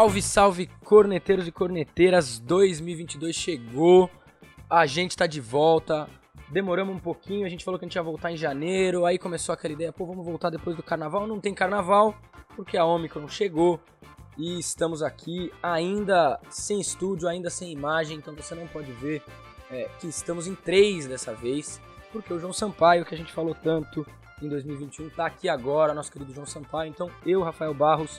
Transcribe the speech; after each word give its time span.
Salve, 0.00 0.22
salve, 0.22 0.66
corneteiros 0.82 1.46
e 1.46 1.52
corneteiras. 1.52 2.38
2022 2.38 3.36
chegou. 3.36 4.10
A 4.68 4.86
gente 4.86 5.14
tá 5.14 5.26
de 5.26 5.42
volta. 5.42 6.08
Demoramos 6.48 6.96
um 6.96 6.98
pouquinho, 6.98 7.44
a 7.44 7.50
gente 7.50 7.62
falou 7.62 7.78
que 7.78 7.84
a 7.84 7.86
gente 7.86 7.96
ia 7.96 8.02
voltar 8.02 8.32
em 8.32 8.36
janeiro, 8.38 9.04
aí 9.04 9.18
começou 9.18 9.52
aquela 9.52 9.74
ideia, 9.74 9.92
pô, 9.92 10.06
vamos 10.06 10.24
voltar 10.24 10.48
depois 10.48 10.74
do 10.74 10.82
carnaval. 10.82 11.26
Não 11.26 11.38
tem 11.38 11.52
carnaval, 11.52 12.14
porque 12.56 12.78
a 12.78 12.84
Omicron 12.86 13.28
chegou 13.28 13.78
e 14.38 14.58
estamos 14.58 15.02
aqui 15.02 15.52
ainda 15.62 16.40
sem 16.48 16.80
estúdio, 16.80 17.28
ainda 17.28 17.50
sem 17.50 17.70
imagem, 17.70 18.16
então 18.16 18.34
você 18.34 18.54
não 18.54 18.66
pode 18.68 18.90
ver 18.92 19.22
é, 19.70 19.86
que 20.00 20.06
estamos 20.06 20.46
em 20.46 20.54
três 20.54 21.06
dessa 21.06 21.34
vez, 21.34 21.78
porque 22.10 22.32
o 22.32 22.38
João 22.38 22.54
Sampaio, 22.54 23.04
que 23.04 23.14
a 23.14 23.18
gente 23.18 23.34
falou 23.34 23.54
tanto 23.54 24.06
em 24.40 24.48
2021, 24.48 25.10
tá 25.10 25.26
aqui 25.26 25.46
agora, 25.46 25.92
nosso 25.92 26.10
querido 26.10 26.32
João 26.32 26.46
Sampaio. 26.46 26.88
Então 26.88 27.10
eu, 27.26 27.42
Rafael 27.42 27.74
Barros, 27.74 28.18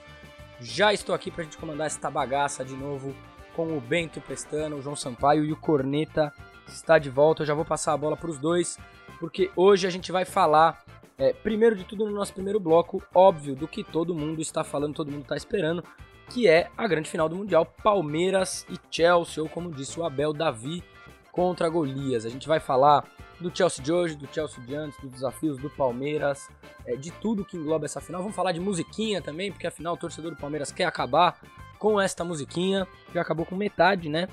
já 0.61 0.93
estou 0.93 1.13
aqui 1.15 1.31
pra 1.31 1.43
gente 1.43 1.57
comandar 1.57 1.88
esta 1.88 2.09
bagaça 2.09 2.63
de 2.63 2.75
novo 2.75 3.15
com 3.55 3.75
o 3.75 3.81
Bento 3.81 4.21
Pestano, 4.21 4.77
o 4.77 4.81
João 4.81 4.95
Sampaio 4.95 5.43
e 5.43 5.51
o 5.51 5.57
Corneta 5.57 6.31
está 6.67 6.99
de 6.99 7.09
volta. 7.09 7.41
Eu 7.41 7.47
já 7.47 7.53
vou 7.53 7.65
passar 7.65 7.93
a 7.93 7.97
bola 7.97 8.15
para 8.15 8.29
os 8.29 8.37
dois, 8.37 8.77
porque 9.20 9.51
hoje 9.55 9.87
a 9.87 9.89
gente 9.89 10.11
vai 10.11 10.23
falar, 10.23 10.84
é, 11.17 11.34
primeiro 11.34 11.75
de 11.75 11.84
tudo, 11.84 12.05
no 12.05 12.11
nosso 12.11 12.34
primeiro 12.34 12.59
bloco, 12.59 13.03
óbvio, 13.13 13.55
do 13.55 13.67
que 13.67 13.84
todo 13.84 14.15
mundo 14.15 14.39
está 14.41 14.63
falando, 14.63 14.95
todo 14.95 15.11
mundo 15.11 15.23
está 15.23 15.35
esperando, 15.35 15.84
que 16.29 16.48
é 16.48 16.70
a 16.77 16.87
grande 16.87 17.09
final 17.09 17.27
do 17.27 17.35
Mundial, 17.35 17.65
Palmeiras 17.65 18.65
e 18.70 18.77
Chelsea, 18.90 19.43
ou 19.43 19.49
como 19.49 19.71
disse 19.71 19.99
o 19.99 20.05
Abel, 20.05 20.31
Davi 20.31 20.84
contra 21.31 21.68
Golias. 21.68 22.25
A 22.25 22.29
gente 22.29 22.48
vai 22.48 22.59
falar 22.59 23.03
do 23.41 23.55
Chelsea 23.55 23.84
de 23.84 23.91
hoje, 23.91 24.15
do 24.15 24.27
Chelsea 24.34 24.63
de 24.63 24.75
antes, 24.75 24.99
dos 24.99 25.11
desafios 25.11 25.57
do 25.57 25.70
Palmeiras, 25.70 26.49
é, 26.85 26.95
de 26.95 27.11
tudo 27.11 27.43
que 27.43 27.57
engloba 27.57 27.85
essa 27.85 27.99
final. 27.99 28.21
Vamos 28.21 28.35
falar 28.35 28.51
de 28.51 28.59
musiquinha 28.59 29.21
também, 29.21 29.51
porque 29.51 29.67
afinal 29.67 29.93
o 29.93 29.97
torcedor 29.97 30.31
do 30.31 30.37
Palmeiras 30.37 30.71
quer 30.71 30.85
acabar 30.85 31.39
com 31.77 31.99
esta 31.99 32.23
musiquinha, 32.23 32.87
já 33.13 33.21
acabou 33.21 33.45
com 33.45 33.55
metade, 33.55 34.07
né? 34.07 34.27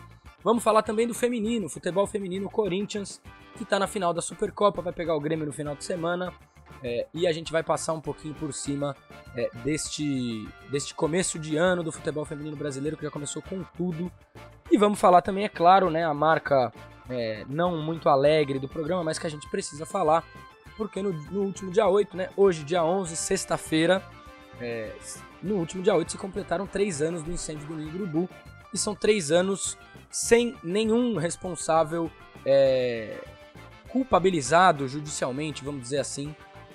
Vamos 0.45 0.63
falar 0.63 0.83
também 0.83 1.07
do 1.07 1.15
feminino, 1.15 1.69
futebol 1.69 2.07
feminino, 2.07 2.49
Corinthians, 2.49 3.21
que 3.57 3.65
está 3.65 3.79
na 3.79 3.87
final 3.87 4.15
da 4.15 4.23
Supercopa, 4.23 4.81
vai 4.81 4.93
pegar 4.93 5.17
o 5.17 5.21
Grêmio 5.21 5.47
no 5.47 5.53
final 5.53 5.75
de 5.75 5.85
semana. 5.85 6.33
É, 6.83 7.09
e 7.13 7.27
a 7.27 7.33
gente 7.33 7.51
vai 7.51 7.63
passar 7.63 7.93
um 7.93 8.01
pouquinho 8.01 8.35
por 8.35 8.53
cima 8.53 8.95
é, 9.35 9.51
deste, 9.65 10.49
deste 10.71 10.95
começo 10.95 11.39
de 11.39 11.57
ano 11.57 11.83
do 11.83 11.91
futebol 11.91 12.25
feminino 12.25 12.57
brasileiro, 12.57 12.97
que 12.97 13.03
já 13.03 13.11
começou 13.11 13.43
com 13.43 13.65
tudo. 13.77 14.13
E 14.71 14.79
vamos 14.79 15.01
falar 15.01 15.23
também, 15.23 15.45
é 15.45 15.49
claro, 15.49 15.91
né, 15.91 16.05
a 16.05 16.15
marca 16.15 16.73
é, 17.09 17.45
não 17.49 17.83
muito 17.83 18.09
alegre 18.09 18.59
do 18.59 18.69
programa, 18.69 19.05
mas 19.05 19.19
que 19.19 19.27
a 19.27 19.31
gente 19.31 19.49
precisa 19.49 19.87
falar, 19.87 20.25
porque 20.77 21.03
no, 21.03 21.13
no 21.13 21.43
último 21.43 21.71
dia 21.71 21.89
8, 21.89 22.17
né, 22.17 22.31
hoje, 22.37 22.65
dia 22.65 22.85
11, 22.85 23.17
sexta-feira, 23.17 24.03
é, 24.61 24.95
no 25.43 25.57
último 25.57 25.83
dia 25.83 25.95
8 25.95 26.13
se 26.13 26.19
completaram 26.19 26.67
três 26.67 27.01
anos 27.01 27.23
do 27.23 27.31
incêndio 27.31 27.67
do 27.67 27.77
Ninho 27.77 27.95
Urubu, 27.95 28.29
e 28.73 28.79
são 28.79 28.95
três 28.95 29.31
anos 29.31 29.79
sem 30.11 30.55
nenhum 30.63 31.17
responsável 31.17 32.11
é, 32.45 33.19
culpabilizado 33.89 34.87
judicialmente, 34.87 35.65
vamos 35.65 35.83
dizer 35.83 35.99
assim, 35.99 36.35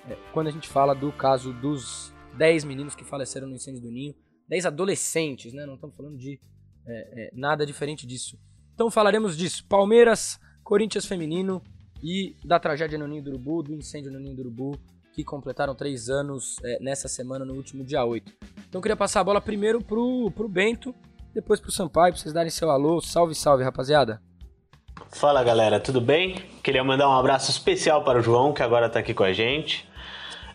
é, 0.09 0.17
quando 0.31 0.47
a 0.47 0.51
gente 0.51 0.67
fala 0.67 0.93
do 0.93 1.11
caso 1.11 1.53
dos 1.53 2.13
10 2.37 2.63
meninos 2.63 2.95
que 2.95 3.03
faleceram 3.03 3.47
no 3.47 3.55
incêndio 3.55 3.81
do 3.81 3.91
Ninho, 3.91 4.15
10 4.49 4.65
adolescentes, 4.65 5.53
né? 5.53 5.65
Não 5.65 5.75
estamos 5.75 5.95
falando 5.95 6.17
de 6.17 6.39
é, 6.85 7.27
é, 7.27 7.31
nada 7.33 7.65
diferente 7.65 8.05
disso. 8.05 8.37
Então 8.73 8.89
falaremos 8.89 9.38
disso. 9.38 9.66
Palmeiras, 9.67 10.39
Corinthians 10.63 11.06
feminino 11.06 11.61
e 12.01 12.35
da 12.44 12.59
tragédia 12.59 12.97
no 12.97 13.07
Ninho 13.07 13.23
do 13.23 13.29
Urubu, 13.31 13.63
do 13.63 13.73
incêndio 13.73 14.11
no 14.11 14.19
Ninho 14.19 14.35
do 14.35 14.41
Urubu, 14.41 14.79
que 15.13 15.23
completaram 15.23 15.75
três 15.75 16.09
anos 16.09 16.57
é, 16.63 16.78
nessa 16.81 17.07
semana, 17.07 17.45
no 17.45 17.53
último 17.53 17.84
dia 17.84 18.03
8. 18.03 18.31
Então 18.67 18.81
queria 18.81 18.95
passar 18.95 19.22
a 19.22 19.23
bola 19.23 19.39
primeiro 19.39 19.81
pro, 19.81 20.31
pro 20.31 20.50
Bento, 20.50 20.94
depois 21.34 21.59
pro 21.59 21.72
Sampaio, 21.72 22.13
pra 22.13 22.22
vocês 22.22 22.34
darem 22.34 22.50
seu 22.50 22.69
alô. 22.69 23.00
Salve, 23.00 23.35
salve, 23.35 23.63
rapaziada. 23.63 24.22
Fala 25.11 25.44
galera, 25.44 25.79
tudo 25.79 26.01
bem? 26.01 26.35
Queria 26.63 26.84
mandar 26.84 27.07
um 27.07 27.13
abraço 27.13 27.51
especial 27.51 28.03
para 28.03 28.19
o 28.19 28.22
João, 28.22 28.53
que 28.53 28.63
agora 28.63 28.88
está 28.88 29.00
aqui 29.00 29.13
com 29.13 29.23
a 29.23 29.31
gente. 29.31 29.88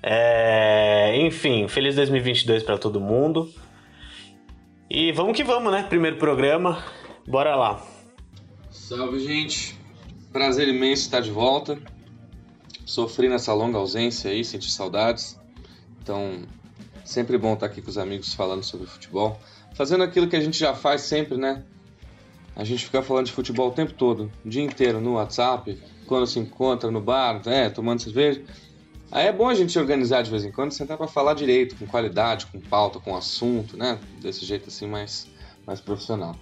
É... 0.02 1.16
Enfim, 1.16 1.68
feliz 1.68 1.94
2022 1.94 2.62
para 2.62 2.76
todo 2.76 3.00
mundo. 3.00 3.48
E 4.90 5.12
vamos 5.12 5.36
que 5.36 5.44
vamos, 5.44 5.72
né? 5.72 5.84
Primeiro 5.88 6.16
programa, 6.16 6.82
bora 7.26 7.54
lá. 7.54 7.80
Salve, 8.88 9.18
gente. 9.20 9.78
Prazer 10.32 10.66
imenso 10.66 11.02
estar 11.02 11.20
de 11.20 11.30
volta. 11.30 11.78
Sofri 12.86 13.28
nessa 13.28 13.52
longa 13.52 13.76
ausência 13.76 14.30
aí, 14.30 14.42
senti 14.42 14.70
saudades. 14.70 15.38
Então, 16.00 16.40
sempre 17.04 17.36
bom 17.36 17.52
estar 17.52 17.66
aqui 17.66 17.82
com 17.82 17.90
os 17.90 17.98
amigos 17.98 18.32
falando 18.32 18.62
sobre 18.62 18.86
futebol. 18.86 19.38
Fazendo 19.74 20.04
aquilo 20.04 20.26
que 20.26 20.36
a 20.36 20.40
gente 20.40 20.58
já 20.58 20.74
faz 20.74 21.02
sempre, 21.02 21.36
né? 21.36 21.64
A 22.56 22.64
gente 22.64 22.86
fica 22.86 23.02
falando 23.02 23.26
de 23.26 23.32
futebol 23.32 23.68
o 23.68 23.72
tempo 23.72 23.92
todo, 23.92 24.32
o 24.42 24.48
dia 24.48 24.62
inteiro 24.62 25.02
no 25.02 25.16
WhatsApp, 25.16 25.78
quando 26.06 26.26
se 26.26 26.38
encontra 26.38 26.90
no 26.90 27.02
bar, 27.02 27.42
é, 27.44 27.68
tomando 27.68 28.00
cerveja. 28.00 28.42
Aí 29.12 29.26
é 29.26 29.32
bom 29.32 29.50
a 29.50 29.54
gente 29.54 29.70
se 29.70 29.78
organizar 29.78 30.22
de 30.22 30.30
vez 30.30 30.46
em 30.46 30.50
quando, 30.50 30.72
sentar 30.72 30.96
para 30.96 31.06
falar 31.06 31.34
direito, 31.34 31.76
com 31.76 31.86
qualidade, 31.86 32.46
com 32.46 32.58
pauta, 32.58 32.98
com 32.98 33.14
assunto, 33.14 33.76
né? 33.76 33.98
Desse 34.22 34.46
jeito 34.46 34.70
assim 34.70 34.86
mais, 34.86 35.26
mais 35.66 35.78
profissional. 35.78 36.34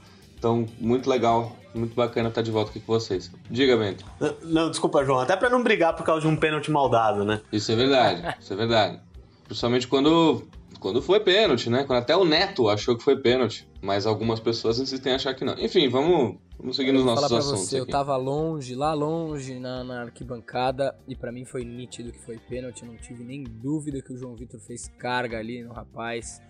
Então, 0.46 0.64
muito 0.78 1.10
legal, 1.10 1.56
muito 1.74 1.96
bacana 1.96 2.28
estar 2.28 2.40
de 2.40 2.52
volta 2.52 2.70
aqui 2.70 2.78
com 2.78 2.92
vocês. 2.92 3.32
Diga, 3.50 3.76
Bento. 3.76 4.04
Não, 4.44 4.70
desculpa, 4.70 5.04
João. 5.04 5.18
Até 5.18 5.34
para 5.36 5.50
não 5.50 5.60
brigar 5.60 5.96
por 5.96 6.06
causa 6.06 6.20
de 6.20 6.28
um 6.28 6.36
pênalti 6.36 6.70
mal 6.70 6.88
dado, 6.88 7.24
né? 7.24 7.40
Isso 7.52 7.72
é 7.72 7.74
verdade, 7.74 8.36
isso 8.40 8.52
é 8.52 8.56
verdade. 8.56 9.00
Principalmente 9.44 9.88
quando, 9.88 10.46
quando 10.78 11.02
foi 11.02 11.18
pênalti, 11.18 11.68
né? 11.68 11.82
Quando 11.82 11.98
até 11.98 12.14
o 12.16 12.24
Neto 12.24 12.68
achou 12.68 12.96
que 12.96 13.02
foi 13.02 13.16
pênalti. 13.16 13.66
Mas 13.82 14.06
algumas 14.06 14.38
pessoas 14.38 14.78
insistem 14.78 15.14
em 15.14 15.16
achar 15.16 15.34
que 15.34 15.44
não. 15.44 15.58
Enfim, 15.58 15.88
vamos, 15.88 16.36
vamos 16.56 16.76
seguir 16.76 16.92
nos 16.92 17.04
nossos 17.04 17.26
falar 17.26 17.28
pra 17.28 17.38
assuntos. 17.38 17.68
você, 17.68 17.78
aqui. 17.78 17.88
eu 17.88 17.90
tava 17.90 18.16
longe, 18.16 18.76
lá 18.76 18.94
longe 18.94 19.58
na, 19.58 19.82
na 19.82 20.02
arquibancada, 20.02 20.96
e 21.08 21.16
pra 21.16 21.32
mim 21.32 21.44
foi 21.44 21.64
nítido 21.64 22.12
que 22.12 22.20
foi 22.20 22.38
pênalti. 22.38 22.82
Eu 22.84 22.88
não 22.88 22.96
tive 22.96 23.24
nem 23.24 23.42
dúvida 23.42 24.00
que 24.00 24.12
o 24.12 24.16
João 24.16 24.36
Vitor 24.36 24.60
fez 24.60 24.88
carga 24.96 25.38
ali 25.38 25.64
no 25.64 25.72
rapaz. 25.72 26.40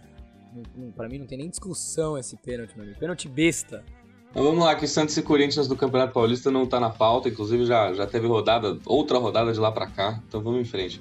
Pra 0.95 1.09
mim 1.09 1.19
não 1.19 1.27
tem 1.27 1.39
nem 1.39 1.49
discussão 1.49 2.17
esse 2.17 2.37
pênalti, 2.37 2.75
meu 2.75 2.85
amigo. 2.85 2.99
Pênalti 2.99 3.29
besta. 3.29 3.85
Então 4.31 4.45
vamos 4.45 4.65
lá, 4.65 4.75
que 4.75 4.87
Santos 4.87 5.17
e 5.17 5.23
Corinthians 5.23 5.67
do 5.67 5.77
Campeonato 5.77 6.13
Paulista 6.13 6.51
não 6.51 6.67
tá 6.67 6.79
na 6.79 6.91
pauta, 6.91 7.29
inclusive 7.29 7.65
já, 7.65 7.95
já 7.95 8.07
teve 8.07 8.27
rodada, 8.27 8.79
outra 8.85 9.19
rodada 9.19 9.53
de 9.53 9.59
lá 9.59 9.73
pra 9.73 9.87
cá, 9.87 10.23
então 10.29 10.43
vamos 10.43 10.61
em 10.61 10.65
frente. 10.65 11.01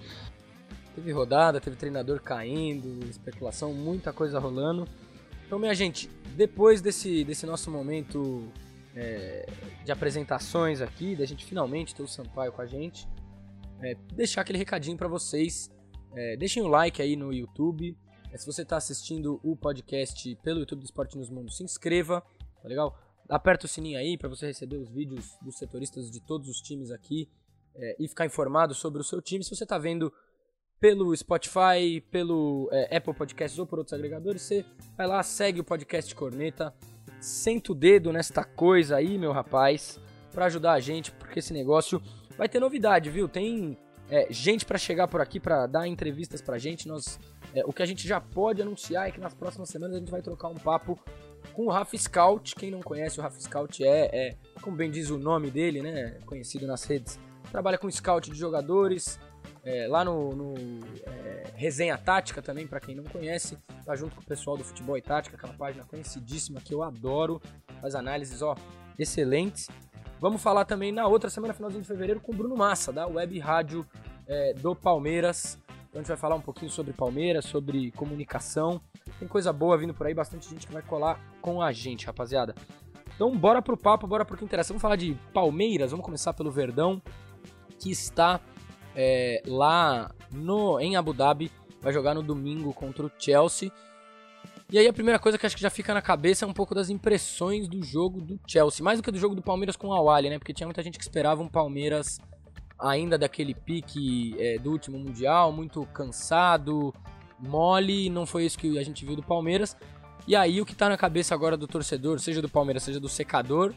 Teve 0.96 1.12
rodada, 1.12 1.60
teve 1.60 1.76
treinador 1.76 2.22
caindo, 2.22 3.06
especulação, 3.10 3.74
muita 3.74 4.14
coisa 4.14 4.40
rolando. 4.40 4.88
Então, 5.46 5.60
minha 5.60 5.76
gente, 5.76 6.10
depois 6.36 6.82
desse, 6.82 7.26
desse 7.26 7.46
nosso 7.46 7.70
momento 7.70 8.48
é, 8.96 9.46
de 9.84 9.92
apresentações 9.92 10.80
aqui, 10.80 11.16
da 11.16 11.26
gente 11.26 11.46
finalmente 11.46 11.94
ter 11.94 12.02
o 12.02 12.08
Sampaio 12.08 12.54
com 12.54 12.62
a 12.62 12.66
gente, 12.66 13.06
é, 13.82 13.96
deixar 14.14 14.42
aquele 14.42 14.58
recadinho 14.58 14.96
para 14.98 15.10
vocês. 15.10 15.70
É, 16.16 16.38
deixem 16.38 16.64
o 16.64 16.68
like 16.68 17.02
aí 17.02 17.16
no 17.18 17.34
YouTube. 17.34 17.98
É, 18.36 18.38
se 18.38 18.46
você 18.46 18.64
está 18.64 18.76
assistindo 18.76 19.40
o 19.42 19.56
podcast 19.56 20.36
pelo 20.44 20.60
YouTube 20.60 20.82
do 20.82 20.86
Esporte 20.86 21.18
nos 21.18 21.30
Mundos, 21.30 21.56
se 21.56 21.64
inscreva, 21.64 22.22
tá 22.62 22.68
legal? 22.68 23.00
Aperta 23.30 23.66
o 23.66 23.70
sininho 23.70 23.98
aí 23.98 24.18
para 24.18 24.28
você 24.28 24.48
receber 24.48 24.76
os 24.76 24.90
vídeos 24.90 25.38
dos 25.42 25.58
setoristas 25.58 26.12
de 26.12 26.20
todos 26.20 26.50
os 26.50 26.60
times 26.60 26.92
aqui 26.92 27.30
é, 27.74 27.96
e 27.98 28.06
ficar 28.10 28.26
informado 28.26 28.74
sobre 28.74 29.00
o 29.00 29.06
seu 29.06 29.22
time. 29.22 29.42
Se 29.42 29.56
você 29.56 29.64
está 29.64 29.78
vendo 29.78 30.12
pelo 30.82 31.16
Spotify, 31.16 32.02
pelo 32.12 32.68
é, 32.74 32.98
Apple 32.98 33.14
Podcasts 33.14 33.58
ou 33.58 33.66
por 33.66 33.80
outros 33.80 33.94
agregadores, 33.94 34.42
você 34.42 34.66
vai 34.98 35.08
lá, 35.08 35.24
segue 35.24 35.62
o 35.62 35.64
podcast 35.64 36.14
Corneta, 36.14 36.76
senta 37.22 37.72
o 37.72 37.76
dedo 37.76 38.12
nesta 38.12 38.44
coisa 38.44 38.98
aí, 38.98 39.18
meu 39.18 39.32
rapaz, 39.32 39.98
para 40.34 40.48
ajudar 40.48 40.74
a 40.74 40.80
gente, 40.82 41.10
porque 41.10 41.40
esse 41.40 41.54
negócio 41.54 42.04
vai 42.38 42.50
ter 42.50 42.60
novidade, 42.60 43.10
viu? 43.10 43.30
Tem 43.30 43.78
é, 44.10 44.28
gente 44.30 44.66
para 44.66 44.78
chegar 44.78 45.08
por 45.08 45.22
aqui 45.22 45.40
para 45.40 45.66
dar 45.68 45.88
entrevistas 45.88 46.42
pra 46.42 46.58
gente. 46.58 46.88
Nós, 46.88 47.20
é, 47.56 47.64
o 47.66 47.72
que 47.72 47.82
a 47.82 47.86
gente 47.86 48.08
já 48.08 48.20
pode 48.20 48.62
anunciar 48.62 49.08
é 49.08 49.12
que 49.12 49.20
nas 49.20 49.34
próximas 49.34 49.70
semanas 49.70 49.96
a 49.96 50.00
gente 50.00 50.12
vai 50.12 50.22
trocar 50.22 50.50
um 50.50 50.56
papo 50.56 51.00
com 51.54 51.68
o 51.68 51.70
Rafa 51.70 51.98
Scout. 51.98 52.54
Quem 52.56 52.70
não 52.70 52.82
conhece 52.82 53.20
o 53.20 53.24
Rafa 53.24 53.40
Scout 53.40 53.84
é, 53.84 54.10
é 54.14 54.36
como 54.62 54.76
bem 54.76 54.92
diz 54.92 55.10
o 55.10 55.18
nome 55.18 55.50
dele, 55.50 55.82
né? 55.82 56.18
Conhecido 56.26 56.68
nas 56.68 56.84
redes. 56.84 57.18
Trabalha 57.50 57.78
com 57.78 57.90
scout 57.90 58.30
de 58.30 58.38
jogadores, 58.38 59.18
é, 59.64 59.88
lá 59.88 60.04
no, 60.04 60.36
no 60.36 60.54
é, 61.06 61.44
Resenha 61.56 61.98
Tática 61.98 62.42
também, 62.42 62.68
para 62.68 62.82
quem 62.82 62.94
não 62.94 63.06
conhece, 63.06 63.58
tá 63.86 63.96
junto 63.96 64.16
com 64.16 64.22
o 64.22 64.26
pessoal 64.26 64.58
do 64.58 64.64
Futebol 64.64 64.98
e 64.98 65.02
Tática, 65.02 65.38
aquela 65.38 65.54
página 65.54 65.86
conhecidíssima 65.86 66.60
que 66.60 66.74
eu 66.74 66.84
adoro, 66.84 67.42
faz 67.80 67.96
análises 67.96 68.42
ó, 68.42 68.56
excelentes. 69.00 69.70
Vamos 70.20 70.42
falar 70.42 70.66
também 70.66 70.92
na 70.92 71.08
outra 71.08 71.30
semana, 71.30 71.54
finalzinho 71.54 71.82
de 71.82 71.88
fevereiro, 71.88 72.20
com 72.20 72.34
o 72.34 72.36
Bruno 72.36 72.56
Massa, 72.58 72.92
da 72.92 73.08
Web 73.08 73.40
Rádio 73.40 73.86
é, 74.28 74.54
do 74.54 74.76
Palmeiras. 74.76 75.58
Então 75.96 76.02
a 76.02 76.04
gente 76.04 76.10
vai 76.10 76.18
falar 76.18 76.36
um 76.36 76.42
pouquinho 76.42 76.70
sobre 76.70 76.92
Palmeiras, 76.92 77.46
sobre 77.46 77.90
comunicação. 77.92 78.82
Tem 79.18 79.26
coisa 79.26 79.54
boa 79.54 79.78
vindo 79.78 79.94
por 79.94 80.06
aí, 80.06 80.14
bastante 80.14 80.50
gente 80.50 80.68
que 80.68 80.74
vai 80.74 80.82
colar 80.82 81.18
com 81.40 81.62
a 81.62 81.72
gente, 81.72 82.06
rapaziada. 82.06 82.54
Então 83.16 83.32
bora 83.32 83.62
pro 83.62 83.78
papo, 83.78 84.06
bora 84.06 84.26
pro 84.26 84.36
que 84.36 84.44
interessa. 84.44 84.74
Vamos 84.74 84.82
falar 84.82 84.98
de 84.98 85.18
Palmeiras, 85.34 85.92
vamos 85.92 86.06
começar 86.06 86.34
pelo 86.34 86.52
Verdão, 86.52 87.02
que 87.80 87.90
está 87.90 88.42
é, 88.94 89.42
lá 89.48 90.14
no, 90.34 90.82
em 90.82 90.98
Abu 90.98 91.14
Dhabi, 91.14 91.50
vai 91.82 91.94
jogar 91.94 92.14
no 92.14 92.22
domingo 92.22 92.74
contra 92.74 93.06
o 93.06 93.12
Chelsea. 93.18 93.72
E 94.70 94.78
aí 94.78 94.90
a 94.90 94.94
primeira 94.94 95.18
coisa 95.18 95.38
que 95.38 95.46
acho 95.46 95.56
que 95.56 95.62
já 95.62 95.70
fica 95.70 95.94
na 95.94 96.02
cabeça 96.02 96.44
é 96.44 96.48
um 96.48 96.54
pouco 96.54 96.76
das 96.76 96.90
impressões 96.90 97.70
do 97.70 97.82
jogo 97.82 98.20
do 98.20 98.38
Chelsea, 98.46 98.84
mais 98.84 99.00
do 99.00 99.04
que 99.04 99.12
do 99.12 99.18
jogo 99.18 99.34
do 99.34 99.42
Palmeiras 99.42 99.78
com 99.78 99.88
o 99.88 99.94
Awali, 99.94 100.30
né? 100.30 100.40
Porque 100.40 100.54
tinha 100.54 100.68
muita 100.68 100.84
gente 100.84 100.98
que 100.98 101.06
esperava 101.06 101.42
um 101.42 101.48
Palmeiras 101.48 102.20
ainda 102.80 103.18
daquele 103.18 103.54
pique 103.54 104.36
é, 104.40 104.58
do 104.58 104.72
último 104.72 104.98
mundial, 104.98 105.52
muito 105.52 105.86
cansado, 105.88 106.94
mole, 107.40 108.10
não 108.10 108.26
foi 108.26 108.46
isso 108.46 108.58
que 108.58 108.78
a 108.78 108.84
gente 108.84 109.06
viu 109.06 109.16
do 109.16 109.24
Palmeiras. 109.24 109.76
E 110.28 110.36
aí 110.36 110.60
o 110.60 110.66
que 110.66 110.76
tá 110.76 110.90
na 110.90 110.98
cabeça 110.98 111.36
agora 111.36 111.56
do 111.56 111.68
torcedor, 111.68 112.20
seja 112.20 112.42
do 112.42 112.50
Palmeiras, 112.50 112.84
seja 112.84 113.00
do 113.00 113.08
secador, 113.10 113.74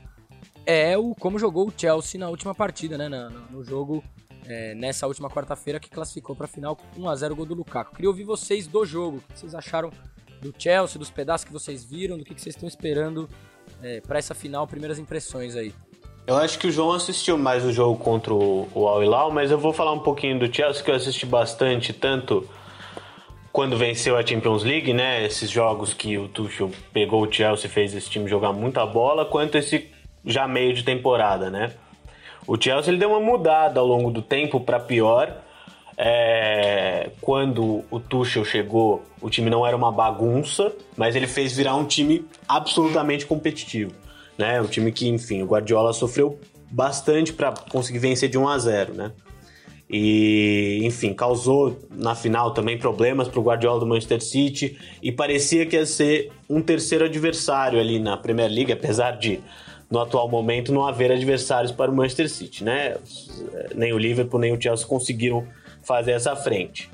é 0.65 0.97
o 0.97 1.15
como 1.15 1.39
jogou 1.39 1.69
o 1.69 1.73
Chelsea 1.77 2.19
na 2.19 2.29
última 2.29 2.55
partida, 2.55 2.97
né? 2.97 3.09
No, 3.09 3.59
no 3.59 3.65
jogo 3.65 4.03
é, 4.47 4.75
nessa 4.75 5.07
última 5.07 5.29
quarta-feira 5.29 5.79
que 5.79 5.91
classificou 5.91 6.35
para 6.35 6.47
a 6.47 6.49
final 6.49 6.77
1 6.97 7.09
a 7.09 7.15
0 7.15 7.37
gol 7.37 7.47
do 7.47 7.55
Lukaku. 7.55 7.95
Queria 7.95 8.09
ouvir 8.09 8.25
vocês 8.25 8.67
do 8.67 8.85
jogo, 8.85 9.19
o 9.19 9.21
que 9.21 9.39
vocês 9.39 9.55
acharam 9.55 9.91
do 10.41 10.55
Chelsea, 10.57 10.99
dos 10.99 11.11
pedaços 11.11 11.45
que 11.45 11.53
vocês 11.53 11.85
viram, 11.85 12.17
do 12.17 12.25
que, 12.25 12.35
que 12.35 12.41
vocês 12.41 12.55
estão 12.55 12.69
esperando 12.69 13.29
é, 13.83 14.01
para 14.01 14.19
essa 14.19 14.35
final, 14.35 14.67
primeiras 14.67 14.99
impressões 14.99 15.55
aí. 15.55 15.75
Eu 16.29 16.37
acho 16.37 16.59
que 16.59 16.67
o 16.67 16.71
João 16.71 16.93
assistiu 16.93 17.39
mais 17.39 17.65
o 17.65 17.73
jogo 17.73 17.99
contra 17.99 18.35
o, 18.35 18.69
o 18.75 18.87
Al 18.87 19.03
Hilal, 19.03 19.31
mas 19.31 19.51
eu 19.51 19.57
vou 19.57 19.73
falar 19.73 19.93
um 19.93 20.01
pouquinho 20.01 20.39
do 20.39 20.55
Chelsea 20.55 20.85
que 20.85 20.91
eu 20.91 20.95
assisti 20.95 21.25
bastante, 21.25 21.91
tanto 21.95 22.47
quando 23.51 23.79
venceu 23.79 24.15
a 24.15 24.25
Champions 24.25 24.63
League, 24.63 24.93
né, 24.93 25.25
esses 25.25 25.49
jogos 25.49 25.95
que 25.95 26.19
o 26.19 26.29
Tuchel 26.29 26.71
pegou 26.93 27.23
o 27.23 27.33
Chelsea, 27.33 27.71
fez 27.71 27.95
esse 27.95 28.11
time 28.11 28.29
jogar 28.29 28.53
muita 28.53 28.85
bola, 28.85 29.25
quanto 29.25 29.57
esse 29.57 29.89
já 30.23 30.47
meio 30.47 30.75
de 30.75 30.83
temporada, 30.83 31.49
né? 31.49 31.73
O 32.47 32.61
Chelsea 32.61 32.91
ele 32.91 32.99
deu 32.99 33.09
uma 33.09 33.21
mudada 33.21 33.81
ao 33.81 33.87
longo 33.87 34.11
do 34.11 34.21
tempo 34.21 34.61
para 34.61 34.79
pior. 34.79 35.35
É, 35.97 37.09
quando 37.23 37.87
o 37.91 37.99
Tuchel 37.99 38.45
chegou, 38.45 39.03
o 39.23 39.31
time 39.31 39.49
não 39.49 39.67
era 39.67 39.75
uma 39.75 39.91
bagunça, 39.91 40.75
mas 40.95 41.17
ele 41.17 41.27
fez 41.27 41.57
virar 41.57 41.75
um 41.75 41.87
time 41.87 42.27
absolutamente 42.47 43.25
competitivo. 43.25 44.08
Né? 44.39 44.61
Um 44.61 44.67
time 44.67 44.93
que, 44.93 45.09
enfim, 45.09 45.43
o 45.43 45.47
Guardiola 45.47 45.93
sofreu 45.93 46.39
bastante 46.71 47.33
para 47.33 47.53
conseguir 47.71 47.99
vencer 47.99 48.29
de 48.29 48.39
1 48.39 48.49
a 48.49 48.59
0, 48.59 48.95
né? 48.95 49.13
E, 49.91 50.81
enfim, 50.83 51.15
causou 51.15 51.79
na 51.91 52.15
final 52.15 52.53
também 52.53 52.77
problemas 52.77 53.27
para 53.27 53.41
o 53.41 53.43
Guardiola 53.43 53.81
do 53.81 53.87
Manchester 53.87 54.21
City 54.21 54.79
e 55.03 55.11
parecia 55.11 55.65
que 55.65 55.77
ia 55.77 55.87
ser 55.87 56.31
um 56.49 56.61
terceiro 56.61 57.07
adversário 57.07 57.81
ali 57.81 57.99
na 57.99 58.17
Premier 58.17 58.51
League, 58.51 58.71
apesar 58.71 59.13
de 59.13 59.41
no 59.91 59.99
atual 59.99 60.29
momento 60.29 60.73
não 60.73 60.87
haver 60.87 61.11
adversários 61.11 61.73
para 61.73 61.91
o 61.91 61.95
Manchester 61.95 62.29
City, 62.29 62.63
né? 62.63 62.99
Nem 63.75 63.95
o 63.95 63.99
Liverpool 63.99 64.39
nem 64.39 64.53
o 64.53 64.61
Chelsea 64.61 64.87
conseguiram 64.87 65.47
fazer 65.83 66.13
essa 66.13 66.37
frente. 66.37 66.91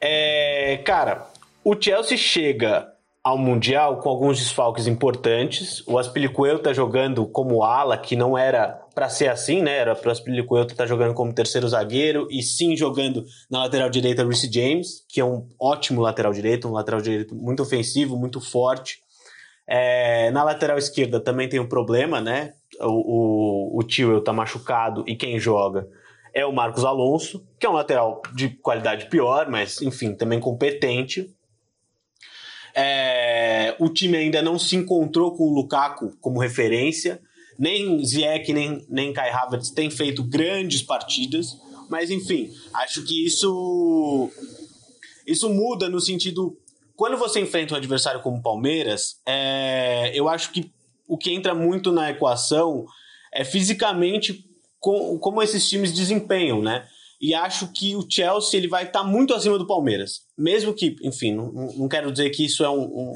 É, 0.00 0.80
cara, 0.84 1.26
o 1.64 1.74
Chelsea 1.78 2.16
chega 2.16 2.92
ao 3.22 3.36
Mundial 3.36 3.98
com 3.98 4.08
alguns 4.08 4.38
desfalques 4.38 4.86
importantes. 4.86 5.86
O 5.86 5.98
Aspilicueta 5.98 6.58
tá 6.58 6.72
jogando 6.72 7.26
como 7.26 7.62
ala, 7.62 7.98
que 7.98 8.16
não 8.16 8.36
era 8.38 8.68
para 8.94 9.08
ser 9.08 9.28
assim, 9.28 9.62
né? 9.62 9.76
Era 9.76 9.94
para 9.94 10.08
o 10.08 10.12
Aspilicueta 10.12 10.72
estar 10.72 10.84
tá 10.84 10.88
jogando 10.88 11.14
como 11.14 11.32
terceiro 11.32 11.68
zagueiro 11.68 12.26
e 12.30 12.42
sim 12.42 12.76
jogando 12.76 13.24
na 13.50 13.60
lateral 13.60 13.90
direita 13.90 14.24
Reece 14.24 14.50
James, 14.52 15.04
que 15.08 15.20
é 15.20 15.24
um 15.24 15.46
ótimo 15.60 16.00
lateral 16.00 16.32
direito, 16.32 16.68
um 16.68 16.72
lateral 16.72 17.00
direito 17.00 17.34
muito 17.34 17.62
ofensivo, 17.62 18.16
muito 18.16 18.40
forte. 18.40 18.98
É, 19.66 20.30
na 20.30 20.42
lateral 20.42 20.78
esquerda 20.78 21.20
também 21.20 21.48
tem 21.48 21.60
um 21.60 21.68
problema, 21.68 22.20
né? 22.20 22.54
O, 22.80 23.76
o, 23.76 23.78
o 23.78 23.82
Tio 23.82 24.20
tá 24.22 24.32
machucado 24.32 25.04
e 25.06 25.14
quem 25.16 25.38
joga 25.38 25.86
é 26.32 26.46
o 26.46 26.52
Marcos 26.52 26.84
Alonso, 26.84 27.44
que 27.58 27.66
é 27.66 27.68
um 27.68 27.72
lateral 27.72 28.22
de 28.34 28.50
qualidade 28.50 29.06
pior, 29.06 29.48
mas 29.50 29.82
enfim, 29.82 30.14
também 30.14 30.38
competente. 30.38 31.28
É, 32.74 33.74
o 33.78 33.88
time 33.88 34.16
ainda 34.16 34.42
não 34.42 34.58
se 34.58 34.76
encontrou 34.76 35.34
com 35.36 35.44
o 35.44 35.54
Lukaku 35.54 36.16
como 36.20 36.40
referência. 36.40 37.20
Nem 37.58 38.04
Ziyech, 38.04 38.52
nem, 38.52 38.84
nem 38.88 39.12
Kai 39.12 39.30
Havertz 39.30 39.70
têm 39.70 39.90
feito 39.90 40.22
grandes 40.22 40.82
partidas. 40.82 41.56
Mas 41.88 42.10
enfim, 42.10 42.50
acho 42.74 43.02
que 43.04 43.26
isso, 43.26 44.30
isso 45.26 45.48
muda 45.48 45.88
no 45.88 46.00
sentido 46.00 46.56
quando 46.98 47.16
você 47.16 47.38
enfrenta 47.38 47.74
um 47.74 47.76
adversário 47.76 48.20
como 48.20 48.38
o 48.38 48.42
Palmeiras, 48.42 49.20
é, 49.24 50.10
eu 50.12 50.28
acho 50.28 50.50
que 50.50 50.68
o 51.06 51.16
que 51.16 51.32
entra 51.32 51.54
muito 51.54 51.92
na 51.92 52.10
equação 52.10 52.84
é 53.32 53.44
fisicamente 53.44 54.44
com, 54.80 55.16
como 55.16 55.40
esses 55.40 55.68
times 55.68 55.92
desempenham, 55.92 56.60
né? 56.60 56.88
E 57.20 57.34
acho 57.34 57.72
que 57.72 57.96
o 57.96 58.06
Chelsea 58.08 58.58
ele 58.58 58.68
vai 58.68 58.84
estar 58.84 59.00
tá 59.00 59.04
muito 59.04 59.34
acima 59.34 59.58
do 59.58 59.66
Palmeiras. 59.66 60.20
Mesmo 60.36 60.72
que, 60.72 60.94
enfim, 61.02 61.34
não, 61.34 61.50
não 61.76 61.88
quero 61.88 62.12
dizer 62.12 62.30
que 62.30 62.44
isso 62.44 62.64
é 62.64 62.70
um, 62.70 62.82
um, 62.82 63.12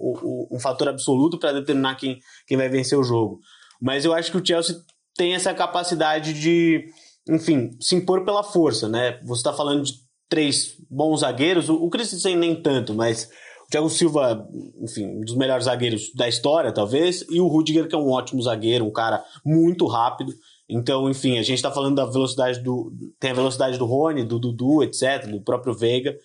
um, 0.00 0.48
um, 0.52 0.60
fator 0.60 0.88
absoluto 0.88 1.38
para 1.38 1.52
determinar 1.52 1.96
quem, 1.96 2.18
quem 2.46 2.56
vai 2.56 2.68
vencer 2.68 2.98
o 2.98 3.04
jogo. 3.04 3.40
Mas 3.80 4.04
eu 4.04 4.14
acho 4.14 4.30
que 4.30 4.38
o 4.38 4.44
Chelsea 4.44 4.76
tem 5.14 5.34
essa 5.34 5.52
capacidade 5.52 6.32
de, 6.32 6.86
enfim, 7.28 7.70
se 7.78 7.94
impor 7.94 8.24
pela 8.24 8.42
força, 8.42 8.88
né? 8.88 9.20
Você 9.24 9.40
está 9.40 9.52
falando 9.52 9.84
de 9.84 9.92
três 10.28 10.76
bons 10.88 11.20
zagueiros, 11.20 11.68
o, 11.68 11.74
o 11.74 11.90
Christensen 11.90 12.36
nem 12.36 12.54
tanto, 12.54 12.94
mas 12.94 13.28
o 13.66 13.70
Thiago 13.70 13.90
Silva, 13.90 14.48
enfim, 14.80 15.06
um 15.06 15.20
dos 15.20 15.36
melhores 15.36 15.66
zagueiros 15.66 16.10
da 16.14 16.26
história, 16.26 16.72
talvez, 16.72 17.24
e 17.28 17.38
o 17.38 17.48
Rudiger, 17.48 17.86
que 17.86 17.94
é 17.94 17.98
um 17.98 18.10
ótimo 18.10 18.42
zagueiro, 18.42 18.86
um 18.86 18.92
cara 18.92 19.22
muito 19.44 19.86
rápido. 19.86 20.32
Então, 20.70 21.10
enfim, 21.10 21.38
a 21.38 21.42
gente 21.42 21.56
está 21.56 21.70
falando 21.70 21.96
da 21.96 22.06
velocidade 22.06 22.60
do. 22.60 22.92
Tem 23.18 23.32
a 23.32 23.34
velocidade 23.34 23.76
do 23.76 23.84
Rony, 23.84 24.24
do 24.24 24.38
Dudu, 24.38 24.82
etc., 24.82 25.26
do 25.26 25.40
próprio 25.40 25.74
Veiga. 25.74 26.16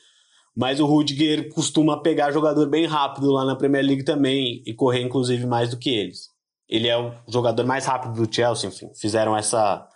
Mas 0.56 0.80
o 0.80 0.86
Rudiger 0.86 1.54
costuma 1.54 2.02
pegar 2.02 2.32
jogador 2.32 2.70
bem 2.70 2.86
rápido 2.86 3.32
lá 3.32 3.44
na 3.44 3.56
Premier 3.56 3.84
League 3.84 4.04
também 4.04 4.64
e 4.66 4.74
correr, 4.74 5.02
inclusive, 5.02 5.46
mais 5.46 5.70
do 5.70 5.78
que 5.78 5.90
eles. 5.90 6.30
Ele 6.70 6.88
é 6.88 6.98
o 6.98 7.12
jogador 7.28 7.66
mais 7.66 7.86
rápido 7.86 8.26
do 8.26 8.34
Chelsea, 8.34 8.70
enfim, 8.70 8.90
fizeram 8.96 9.36
essa, 9.36 9.88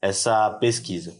essa 0.00 0.50
pesquisa. 0.52 1.14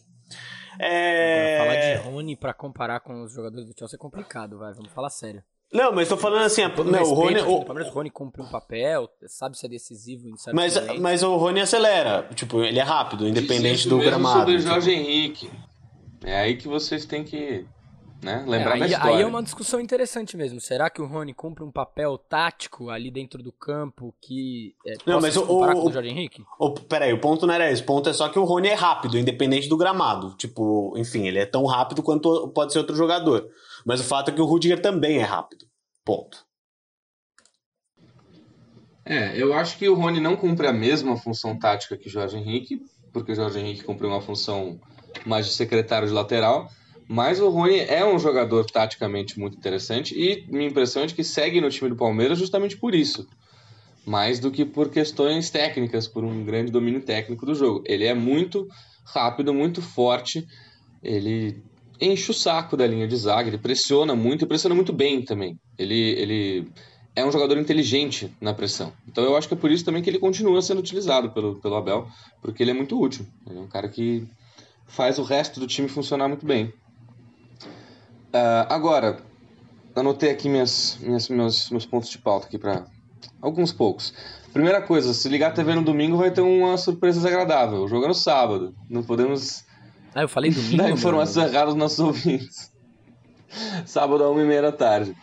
É... 0.78 1.58
Falar 1.58 1.76
de 1.76 2.10
Rony 2.10 2.36
pra 2.36 2.54
comparar 2.54 3.00
com 3.00 3.22
os 3.22 3.32
jogadores 3.32 3.66
do 3.66 3.74
Chelsea 3.78 3.96
é 3.96 3.98
complicado, 3.98 4.58
vai. 4.58 4.72
Vamos 4.72 4.90
falar 4.92 5.10
sério. 5.10 5.42
Não, 5.72 5.92
mas 5.92 6.08
tô 6.08 6.16
falando 6.16 6.44
assim, 6.44 6.62
não, 6.62 6.68
respeito, 6.68 7.08
o 7.08 7.14
Rony, 7.14 7.40
o... 7.40 7.88
o 7.88 7.90
Rony 7.90 8.10
cumpre 8.10 8.42
um 8.42 8.48
papel, 8.48 9.08
sabe 9.26 9.56
se 9.56 9.64
é 9.64 9.68
decisivo 9.68 10.28
em 10.28 10.36
certos 10.36 10.54
mas, 10.54 10.98
mas 10.98 11.22
o 11.22 11.36
Rony 11.36 11.60
acelera, 11.60 12.28
tipo, 12.34 12.62
ele 12.62 12.78
é 12.78 12.82
rápido, 12.82 13.26
independente 13.26 13.88
do 13.88 13.98
gramado. 13.98 14.40
sobre 14.40 14.58
tipo. 14.58 14.68
Jorge 14.68 14.90
Henrique. 14.92 15.50
É 16.24 16.38
aí 16.38 16.56
que 16.56 16.68
vocês 16.68 17.06
têm 17.06 17.24
que 17.24 17.66
né? 18.22 18.44
Lembrar 18.46 18.78
é, 18.78 18.84
aí, 18.84 18.94
aí, 18.94 19.22
é 19.22 19.26
uma 19.26 19.42
discussão 19.42 19.80
interessante 19.80 20.36
mesmo. 20.36 20.60
Será 20.60 20.88
que 20.88 21.02
o 21.02 21.06
Rony 21.06 21.34
cumpre 21.34 21.64
um 21.64 21.72
papel 21.72 22.16
tático 22.16 22.88
ali 22.88 23.10
dentro 23.10 23.42
do 23.42 23.50
campo 23.50 24.14
que 24.20 24.76
é, 24.86 24.94
não, 25.04 25.20
mas 25.20 25.36
o, 25.36 25.42
o, 25.42 25.88
o 25.88 25.92
Jorge 25.92 26.08
Henrique? 26.08 26.44
O, 26.58 26.70
peraí, 26.70 27.12
o 27.12 27.18
ponto 27.18 27.46
não 27.46 27.54
era 27.54 27.70
esse. 27.70 27.82
O 27.82 27.86
ponto 27.86 28.08
é 28.08 28.12
só 28.12 28.28
que 28.28 28.38
o 28.38 28.44
Rony 28.44 28.68
é 28.68 28.74
rápido, 28.74 29.18
independente 29.18 29.68
do 29.68 29.76
gramado. 29.76 30.36
Tipo, 30.36 30.94
enfim, 30.96 31.26
ele 31.26 31.40
é 31.40 31.46
tão 31.46 31.66
rápido 31.66 32.00
quanto 32.00 32.48
pode 32.48 32.72
ser 32.72 32.78
outro 32.78 32.94
jogador. 32.94 33.50
Mas 33.84 34.00
o 34.00 34.04
fato 34.04 34.30
é 34.30 34.34
que 34.34 34.40
o 34.40 34.44
Rudiger 34.44 34.80
também 34.80 35.18
é 35.18 35.22
rápido. 35.22 35.66
Ponto. 36.04 36.44
É, 39.04 39.40
eu 39.40 39.52
acho 39.52 39.78
que 39.78 39.88
o 39.88 39.94
Rony 39.94 40.20
não 40.20 40.36
cumpre 40.36 40.66
a 40.66 40.72
mesma 40.72 41.16
função 41.16 41.58
tática 41.58 41.96
que 41.96 42.06
o 42.06 42.10
Jorge 42.10 42.36
Henrique, 42.36 42.80
porque 43.12 43.32
o 43.32 43.34
Jorge 43.34 43.58
Henrique 43.58 43.84
cumpre 43.84 44.06
uma 44.06 44.20
função 44.20 44.80
mais 45.26 45.46
de 45.46 45.52
secretário 45.52 46.06
de 46.06 46.14
lateral. 46.14 46.70
Mas 47.08 47.40
o 47.40 47.48
Rony 47.50 47.80
é 47.80 48.04
um 48.04 48.18
jogador 48.18 48.64
taticamente 48.64 49.38
muito 49.38 49.56
interessante 49.56 50.14
e 50.14 50.46
minha 50.50 50.68
impressão 50.68 51.02
é 51.02 51.06
de 51.06 51.14
que 51.14 51.24
segue 51.24 51.60
no 51.60 51.68
time 51.68 51.90
do 51.90 51.96
Palmeiras 51.96 52.38
justamente 52.38 52.76
por 52.76 52.94
isso. 52.94 53.28
Mais 54.06 54.38
do 54.38 54.50
que 54.50 54.64
por 54.64 54.88
questões 54.88 55.50
técnicas, 55.50 56.08
por 56.08 56.24
um 56.24 56.44
grande 56.44 56.72
domínio 56.72 57.02
técnico 57.02 57.44
do 57.44 57.54
jogo. 57.54 57.82
Ele 57.86 58.04
é 58.04 58.14
muito 58.14 58.68
rápido, 59.04 59.52
muito 59.52 59.82
forte, 59.82 60.46
ele 61.02 61.62
enche 62.00 62.30
o 62.30 62.34
saco 62.34 62.76
da 62.76 62.86
linha 62.86 63.06
de 63.06 63.16
zaga, 63.16 63.48
ele 63.48 63.58
pressiona 63.58 64.14
muito 64.14 64.44
e 64.44 64.48
pressiona 64.48 64.74
muito 64.74 64.92
bem 64.92 65.22
também. 65.22 65.58
Ele, 65.78 65.94
ele 65.94 66.68
é 67.14 67.24
um 67.24 67.32
jogador 67.32 67.58
inteligente 67.58 68.34
na 68.40 68.54
pressão. 68.54 68.92
Então 69.06 69.24
eu 69.24 69.36
acho 69.36 69.48
que 69.48 69.54
é 69.54 69.56
por 69.56 69.70
isso 69.70 69.84
também 69.84 70.02
que 70.02 70.10
ele 70.10 70.18
continua 70.18 70.62
sendo 70.62 70.78
utilizado 70.78 71.30
pelo, 71.30 71.56
pelo 71.56 71.76
Abel, 71.76 72.08
porque 72.40 72.62
ele 72.62 72.70
é 72.70 72.74
muito 72.74 73.00
útil. 73.00 73.26
Ele 73.48 73.58
é 73.58 73.62
um 73.62 73.68
cara 73.68 73.88
que 73.88 74.26
faz 74.86 75.18
o 75.18 75.22
resto 75.22 75.60
do 75.60 75.66
time 75.66 75.88
funcionar 75.88 76.28
muito 76.28 76.46
bem. 76.46 76.72
Uh, 78.34 78.64
agora, 78.68 79.18
anotei 79.94 80.30
aqui 80.30 80.48
minhas, 80.48 80.98
minhas, 81.00 81.28
meus, 81.28 81.70
meus 81.70 81.84
pontos 81.84 82.08
de 82.08 82.18
pauta 82.18 82.46
aqui 82.46 82.58
para 82.58 82.86
alguns 83.40 83.72
poucos. 83.72 84.14
Primeira 84.52 84.82
coisa, 84.82 85.14
se 85.14 85.28
ligar 85.28 85.50
a 85.50 85.54
TV 85.54 85.74
no 85.74 85.82
domingo 85.82 86.16
vai 86.16 86.30
ter 86.30 86.40
uma 86.40 86.76
surpresa 86.76 87.20
desagradável. 87.20 87.82
O 87.82 87.88
jogo 87.88 88.04
é 88.04 88.08
no 88.08 88.14
sábado. 88.14 88.74
Não 88.88 89.02
podemos 89.02 89.64
ah, 90.14 90.22
eu 90.22 90.28
falei 90.28 90.50
domingo, 90.50 90.76
dar 90.76 90.90
informações 90.90 91.52
erradas 91.52 91.70
aos 91.70 91.76
nossos 91.76 91.98
ouvintes. 91.98 92.72
sábado, 93.86 94.24
a 94.24 94.30
uma 94.30 94.42
e 94.42 94.46
meia 94.46 94.62
da 94.62 94.72
tarde. 94.72 95.14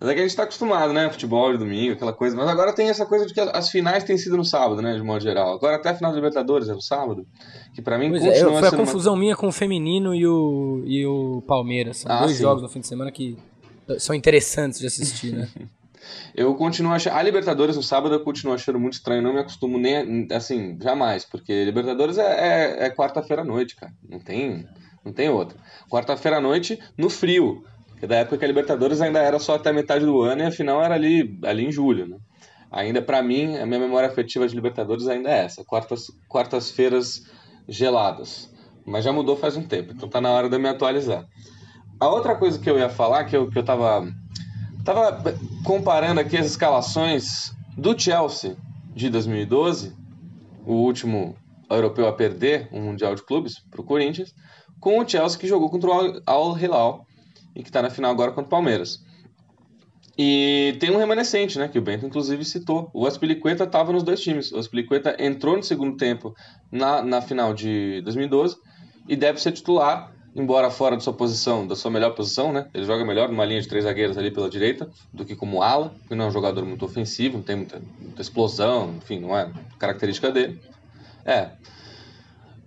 Mas 0.00 0.10
é 0.10 0.14
que 0.14 0.20
a 0.20 0.22
gente 0.24 0.34
tá 0.36 0.42
acostumado, 0.42 0.92
né? 0.92 1.08
Futebol 1.10 1.52
de 1.52 1.58
domingo, 1.58 1.92
aquela 1.92 2.12
coisa. 2.12 2.36
Mas 2.36 2.48
agora 2.48 2.74
tem 2.74 2.88
essa 2.88 3.06
coisa 3.06 3.24
de 3.24 3.32
que 3.32 3.40
as 3.40 3.70
finais 3.70 4.02
têm 4.02 4.18
sido 4.18 4.36
no 4.36 4.44
sábado, 4.44 4.82
né? 4.82 4.94
De 4.94 5.02
modo 5.02 5.22
geral. 5.22 5.54
Agora 5.54 5.76
até 5.76 5.90
a 5.90 5.94
final 5.94 6.10
da 6.10 6.16
Libertadores 6.16 6.68
é 6.68 6.72
no 6.72 6.82
sábado. 6.82 7.24
Que 7.72 7.80
para 7.80 7.96
mim 7.96 8.10
pois 8.10 8.24
é, 8.24 8.32
continua 8.32 8.56
é, 8.56 8.58
Foi 8.58 8.68
a 8.68 8.72
confusão 8.72 9.12
uma... 9.12 9.20
minha 9.20 9.36
com 9.36 9.46
o 9.46 9.52
feminino 9.52 10.12
e 10.12 10.26
o, 10.26 10.82
e 10.86 11.06
o 11.06 11.40
Palmeiras. 11.46 11.98
São 11.98 12.10
ah, 12.10 12.20
dois 12.20 12.36
sim. 12.36 12.42
jogos 12.42 12.62
no 12.62 12.68
fim 12.68 12.80
de 12.80 12.88
semana 12.88 13.12
que 13.12 13.38
são 13.98 14.12
interessantes 14.12 14.80
de 14.80 14.86
assistir, 14.88 15.34
né? 15.34 15.48
Eu 16.34 16.54
continuo 16.54 16.92
achando. 16.92 17.14
A 17.14 17.22
Libertadores 17.22 17.76
no 17.76 17.82
sábado 17.82 18.14
eu 18.14 18.20
continuo 18.20 18.54
achando 18.54 18.78
muito 18.78 18.94
estranho. 18.94 19.22
Não 19.22 19.32
me 19.32 19.40
acostumo 19.40 19.78
nem. 19.78 20.26
Assim, 20.32 20.78
jamais. 20.80 21.24
Porque 21.24 21.64
Libertadores 21.64 22.18
é, 22.18 22.22
é, 22.22 22.86
é 22.86 22.90
quarta-feira 22.90 23.42
à 23.42 23.44
noite, 23.44 23.76
cara. 23.76 23.92
Não 24.08 24.18
tem, 24.18 24.66
não 25.04 25.12
tem 25.12 25.28
outra. 25.28 25.58
Quarta-feira 25.90 26.38
à 26.38 26.40
noite 26.40 26.78
no 26.96 27.10
frio. 27.10 27.64
Porque 27.90 28.06
da 28.06 28.16
época 28.16 28.38
que 28.38 28.44
a 28.44 28.48
Libertadores 28.48 29.00
ainda 29.00 29.20
era 29.20 29.38
só 29.38 29.54
até 29.54 29.72
metade 29.72 30.04
do 30.04 30.20
ano 30.22 30.42
e 30.42 30.46
a 30.46 30.50
final 30.50 30.82
era 30.82 30.94
ali, 30.94 31.38
ali 31.44 31.66
em 31.66 31.72
julho, 31.72 32.08
né? 32.08 32.16
Ainda 32.70 33.02
para 33.02 33.22
mim, 33.22 33.58
a 33.58 33.66
minha 33.66 33.78
memória 33.78 34.08
afetiva 34.08 34.48
de 34.48 34.54
Libertadores 34.54 35.06
ainda 35.06 35.28
é 35.30 35.44
essa. 35.44 35.62
Quartas, 35.64 36.06
quartas-feiras 36.28 37.22
geladas. 37.68 38.50
Mas 38.84 39.04
já 39.04 39.12
mudou 39.12 39.36
faz 39.36 39.56
um 39.56 39.62
tempo, 39.62 39.92
então 39.92 40.08
tá 40.08 40.20
na 40.20 40.30
hora 40.30 40.48
de 40.48 40.56
eu 40.56 40.60
me 40.60 40.68
atualizar. 40.68 41.24
A 42.00 42.08
outra 42.08 42.34
coisa 42.34 42.58
que 42.58 42.68
eu 42.68 42.78
ia 42.78 42.88
falar, 42.88 43.24
que 43.24 43.36
eu, 43.36 43.48
que 43.48 43.56
eu 43.56 43.62
tava 43.62 44.04
Tava 44.84 45.22
comparando 45.64 46.20
aqui 46.20 46.36
as 46.36 46.46
escalações 46.46 47.52
do 47.78 47.98
Chelsea 47.98 48.56
de 48.92 49.08
2012, 49.08 49.94
o 50.66 50.74
último 50.74 51.36
europeu 51.70 52.08
a 52.08 52.12
perder 52.12 52.68
um 52.72 52.82
Mundial 52.82 53.14
de 53.14 53.24
Clubes 53.24 53.60
para 53.70 53.80
o 53.80 53.84
Corinthians, 53.84 54.34
com 54.80 54.98
o 54.98 55.08
Chelsea 55.08 55.38
que 55.38 55.46
jogou 55.46 55.70
contra 55.70 55.88
o 55.88 56.22
Al 56.26 56.58
Hilal 56.58 57.06
e 57.54 57.62
que 57.62 57.68
está 57.68 57.80
na 57.80 57.90
final 57.90 58.10
agora 58.10 58.32
contra 58.32 58.46
o 58.46 58.50
Palmeiras. 58.50 58.98
E 60.18 60.76
tem 60.80 60.90
um 60.90 60.98
remanescente, 60.98 61.58
né, 61.58 61.68
que 61.68 61.78
o 61.78 61.82
Bento 61.82 62.04
inclusive 62.04 62.44
citou. 62.44 62.90
O 62.92 63.06
Aspilicueta 63.06 63.64
estava 63.64 63.92
nos 63.92 64.02
dois 64.02 64.20
times. 64.20 64.50
O 64.50 64.58
Aspilicueta 64.58 65.16
entrou 65.18 65.56
no 65.56 65.62
segundo 65.62 65.96
tempo 65.96 66.34
na, 66.72 67.02
na 67.02 67.22
final 67.22 67.54
de 67.54 68.02
2012 68.02 68.56
e 69.08 69.14
deve 69.14 69.40
ser 69.40 69.52
titular 69.52 70.11
embora 70.34 70.70
fora 70.70 70.96
da 70.96 71.00
sua 71.00 71.12
posição, 71.12 71.66
da 71.66 71.76
sua 71.76 71.90
melhor 71.90 72.14
posição, 72.14 72.52
né? 72.52 72.68
Ele 72.72 72.84
joga 72.84 73.04
melhor 73.04 73.28
numa 73.28 73.44
linha 73.44 73.60
de 73.60 73.68
três 73.68 73.84
zagueiros 73.84 74.16
ali 74.16 74.30
pela 74.30 74.48
direita 74.48 74.90
do 75.12 75.24
que 75.24 75.36
como 75.36 75.62
ala, 75.62 75.94
porque 76.00 76.14
não 76.14 76.26
é 76.26 76.28
um 76.28 76.32
jogador 76.32 76.64
muito 76.64 76.84
ofensivo, 76.84 77.36
não 77.36 77.44
tem 77.44 77.56
muita, 77.56 77.80
muita 78.00 78.22
explosão, 78.22 78.94
enfim, 78.96 79.20
não 79.20 79.36
é 79.36 79.50
característica 79.78 80.30
dele. 80.30 80.60
É. 81.24 81.50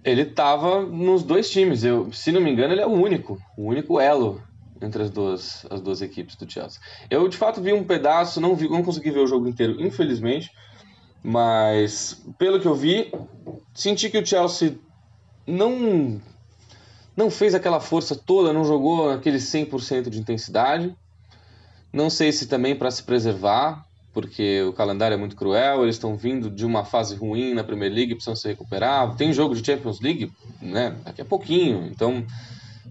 Ele 0.03 0.22
estava 0.22 0.86
nos 0.86 1.24
dois 1.24 1.50
times. 1.50 1.84
Eu, 1.84 2.12
se 2.13 2.31
não 2.31 2.39
me 2.39 2.51
engano, 2.51 2.74
ele 2.74 2.81
é 2.81 2.88
o 2.88 2.91
único, 2.91 3.39
o 3.57 3.67
único 3.67 4.00
elo 4.00 4.41
entre 4.81 5.03
as 5.03 5.10
duas, 5.10 5.65
as 5.69 5.81
duas 5.81 6.01
equipes 6.01 6.36
do 6.36 6.50
Chelsea. 6.50 6.79
Eu 7.10 7.27
de 7.27 7.38
fato 7.38 7.62
vi 7.62 7.74
um 7.74 7.84
pedaço, 7.84 8.39
não 8.39 8.55
vi, 8.55 8.69
não 8.69 8.84
consegui 8.84 9.10
ver 9.10 9.19
o 9.19 9.27
jogo 9.27 9.48
inteiro, 9.48 9.81
infelizmente, 9.81 10.51
mas 11.24 12.24
pelo 12.38 12.60
que 12.60 12.67
eu 12.67 12.75
vi, 12.75 13.12
senti 13.74 14.10
que 14.10 14.17
o 14.17 14.25
Chelsea 14.25 14.77
não 15.48 16.22
não 17.15 17.29
fez 17.29 17.55
aquela 17.55 17.79
força 17.79 18.15
toda, 18.15 18.51
não 18.51 18.65
jogou 18.65 19.12
aquele 19.12 19.38
100% 19.38 20.10
de 20.10 20.19
intensidade. 20.19 20.95
Não 21.91 22.10
sei 22.10 22.31
se 22.31 22.48
também 22.48 22.75
para 22.75 22.91
se 22.91 23.03
preservar, 23.03 23.86
porque 24.13 24.63
o 24.63 24.74
calendário 24.74 25.15
é 25.15 25.17
muito 25.17 25.36
cruel, 25.36 25.84
eles 25.84 25.95
estão 25.95 26.15
vindo 26.15 26.50
de 26.50 26.65
uma 26.65 26.84
fase 26.84 27.15
ruim 27.15 27.53
na 27.53 27.63
Premier 27.63 27.91
League, 27.91 28.15
precisam 28.15 28.36
se 28.36 28.48
recuperar. 28.48 29.15
Tem 29.15 29.31
jogo 29.31 29.55
de 29.55 29.65
Champions 29.65 30.01
League, 30.01 30.31
né, 30.62 30.95
daqui 31.03 31.22
a 31.22 31.25
pouquinho, 31.25 31.88
então 31.88 32.25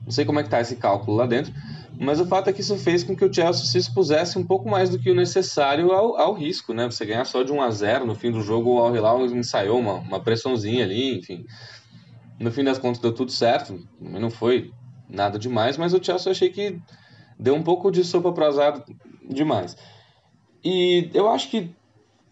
não 0.05 0.13
sei 0.13 0.25
como 0.25 0.39
é 0.39 0.43
que 0.43 0.51
tá 0.51 0.61
esse 0.61 0.77
cálculo 0.77 1.17
lá 1.17 1.27
dentro, 1.27 1.53
mas 1.99 2.21
o 2.21 2.27
fato 2.27 2.51
é 2.51 2.53
que 2.53 2.61
isso 2.61 2.77
fez 2.77 3.03
com 3.03 3.17
que 3.17 3.25
o 3.25 3.33
Chelsea 3.33 3.65
se 3.65 3.79
expusesse 3.79 4.39
um 4.39 4.45
pouco 4.45 4.69
mais 4.69 4.91
do 4.91 4.99
que 4.99 5.11
o 5.11 5.15
necessário 5.15 5.93
ao, 5.93 6.17
ao 6.19 6.35
risco, 6.35 6.75
né? 6.75 6.85
Você 6.85 7.07
ganhar 7.07 7.25
só 7.25 7.43
de 7.43 7.53
1 7.53 7.63
a 7.63 7.71
0 7.71 8.05
no 8.05 8.15
fim 8.15 8.31
do 8.31 8.41
jogo, 8.43 8.75
o 8.75 8.79
Al 8.79 8.95
Hilal 8.95 9.25
ensaiou 9.27 9.79
uma, 9.79 9.95
uma 9.95 10.21
pressãozinha 10.21 10.85
ali, 10.85 11.19
enfim. 11.19 11.47
No 12.39 12.51
fim 12.51 12.65
das 12.65 12.79
contas 12.79 13.01
deu 13.01 13.13
tudo 13.13 13.31
certo, 13.31 13.87
não 14.01 14.31
foi 14.31 14.73
nada 15.09 15.39
demais, 15.39 15.77
mas 15.77 15.95
o 15.95 16.03
Chelsea 16.03 16.29
eu 16.29 16.33
achei 16.33 16.51
que 16.51 16.81
deu 17.39 17.55
um 17.55 17.63
pouco 17.63 17.91
de 17.91 18.05
sopa 18.05 18.33
para 18.33 18.49
azar 18.49 18.85
demais. 19.29 19.77
E 20.65 21.11
eu 21.13 21.29
acho 21.29 21.51
que 21.51 21.75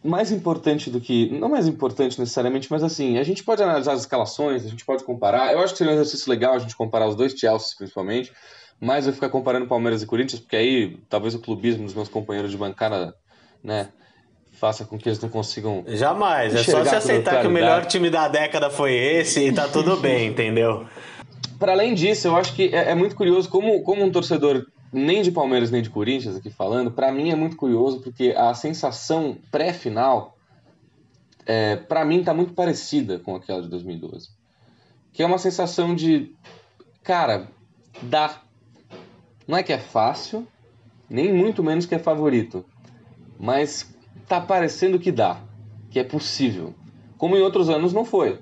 mais 0.02 0.32
importante 0.32 0.90
do 0.90 1.00
que. 1.00 1.30
Não 1.30 1.48
mais 1.48 1.68
importante 1.68 2.18
necessariamente, 2.18 2.70
mas 2.70 2.82
assim, 2.82 3.18
a 3.18 3.22
gente 3.22 3.44
pode 3.44 3.62
analisar 3.62 3.92
as 3.92 4.00
escalações, 4.00 4.64
a 4.64 4.68
gente 4.68 4.84
pode 4.84 5.04
comparar. 5.04 5.52
Eu 5.52 5.60
acho 5.60 5.74
que 5.74 5.78
seria 5.78 5.92
um 5.92 5.96
exercício 5.96 6.28
legal 6.28 6.54
a 6.54 6.58
gente 6.58 6.76
comparar 6.76 7.06
os 7.06 7.14
dois 7.14 7.32
Chelsea, 7.32 7.76
principalmente. 7.76 8.32
Mas 8.80 9.06
eu 9.06 9.12
ficar 9.12 9.28
comparando 9.28 9.68
Palmeiras 9.68 10.02
e 10.02 10.06
Corinthians, 10.06 10.40
porque 10.40 10.56
aí 10.56 10.98
talvez 11.08 11.34
o 11.36 11.38
clubismo 11.38 11.84
dos 11.84 11.94
meus 11.94 12.08
companheiros 12.08 12.50
de 12.50 12.56
bancada, 12.56 13.14
né, 13.62 13.90
faça 14.62 14.84
com 14.84 14.96
que 14.96 15.08
eles 15.08 15.18
não 15.18 15.28
consigam. 15.28 15.82
Jamais, 15.88 16.54
é 16.54 16.62
só 16.62 16.84
se 16.84 16.94
aceitar 16.94 17.40
que 17.40 17.48
o 17.48 17.50
melhor 17.50 17.84
time 17.84 18.08
da 18.08 18.28
década 18.28 18.70
foi 18.70 18.92
esse 18.94 19.48
e 19.48 19.52
tá 19.52 19.66
tudo 19.66 19.96
bem, 19.96 20.28
entendeu? 20.30 20.86
Para 21.58 21.72
além 21.72 21.94
disso, 21.94 22.28
eu 22.28 22.36
acho 22.36 22.54
que 22.54 22.72
é, 22.72 22.92
é, 22.92 22.94
muito 22.94 23.16
curioso 23.16 23.48
como, 23.48 23.82
como 23.82 24.04
um 24.04 24.12
torcedor 24.12 24.64
nem 24.92 25.20
de 25.20 25.32
Palmeiras 25.32 25.72
nem 25.72 25.82
de 25.82 25.90
Corinthians 25.90 26.36
aqui 26.36 26.48
falando, 26.48 26.92
para 26.92 27.10
mim 27.10 27.32
é 27.32 27.34
muito 27.34 27.56
curioso 27.56 28.02
porque 28.02 28.34
a 28.36 28.54
sensação 28.54 29.36
pré-final 29.50 30.38
é, 31.44 31.74
para 31.74 32.04
mim 32.04 32.22
tá 32.22 32.32
muito 32.32 32.52
parecida 32.52 33.18
com 33.18 33.34
aquela 33.34 33.62
de 33.62 33.68
2012. 33.68 34.28
Que 35.12 35.24
é 35.24 35.26
uma 35.26 35.38
sensação 35.38 35.92
de 35.92 36.32
cara, 37.02 37.48
dá. 38.00 38.40
Não 39.44 39.58
é 39.58 39.62
que 39.64 39.72
é 39.72 39.78
fácil, 39.78 40.46
nem 41.10 41.32
muito 41.32 41.64
menos 41.64 41.84
que 41.84 41.96
é 41.96 41.98
favorito. 41.98 42.64
Mas 43.40 43.92
tá 44.28 44.40
parecendo 44.40 44.98
que 44.98 45.12
dá, 45.12 45.40
que 45.90 45.98
é 45.98 46.04
possível. 46.04 46.74
Como 47.18 47.36
em 47.36 47.42
outros 47.42 47.68
anos 47.68 47.92
não 47.92 48.04
foi. 48.04 48.38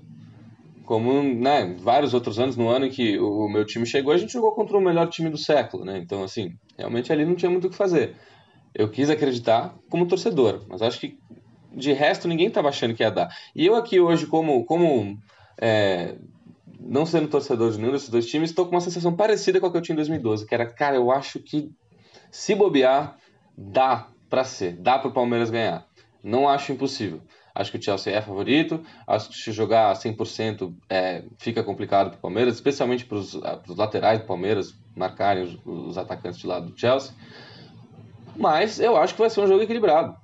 Como 0.85 1.23
né, 1.23 1.77
vários 1.79 2.15
outros 2.15 2.39
anos, 2.39 2.57
no 2.57 2.69
ano 2.69 2.87
em 2.87 2.91
que 2.91 3.19
o 3.19 3.49
meu 3.49 3.65
time 3.65 3.87
chegou, 3.87 4.13
a 4.13 4.17
gente 4.17 4.33
jogou 4.33 4.53
contra 4.53 4.77
o 4.77 4.81
melhor 4.81 5.09
time 5.09 5.31
do 5.31 5.39
século, 5.39 5.85
né? 5.85 5.99
Então, 5.99 6.23
assim, 6.23 6.55
realmente 6.77 7.13
ali 7.13 7.25
não 7.25 7.35
tinha 7.35 7.51
muito 7.51 7.67
o 7.67 7.71
que 7.71 7.77
fazer. 7.77 8.17
Eu 8.75 8.89
quis 8.89 9.11
acreditar 9.11 9.75
como 9.89 10.07
torcedor, 10.07 10.65
mas 10.69 10.83
acho 10.83 10.99
que 10.99 11.19
de 11.73 11.93
resto 11.93 12.27
ninguém 12.27 12.49
estava 12.49 12.69
achando 12.69 12.95
que 12.95 13.03
ia 13.03 13.11
dar. 13.11 13.29
E 13.55 13.67
eu 13.67 13.77
aqui 13.77 14.01
hoje, 14.01 14.27
como, 14.27 14.65
como 14.65 15.19
é, 15.61 16.17
não 16.81 17.05
sendo 17.05 17.29
torcedor 17.29 17.71
de 17.71 17.79
nenhum 17.79 17.93
desses 17.93 18.09
dois 18.09 18.27
times, 18.27 18.51
estou 18.51 18.65
com 18.65 18.73
uma 18.73 18.81
sensação 18.81 19.15
parecida 19.15 19.61
com 19.61 19.67
a 19.67 19.71
que 19.71 19.77
eu 19.77 19.83
tinha 19.83 19.95
em 19.95 19.97
2012, 19.97 20.47
que 20.47 20.55
era, 20.55 20.67
cara, 20.67 20.97
eu 20.97 21.11
acho 21.11 21.39
que 21.39 21.71
se 22.31 22.55
bobear, 22.55 23.17
dá 23.57 24.09
para 24.31 24.45
ser. 24.45 24.77
Dá 24.77 24.99
para 24.99 25.09
o 25.09 25.13
Palmeiras 25.13 25.51
ganhar. 25.51 25.85
Não 26.23 26.49
acho 26.49 26.73
impossível. 26.73 27.21
Acho 27.55 27.73
que 27.73 27.79
o 27.79 27.83
Chelsea 27.83 28.15
é 28.15 28.23
favorito. 28.23 28.83
Acho 29.07 29.29
que 29.29 29.35
se 29.35 29.53
jogar 29.53 29.93
100% 29.95 30.73
é, 30.89 31.25
fica 31.39 31.63
complicado 31.63 32.11
para 32.11 32.19
o 32.19 32.21
Palmeiras, 32.21 32.55
especialmente 32.55 33.05
para 33.05 33.19
os 33.19 33.35
laterais 33.69 34.21
do 34.21 34.27
Palmeiras 34.27 34.75
marcarem 34.97 35.43
os, 35.43 35.59
os, 35.65 35.99
atacantes 35.99 36.39
de 36.39 36.47
lado 36.47 36.71
do 36.71 36.79
Chelsea. 36.79 37.13
Mas 38.37 38.79
eu 38.79 38.97
acho 38.97 39.15
que 39.15 39.21
vai 39.21 39.29
ser 39.29 39.41
um 39.41 39.47
jogo 39.47 39.63
equilibrado. 39.63 40.17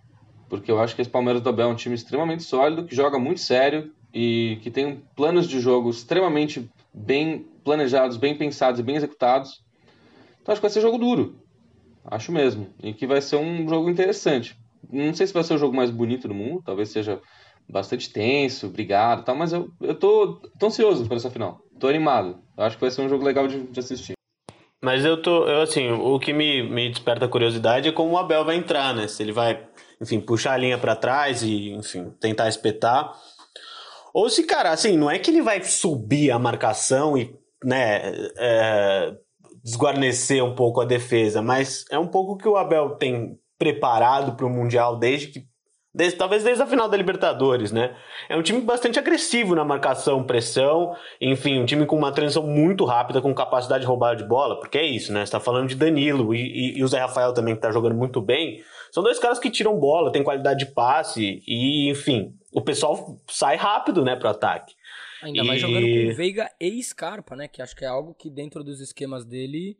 Porque 0.48 0.70
eu 0.70 0.80
acho 0.80 0.94
que 0.94 1.02
esse 1.02 1.10
Palmeiras 1.10 1.42
do 1.42 1.48
Abel 1.48 1.68
é 1.68 1.72
um 1.72 1.76
time 1.76 1.94
extremamente 1.94 2.44
sólido, 2.44 2.84
que 2.84 2.94
joga 2.94 3.18
muito 3.18 3.40
sério 3.40 3.92
e 4.14 4.58
que 4.62 4.70
tem 4.70 5.02
planos 5.16 5.48
de 5.48 5.58
jogo 5.60 5.90
extremamente 5.90 6.70
bem 6.94 7.46
planejados, 7.64 8.16
bem 8.16 8.36
pensados 8.36 8.78
e 8.78 8.82
bem 8.82 8.94
executados. 8.94 9.64
Então 10.40 10.52
acho 10.52 10.60
que 10.60 10.66
vai 10.66 10.70
ser 10.70 10.80
jogo 10.80 10.98
duro. 10.98 11.36
Acho 12.10 12.32
mesmo. 12.32 12.68
E 12.82 12.92
que 12.92 13.06
vai 13.06 13.20
ser 13.20 13.36
um 13.36 13.68
jogo 13.68 13.90
interessante. 13.90 14.56
Não 14.90 15.12
sei 15.14 15.26
se 15.26 15.34
vai 15.34 15.42
ser 15.42 15.54
o 15.54 15.58
jogo 15.58 15.76
mais 15.76 15.90
bonito 15.90 16.28
do 16.28 16.34
mundo, 16.34 16.62
talvez 16.64 16.90
seja 16.90 17.20
bastante 17.68 18.12
tenso, 18.12 18.68
brigado 18.68 19.22
e 19.22 19.24
tal, 19.24 19.34
mas 19.34 19.52
eu, 19.52 19.68
eu 19.80 19.94
tô, 19.94 20.40
tô 20.58 20.66
ansioso 20.66 21.06
por 21.06 21.16
essa 21.16 21.30
final. 21.30 21.60
Tô 21.80 21.88
animado. 21.88 22.40
Eu 22.56 22.64
acho 22.64 22.76
que 22.76 22.80
vai 22.80 22.90
ser 22.90 23.02
um 23.02 23.08
jogo 23.08 23.24
legal 23.24 23.48
de, 23.48 23.62
de 23.64 23.80
assistir. 23.80 24.14
Mas 24.82 25.04
eu 25.04 25.20
tô, 25.20 25.48
eu, 25.48 25.62
assim, 25.62 25.90
o 25.90 26.18
que 26.20 26.32
me, 26.32 26.62
me 26.62 26.88
desperta 26.88 27.26
curiosidade 27.26 27.88
é 27.88 27.92
como 27.92 28.12
o 28.12 28.18
Abel 28.18 28.44
vai 28.44 28.56
entrar, 28.56 28.94
né? 28.94 29.08
Se 29.08 29.22
ele 29.22 29.32
vai, 29.32 29.66
enfim, 30.00 30.20
puxar 30.20 30.52
a 30.52 30.56
linha 30.56 30.78
para 30.78 30.94
trás 30.94 31.42
e, 31.42 31.70
enfim, 31.70 32.10
tentar 32.20 32.48
espetar. 32.48 33.12
Ou 34.14 34.30
se, 34.30 34.44
cara, 34.44 34.70
assim, 34.70 34.96
não 34.96 35.10
é 35.10 35.18
que 35.18 35.30
ele 35.30 35.42
vai 35.42 35.62
subir 35.62 36.30
a 36.30 36.38
marcação 36.38 37.18
e, 37.18 37.34
né, 37.64 38.00
é, 38.38 39.14
desguarnecer 39.66 40.44
um 40.44 40.54
pouco 40.54 40.80
a 40.80 40.84
defesa, 40.84 41.42
mas 41.42 41.84
é 41.90 41.98
um 41.98 42.06
pouco 42.06 42.38
que 42.38 42.48
o 42.48 42.56
Abel 42.56 42.90
tem 42.90 43.36
preparado 43.58 44.36
para 44.36 44.46
o 44.46 44.50
Mundial 44.50 44.96
desde 44.96 45.26
que. 45.26 45.44
Desde, 45.92 46.18
talvez 46.18 46.44
desde 46.44 46.62
a 46.62 46.66
final 46.66 46.90
da 46.90 46.96
Libertadores, 46.96 47.72
né? 47.72 47.96
É 48.28 48.36
um 48.36 48.42
time 48.42 48.60
bastante 48.60 48.98
agressivo 48.98 49.54
na 49.54 49.64
marcação, 49.64 50.22
pressão, 50.22 50.94
enfim, 51.18 51.58
um 51.58 51.64
time 51.64 51.86
com 51.86 51.96
uma 51.96 52.12
transição 52.12 52.42
muito 52.42 52.84
rápida, 52.84 53.22
com 53.22 53.34
capacidade 53.34 53.80
de 53.80 53.86
roubar 53.86 54.14
de 54.14 54.22
bola, 54.22 54.60
porque 54.60 54.76
é 54.76 54.84
isso, 54.84 55.10
né? 55.10 55.24
Você 55.24 55.32
tá 55.32 55.40
falando 55.40 55.68
de 55.68 55.74
Danilo 55.74 56.34
e, 56.34 56.38
e, 56.38 56.78
e 56.78 56.84
o 56.84 56.88
Zé 56.88 57.00
Rafael 57.00 57.32
também, 57.32 57.54
que 57.54 57.62
tá 57.62 57.70
jogando 57.70 57.94
muito 57.94 58.20
bem. 58.20 58.60
São 58.92 59.02
dois 59.02 59.18
caras 59.18 59.38
que 59.38 59.50
tiram 59.50 59.80
bola, 59.80 60.12
tem 60.12 60.22
qualidade 60.22 60.66
de 60.66 60.72
passe 60.72 61.42
e, 61.46 61.90
enfim, 61.90 62.34
o 62.52 62.60
pessoal 62.60 63.16
sai 63.26 63.56
rápido, 63.56 64.04
né, 64.04 64.16
pro 64.16 64.28
ataque. 64.28 64.74
Ainda 65.22 65.42
e... 65.42 65.46
mais 65.46 65.60
jogando 65.60 65.86
com 65.86 66.14
Veiga 66.14 66.50
e 66.60 66.82
Scarpa, 66.82 67.36
né? 67.36 67.48
Que 67.48 67.62
acho 67.62 67.74
que 67.74 67.84
é 67.84 67.88
algo 67.88 68.14
que 68.14 68.30
dentro 68.30 68.62
dos 68.62 68.80
esquemas 68.80 69.24
dele 69.24 69.76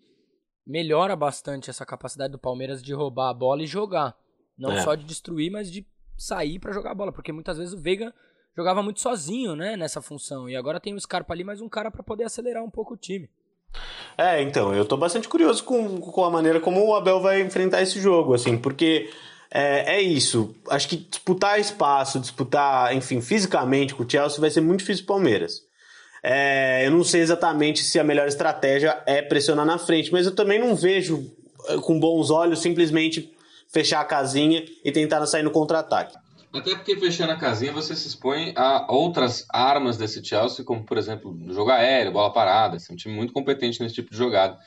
melhora 0.66 1.14
bastante 1.14 1.71
essa 1.71 1.87
capacidade 1.87 2.33
do 2.33 2.38
Palmeiras 2.38 2.83
de 2.83 2.93
roubar 2.93 3.31
a 3.31 3.35
bola 3.35 3.62
e 3.62 3.66
jogar. 3.66 4.16
Não 4.59 4.73
é. 4.73 4.83
só 4.83 4.95
de 4.95 5.05
destruir, 5.05 5.50
mas 5.50 5.71
de 5.71 5.87
sair 6.16 6.59
para 6.59 6.73
jogar 6.73 6.93
a 6.93 6.95
bola. 6.95 7.12
Porque 7.12 7.33
muitas 7.33 7.59
vezes 7.59 7.75
o 7.75 7.81
Veiga 7.81 8.12
jogava 8.57 8.83
muito 8.83 9.00
sozinho, 9.00 9.55
né? 9.55 9.76
Nessa 9.76 10.00
função. 10.00 10.49
E 10.49 10.57
agora 10.57 10.81
tem 10.81 10.95
o 10.95 11.00
Scarpa 11.00 11.35
ali, 11.35 11.45
mais 11.45 11.61
um 11.61 11.69
cara 11.69 11.90
para 11.90 12.02
poder 12.02 12.25
acelerar 12.25 12.64
um 12.64 12.71
pouco 12.71 12.95
o 12.95 12.97
time. 12.97 13.28
É, 14.16 14.40
então, 14.40 14.75
eu 14.75 14.85
tô 14.87 14.97
bastante 14.97 15.28
curioso 15.28 15.62
com, 15.62 16.00
com 16.00 16.25
a 16.25 16.31
maneira 16.31 16.59
como 16.59 16.83
o 16.85 16.95
Abel 16.95 17.21
vai 17.21 17.43
enfrentar 17.43 17.83
esse 17.83 18.00
jogo, 18.00 18.33
assim, 18.33 18.57
porque 18.57 19.11
é, 19.50 19.97
é 19.97 20.00
isso. 20.00 20.55
Acho 20.69 20.88
que 20.88 20.97
disputar 20.97 21.59
espaço, 21.59 22.21
disputar, 22.21 22.95
enfim, 22.95 23.21
fisicamente 23.21 23.95
com 23.95 24.05
o 24.05 24.11
Chelsea 24.11 24.41
vai 24.41 24.50
ser 24.50 24.61
muito 24.61 24.81
difícil 24.81 25.05
pro 25.05 25.15
Palmeiras. 25.15 25.62
É, 26.23 26.87
eu 26.87 26.91
não 26.91 27.05
sei 27.05 27.21
exatamente 27.21 27.85
se 27.85 27.99
a 27.99 28.05
melhor 28.05 28.26
estratégia 28.26 29.00
é 29.07 29.23
pressionar 29.23 29.65
na 29.65 29.79
frente, 29.79 30.11
mas 30.12 30.26
eu 30.26 30.35
também 30.35 30.59
não 30.59 30.75
vejo 30.75 31.31
eh, 31.69 31.76
com 31.79 32.00
bons 32.00 32.31
olhos 32.31 32.61
simplesmente 32.61 33.33
fechar 33.69 34.00
a 34.00 34.05
casinha 34.05 34.65
e 34.85 34.91
tentar 34.91 35.25
sair 35.26 35.43
no 35.43 35.50
contra-ataque. 35.50 36.17
Até 36.53 36.75
porque 36.75 36.97
fechando 36.97 37.33
a 37.33 37.37
casinha 37.37 37.73
você 37.73 37.95
se 37.95 38.09
expõe 38.09 38.53
a 38.57 38.91
outras 38.93 39.47
armas 39.50 39.97
desse 39.97 40.25
Chelsea, 40.25 40.65
como 40.65 40.85
por 40.85 40.97
exemplo 40.97 41.37
jogo 41.50 41.71
aéreo, 41.71 42.12
bola 42.12 42.33
parada. 42.33 42.76
É 42.76 42.93
um 42.93 42.97
time 42.97 43.15
muito 43.15 43.33
competente 43.33 43.81
nesse 43.81 43.95
tipo 43.95 44.11
de 44.11 44.17
jogada. 44.17 44.59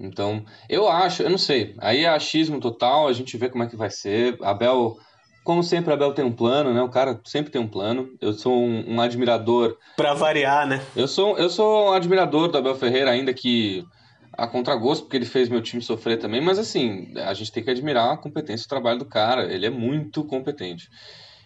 Então, 0.00 0.44
eu 0.68 0.88
acho, 0.88 1.22
eu 1.22 1.28
não 1.28 1.36
sei. 1.36 1.74
Aí 1.78 2.04
é 2.04 2.08
achismo 2.08 2.58
total, 2.58 3.06
a 3.06 3.12
gente 3.12 3.36
vê 3.36 3.50
como 3.50 3.62
é 3.62 3.66
que 3.66 3.76
vai 3.76 3.90
ser. 3.90 4.38
Abel, 4.42 4.96
como 5.44 5.62
sempre, 5.62 5.92
Abel 5.92 6.14
tem 6.14 6.24
um 6.24 6.32
plano, 6.32 6.72
né? 6.72 6.80
O 6.80 6.88
cara 6.88 7.20
sempre 7.24 7.52
tem 7.52 7.60
um 7.60 7.68
plano. 7.68 8.08
Eu 8.20 8.32
sou 8.32 8.54
um, 8.54 8.94
um 8.94 9.00
admirador. 9.00 9.76
Para 9.96 10.14
variar, 10.14 10.66
né? 10.66 10.80
Eu 10.96 11.06
sou, 11.06 11.36
eu 11.36 11.50
sou 11.50 11.90
um 11.90 11.92
admirador 11.92 12.48
do 12.48 12.56
Abel 12.56 12.74
Ferreira, 12.74 13.10
ainda 13.10 13.34
que 13.34 13.84
a 14.32 14.46
contragosto, 14.46 15.04
porque 15.04 15.18
ele 15.18 15.26
fez 15.26 15.50
meu 15.50 15.60
time 15.60 15.82
sofrer 15.82 16.18
também, 16.18 16.40
mas 16.40 16.58
assim, 16.58 17.12
a 17.16 17.34
gente 17.34 17.52
tem 17.52 17.62
que 17.62 17.70
admirar 17.70 18.14
a 18.14 18.16
competência 18.16 18.64
e 18.64 18.66
o 18.66 18.70
trabalho 18.70 18.98
do 18.98 19.04
cara. 19.04 19.52
Ele 19.52 19.66
é 19.66 19.70
muito 19.70 20.24
competente. 20.24 20.88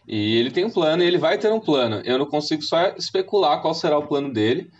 E 0.06 0.36
ele 0.36 0.50
tem 0.50 0.64
um 0.64 0.70
plano 0.70 1.02
e 1.02 1.06
ele 1.06 1.18
vai 1.18 1.38
ter 1.38 1.50
um 1.50 1.60
plano. 1.60 2.02
Eu 2.04 2.18
não 2.18 2.26
consigo 2.26 2.62
só 2.62 2.88
especular 2.96 3.60
qual 3.60 3.74
será 3.74 3.98
o 3.98 4.06
plano 4.06 4.32
dele. 4.32 4.70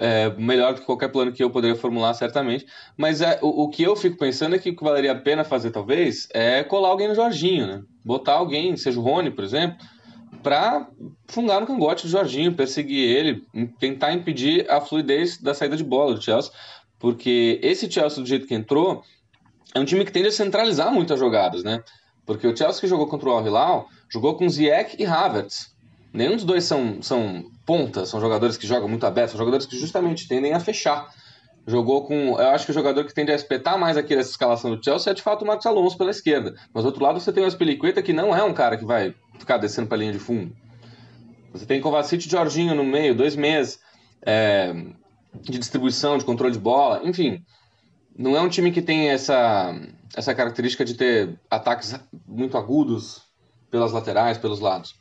É 0.00 0.30
melhor 0.36 0.74
do 0.74 0.80
que 0.80 0.86
qualquer 0.86 1.08
plano 1.08 1.32
que 1.32 1.42
eu 1.42 1.50
poderia 1.50 1.76
formular, 1.76 2.14
certamente. 2.14 2.66
Mas 2.96 3.20
é, 3.20 3.38
o, 3.42 3.64
o, 3.64 3.68
que 3.68 3.82
eu 3.82 3.96
fico 3.96 4.16
pensando 4.16 4.54
é 4.54 4.58
que 4.58 4.70
o 4.70 4.76
que 4.76 4.84
valeria 4.84 5.12
a 5.12 5.20
pena 5.20 5.44
fazer, 5.44 5.70
talvez, 5.70 6.28
é 6.32 6.62
colar 6.62 6.88
alguém 6.88 7.08
no 7.08 7.14
Jorginho, 7.14 7.66
né? 7.66 7.82
Botar 8.04 8.34
alguém, 8.34 8.76
seja 8.76 8.98
o 8.98 9.02
Rony, 9.02 9.30
por 9.30 9.44
exemplo, 9.44 9.76
para 10.42 10.88
fungar 11.26 11.60
no 11.60 11.66
cangote 11.66 12.04
do 12.04 12.10
Jorginho, 12.10 12.54
perseguir 12.54 13.08
ele, 13.08 13.42
tentar 13.78 14.12
impedir 14.12 14.70
a 14.70 14.80
fluidez 14.80 15.38
da 15.38 15.52
saída 15.52 15.76
de 15.76 15.84
bola 15.84 16.14
do 16.14 16.22
Chelsea. 16.22 16.52
Porque 16.98 17.60
esse 17.62 17.90
Chelsea, 17.90 18.22
do 18.22 18.28
jeito 18.28 18.46
que 18.46 18.54
entrou, 18.54 19.02
é 19.74 19.80
um 19.80 19.84
time 19.84 20.04
que 20.04 20.12
tende 20.12 20.28
a 20.28 20.32
centralizar 20.32 20.92
muito 20.92 21.12
as 21.12 21.20
jogadas, 21.20 21.62
né? 21.62 21.82
Porque 22.24 22.46
o 22.46 22.56
Chelsea 22.56 22.80
que 22.80 22.86
jogou 22.86 23.06
contra 23.06 23.28
o 23.28 23.32
Al 23.32 23.46
Hilal 23.46 23.88
jogou 24.08 24.36
com 24.36 24.48
Ziyech 24.48 24.96
e 24.98 25.06
Havertz. 25.06 25.74
Nenhum 26.12 26.36
dos 26.36 26.44
dois 26.44 26.64
são, 26.64 27.02
são 27.02 27.44
pontas, 27.66 28.08
são 28.08 28.20
jogadores 28.20 28.56
que 28.56 28.66
jogam 28.66 28.88
muito 28.88 29.06
aberto, 29.06 29.30
são 29.30 29.38
jogadores 29.38 29.66
que 29.66 29.76
justamente 29.76 30.26
tendem 30.26 30.54
a 30.54 30.60
fechar. 30.60 31.08
Jogou 31.66 32.06
com. 32.06 32.40
Eu 32.40 32.48
acho 32.48 32.64
que 32.64 32.70
o 32.70 32.74
jogador 32.74 33.04
que 33.04 33.14
tende 33.14 33.30
a 33.30 33.34
espetar 33.34 33.78
mais 33.78 33.96
aqui 33.96 34.16
nessa 34.16 34.30
escalação 34.30 34.74
do 34.74 34.82
Chelsea 34.82 35.10
é 35.10 35.14
de 35.14 35.20
fato 35.20 35.42
o 35.42 35.46
Marcos 35.46 35.66
Alonso 35.66 35.98
pela 35.98 36.10
esquerda. 36.10 36.54
Mas 36.72 36.82
do 36.82 36.86
outro 36.86 37.02
lado 37.02 37.20
você 37.20 37.30
tem 37.30 37.42
o 37.42 37.46
Aspilicueta 37.46 38.02
que 38.02 38.12
não 38.12 38.34
é 38.34 38.42
um 38.42 38.54
cara 38.54 38.76
que 38.78 38.86
vai 38.86 39.14
ficar 39.38 39.58
descendo 39.58 39.86
para 39.86 39.98
a 39.98 40.00
linha 40.00 40.12
de 40.12 40.18
fundo. 40.18 40.56
Você 41.52 41.66
tem 41.66 41.80
Kovacic 41.80 42.26
e 42.26 42.30
Jorginho 42.30 42.74
no 42.74 42.84
meio, 42.84 43.14
dois 43.14 43.36
meses 43.36 43.78
é, 44.22 44.72
de 45.42 45.58
distribuição, 45.58 46.16
de 46.16 46.24
controle 46.24 46.52
de 46.52 46.58
bola, 46.58 47.02
enfim 47.04 47.44
não 48.18 48.36
é 48.36 48.40
um 48.40 48.48
time 48.48 48.72
que 48.72 48.82
tem 48.82 49.10
essa, 49.10 49.72
essa 50.14 50.34
característica 50.34 50.84
de 50.84 50.94
ter 50.94 51.38
ataques 51.48 51.94
muito 52.26 52.58
agudos 52.58 53.22
pelas 53.70 53.92
laterais, 53.92 54.36
pelos 54.36 54.58
lados. 54.58 54.96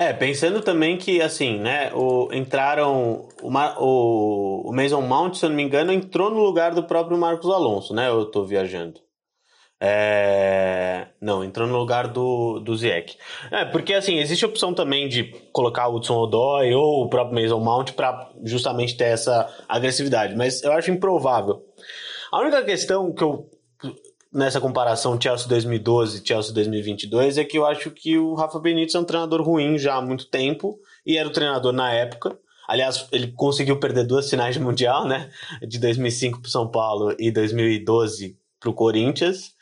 É, 0.00 0.14
pensando 0.14 0.62
também 0.62 0.96
que, 0.96 1.20
assim, 1.20 1.58
né, 1.58 1.92
o, 1.92 2.32
entraram. 2.32 3.28
O, 3.42 3.50
o, 3.50 4.70
o 4.70 4.72
Mason 4.72 5.02
Mount, 5.02 5.34
se 5.34 5.44
eu 5.44 5.50
não 5.50 5.56
me 5.56 5.62
engano, 5.62 5.92
entrou 5.92 6.30
no 6.30 6.42
lugar 6.42 6.74
do 6.74 6.84
próprio 6.84 7.18
Marcos 7.18 7.50
Alonso, 7.50 7.92
né? 7.92 8.08
Eu 8.08 8.24
tô 8.24 8.42
viajando. 8.42 8.98
É... 9.78 11.08
Não, 11.20 11.44
entrou 11.44 11.68
no 11.68 11.76
lugar 11.76 12.08
do, 12.08 12.60
do 12.60 12.74
Ziek. 12.74 13.14
É, 13.50 13.66
porque 13.66 13.92
assim, 13.92 14.18
existe 14.18 14.42
a 14.42 14.48
opção 14.48 14.72
também 14.72 15.06
de 15.06 15.24
colocar 15.52 15.86
o 15.88 15.96
Hudson 15.96 16.16
Odoi 16.16 16.72
ou 16.72 17.04
o 17.04 17.10
próprio 17.10 17.38
Mason 17.38 17.60
Mount 17.60 17.92
para 17.92 18.30
justamente 18.42 18.96
ter 18.96 19.04
essa 19.04 19.54
agressividade, 19.68 20.34
mas 20.34 20.62
eu 20.62 20.72
acho 20.72 20.90
improvável. 20.90 21.62
A 22.32 22.40
única 22.40 22.64
questão 22.64 23.12
que 23.12 23.22
eu 23.22 23.50
nessa 24.32 24.60
comparação 24.60 25.20
Chelsea 25.20 25.48
2012 25.48 26.22
Chelsea 26.24 26.54
2022 26.54 27.38
é 27.38 27.44
que 27.44 27.58
eu 27.58 27.66
acho 27.66 27.90
que 27.90 28.16
o 28.16 28.34
Rafa 28.34 28.58
Benítez 28.58 28.94
é 28.94 28.98
um 28.98 29.04
treinador 29.04 29.42
ruim 29.42 29.78
já 29.78 29.96
há 29.96 30.02
muito 30.02 30.26
tempo 30.26 30.78
e 31.04 31.16
era 31.16 31.28
o 31.28 31.32
treinador 31.32 31.72
na 31.72 31.92
época. 31.92 32.38
Aliás, 32.68 33.08
ele 33.10 33.32
conseguiu 33.32 33.80
perder 33.80 34.06
duas 34.06 34.30
finais 34.30 34.54
de 34.54 34.60
mundial, 34.60 35.04
né? 35.04 35.28
De 35.66 35.76
2005 35.80 36.40
para 36.40 36.50
São 36.50 36.70
Paulo 36.70 37.16
e 37.18 37.32
2012 37.32 38.38
para 38.60 38.70
o 38.70 38.74
Corinthians. 38.74 39.56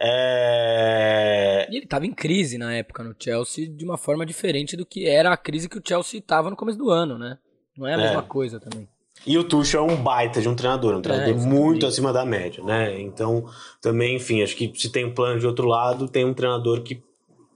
É... 0.00 1.66
E 1.70 1.76
ele 1.76 1.84
estava 1.84 2.06
em 2.06 2.12
crise 2.12 2.56
na 2.56 2.72
época 2.74 3.02
no 3.02 3.14
Chelsea 3.18 3.68
de 3.68 3.84
uma 3.84 3.98
forma 3.98 4.24
diferente 4.24 4.74
do 4.74 4.86
que 4.86 5.06
era 5.06 5.32
a 5.32 5.36
crise 5.36 5.68
que 5.68 5.78
o 5.78 5.82
Chelsea 5.86 6.20
estava 6.20 6.48
no 6.48 6.56
começo 6.56 6.78
do 6.78 6.90
ano, 6.90 7.18
né? 7.18 7.36
Não 7.76 7.86
é 7.86 7.92
a 7.92 7.98
mesma 7.98 8.20
é. 8.20 8.26
coisa 8.26 8.58
também. 8.58 8.88
E 9.26 9.36
o 9.36 9.42
Tuchel 9.42 9.88
é 9.88 9.92
um 9.92 10.02
baita 10.02 10.40
de 10.40 10.48
um 10.48 10.54
treinador, 10.54 10.94
um 10.94 11.02
treinador 11.02 11.34
é, 11.34 11.36
muito 11.36 11.84
acima 11.84 12.12
da 12.12 12.24
média, 12.24 12.62
né? 12.62 13.00
Então, 13.00 13.44
também, 13.80 14.16
enfim, 14.16 14.42
acho 14.42 14.54
que 14.54 14.72
se 14.76 14.88
tem 14.90 15.04
um 15.04 15.12
plano 15.12 15.40
de 15.40 15.46
outro 15.46 15.66
lado, 15.66 16.08
tem 16.08 16.24
um 16.24 16.32
treinador 16.32 16.82
que 16.82 17.02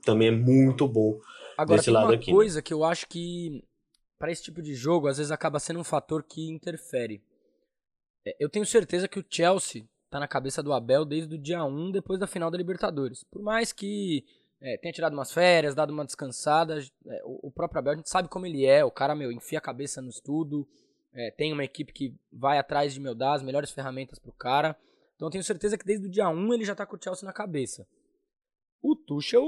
também 0.05 0.29
é 0.29 0.33
muito 0.33 0.89
bom 0.89 1.21
Agora, 1.57 1.77
desse 1.77 1.87
tem 1.87 1.95
lado 1.95 2.07
uma 2.07 2.15
aqui. 2.15 2.33
coisa 2.33 2.59
né? 2.59 2.63
que 2.63 2.75
eu 2.75 2.83
acho 2.83 3.07
que 3.07 3.63
para 4.19 4.33
esse 4.33 4.43
tipo 4.43 4.61
de 4.61 4.75
jogo, 4.75 5.07
às 5.07 5.19
vezes 5.19 5.31
acaba 5.31 5.61
sendo 5.61 5.79
um 5.79 5.85
fator 5.85 6.25
que 6.25 6.51
interfere. 6.51 7.23
É, 8.27 8.37
eu 8.41 8.49
tenho 8.49 8.67
certeza 8.67 9.07
que 9.07 9.21
o 9.21 9.25
Chelsea 9.29 9.85
tá 10.11 10.19
na 10.19 10.27
cabeça 10.27 10.63
do 10.63 10.73
Abel 10.73 11.05
desde 11.05 11.37
o 11.37 11.39
dia 11.39 11.65
1, 11.65 11.93
depois 11.93 12.19
da 12.19 12.27
final 12.27 12.51
da 12.51 12.59
Libertadores. 12.59 13.25
Por 13.25 13.41
mais 13.41 13.73
que 13.73 14.25
é, 14.61 14.77
tenha 14.77 14.93
tirado 14.93 15.13
umas 15.13 15.33
férias, 15.33 15.75
dado 15.75 15.93
uma 15.93 16.05
descansada, 16.05 16.81
é, 17.07 17.23
o, 17.25 17.49
o, 17.49 17.51
próprio 17.51 17.79
Abel, 17.79 17.93
a 17.93 17.97
gente 17.97 18.11
sabe 18.11 18.29
como 18.29 18.45
ele 18.45 18.67
é, 18.67 18.85
o 18.85 18.91
cara, 18.91 19.15
meu, 19.15 19.31
enfia 19.31 19.59
a 19.59 19.63
cabeça 19.63 20.03
no 20.03 20.11
estudo, 20.11 20.69
é, 21.13 21.31
tem 21.31 21.53
uma 21.53 21.65
equipe 21.65 21.93
que 21.93 22.15
vai 22.33 22.59
atrás 22.59 22.95
de, 22.95 23.01
meu, 23.01 23.15
dar 23.15 23.35
as 23.35 23.43
melhores 23.43 23.71
ferramentas 23.71 24.19
pro 24.19 24.33
cara. 24.33 24.77
Então 25.17 25.29
eu 25.29 25.33
tenho 25.33 25.45
certeza 25.45 25.77
que 25.77 25.85
desde 25.85 26.07
o 26.07 26.11
dia 26.11 26.29
1 26.29 26.55
ele 26.55 26.65
já 26.65 26.75
tá 26.75 26.87
com 26.87 26.97
o 26.97 27.03
Chelsea 27.03 27.27
na 27.27 27.33
cabeça. 27.33 27.87
O 28.83 28.97
Tuchel, 28.97 29.45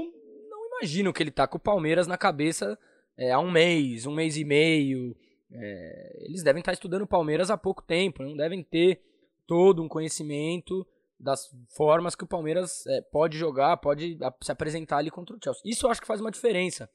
não 0.49 0.67
imagino 0.67 1.11
que 1.11 1.23
ele 1.23 1.31
tá 1.31 1.47
com 1.47 1.57
o 1.57 1.61
Palmeiras 1.61 2.05
na 2.05 2.17
cabeça 2.17 2.77
é, 3.17 3.31
há 3.31 3.39
um 3.39 3.51
mês, 3.51 4.05
um 4.05 4.13
mês 4.13 4.37
e 4.37 4.43
meio. 4.43 5.15
É, 5.51 6.25
eles 6.25 6.43
devem 6.43 6.59
estar 6.59 6.71
tá 6.71 6.73
estudando 6.73 7.03
o 7.03 7.07
Palmeiras 7.07 7.49
há 7.49 7.57
pouco 7.57 7.81
tempo, 7.81 8.23
não 8.23 8.35
devem 8.35 8.63
ter 8.63 9.01
todo 9.47 9.83
um 9.83 9.87
conhecimento 9.87 10.85
das 11.19 11.49
formas 11.75 12.15
que 12.15 12.23
o 12.23 12.27
Palmeiras 12.27 12.85
é, 12.87 13.01
pode 13.01 13.37
jogar, 13.37 13.77
pode 13.77 14.17
se 14.41 14.51
apresentar 14.51 14.97
ali 14.97 15.09
contra 15.09 15.35
o 15.35 15.39
Chelsea. 15.41 15.61
Isso 15.65 15.85
eu 15.85 15.91
acho 15.91 16.01
que 16.01 16.07
faz 16.07 16.19
uma 16.19 16.31
diferença. 16.31 16.89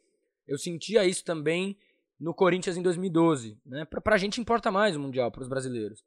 Eu 0.47 0.59
sentia 0.59 1.05
isso 1.05 1.25
também 1.25 1.77
no 2.19 2.35
Corinthians 2.35 2.77
em 2.77 2.83
2012. 2.83 3.59
Né? 3.65 3.85
Pra, 3.85 4.01
pra 4.01 4.17
gente 4.17 4.41
importa 4.41 4.71
mais 4.71 4.97
o 4.97 5.01
Mundial, 5.01 5.31
para 5.31 5.43
os 5.43 5.49
brasileiros. 5.49 6.05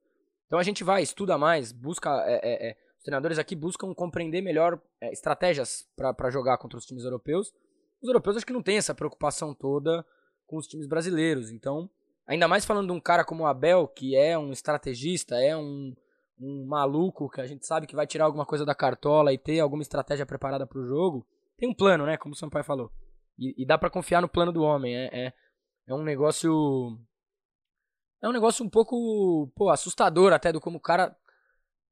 Então 0.47 0.60
a 0.60 0.63
gente 0.63 0.84
vai, 0.84 1.02
estuda 1.02 1.38
mais, 1.38 1.71
busca. 1.71 2.10
É, 2.28 2.39
é, 2.43 2.69
é 2.69 2.78
os 3.02 3.04
treinadores 3.04 3.39
aqui 3.39 3.56
buscam 3.56 3.95
compreender 3.95 4.41
melhor 4.41 4.80
é, 5.02 5.12
estratégias 5.12 5.88
para 5.95 6.30
jogar 6.30 6.60
contra 6.60 6.78
os 6.78 6.86
times 6.86 7.04
europeus. 7.04 7.52
Os 8.00 8.08
europeus 8.08 8.38
acho 8.38 8.45
que 8.45 8.54
não 8.54 8.62
têm 8.62 8.78
essa 8.78 8.93
preocupação 8.93 9.56
toda 9.56 10.06
com 10.45 10.58
os 10.58 10.67
times 10.67 10.86
brasileiros. 10.86 11.50
Então, 11.50 11.89
ainda 12.28 12.47
mais 12.47 12.63
falando 12.63 12.88
de 12.88 12.93
um 12.93 13.00
cara 13.00 13.26
como 13.26 13.43
o 13.43 13.47
Abel, 13.47 13.88
que 13.88 14.15
é 14.15 14.38
um 14.38 14.52
estrategista, 14.52 15.36
é 15.36 15.58
um, 15.58 15.95
um 16.39 16.67
maluco 16.67 17.28
que 17.28 17.41
a 17.41 17.47
gente 17.47 17.65
sabe 17.65 17.88
que 17.88 17.95
vai 17.95 18.06
tirar 18.06 18.26
alguma 18.26 18.45
coisa 18.45 18.65
da 18.65 18.76
cartola 18.76 19.34
e 19.34 19.38
ter 19.38 19.60
alguma 19.60 19.82
estratégia 19.82 20.26
preparada 20.26 20.67
para 20.67 20.80
o 20.80 20.86
jogo, 20.86 21.26
tem 21.58 21.69
um 21.69 21.74
plano, 21.74 22.06
né? 22.06 22.17
Como 22.17 22.34
o 22.34 22.38
Sampaio 22.38 22.65
falou. 22.65 22.91
E, 23.36 23.63
e 23.63 23.65
dá 23.65 23.80
para 23.80 23.89
confiar 23.89 24.21
no 24.21 24.30
plano 24.30 24.52
do 24.52 24.62
homem. 24.62 24.95
É, 24.95 25.10
é, 25.12 25.34
é, 25.91 25.95
um 25.95 26.04
negócio. 26.04 26.97
É 28.21 28.30
um 28.30 28.32
negócio 28.32 28.63
um 28.63 28.69
pouco 28.69 29.51
pô, 29.56 29.69
assustador 29.69 30.32
até 30.32 30.51
do 30.51 30.62
como 30.62 30.77
o 30.77 30.82
cara 30.82 31.15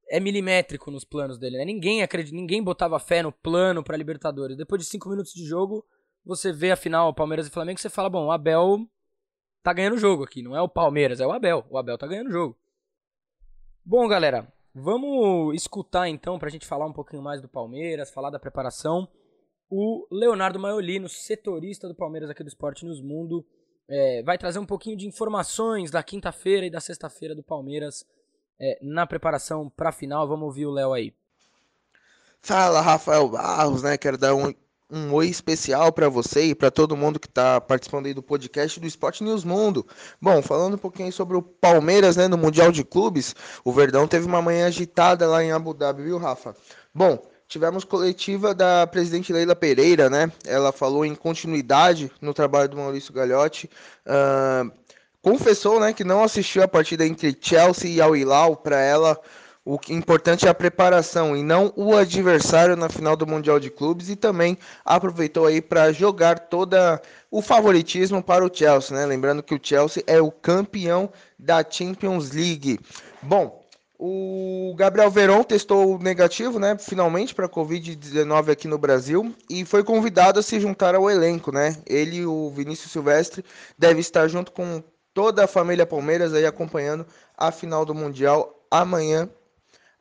é 0.10 0.20
milimétrico 0.20 0.90
nos 0.90 1.04
planos 1.04 1.38
dele, 1.38 1.58
né? 1.58 1.66
Ninguém 1.66 2.02
acredita, 2.02 2.36
ninguém 2.36 2.64
botava 2.64 3.00
fé 3.00 3.22
no 3.22 3.32
plano 3.32 3.84
para 3.84 3.98
Libertadores. 3.98 4.58
Depois 4.58 4.82
de 4.82 4.88
cinco 4.88 5.10
minutos 5.10 5.34
de 5.34 5.46
jogo, 5.46 5.86
você 6.26 6.52
vê 6.52 6.72
a 6.72 6.76
final 6.76 7.14
Palmeiras 7.14 7.48
e 7.48 7.52
Flamengo, 7.52 7.80
você 7.80 7.90
fala, 7.90 8.10
bom, 8.10 8.26
o 8.26 8.32
Abel 8.32 8.88
tá 9.62 9.74
ganhando 9.74 9.96
o 9.96 10.00
jogo 10.00 10.24
aqui, 10.24 10.42
não 10.42 10.56
é 10.56 10.62
o 10.62 10.70
Palmeiras, 10.70 11.20
é 11.20 11.28
o 11.28 11.32
Abel. 11.32 11.66
O 11.70 11.78
Abel 11.78 11.98
tá 11.98 12.08
ganhando 12.08 12.30
o 12.30 12.32
jogo. 12.32 12.58
Bom, 13.86 14.08
galera, 14.08 14.52
vamos 14.74 15.56
escutar 15.56 16.08
então 16.08 16.40
para 16.40 16.48
a 16.48 16.52
gente 16.52 16.66
falar 16.66 16.86
um 16.86 16.94
pouquinho 16.94 17.22
mais 17.22 17.42
do 17.42 17.48
Palmeiras, 17.48 18.12
falar 18.12 18.30
da 18.30 18.40
preparação. 18.40 19.08
O 19.70 20.08
Leonardo 20.12 20.60
Maiolino, 20.60 21.08
setorista 21.08 21.88
do 21.88 21.96
Palmeiras 21.96 22.30
aqui 22.30 22.44
do 22.44 22.50
Esporte 22.50 22.86
News 22.86 23.02
Mundo, 23.02 23.46
é, 23.90 24.22
vai 24.24 24.38
trazer 24.38 24.60
um 24.60 24.66
pouquinho 24.66 24.96
de 24.96 25.08
informações 25.08 25.92
da 25.92 26.04
quinta-feira 26.04 26.66
e 26.66 26.70
da 26.70 26.80
sexta-feira 26.80 27.34
do 27.34 27.44
Palmeiras 27.44 28.06
é, 28.60 28.78
na 28.82 29.08
preparação 29.08 29.70
para 29.70 29.90
a 29.90 29.94
final. 29.94 30.28
Vamos 30.28 30.46
ouvir 30.46 30.68
o 30.68 30.72
Léo 30.72 30.94
aí. 30.94 31.14
Fala, 32.42 32.80
Rafael 32.80 33.28
Barros, 33.28 33.84
né? 33.84 33.98
Quero 33.98 34.18
dar 34.18 34.34
um 34.36 34.54
um 34.92 35.14
oi 35.14 35.28
especial 35.28 35.94
para 35.94 36.10
você 36.10 36.46
e 36.46 36.56
para 36.56 36.72
todo 36.72 36.98
mundo 36.98 37.20
que 37.20 37.28
está 37.28 37.62
participando 37.62 38.08
aí 38.08 38.14
do 38.14 38.24
podcast 38.24 38.80
do 38.80 38.88
Esporte 38.88 39.24
News 39.24 39.44
Mundo. 39.44 39.86
Bom, 40.20 40.42
falando 40.42 40.74
um 40.74 40.80
pouquinho 40.80 41.14
sobre 41.14 41.38
o 41.38 41.44
Palmeiras, 41.44 42.18
né, 42.18 42.28
no 42.28 42.38
Mundial 42.38 42.72
de 42.72 42.84
Clubes, 42.84 43.36
o 43.64 43.72
Verdão 43.72 44.08
teve 44.08 44.26
uma 44.26 44.42
manhã 44.42 44.66
agitada 44.66 45.28
lá 45.28 45.44
em 45.44 45.52
Abu 45.52 45.76
Dhabi, 45.76 46.04
viu, 46.04 46.18
Rafa? 46.18 46.56
Bom, 46.94 47.24
tivemos 47.50 47.84
coletiva 47.84 48.54
da 48.54 48.86
presidente 48.86 49.34
Leila 49.34 49.56
Pereira, 49.56 50.08
né? 50.08 50.32
Ela 50.46 50.72
falou 50.72 51.04
em 51.04 51.16
continuidade 51.16 52.12
no 52.22 52.32
trabalho 52.32 52.70
do 52.70 52.78
Maurício 52.78 53.12
Gagliotti. 53.12 53.68
Uh, 54.06 54.72
confessou, 55.20 55.80
né, 55.80 55.92
que 55.92 56.04
não 56.04 56.24
assistiu 56.24 56.62
a 56.62 56.68
partida 56.68 57.06
entre 57.06 57.36
Chelsea 57.42 57.90
e 57.90 58.00
Al 58.00 58.16
Hilal. 58.16 58.56
Para 58.56 58.80
ela, 58.80 59.20
o 59.66 59.80
que 59.80 59.92
importante 59.92 60.46
é 60.46 60.50
a 60.50 60.54
preparação 60.54 61.36
e 61.36 61.42
não 61.42 61.74
o 61.76 61.98
adversário 61.98 62.76
na 62.76 62.88
final 62.88 63.16
do 63.16 63.26
Mundial 63.26 63.60
de 63.60 63.72
Clubes 63.72 64.10
e 64.10 64.16
também 64.16 64.56
aproveitou 64.86 65.48
aí 65.48 65.60
para 65.60 65.92
jogar 65.92 66.38
toda 66.38 67.02
o 67.32 67.42
favoritismo 67.42 68.22
para 68.22 68.46
o 68.46 68.54
Chelsea, 68.54 68.96
né? 68.96 69.08
Lembrando 69.08 69.42
que 69.42 69.56
o 69.56 69.60
Chelsea 69.62 70.04
é 70.06 70.22
o 70.22 70.32
campeão 70.32 71.10
da 71.38 71.66
Champions 71.68 72.32
League. 72.32 72.80
Bom, 73.24 73.59
o 74.02 74.74
Gabriel 74.78 75.12
Veron 75.12 75.44
testou 75.44 76.00
negativo, 76.00 76.58
né? 76.58 76.78
Finalmente 76.80 77.36
para 77.36 77.50
Covid-19 77.50 78.50
aqui 78.50 78.66
no 78.66 78.78
Brasil 78.78 79.36
e 79.50 79.66
foi 79.66 79.84
convidado 79.84 80.40
a 80.40 80.44
se 80.44 80.58
juntar 80.58 80.96
ao 80.96 81.10
elenco, 81.10 81.52
né? 81.52 81.76
Ele, 81.86 82.26
o 82.26 82.50
Vinícius 82.50 82.94
Silvestre, 82.94 83.44
deve 83.78 84.00
estar 84.00 84.30
junto 84.30 84.54
com 84.54 84.82
toda 85.14 85.44
a 85.44 85.48
família 85.48 85.86
Palmeiras 85.86 86.34
aí 86.34 86.46
acompanhando 86.46 87.06
a 87.38 87.52
final 87.52 87.84
do 87.84 87.94
Mundial 87.94 88.66
amanhã 88.72 89.30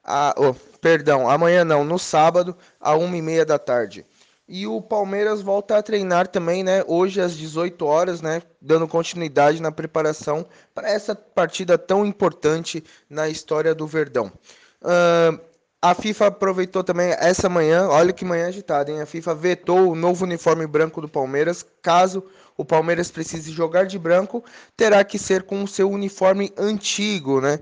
a, 0.05 0.33
oh, 0.39 0.55
perdão, 0.81 1.29
amanhã 1.29 1.65
não, 1.65 1.85
no 1.85 1.99
sábado, 1.99 2.57
a 2.81 2.95
uma 2.95 3.17
e 3.17 3.21
meia 3.21 3.45
da 3.45 3.59
tarde. 3.59 4.07
E 4.49 4.67
o 4.67 4.81
Palmeiras 4.81 5.43
volta 5.43 5.77
a 5.77 5.83
treinar 5.83 6.27
também, 6.27 6.65
né? 6.65 6.83
Hoje 6.87 7.21
às 7.21 7.37
18 7.37 7.85
horas, 7.85 8.23
né? 8.23 8.41
Dando 8.63 8.89
continuidade 8.89 9.61
na 9.61 9.71
preparação 9.71 10.47
para 10.75 10.89
essa 10.89 11.15
partida 11.15 11.77
tão 11.77 12.07
importante 12.07 12.83
na 13.11 13.29
história 13.29 13.75
do 13.75 13.87
Verdão. 13.87 14.33
Uh, 14.81 15.39
a 15.83 15.95
FIFA 15.95 16.29
aproveitou 16.29 16.83
também 16.83 17.15
essa 17.19 17.49
manhã, 17.49 17.89
olha 17.89 18.13
que 18.13 18.25
manhã 18.25 18.49
agitada, 18.49 18.91
hein? 18.91 19.03
A 19.03 19.07
FIFA 19.07 19.35
vetou 19.35 19.91
o 19.91 19.95
novo 19.95 20.25
uniforme 20.25 20.67
branco 20.67 21.01
do 21.03 21.09
Palmeiras. 21.09 21.65
Caso 21.83 22.25
o 22.57 22.65
Palmeiras 22.65 23.11
precise 23.11 23.53
jogar 23.53 23.85
de 23.85 23.99
branco, 23.99 24.43
terá 24.77 25.05
que 25.05 25.19
ser 25.19 25.45
com 25.45 25.63
o 25.63 25.69
seu 25.69 25.91
uniforme 25.91 26.53
antigo, 26.57 27.41
né? 27.41 27.61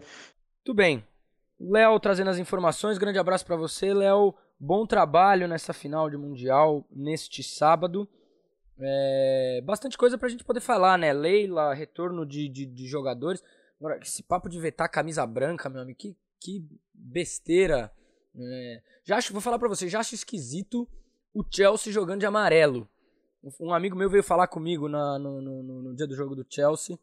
Tudo 0.65 0.77
bem. 0.77 1.05
Léo 1.61 1.99
trazendo 1.99 2.31
as 2.31 2.39
informações. 2.39 2.97
Grande 2.97 3.19
abraço 3.19 3.45
para 3.45 3.57
você, 3.57 3.93
Léo. 3.93 4.35
Bom 4.59 4.87
trabalho 4.87 5.47
nessa 5.47 5.75
final 5.75 6.09
de 6.09 6.17
Mundial 6.17 6.87
neste 6.91 7.43
sábado. 7.43 8.09
É, 8.79 9.61
bastante 9.65 9.99
coisa 9.99 10.17
pra 10.17 10.29
gente 10.29 10.45
poder 10.45 10.61
falar, 10.61 10.99
né? 10.99 11.13
Leila, 11.13 11.75
retorno 11.75 12.25
de, 12.25 12.49
de, 12.49 12.65
de 12.65 12.87
jogadores. 12.87 13.43
Agora, 13.79 13.99
esse 14.03 14.23
papo 14.23 14.49
de 14.49 14.59
vetar 14.59 14.91
camisa 14.91 15.27
branca, 15.27 15.69
meu 15.69 15.83
amigo, 15.83 15.99
que, 15.99 16.17
que 16.41 16.67
besteira. 16.95 17.93
É, 18.35 18.83
já 19.05 19.17
acho, 19.17 19.33
vou 19.33 19.43
falar 19.43 19.59
pra 19.59 19.69
você, 19.69 19.89
já 19.89 20.01
acho 20.01 20.15
esquisito 20.15 20.89
o 21.35 21.45
Chelsea 21.51 21.93
jogando 21.93 22.21
de 22.21 22.27
amarelo. 22.27 22.89
Um 23.61 23.73
amigo 23.73 23.97
meu 23.97 24.09
veio 24.09 24.23
falar 24.23 24.49
comigo 24.49 24.89
na, 24.89 25.19
no, 25.19 25.41
no, 25.41 25.63
no, 25.83 25.95
dia 25.95 26.07
do 26.07 26.17
jogo 26.17 26.35
do 26.35 26.47
Chelsea. 26.49 26.99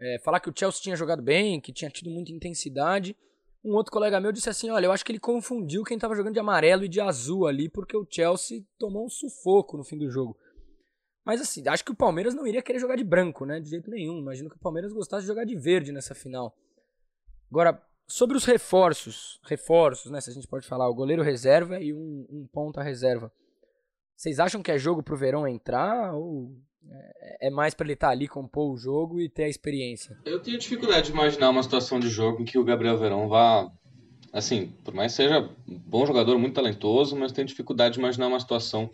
É, 0.00 0.18
falar 0.24 0.38
que 0.38 0.48
o 0.48 0.54
Chelsea 0.56 0.80
tinha 0.80 0.96
jogado 0.96 1.22
bem, 1.22 1.60
que 1.60 1.72
tinha 1.72 1.90
tido 1.90 2.08
muita 2.08 2.32
intensidade. 2.32 3.16
Um 3.64 3.72
outro 3.72 3.90
colega 3.90 4.20
meu 4.20 4.30
disse 4.30 4.50
assim: 4.50 4.68
olha, 4.70 4.86
eu 4.86 4.92
acho 4.92 5.04
que 5.04 5.10
ele 5.10 5.18
confundiu 5.18 5.82
quem 5.84 5.96
estava 5.96 6.14
jogando 6.14 6.34
de 6.34 6.40
amarelo 6.40 6.84
e 6.84 6.88
de 6.88 7.00
azul 7.00 7.46
ali, 7.46 7.68
porque 7.68 7.96
o 7.96 8.06
Chelsea 8.08 8.62
tomou 8.78 9.06
um 9.06 9.08
sufoco 9.08 9.76
no 9.76 9.84
fim 9.84 9.96
do 9.96 10.10
jogo. 10.10 10.36
Mas 11.24 11.40
assim, 11.40 11.66
acho 11.66 11.82
que 11.82 11.92
o 11.92 11.96
Palmeiras 11.96 12.34
não 12.34 12.46
iria 12.46 12.60
querer 12.60 12.78
jogar 12.78 12.96
de 12.96 13.04
branco, 13.04 13.46
né? 13.46 13.58
De 13.58 13.70
jeito 13.70 13.90
nenhum. 13.90 14.18
Imagino 14.18 14.50
que 14.50 14.56
o 14.56 14.60
Palmeiras 14.60 14.92
gostasse 14.92 15.22
de 15.22 15.28
jogar 15.28 15.44
de 15.44 15.56
verde 15.56 15.90
nessa 15.90 16.14
final. 16.14 16.54
Agora, 17.50 17.82
sobre 18.06 18.36
os 18.36 18.44
reforços, 18.44 19.40
reforços, 19.44 20.10
né? 20.10 20.20
Se 20.20 20.28
a 20.28 20.34
gente 20.34 20.46
pode 20.46 20.66
falar, 20.66 20.86
o 20.88 20.94
goleiro 20.94 21.22
reserva 21.22 21.80
e 21.80 21.94
um, 21.94 22.26
um 22.28 22.46
ponta 22.52 22.82
reserva. 22.82 23.32
Vocês 24.14 24.38
acham 24.38 24.62
que 24.62 24.70
é 24.70 24.78
jogo 24.78 25.02
pro 25.02 25.16
Verão 25.16 25.48
entrar 25.48 26.14
ou 26.14 26.54
é, 26.90 27.48
é 27.48 27.50
mais 27.50 27.74
para 27.74 27.86
ele 27.86 27.94
estar 27.94 28.08
tá 28.08 28.12
ali, 28.12 28.28
compor 28.28 28.72
o 28.72 28.76
jogo 28.76 29.20
e 29.20 29.28
ter 29.28 29.44
a 29.44 29.48
experiência. 29.48 30.16
Eu 30.24 30.40
tenho 30.40 30.58
dificuldade 30.58 31.06
de 31.06 31.12
imaginar 31.12 31.50
uma 31.50 31.62
situação 31.62 31.98
de 31.98 32.08
jogo 32.08 32.42
em 32.42 32.44
que 32.44 32.58
o 32.58 32.64
Gabriel 32.64 32.98
Verão 32.98 33.28
vá. 33.28 33.70
Assim, 34.32 34.74
por 34.84 34.92
mais 34.92 35.12
que 35.12 35.16
seja 35.16 35.48
um 35.68 35.78
bom 35.78 36.04
jogador, 36.04 36.36
muito 36.38 36.54
talentoso, 36.54 37.16
mas 37.16 37.30
tenho 37.30 37.46
dificuldade 37.46 37.94
de 37.94 38.00
imaginar 38.00 38.26
uma 38.26 38.40
situação 38.40 38.90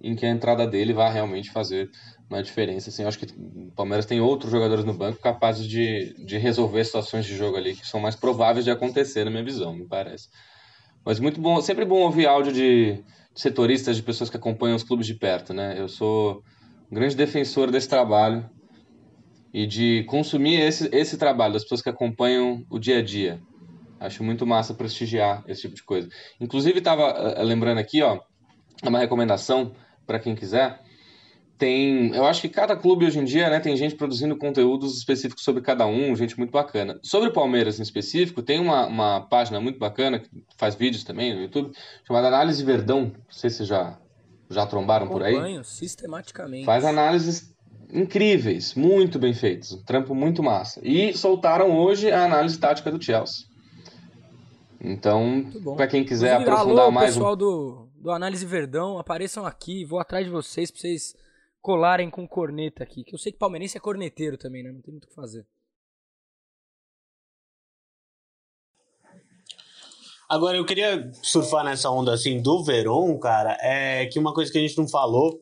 em 0.00 0.14
que 0.14 0.24
a 0.24 0.30
entrada 0.30 0.66
dele 0.66 0.92
vá 0.92 1.10
realmente 1.10 1.50
fazer 1.50 1.90
uma 2.30 2.42
diferença. 2.42 2.88
Assim, 2.88 3.04
acho 3.04 3.18
que 3.18 3.26
o 3.26 3.72
Palmeiras 3.72 4.06
tem 4.06 4.20
outros 4.20 4.50
jogadores 4.50 4.84
no 4.84 4.94
banco 4.94 5.20
capazes 5.20 5.66
de, 5.66 6.14
de 6.24 6.38
resolver 6.38 6.84
situações 6.84 7.26
de 7.26 7.36
jogo 7.36 7.56
ali 7.56 7.74
que 7.74 7.86
são 7.86 8.00
mais 8.00 8.14
prováveis 8.14 8.64
de 8.64 8.70
acontecer, 8.70 9.24
na 9.24 9.30
minha 9.30 9.44
visão, 9.44 9.74
me 9.74 9.86
parece. 9.86 10.28
Mas 11.04 11.18
muito 11.18 11.40
bom, 11.40 11.60
sempre 11.60 11.84
bom 11.84 12.00
ouvir 12.00 12.26
áudio 12.26 12.52
de, 12.52 12.92
de 12.94 13.40
setoristas, 13.40 13.96
de 13.96 14.02
pessoas 14.02 14.30
que 14.30 14.36
acompanham 14.36 14.76
os 14.76 14.82
clubes 14.82 15.06
de 15.06 15.14
perto, 15.14 15.52
né? 15.52 15.74
Eu 15.78 15.88
sou 15.88 16.42
grande 16.90 17.16
defensor 17.16 17.70
desse 17.70 17.88
trabalho 17.88 18.48
e 19.52 19.66
de 19.66 20.04
consumir 20.04 20.60
esse, 20.60 20.88
esse 20.92 21.16
trabalho 21.16 21.54
das 21.54 21.62
pessoas 21.62 21.82
que 21.82 21.88
acompanham 21.88 22.64
o 22.70 22.78
dia 22.78 22.98
a 22.98 23.02
dia. 23.02 23.40
Acho 24.00 24.22
muito 24.22 24.46
massa 24.46 24.74
prestigiar 24.74 25.42
esse 25.48 25.62
tipo 25.62 25.74
de 25.74 25.82
coisa. 25.82 26.08
Inclusive, 26.40 26.78
estava 26.78 27.08
eh, 27.36 27.42
lembrando 27.42 27.78
aqui, 27.78 28.00
ó, 28.02 28.20
uma 28.84 28.98
recomendação 28.98 29.72
para 30.06 30.18
quem 30.18 30.34
quiser. 30.34 30.80
Tem, 31.58 32.14
eu 32.14 32.24
acho 32.24 32.40
que 32.40 32.48
cada 32.48 32.76
clube 32.76 33.04
hoje 33.04 33.18
em 33.18 33.24
dia, 33.24 33.50
né, 33.50 33.58
tem 33.58 33.76
gente 33.76 33.96
produzindo 33.96 34.36
conteúdos 34.36 34.96
específicos 34.96 35.42
sobre 35.42 35.60
cada 35.60 35.84
um, 35.86 36.14
gente 36.14 36.38
muito 36.38 36.52
bacana. 36.52 37.00
Sobre 37.02 37.30
o 37.30 37.32
Palmeiras 37.32 37.80
em 37.80 37.82
específico, 37.82 38.40
tem 38.40 38.60
uma, 38.60 38.86
uma 38.86 39.20
página 39.22 39.60
muito 39.60 39.76
bacana 39.76 40.20
que 40.20 40.30
faz 40.56 40.76
vídeos 40.76 41.02
também 41.02 41.34
no 41.34 41.42
YouTube, 41.42 41.72
chamada 42.06 42.28
Análise 42.28 42.62
Verdão. 42.62 43.06
Não 43.06 43.14
sei 43.28 43.50
se 43.50 43.64
já 43.64 43.98
já 44.50 44.66
trombaram 44.66 45.08
por 45.08 45.22
aí? 45.22 45.62
sistematicamente. 45.64 46.64
Faz 46.64 46.84
análises 46.84 47.54
incríveis, 47.92 48.74
muito 48.74 49.18
bem 49.18 49.32
feitos, 49.32 49.72
um 49.72 49.82
trampo 49.82 50.14
muito 50.14 50.42
massa. 50.42 50.80
E 50.82 51.16
soltaram 51.16 51.76
hoje 51.76 52.10
a 52.10 52.24
análise 52.24 52.58
tática 52.58 52.90
do 52.90 53.02
Chelsea. 53.02 53.46
Então, 54.80 55.50
para 55.76 55.88
quem 55.88 56.04
quiser 56.04 56.40
Inclusive, 56.40 56.50
aprofundar 56.50 56.84
alô, 56.84 56.92
mais. 56.92 57.14
pessoal 57.14 57.34
um... 57.34 57.36
do, 57.36 57.88
do 57.96 58.10
Análise 58.10 58.46
Verdão, 58.46 58.98
apareçam 58.98 59.44
aqui, 59.44 59.84
vou 59.84 59.98
atrás 59.98 60.24
de 60.24 60.30
vocês 60.30 60.70
pra 60.70 60.80
vocês 60.80 61.14
colarem 61.60 62.08
com 62.08 62.26
corneta 62.28 62.84
aqui. 62.84 63.02
Que 63.02 63.14
eu 63.14 63.18
sei 63.18 63.32
que 63.32 63.38
palmeirense 63.38 63.76
é 63.76 63.80
corneteiro 63.80 64.36
também, 64.36 64.62
né? 64.62 64.70
Não 64.70 64.80
tem 64.80 64.92
muito 64.92 65.04
o 65.04 65.08
que 65.08 65.14
fazer. 65.14 65.44
Agora, 70.28 70.58
eu 70.58 70.64
queria 70.64 71.10
surfar 71.22 71.64
nessa 71.64 71.90
onda 71.90 72.12
assim 72.12 72.42
do 72.42 72.62
Veron, 72.62 73.18
cara, 73.18 73.56
é 73.60 74.04
que 74.06 74.18
uma 74.18 74.34
coisa 74.34 74.52
que 74.52 74.58
a 74.58 74.60
gente 74.60 74.76
não 74.76 74.86
falou. 74.86 75.40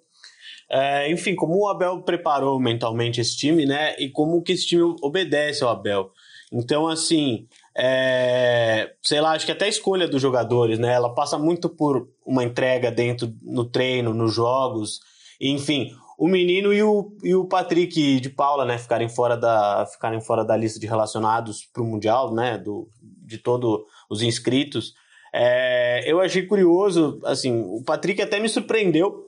É, 0.71 1.11
enfim, 1.11 1.35
como 1.35 1.59
o 1.59 1.69
Abel 1.69 2.03
preparou 2.03 2.59
mentalmente 2.61 3.21
esse 3.21 3.37
time, 3.37 3.67
né? 3.67 3.97
E 3.99 4.11
como 4.11 4.43
que 4.43 4.53
esse 4.53 4.67
time 4.67 4.83
obedece 5.03 5.65
ao 5.65 5.71
Abel. 5.71 6.11
Então, 6.53 6.87
assim, 6.87 7.49
é, 7.77 8.93
sei 9.03 9.21
lá, 9.21 9.33
acho 9.33 9.45
que 9.45 9.53
até 9.53 9.65
a 9.65 9.69
escolha 9.69 10.07
dos 10.07 10.23
jogadores, 10.23 10.79
né? 10.79 10.93
Ela 10.93 11.13
passa 11.15 11.37
muito 11.37 11.69
por 11.69 12.09
uma 12.25 12.45
entrega 12.45 12.91
dentro 12.91 13.33
no 13.43 13.65
treino, 13.65 14.15
nos 14.15 14.35
jogos, 14.35 15.01
enfim. 15.41 15.91
O 16.19 16.29
menino 16.29 16.73
e 16.73 16.83
o, 16.83 17.13
e 17.23 17.35
o 17.35 17.45
Patrick 17.45 18.21
de 18.21 18.31
Paula, 18.31 18.65
né, 18.65 18.79
ficarem 18.79 19.09
fora 19.09 19.37
da, 19.37 19.85
ficarem 19.87 20.21
fora 20.21 20.45
da 20.45 20.57
lista 20.57 20.81
de 20.81 20.87
relacionados 20.87 21.65
para 21.71 21.83
o 21.83 21.87
Mundial, 21.87 22.33
né, 22.35 22.57
do, 22.57 22.89
de 23.03 23.37
todo 23.37 23.85
os 24.11 24.23
inscritos. 24.23 24.95
É, 25.35 26.11
eu 26.11 26.21
achei 26.21 26.43
curioso, 26.47 27.21
assim, 27.25 27.53
o 27.53 27.83
Patrick 27.85 28.21
até 28.23 28.41
me 28.41 28.49
surpreendeu, 28.49 29.25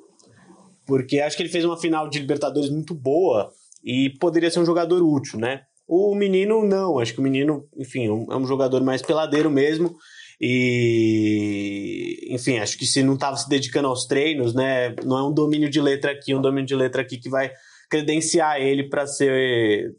porque 0.86 1.20
acho 1.20 1.36
que 1.36 1.42
ele 1.42 1.50
fez 1.50 1.64
uma 1.64 1.78
final 1.78 2.08
de 2.08 2.18
Libertadores 2.18 2.70
muito 2.70 2.94
boa 2.94 3.50
e 3.84 4.10
poderia 4.18 4.50
ser 4.50 4.60
um 4.60 4.66
jogador 4.66 5.02
útil, 5.02 5.38
né? 5.38 5.62
O 5.86 6.14
menino 6.14 6.64
não, 6.66 6.98
acho 6.98 7.14
que 7.14 7.20
o 7.20 7.22
menino, 7.22 7.66
enfim, 7.76 8.06
é 8.06 8.36
um 8.36 8.46
jogador 8.46 8.82
mais 8.82 9.00
peladeiro 9.00 9.50
mesmo. 9.50 9.96
E, 10.40 12.28
enfim, 12.30 12.58
acho 12.58 12.78
que 12.78 12.86
se 12.86 13.02
não 13.02 13.14
estava 13.14 13.36
se 13.36 13.48
dedicando 13.48 13.88
aos 13.88 14.06
treinos, 14.06 14.54
né, 14.54 14.94
não 15.04 15.18
é 15.18 15.22
um 15.22 15.32
domínio 15.32 15.68
de 15.68 15.80
letra 15.80 16.12
aqui, 16.12 16.34
um 16.34 16.40
domínio 16.40 16.66
de 16.66 16.76
letra 16.76 17.02
aqui 17.02 17.18
que 17.18 17.28
vai 17.28 17.50
credenciar 17.90 18.60
ele 18.60 18.88
para 18.88 19.06
ser 19.06 19.96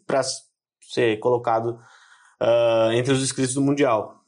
ser 0.81 1.17
colocado 1.19 1.77
uh, 2.41 2.91
entre 2.93 3.13
os 3.13 3.21
inscritos 3.21 3.53
do 3.53 3.61
mundial. 3.61 4.18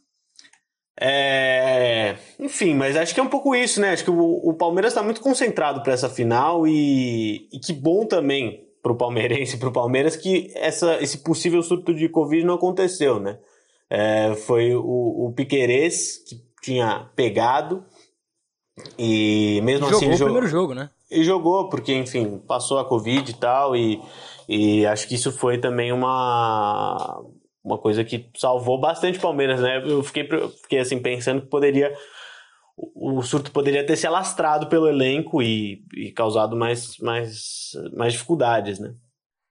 É... 1.02 2.16
Enfim, 2.40 2.76
mas 2.76 2.96
acho 2.96 3.14
que 3.14 3.20
é 3.20 3.24
um 3.24 3.30
pouco 3.30 3.56
isso, 3.56 3.82
né? 3.82 3.90
Acho 3.90 4.04
que 4.04 4.12
o, 4.12 4.50
o 4.50 4.54
Palmeiras 4.54 4.92
está 4.92 5.02
muito 5.02 5.20
concentrado 5.20 5.82
para 5.82 5.94
essa 5.94 6.08
final 6.08 6.68
e, 6.68 7.48
e 7.52 7.60
que 7.60 7.74
bom 7.74 8.06
também 8.06 8.68
para 8.84 8.92
o 8.92 8.96
palmeirense 8.96 9.56
e 9.56 9.60
para 9.60 9.70
o 9.70 9.74
Palmeiras 9.74 10.16
que 10.16 10.52
essa, 10.56 11.02
esse 11.02 11.20
possível 11.20 11.62
surto 11.64 11.94
de 11.94 12.08
Covid 12.08 12.46
não 12.46 12.56
aconteceu, 12.56 13.20
né? 13.20 13.40
É, 13.90 14.36
foi 14.36 14.76
o, 14.76 15.26
o 15.28 15.34
Piquerez 15.36 16.18
que 16.18 16.42
tinha 16.62 17.10
pegado 17.16 17.84
e 18.98 19.60
mesmo 19.64 19.88
jogou 19.88 19.98
assim... 19.98 20.06
Jogou 20.06 20.16
o 20.16 20.26
primeiro 20.26 20.48
jogo, 20.48 20.74
né? 20.74 20.90
e 21.12 21.24
jogou, 21.26 21.68
porque, 21.68 21.94
enfim, 21.94 22.42
passou 22.48 22.80
a 22.80 22.86
Covid 22.86 23.30
e 23.30 23.34
tal, 23.34 23.76
e, 23.76 24.02
e 24.48 24.86
acho 24.86 25.08
que 25.08 25.16
isso 25.16 25.32
foi 25.32 25.58
também 25.58 25.92
uma, 25.92 27.22
uma 27.64 27.78
coisa 27.78 28.04
que 28.04 28.30
salvou 28.36 28.80
bastante 28.80 29.18
o 29.18 29.22
Palmeiras, 29.22 29.62
né? 29.62 29.84
Eu 29.86 30.04
fiquei, 30.04 30.28
fiquei 30.62 30.80
assim, 30.80 31.02
pensando 31.02 31.42
que 31.42 31.48
poderia. 31.48 31.96
O 32.96 33.22
surto 33.22 33.52
poderia 33.52 33.86
ter 33.86 33.96
se 33.96 34.08
alastrado 34.08 34.68
pelo 34.68 34.88
elenco 34.88 35.42
e, 35.42 35.86
e 35.94 36.12
causado 36.12 36.56
mais, 36.56 36.98
mais, 36.98 37.72
mais 37.96 38.14
dificuldades, 38.14 38.80
né? 38.80 38.96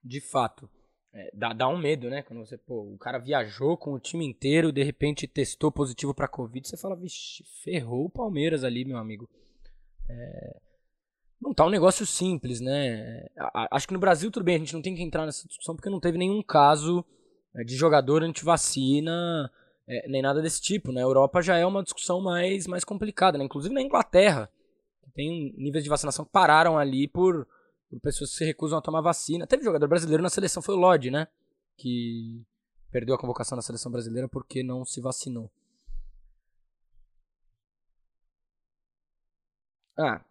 De 0.03 0.19
fato. 0.19 0.69
É, 1.13 1.29
dá, 1.33 1.53
dá 1.53 1.67
um 1.67 1.77
medo, 1.77 2.09
né? 2.09 2.23
Quando 2.23 2.45
você, 2.45 2.57
pô, 2.57 2.93
o 2.93 2.97
cara 2.97 3.19
viajou 3.19 3.77
com 3.77 3.93
o 3.93 3.99
time 3.99 4.25
inteiro, 4.25 4.71
de 4.71 4.83
repente 4.83 5.27
testou 5.27 5.71
positivo 5.71 6.13
pra 6.13 6.27
Covid, 6.27 6.67
você 6.67 6.77
fala, 6.77 6.95
vixe, 6.95 7.43
ferrou 7.63 8.05
o 8.05 8.09
Palmeiras 8.09 8.63
ali, 8.63 8.83
meu 8.83 8.97
amigo. 8.97 9.29
É, 10.09 10.59
não 11.41 11.53
tá 11.53 11.65
um 11.65 11.69
negócio 11.69 12.05
simples, 12.05 12.61
né? 12.61 13.25
Acho 13.71 13.87
que 13.87 13.93
no 13.93 13.99
Brasil 13.99 14.31
tudo 14.31 14.43
bem, 14.43 14.55
a 14.55 14.59
gente 14.59 14.73
não 14.73 14.81
tem 14.81 14.95
que 14.95 15.01
entrar 15.01 15.25
nessa 15.25 15.47
discussão 15.47 15.75
porque 15.75 15.89
não 15.89 15.99
teve 15.99 16.17
nenhum 16.17 16.41
caso 16.41 17.03
é, 17.03 17.05
de 17.65 17.75
jogador 17.75 18.23
antivacina, 18.23 19.51
é, 19.87 20.07
nem 20.07 20.21
nada 20.21 20.41
desse 20.41 20.61
tipo. 20.61 20.91
Na 20.91 20.95
né? 20.95 21.03
Europa 21.03 21.41
já 21.41 21.57
é 21.57 21.65
uma 21.65 21.83
discussão 21.83 22.21
mais, 22.21 22.67
mais 22.67 22.83
complicada, 22.83 23.37
né? 23.37 23.43
Inclusive 23.43 23.73
na 23.73 23.81
Inglaterra, 23.81 24.49
tem 25.13 25.53
níveis 25.57 25.83
de 25.83 25.89
vacinação 25.89 26.25
que 26.25 26.31
pararam 26.31 26.77
ali 26.77 27.07
por 27.07 27.47
por 27.91 27.99
pessoas 27.99 28.31
que 28.31 28.37
se 28.37 28.45
recusam 28.45 28.79
a 28.79 28.81
tomar 28.81 29.01
vacina. 29.01 29.45
Teve 29.45 29.65
jogador 29.65 29.87
brasileiro 29.87 30.23
na 30.23 30.29
seleção, 30.29 30.63
foi 30.63 30.75
o 30.75 30.77
Lodge, 30.77 31.11
né? 31.11 31.27
Que 31.75 32.41
perdeu 32.89 33.13
a 33.13 33.19
convocação 33.19 33.57
na 33.57 33.61
seleção 33.61 33.91
brasileira 33.91 34.29
porque 34.29 34.63
não 34.63 34.85
se 34.85 35.01
vacinou. 35.01 35.51
Ah, 39.97 40.23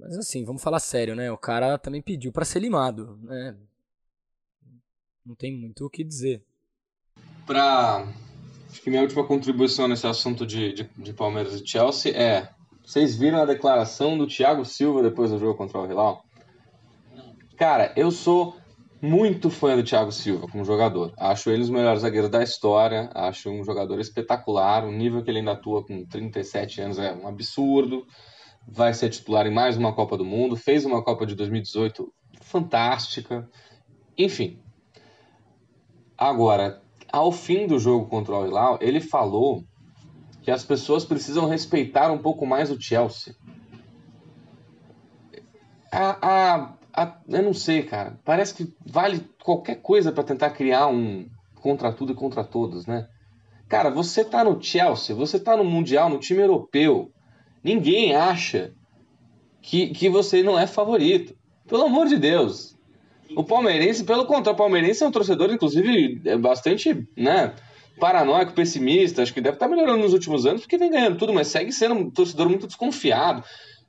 mas 0.00 0.18
assim, 0.18 0.44
vamos 0.44 0.62
falar 0.62 0.80
sério, 0.80 1.16
né? 1.16 1.32
O 1.32 1.38
cara 1.38 1.78
também 1.78 2.02
pediu 2.02 2.30
para 2.30 2.44
ser 2.44 2.60
limado, 2.60 3.16
né? 3.22 3.56
Não 5.24 5.34
tem 5.34 5.50
muito 5.50 5.86
o 5.86 5.90
que 5.90 6.04
dizer. 6.04 6.44
Pra. 7.48 8.06
Acho 8.70 8.82
que 8.82 8.90
minha 8.90 9.00
última 9.00 9.24
contribuição 9.24 9.88
nesse 9.88 10.06
assunto 10.06 10.46
de, 10.46 10.74
de, 10.74 10.90
de 10.98 11.14
Palmeiras 11.14 11.54
e 11.54 11.66
Chelsea 11.66 12.12
é. 12.14 12.50
Vocês 12.84 13.16
viram 13.16 13.40
a 13.40 13.46
declaração 13.46 14.18
do 14.18 14.26
Thiago 14.26 14.66
Silva 14.66 15.02
depois 15.02 15.30
do 15.30 15.38
jogo 15.38 15.56
contra 15.56 15.80
o 15.80 15.90
Hilal? 15.90 16.22
Cara, 17.56 17.90
eu 17.96 18.10
sou 18.10 18.54
muito 19.00 19.48
fã 19.48 19.76
do 19.76 19.82
Thiago 19.82 20.12
Silva 20.12 20.46
como 20.46 20.62
jogador. 20.62 21.14
Acho 21.16 21.48
ele 21.50 21.62
os 21.62 21.70
melhores 21.70 22.02
zagueiros 22.02 22.30
da 22.30 22.42
história. 22.42 23.10
Acho 23.14 23.48
um 23.48 23.64
jogador 23.64 23.98
espetacular. 23.98 24.84
O 24.84 24.92
nível 24.92 25.22
que 25.22 25.30
ele 25.30 25.38
ainda 25.38 25.52
atua 25.52 25.82
com 25.82 26.04
37 26.04 26.82
anos 26.82 26.98
é 26.98 27.14
um 27.14 27.26
absurdo. 27.26 28.06
Vai 28.66 28.92
ser 28.92 29.08
titular 29.08 29.46
em 29.46 29.54
mais 29.54 29.74
uma 29.78 29.94
Copa 29.94 30.18
do 30.18 30.24
Mundo. 30.24 30.54
Fez 30.54 30.84
uma 30.84 31.02
Copa 31.02 31.24
de 31.24 31.34
2018 31.34 32.12
fantástica. 32.42 33.48
Enfim. 34.18 34.60
Agora, 36.16 36.82
ao 37.12 37.32
fim 37.32 37.66
do 37.66 37.78
jogo 37.78 38.06
contra 38.06 38.34
o 38.34 38.46
Hilal, 38.46 38.78
ele 38.80 39.00
falou 39.00 39.64
que 40.42 40.50
as 40.50 40.64
pessoas 40.64 41.04
precisam 41.04 41.46
respeitar 41.46 42.10
um 42.10 42.18
pouco 42.18 42.46
mais 42.46 42.70
o 42.70 42.80
Chelsea. 42.80 43.34
A, 45.90 46.18
a 46.22 46.78
eu 47.28 47.42
não 47.42 47.54
sei, 47.54 47.82
cara. 47.82 48.18
Parece 48.24 48.54
que 48.54 48.74
vale 48.84 49.20
qualquer 49.42 49.76
coisa 49.76 50.10
para 50.10 50.24
tentar 50.24 50.50
criar 50.50 50.88
um 50.88 51.28
contra 51.56 51.92
tudo 51.92 52.12
e 52.12 52.16
contra 52.16 52.42
todos, 52.42 52.86
né? 52.86 53.08
Cara, 53.68 53.90
você 53.90 54.24
tá 54.24 54.42
no 54.42 54.62
Chelsea, 54.62 55.14
você 55.14 55.38
tá 55.38 55.56
no 55.56 55.64
Mundial, 55.64 56.08
no 56.08 56.18
time 56.18 56.40
europeu. 56.40 57.12
Ninguém 57.62 58.16
acha 58.16 58.72
que, 59.60 59.88
que 59.88 60.08
você 60.08 60.42
não 60.42 60.58
é 60.58 60.66
favorito. 60.66 61.36
Pelo 61.66 61.84
amor 61.84 62.06
de 62.06 62.16
Deus. 62.16 62.77
O 63.36 63.44
palmeirense, 63.44 64.04
pelo 64.04 64.24
contrário, 64.24 64.52
o 64.52 64.56
palmeirense 64.56 65.02
é 65.02 65.06
um 65.06 65.10
torcedor, 65.10 65.50
inclusive, 65.50 66.20
é 66.24 66.36
bastante, 66.36 67.06
né? 67.16 67.54
Paranoico, 67.98 68.52
pessimista, 68.52 69.22
acho 69.22 69.34
que 69.34 69.40
deve 69.40 69.56
estar 69.56 69.68
melhorando 69.68 69.98
nos 69.98 70.12
últimos 70.12 70.46
anos 70.46 70.62
porque 70.62 70.78
vem 70.78 70.90
ganhando 70.90 71.18
tudo, 71.18 71.32
mas 71.32 71.48
segue 71.48 71.72
sendo 71.72 71.94
um 71.96 72.10
torcedor 72.10 72.48
muito 72.48 72.66
desconfiado. 72.66 73.42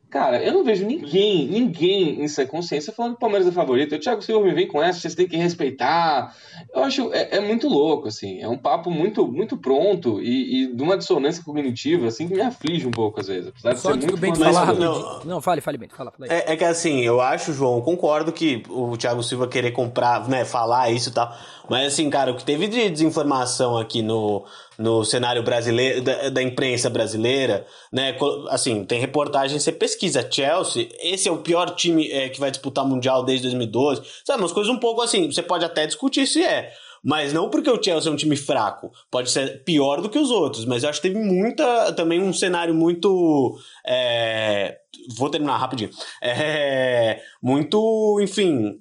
Cara, 0.10 0.44
eu 0.44 0.52
não 0.52 0.64
vejo 0.64 0.88
ninguém, 0.88 1.48
ninguém 1.48 2.24
em 2.24 2.28
sua 2.28 2.44
consciência 2.44 2.92
falando 2.92 3.12
que 3.12 3.18
o 3.18 3.20
Palmeiras 3.20 3.48
é 3.48 3.52
favorito. 3.52 3.94
O 3.94 4.00
Thiago 4.00 4.24
Silva 4.24 4.44
me 4.44 4.54
vem 4.56 4.68
com 4.68 4.82
essa, 4.82 5.00
vocês 5.00 5.14
têm 5.14 5.28
que 5.28 5.38
respeitar. 5.38 6.36
Eu 6.74 6.84
acho 6.84 7.14
é, 7.14 7.38
é 7.38 7.40
muito 7.40 7.68
louco, 7.68 8.08
assim. 8.08 8.42
É 8.42 8.48
um 8.48 8.58
papo 8.58 8.90
muito, 8.90 9.28
muito 9.28 9.56
pronto 9.56 10.20
e, 10.20 10.64
e, 10.64 10.74
de 10.74 10.82
uma 10.82 10.98
dissonância 10.98 11.44
cognitiva, 11.44 12.08
assim, 12.08 12.28
que 12.28 12.34
me 12.34 12.42
aflige 12.42 12.88
um 12.88 12.92
pouco 12.92 13.20
às 13.20 13.28
vezes. 13.28 13.50
Apesar 13.50 13.76
Só 13.76 13.92
de 13.92 14.02
ser 14.02 14.08
muito 14.08 14.20
bem 14.20 14.34
falar. 14.34 14.74
Não, 14.74 15.20
não, 15.24 15.42
fale, 15.42 15.62
fale 15.62 15.78
bem, 15.78 15.90
fala, 15.90 16.12
fala. 16.12 16.26
É, 16.28 16.54
é, 16.54 16.58
que 16.58 16.64
assim, 16.64 17.02
eu 17.02 17.22
acho, 17.22 17.54
João, 17.54 17.80
concordo 17.80 18.32
que 18.32 18.64
o 18.68 18.98
Thiago 18.98 19.22
Silva 19.22 19.48
querer 19.48 19.72
comprar, 19.74 20.28
né, 20.28 20.44
falar 20.44 20.90
isso 20.90 21.10
e 21.10 21.14
tal. 21.14 21.32
Mas 21.70 21.94
assim, 21.94 22.10
cara, 22.10 22.32
o 22.32 22.36
que 22.36 22.44
teve 22.44 22.68
de 22.68 22.90
desinformação 22.90 23.78
aqui 23.78 24.02
no, 24.02 24.44
no 24.80 25.04
cenário 25.04 25.44
brasileiro, 25.44 26.02
da, 26.02 26.30
da, 26.30 26.42
imprensa 26.42 26.90
brasileira, 26.90 27.68
né? 27.92 28.16
Assim, 28.48 28.86
tem 28.86 28.98
reportagem, 29.00 29.60
você 29.60 29.74
pesquisa 29.74 30.26
Chelsea, 30.32 30.88
esse 31.02 31.28
é 31.28 31.32
o 31.32 31.40
pior 31.40 31.70
time 31.72 32.10
é, 32.10 32.30
que 32.30 32.40
vai 32.40 32.50
disputar 32.50 32.86
Mundial 32.86 33.26
desde 33.26 33.44
2012. 33.44 34.02
Sabe, 34.24 34.42
umas 34.42 34.54
coisas 34.54 34.74
um 34.74 34.80
pouco 34.80 35.02
assim, 35.02 35.30
você 35.30 35.44
pode 35.44 35.66
até 35.66 35.86
discutir 35.86 36.26
se 36.26 36.42
é. 36.42 36.72
Mas 37.04 37.34
não 37.34 37.50
porque 37.50 37.70
o 37.70 37.82
Chelsea 37.82 38.10
é 38.10 38.14
um 38.14 38.18
time 38.18 38.36
fraco. 38.36 38.92
Pode 39.10 39.32
ser 39.32 39.64
pior 39.64 40.02
do 40.02 40.10
que 40.10 40.20
os 40.20 40.32
outros. 40.32 40.66
Mas 40.66 40.84
eu 40.84 40.90
acho 40.90 41.02
que 41.02 41.08
teve 41.08 41.20
muita. 41.20 41.94
Também 41.94 42.22
um 42.22 42.34
cenário 42.34 42.74
muito. 42.74 43.58
É, 43.86 44.80
vou 45.18 45.30
terminar 45.30 45.58
rapidinho. 45.58 45.90
É, 46.22 47.22
muito, 47.42 48.20
enfim, 48.22 48.80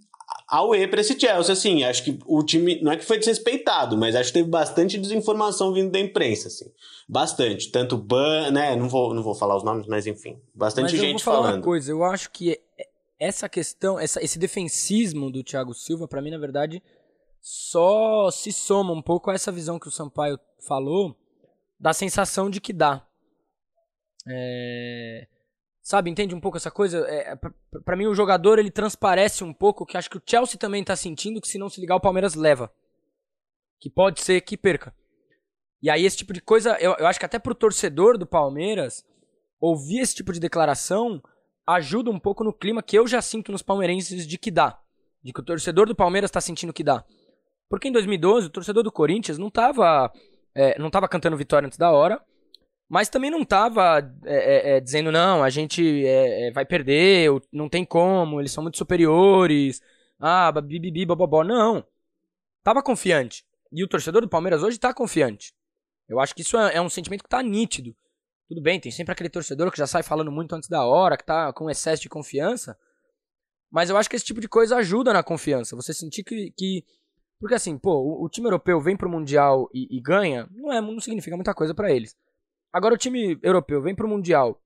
Aue 0.48 0.88
pra 0.88 1.02
esse 1.02 1.18
Chelsea, 1.18 1.52
assim, 1.52 1.84
acho 1.84 2.02
que 2.02 2.18
o 2.24 2.42
time, 2.42 2.80
não 2.80 2.90
é 2.90 2.96
que 2.96 3.04
foi 3.04 3.18
desrespeitado, 3.18 3.98
mas 3.98 4.16
acho 4.16 4.30
que 4.30 4.38
teve 4.38 4.48
bastante 4.48 4.96
desinformação 4.96 5.74
vindo 5.74 5.90
da 5.90 6.00
imprensa, 6.00 6.48
assim, 6.48 6.72
bastante, 7.06 7.70
tanto 7.70 7.98
ban, 7.98 8.50
né, 8.50 8.74
não 8.74 8.88
vou, 8.88 9.12
não 9.12 9.22
vou 9.22 9.34
falar 9.34 9.56
os 9.56 9.62
nomes, 9.62 9.86
mas 9.86 10.06
enfim, 10.06 10.40
bastante 10.54 10.84
mas 10.84 10.92
gente 10.92 11.04
eu 11.04 11.10
vou 11.12 11.18
falar 11.18 11.36
falando. 11.38 11.56
uma 11.56 11.62
coisa, 11.62 11.90
eu 11.90 12.02
acho 12.02 12.30
que 12.30 12.58
essa 13.18 13.46
questão, 13.46 14.00
essa, 14.00 14.24
esse 14.24 14.38
defensismo 14.38 15.30
do 15.30 15.44
Thiago 15.44 15.74
Silva, 15.74 16.08
para 16.08 16.22
mim, 16.22 16.30
na 16.30 16.38
verdade, 16.38 16.82
só 17.42 18.30
se 18.30 18.50
soma 18.50 18.92
um 18.94 19.02
pouco 19.02 19.30
a 19.30 19.34
essa 19.34 19.52
visão 19.52 19.78
que 19.78 19.88
o 19.88 19.92
Sampaio 19.92 20.38
falou, 20.66 21.14
da 21.78 21.92
sensação 21.92 22.48
de 22.48 22.60
que 22.60 22.72
dá. 22.72 23.06
É 24.26 25.26
Sabe, 25.88 26.10
entende 26.10 26.34
um 26.34 26.40
pouco 26.40 26.58
essa 26.58 26.70
coisa? 26.70 26.98
É, 27.08 27.34
para 27.82 27.96
mim, 27.96 28.04
o 28.04 28.14
jogador 28.14 28.58
ele 28.58 28.70
transparece 28.70 29.42
um 29.42 29.54
pouco 29.54 29.86
que 29.86 29.96
acho 29.96 30.10
que 30.10 30.18
o 30.18 30.22
Chelsea 30.22 30.58
também 30.58 30.84
tá 30.84 30.94
sentindo 30.94 31.40
que 31.40 31.48
se 31.48 31.56
não 31.56 31.70
se 31.70 31.80
ligar, 31.80 31.96
o 31.96 32.00
Palmeiras 32.00 32.34
leva. 32.34 32.70
Que 33.80 33.88
pode 33.88 34.20
ser 34.20 34.42
que 34.42 34.54
perca. 34.54 34.94
E 35.80 35.88
aí, 35.88 36.04
esse 36.04 36.18
tipo 36.18 36.34
de 36.34 36.42
coisa, 36.42 36.76
eu, 36.78 36.94
eu 36.98 37.06
acho 37.06 37.18
que 37.18 37.24
até 37.24 37.38
pro 37.38 37.54
torcedor 37.54 38.18
do 38.18 38.26
Palmeiras, 38.26 39.02
ouvir 39.58 40.00
esse 40.00 40.14
tipo 40.14 40.30
de 40.30 40.38
declaração 40.38 41.22
ajuda 41.66 42.10
um 42.10 42.20
pouco 42.20 42.44
no 42.44 42.52
clima 42.52 42.82
que 42.82 42.98
eu 42.98 43.06
já 43.06 43.22
sinto 43.22 43.50
nos 43.50 43.62
palmeirenses 43.62 44.26
de 44.26 44.36
que 44.36 44.50
dá. 44.50 44.78
De 45.22 45.32
que 45.32 45.40
o 45.40 45.42
torcedor 45.42 45.86
do 45.86 45.96
Palmeiras 45.96 46.30
tá 46.30 46.42
sentindo 46.42 46.70
que 46.70 46.84
dá. 46.84 47.02
Porque 47.66 47.88
em 47.88 47.92
2012, 47.92 48.48
o 48.48 48.50
torcedor 48.50 48.82
do 48.82 48.92
Corinthians 48.92 49.38
não 49.38 49.50
tava, 49.50 50.12
é, 50.54 50.78
não 50.78 50.90
tava 50.90 51.08
cantando 51.08 51.34
vitória 51.34 51.64
antes 51.64 51.78
da 51.78 51.90
hora 51.90 52.22
mas 52.88 53.08
também 53.08 53.30
não 53.30 53.44
tava 53.44 53.98
é, 54.24 54.36
é, 54.36 54.76
é, 54.76 54.80
dizendo, 54.80 55.12
não, 55.12 55.42
a 55.42 55.50
gente 55.50 56.06
é, 56.06 56.48
é, 56.48 56.50
vai 56.52 56.64
perder, 56.64 57.30
não 57.52 57.68
tem 57.68 57.84
como, 57.84 58.40
eles 58.40 58.50
são 58.50 58.62
muito 58.62 58.78
superiores, 58.78 59.82
ah, 60.18 60.50
bibibi, 60.52 61.06
bababó. 61.06 61.44
Não. 61.44 61.84
Tava 62.62 62.82
confiante. 62.82 63.44
E 63.72 63.84
o 63.84 63.88
torcedor 63.88 64.22
do 64.22 64.28
Palmeiras 64.28 64.62
hoje 64.62 64.78
tá 64.78 64.92
confiante. 64.92 65.54
Eu 66.08 66.18
acho 66.18 66.34
que 66.34 66.42
isso 66.42 66.56
é, 66.56 66.80
um 66.80 66.88
sentimento 66.88 67.22
que 67.22 67.28
tá 67.28 67.42
nítido. 67.42 67.94
Tudo 68.48 68.62
bem, 68.62 68.80
tem 68.80 68.90
sempre 68.90 69.12
aquele 69.12 69.28
torcedor 69.28 69.70
que 69.70 69.78
já 69.78 69.86
sai 69.86 70.02
falando 70.02 70.32
muito 70.32 70.54
antes 70.54 70.68
da 70.68 70.84
hora, 70.84 71.18
que 71.18 71.24
tá 71.24 71.52
com 71.52 71.68
excesso 71.68 72.02
de 72.02 72.08
confiança. 72.08 72.78
Mas 73.70 73.90
eu 73.90 73.96
acho 73.98 74.08
que 74.08 74.16
esse 74.16 74.24
tipo 74.24 74.40
de 74.40 74.48
coisa 74.48 74.76
ajuda 74.76 75.12
na 75.12 75.22
confiança. 75.22 75.76
Você 75.76 75.92
sentir 75.92 76.24
que. 76.24 76.52
que... 76.56 76.84
Porque 77.38 77.54
assim, 77.54 77.78
pô, 77.78 78.00
o, 78.00 78.24
o 78.24 78.28
time 78.28 78.46
europeu 78.46 78.80
vem 78.80 78.96
pro 78.96 79.10
Mundial 79.10 79.68
e, 79.72 79.96
e 79.96 80.00
ganha, 80.00 80.48
não, 80.50 80.72
é, 80.72 80.80
não 80.80 80.98
significa 80.98 81.36
muita 81.36 81.54
coisa 81.54 81.74
para 81.74 81.92
eles. 81.92 82.16
Agora 82.72 82.94
o 82.94 82.98
time 82.98 83.38
europeu 83.42 83.80
vem 83.80 83.94
pro 83.94 84.08
Mundial 84.08 84.62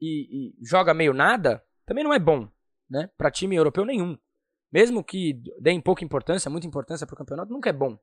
e, 0.00 0.50
e, 0.58 0.66
joga 0.66 0.92
meio 0.92 1.12
nada, 1.12 1.64
também 1.84 2.04
não 2.04 2.12
é 2.12 2.18
bom, 2.18 2.48
né? 2.88 3.08
Pra 3.16 3.30
time 3.30 3.56
europeu 3.56 3.84
nenhum. 3.84 4.18
Mesmo 4.72 5.02
que 5.02 5.40
deem 5.60 5.80
pouca 5.80 6.04
importância, 6.04 6.50
muita 6.50 6.66
importância 6.66 7.06
pro 7.06 7.16
campeonato, 7.16 7.52
nunca 7.52 7.70
é 7.70 7.72
bom. 7.72 7.98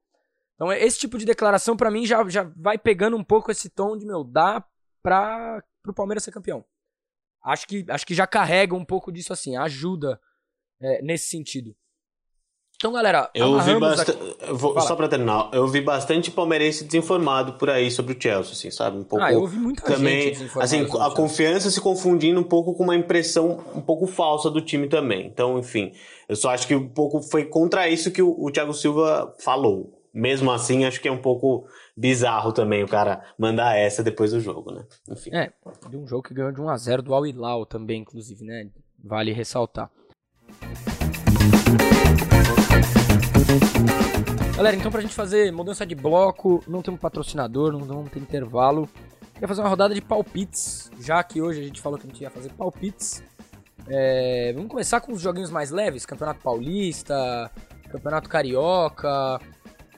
Então 0.55 0.71
esse 0.71 0.99
tipo 0.99 1.17
de 1.17 1.25
declaração 1.25 1.75
para 1.75 1.91
mim 1.91 2.05
já, 2.05 2.27
já 2.29 2.43
vai 2.55 2.77
pegando 2.77 3.17
um 3.17 3.23
pouco 3.23 3.51
esse 3.51 3.69
tom 3.69 3.97
de 3.97 4.05
meu 4.05 4.23
dá 4.23 4.65
para 5.01 5.63
pro 5.81 5.93
Palmeiras 5.93 6.23
ser 6.23 6.31
campeão. 6.31 6.63
Acho 7.43 7.67
que, 7.67 7.85
acho 7.89 8.07
que 8.07 8.13
já 8.13 8.25
carrega 8.25 8.73
um 8.73 8.85
pouco 8.85 9.11
disso 9.11 9.33
assim, 9.33 9.57
ajuda 9.57 10.19
é, 10.79 11.01
nesse 11.01 11.29
sentido. 11.29 11.75
Então, 12.83 12.91
galera, 12.91 13.29
Eu 13.33 13.61
vi 13.61 13.79
bastante. 13.79 14.19
Vou, 14.51 14.77
só 14.81 14.93
pra 14.93 15.07
terminar, 15.07 15.49
eu 15.53 15.65
vi 15.69 15.79
bastante 15.79 16.29
palmeirense 16.29 16.83
desinformado 16.83 17.53
por 17.53 17.69
aí 17.69 17.89
sobre 17.89 18.13
o 18.13 18.21
Chelsea, 18.21 18.51
assim, 18.51 18.69
sabe? 18.69 18.97
Um 18.97 19.05
pouco. 19.05 19.23
Ah, 19.23 19.31
eu 19.31 19.39
ouvi 19.39 19.57
muita 19.57 19.83
também, 19.83 20.35
gente 20.35 20.59
assim, 20.59 20.85
a 20.99 21.09
confiança 21.09 21.71
se 21.71 21.79
confundindo 21.79 22.41
um 22.41 22.43
pouco 22.43 22.73
com 22.73 22.83
uma 22.83 22.93
impressão 22.97 23.63
um 23.73 23.79
pouco 23.79 24.05
falsa 24.05 24.51
do 24.51 24.59
time 24.59 24.89
também. 24.89 25.25
Então, 25.27 25.57
enfim, 25.57 25.93
eu 26.27 26.35
só 26.35 26.49
acho 26.49 26.67
que 26.67 26.75
um 26.75 26.89
pouco 26.89 27.21
foi 27.21 27.45
contra 27.45 27.87
isso 27.87 28.11
que 28.11 28.21
o, 28.21 28.35
o 28.37 28.51
Thiago 28.51 28.73
Silva 28.73 29.33
falou. 29.39 29.97
Mesmo 30.13 30.51
assim, 30.51 30.83
acho 30.83 30.99
que 30.99 31.07
é 31.07 31.11
um 31.11 31.21
pouco 31.21 31.65
bizarro 31.95 32.51
também 32.51 32.83
o 32.83 32.87
cara 32.87 33.23
mandar 33.39 33.77
essa 33.77 34.03
depois 34.03 34.31
do 34.31 34.41
jogo, 34.41 34.73
né? 34.73 34.83
Enfim. 35.09 35.29
É, 35.33 35.53
de 35.89 35.95
um 35.95 36.05
jogo 36.05 36.23
que 36.23 36.33
ganhou 36.33 36.51
de 36.51 36.59
1x0 36.59 37.01
do 37.01 37.13
Al 37.13 37.25
Hilal 37.25 37.65
também, 37.65 38.01
inclusive, 38.01 38.43
né? 38.43 38.67
Vale 39.01 39.31
ressaltar. 39.31 39.89
Galera, 44.55 44.75
então 44.75 44.91
pra 44.91 45.01
gente 45.01 45.13
fazer 45.13 45.51
mudança 45.51 45.85
de 45.85 45.95
bloco, 45.95 46.63
não 46.67 46.81
temos 46.81 46.99
patrocinador, 46.99 47.71
não 47.71 47.79
vamos 47.79 48.11
ter 48.11 48.19
intervalo. 48.19 48.87
Queria 49.33 49.47
fazer 49.47 49.61
uma 49.61 49.69
rodada 49.69 49.93
de 49.93 50.01
palpites, 50.01 50.91
já 50.99 51.23
que 51.23 51.41
hoje 51.41 51.59
a 51.59 51.63
gente 51.63 51.81
falou 51.81 51.97
que 51.97 52.05
a 52.05 52.09
gente 52.09 52.21
ia 52.21 52.29
fazer 52.29 52.49
palpites. 52.53 53.23
É, 53.87 54.53
vamos 54.53 54.69
começar 54.69 55.01
com 55.01 55.11
os 55.11 55.21
joguinhos 55.21 55.49
mais 55.49 55.71
leves, 55.71 56.05
Campeonato 56.05 56.39
Paulista, 56.41 57.51
Campeonato 57.91 58.29
Carioca. 58.29 59.39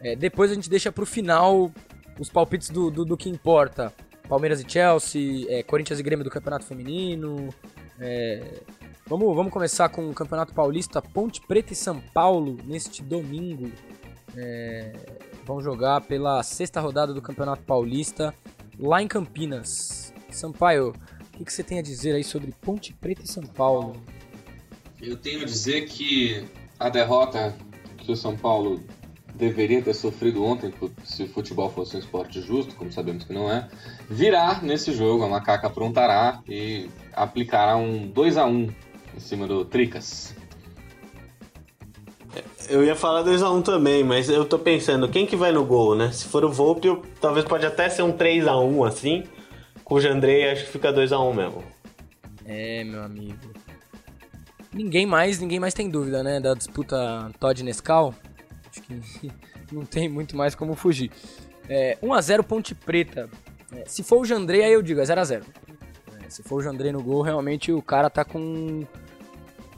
É, 0.01 0.15
depois 0.15 0.51
a 0.51 0.55
gente 0.55 0.69
deixa 0.69 0.91
pro 0.91 1.05
final 1.05 1.71
os 2.19 2.29
palpites 2.29 2.69
do, 2.69 2.89
do, 2.89 3.05
do 3.05 3.17
que 3.17 3.29
importa. 3.29 3.93
Palmeiras 4.27 4.59
e 4.59 4.65
Chelsea, 4.67 5.45
é, 5.49 5.61
Corinthians 5.61 5.99
e 5.99 6.03
Grêmio 6.03 6.23
do 6.23 6.31
Campeonato 6.31 6.65
Feminino. 6.65 7.53
Vamos, 9.07 9.35
vamos 9.35 9.51
começar 9.51 9.89
com 9.89 10.09
o 10.09 10.13
Campeonato 10.13 10.53
Paulista, 10.53 11.01
Ponte 11.01 11.41
Preta 11.41 11.73
e 11.73 11.75
São 11.75 11.99
Paulo, 12.13 12.57
neste 12.65 13.03
domingo. 13.03 13.71
É, 14.35 14.93
vão 15.45 15.61
jogar 15.61 16.01
pela 16.01 16.41
sexta 16.43 16.81
rodada 16.81 17.13
do 17.13 17.21
Campeonato 17.21 17.63
Paulista, 17.63 18.33
lá 18.79 19.01
em 19.01 19.07
Campinas. 19.07 20.13
Sampaio, 20.29 20.89
o 20.89 21.37
que, 21.37 21.45
que 21.45 21.53
você 21.53 21.63
tem 21.63 21.79
a 21.79 21.81
dizer 21.81 22.15
aí 22.15 22.23
sobre 22.23 22.51
Ponte 22.61 22.93
Preta 22.93 23.21
e 23.23 23.27
São 23.27 23.43
Paulo? 23.43 23.95
Eu 25.01 25.15
tenho 25.15 25.41
a 25.41 25.45
dizer 25.45 25.85
que 25.85 26.45
a 26.79 26.89
derrota 26.89 27.55
que 27.97 28.11
o 28.11 28.15
São 28.15 28.35
Paulo 28.35 28.83
deveria 29.35 29.81
ter 29.81 29.93
sofrido 29.93 30.43
ontem, 30.43 30.73
se 31.03 31.23
o 31.23 31.27
futebol 31.27 31.69
fosse 31.69 31.95
um 31.95 31.99
esporte 31.99 32.41
justo, 32.41 32.73
como 32.75 32.91
sabemos 32.91 33.25
que 33.25 33.33
não 33.33 33.51
é, 33.51 33.67
virá 34.09 34.61
nesse 34.61 34.93
jogo. 34.93 35.23
A 35.23 35.29
Macaca 35.29 35.67
aprontará 35.67 36.41
e 36.47 36.89
aplicará 37.13 37.75
um 37.75 38.07
2 38.07 38.37
a 38.37 38.45
1 38.45 38.69
em 39.15 39.19
cima 39.19 39.47
do 39.47 39.63
Tricas. 39.65 40.33
Eu 42.67 42.83
ia 42.83 42.95
falar 42.95 43.23
2x1 43.23 43.61
também, 43.63 44.03
mas 44.03 44.27
eu 44.27 44.43
tô 44.43 44.57
pensando, 44.57 45.07
quem 45.07 45.25
que 45.25 45.35
vai 45.35 45.51
no 45.51 45.63
gol, 45.63 45.95
né? 45.95 46.11
Se 46.11 46.25
for 46.25 46.43
o 46.43 46.51
Volpe, 46.51 46.87
eu- 46.87 47.03
talvez 47.21 47.45
pode 47.45 47.65
até 47.65 47.87
ser 47.89 48.01
um 48.01 48.11
3x1 48.11 48.83
assim. 48.87 49.23
Com 49.83 49.95
o 49.95 50.01
Jandrei, 50.01 50.49
acho 50.49 50.65
que 50.65 50.71
fica 50.71 50.91
2x1 50.91 51.31
mesmo. 51.33 51.63
É, 52.43 52.83
meu 52.83 53.03
amigo. 53.03 53.37
Ninguém 54.73 55.05
mais, 55.05 55.39
ninguém 55.39 55.59
mais 55.59 55.73
tem 55.75 55.87
dúvida, 55.89 56.23
né? 56.23 56.39
Da 56.39 56.53
disputa 56.55 57.31
Todd 57.39 57.63
Nescau. 57.63 58.13
Acho 58.69 58.81
que 58.81 59.31
não 59.71 59.85
tem 59.85 60.09
muito 60.09 60.35
mais 60.35 60.55
como 60.55 60.73
fugir. 60.75 61.11
É, 61.69 61.97
1x0 62.01 62.43
Ponte 62.43 62.73
Preta. 62.73 63.29
É, 63.71 63.83
se 63.85 64.03
for 64.03 64.19
o 64.21 64.25
Jandrei, 64.25 64.63
aí 64.63 64.73
eu 64.73 64.81
digo, 64.81 64.99
é 64.99 65.03
0x0. 65.03 65.43
É, 66.35 66.41
se 66.41 66.43
for 66.43 66.55
o 66.55 66.61
Jandrei 66.61 66.91
no 66.91 67.01
gol, 67.01 67.21
realmente 67.21 67.71
o 67.71 67.81
cara 67.81 68.09
tá 68.09 68.25
com. 68.25 68.83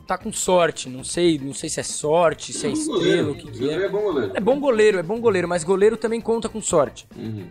Tá 0.07 0.17
com 0.17 0.31
sorte. 0.31 0.89
Não 0.89 1.03
sei, 1.03 1.37
não 1.37 1.53
sei 1.53 1.69
se 1.69 1.79
é 1.79 1.83
sorte, 1.83 2.53
se 2.53 2.65
é 2.65 2.69
estrela, 2.71 3.31
o 3.31 3.35
que, 3.35 3.51
que 3.51 3.69
é. 3.69 3.73
é 3.73 3.89
bom 3.89 4.01
goleiro. 4.01 4.31
É 4.33 4.39
bom 4.39 4.59
goleiro, 4.59 4.99
é 4.99 5.03
bom 5.03 5.19
goleiro, 5.19 5.47
mas 5.47 5.63
goleiro 5.63 5.97
também 5.97 6.21
conta 6.21 6.47
com 6.47 6.61
sorte. 6.61 7.07
Uhum. 7.15 7.47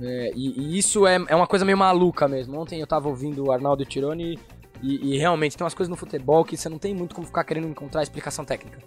É, 0.00 0.32
e, 0.34 0.60
e 0.60 0.78
isso 0.78 1.06
é, 1.06 1.16
é 1.28 1.36
uma 1.36 1.46
coisa 1.46 1.64
meio 1.64 1.78
maluca 1.78 2.26
mesmo. 2.26 2.58
Ontem 2.58 2.80
eu 2.80 2.86
tava 2.86 3.08
ouvindo 3.08 3.44
o 3.44 3.52
Arnaldo 3.52 3.84
Tironi 3.84 4.38
e, 4.82 5.14
e 5.14 5.18
realmente 5.18 5.56
tem 5.56 5.64
umas 5.64 5.74
coisas 5.74 5.88
no 5.88 5.96
futebol 5.96 6.44
que 6.44 6.56
você 6.56 6.68
não 6.68 6.78
tem 6.78 6.94
muito 6.94 7.14
como 7.14 7.26
ficar 7.26 7.44
querendo 7.44 7.68
encontrar 7.68 8.02
explicação 8.02 8.44
técnica. 8.44 8.78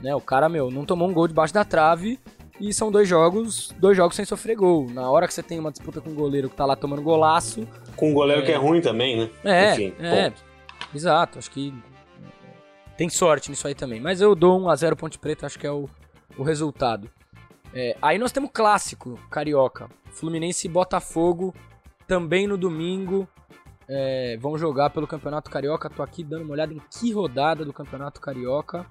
Né? 0.00 0.14
O 0.14 0.20
cara, 0.20 0.48
meu, 0.48 0.70
não 0.70 0.84
tomou 0.84 1.08
um 1.08 1.12
gol 1.12 1.26
debaixo 1.26 1.52
da 1.52 1.64
trave 1.64 2.20
e 2.60 2.72
são 2.74 2.90
dois 2.90 3.08
jogos, 3.08 3.74
dois 3.78 3.96
jogos 3.96 4.14
sem 4.14 4.24
sofrer 4.24 4.54
gol. 4.54 4.88
Na 4.90 5.10
hora 5.10 5.26
que 5.26 5.34
você 5.34 5.42
tem 5.42 5.58
uma 5.58 5.72
disputa 5.72 6.00
com 6.00 6.10
um 6.10 6.14
goleiro 6.14 6.48
que 6.48 6.56
tá 6.56 6.66
lá 6.66 6.76
tomando 6.76 7.02
golaço, 7.02 7.66
Com 8.00 8.10
um 8.10 8.14
goleiro 8.14 8.42
que 8.42 8.50
é 8.50 8.56
ruim 8.56 8.80
também, 8.80 9.16
né? 9.16 9.30
é, 9.44 9.72
Enfim, 9.74 9.94
é, 10.00 10.30
ponto. 10.30 10.42
exato, 10.94 11.38
acho 11.38 11.50
que 11.50 11.74
tem 12.96 13.10
sorte 13.10 13.50
nisso 13.50 13.68
aí 13.68 13.74
também. 13.74 14.00
Mas 14.00 14.22
eu 14.22 14.34
dou 14.34 14.58
um 14.58 14.70
a 14.70 14.74
0 14.74 14.96
Ponte 14.96 15.18
Preta, 15.18 15.44
acho 15.44 15.58
que 15.58 15.66
é 15.66 15.70
o, 15.70 15.86
o 16.38 16.42
resultado. 16.42 17.10
É, 17.74 17.94
aí 18.00 18.18
nós 18.18 18.32
temos 18.32 18.50
clássico 18.52 19.20
carioca, 19.30 19.88
Fluminense 20.12 20.66
e 20.66 20.70
Botafogo, 20.70 21.54
também 22.06 22.46
no 22.46 22.56
domingo. 22.56 23.28
É, 23.86 24.38
vão 24.40 24.56
jogar 24.56 24.90
pelo 24.90 25.06
Campeonato 25.06 25.50
Carioca. 25.50 25.90
Tô 25.90 26.02
aqui 26.02 26.24
dando 26.24 26.44
uma 26.44 26.52
olhada 26.52 26.72
em 26.72 26.80
que 26.90 27.12
rodada 27.12 27.64
do 27.64 27.72
Campeonato 27.72 28.20
Carioca. 28.20 28.86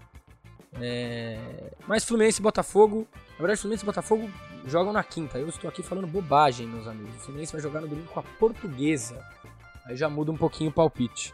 É, 0.73 1.71
mas 1.88 2.03
Fluminense 2.03 2.39
e 2.39 2.43
Botafogo, 2.43 3.08
na 3.34 3.38
verdade 3.39 3.60
Fluminense 3.62 3.84
e 3.84 3.86
Botafogo 3.86 4.29
jogam 4.65 4.93
na 4.93 5.03
quinta. 5.03 5.38
Eu 5.39 5.47
estou 5.49 5.69
aqui 5.69 5.82
falando 5.82 6.08
bobagem, 6.08 6.67
meus 6.67 6.88
amigos. 6.88 7.15
O 7.15 7.19
Fluminense 7.19 7.51
vai 7.51 7.62
jogar 7.62 7.82
no 7.82 7.88
domingo 7.88 8.08
com 8.10 8.19
a 8.19 8.23
Portuguesa. 8.23 9.19
Aí 9.86 9.95
já 9.97 10.10
muda 10.10 10.32
um 10.32 10.38
pouquinho 10.38 10.69
o 10.69 10.73
palpite. 10.73 11.34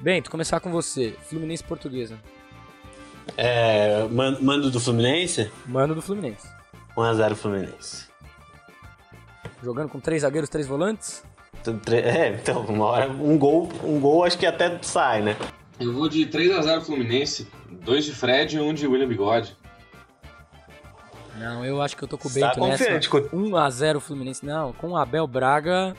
Bento, 0.00 0.30
começar 0.30 0.60
com 0.60 0.70
você. 0.70 1.16
Fluminense 1.24 1.62
e 1.64 1.66
Portuguesa. 1.66 2.18
É, 3.36 4.04
man- 4.08 4.38
mando 4.40 4.70
do 4.70 4.80
Fluminense? 4.80 5.50
Mano 5.66 5.94
do 5.94 6.00
Fluminense. 6.02 6.46
1x0 6.96 7.34
Fluminense. 7.34 8.06
Jogando 9.62 9.88
com 9.88 9.98
três 9.98 10.22
zagueiros, 10.22 10.48
três 10.48 10.66
volantes. 10.66 11.24
É, 11.90 12.28
então, 12.28 12.62
uma 12.66 12.84
hora, 12.86 13.10
um 13.10 13.36
gol, 13.36 13.68
um 13.82 13.98
gol 13.98 14.24
acho 14.24 14.38
que 14.38 14.46
até 14.46 14.78
sai, 14.82 15.20
né? 15.20 15.36
Eu 15.80 15.92
vou 15.92 16.08
de 16.08 16.26
3 16.26 16.50
a 16.52 16.62
0 16.62 16.80
Fluminense, 16.82 17.48
dois 17.84 18.04
de 18.04 18.12
Fred 18.12 18.56
e 18.56 18.60
um 18.60 18.74
de 18.74 18.86
William 18.86 19.08
Bigode. 19.08 19.56
Não, 21.36 21.64
eu 21.64 21.80
acho 21.80 21.96
que 21.96 22.02
eu 22.02 22.08
tô 22.08 22.18
com 22.18 22.28
o 22.28 22.32
Tá 22.32 22.48
Bento 22.48 22.60
nessa. 22.60 22.84
confiante 22.84 23.08
com 23.08 23.20
1x0 23.20 24.00
Fluminense. 24.00 24.44
Não, 24.44 24.72
com 24.72 24.88
o 24.90 24.96
Abel 24.96 25.26
Braga, 25.26 25.94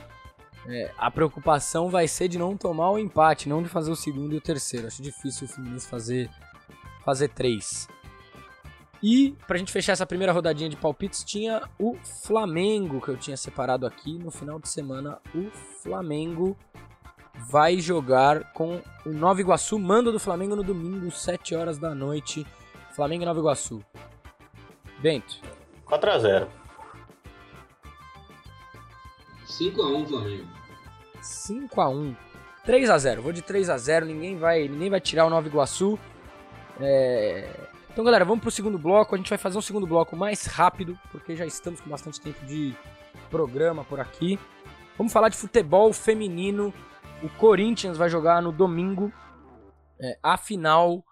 é, 0.68 0.92
a 0.98 1.10
preocupação 1.10 1.90
vai 1.90 2.08
ser 2.10 2.28
de 2.28 2.38
não 2.38 2.58
tomar 2.58 2.92
o 2.92 3.00
empate, 3.00 3.48
não 3.48 3.64
de 3.64 3.70
fazer 3.70 3.90
o 3.90 3.96
segundo 3.96 4.34
e 4.34 4.38
o 4.38 4.42
terceiro. 4.42 4.88
Acho 4.88 5.02
difícil 5.02 5.48
o 5.48 5.50
Fluminense 5.50 5.88
fazer, 5.88 6.30
fazer 7.06 7.30
três. 7.30 7.88
E, 9.02 9.34
pra 9.48 9.58
gente 9.58 9.72
fechar 9.72 9.94
essa 9.94 10.06
primeira 10.06 10.34
rodadinha 10.34 10.70
de 10.70 10.76
palpites, 10.76 11.24
tinha 11.24 11.62
o 11.80 11.96
Flamengo, 12.26 13.00
que 13.00 13.08
eu 13.08 13.16
tinha 13.16 13.38
separado 13.38 13.88
aqui. 13.88 14.20
No 14.20 14.30
final 14.30 14.60
de 14.60 14.68
semana, 14.68 15.20
o 15.34 15.50
Flamengo 15.82 16.58
vai 17.48 17.80
jogar 17.80 18.52
com 18.54 18.82
o 19.06 19.10
Nova 19.10 19.40
Iguaçu. 19.40 19.80
Mando 19.80 20.12
do 20.12 20.20
Flamengo 20.20 20.56
no 20.56 20.64
domingo, 20.64 21.10
7 21.12 21.56
horas 21.56 21.78
da 21.78 21.96
noite. 21.96 22.46
Flamengo 22.94 23.24
e 23.24 23.26
Nova 23.26 23.40
Iguaçu. 23.40 23.84
Bento. 25.00 25.40
4x0. 25.88 26.48
5 29.46 29.82
a 29.82 29.90
1 29.90 30.06
Flamengo. 30.08 30.48
5x1. 31.22 32.16
3x0. 32.66 33.20
Vou 33.22 33.32
de 33.32 33.42
3x0. 33.42 34.06
Ninguém 34.06 34.38
vai, 34.38 34.68
ninguém 34.68 34.90
vai 34.90 35.02
tirar 35.02 35.26
o 35.26 35.30
Nova 35.30 35.48
Iguaçu. 35.48 35.98
É, 36.80 37.50
Então, 37.92 38.06
galera, 38.06 38.24
vamos 38.24 38.42
pro 38.42 38.52
segundo 38.52 38.78
bloco. 38.78 39.16
A 39.16 39.18
gente 39.18 39.30
vai 39.30 39.38
fazer 39.38 39.58
um 39.58 39.62
segundo 39.62 39.88
bloco 39.88 40.16
mais 40.16 40.46
rápido, 40.46 40.98
porque 41.12 41.36
já 41.36 41.46
estamos 41.46 41.82
com 41.82 41.90
bastante 41.90 42.22
tempo 42.22 42.46
de 42.46 42.76
programa 43.30 43.84
por 43.84 44.00
aqui. 44.00 44.40
Vamos 44.98 45.12
falar 45.12 45.30
de 45.30 45.38
futebol 45.38 45.92
feminino. 45.94 46.74
O 47.22 47.28
Corinthians 47.38 47.98
vai 47.98 48.10
jogar 48.10 48.42
no 48.42 48.50
domingo 48.50 49.12
é, 50.00 50.18
a 50.24 50.38
final 50.38 51.04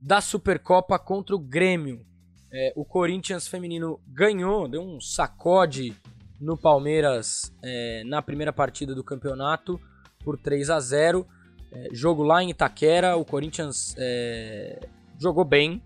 da 0.00 0.20
Supercopa 0.20 0.98
contra 0.98 1.34
o 1.34 1.38
Grêmio. 1.38 2.04
É, 2.52 2.74
o 2.76 2.84
Corinthians 2.84 3.48
feminino 3.48 3.98
ganhou, 4.06 4.68
deu 4.68 4.82
um 4.82 5.00
sacode 5.00 5.96
no 6.38 6.58
Palmeiras 6.58 7.50
é, 7.62 8.02
na 8.04 8.20
primeira 8.20 8.52
partida 8.52 8.94
do 8.94 9.02
campeonato 9.02 9.80
por 10.22 10.38
3 10.38 10.68
a 10.68 10.78
0 10.78 11.26
É, 11.72 11.88
jogo 11.92 12.22
lá 12.24 12.42
em 12.42 12.50
Itaquera, 12.50 13.16
o 13.16 13.24
Corinthians 13.24 13.94
é, 13.96 14.80
jogou 15.18 15.44
bem, 15.44 15.80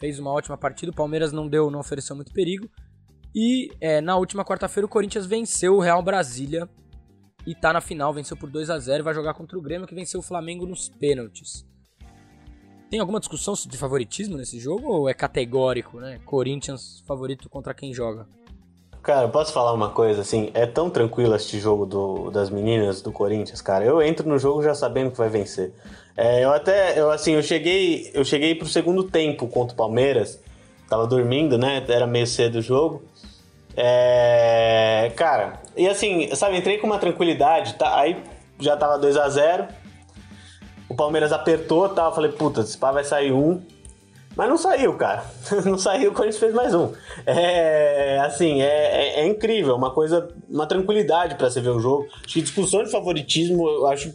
fez 0.00 0.18
uma 0.18 0.32
ótima 0.32 0.56
partida, 0.56 0.90
o 0.90 0.94
Palmeiras 0.94 1.30
não 1.30 1.46
deu, 1.46 1.70
não 1.70 1.78
ofereceu 1.78 2.16
muito 2.16 2.32
perigo. 2.32 2.68
E 3.34 3.70
é, 3.80 4.00
na 4.00 4.16
última 4.16 4.44
quarta-feira 4.44 4.86
o 4.86 4.88
Corinthians 4.88 5.26
venceu 5.26 5.76
o 5.76 5.80
Real 5.80 6.02
Brasília 6.02 6.68
e 7.46 7.54
tá 7.54 7.72
na 7.72 7.80
final, 7.80 8.12
venceu 8.12 8.36
por 8.36 8.50
2 8.50 8.70
a 8.70 8.78
0 8.78 9.00
e 9.00 9.04
vai 9.04 9.14
jogar 9.14 9.34
contra 9.34 9.58
o 9.58 9.62
Grêmio 9.62 9.86
que 9.86 9.94
venceu 9.94 10.20
o 10.20 10.22
Flamengo 10.22 10.66
nos 10.66 10.88
pênaltis. 10.88 11.66
Tem 12.90 13.00
alguma 13.00 13.18
discussão 13.18 13.54
de 13.54 13.76
favoritismo 13.76 14.36
nesse 14.36 14.58
jogo 14.58 14.88
ou 14.88 15.08
é 15.08 15.14
categórico, 15.14 15.98
né? 15.98 16.20
Corinthians 16.24 17.02
favorito 17.06 17.48
contra 17.48 17.74
quem 17.74 17.92
joga? 17.92 18.26
Cara, 19.02 19.28
posso 19.28 19.52
falar 19.52 19.74
uma 19.74 19.90
coisa, 19.90 20.22
assim, 20.22 20.50
é 20.54 20.64
tão 20.64 20.88
tranquilo 20.88 21.34
este 21.34 21.58
jogo 21.58 21.84
do, 21.84 22.30
das 22.30 22.48
meninas 22.48 23.02
do 23.02 23.12
Corinthians, 23.12 23.60
cara. 23.60 23.84
Eu 23.84 24.00
entro 24.00 24.26
no 24.26 24.38
jogo 24.38 24.62
já 24.62 24.74
sabendo 24.74 25.10
que 25.10 25.18
vai 25.18 25.28
vencer. 25.28 25.74
É, 26.16 26.42
eu 26.42 26.50
até, 26.50 26.98
eu 26.98 27.10
assim, 27.10 27.32
eu 27.32 27.42
cheguei, 27.42 28.10
eu 28.14 28.24
cheguei 28.24 28.54
pro 28.54 28.66
segundo 28.66 29.04
tempo 29.04 29.46
contra 29.46 29.74
o 29.74 29.76
Palmeiras, 29.76 30.40
tava 30.88 31.06
dormindo, 31.06 31.58
né? 31.58 31.84
Era 31.86 32.06
meio 32.06 32.26
cedo 32.26 32.56
o 32.56 32.62
jogo. 32.62 33.02
É, 33.76 35.12
cara, 35.16 35.60
e 35.76 35.88
assim, 35.88 36.34
sabe, 36.34 36.56
entrei 36.56 36.78
com 36.78 36.86
uma 36.86 36.98
tranquilidade, 36.98 37.74
tá? 37.74 37.98
Aí 37.98 38.16
já 38.60 38.76
tava 38.76 38.98
2 38.98 39.16
a 39.16 39.28
0 39.28 39.66
O 40.88 40.94
Palmeiras 40.94 41.32
apertou, 41.32 41.88
tá? 41.88 42.04
Eu 42.04 42.12
falei, 42.12 42.30
puta, 42.30 42.60
esse 42.60 42.78
pá 42.78 42.92
vai 42.92 43.04
sair 43.04 43.32
um. 43.32 43.60
Mas 44.36 44.48
não 44.48 44.58
saiu, 44.58 44.96
cara. 44.96 45.24
Não 45.64 45.78
saiu, 45.78 46.10
o 46.10 46.14
Corinthians 46.14 46.40
fez 46.40 46.52
mais 46.52 46.74
um. 46.74 46.92
É 47.24 48.18
assim, 48.18 48.62
é, 48.62 48.66
é, 48.66 49.20
é 49.20 49.26
incrível, 49.28 49.76
uma 49.76 49.92
coisa, 49.92 50.28
uma 50.48 50.66
tranquilidade 50.66 51.36
para 51.36 51.48
você 51.48 51.60
ver 51.60 51.70
o 51.70 51.78
jogo. 51.78 52.08
Acho 52.24 52.34
que 52.34 52.42
discussão 52.42 52.82
de 52.82 52.90
favoritismo, 52.90 53.68
eu 53.68 53.86
acho 53.86 54.12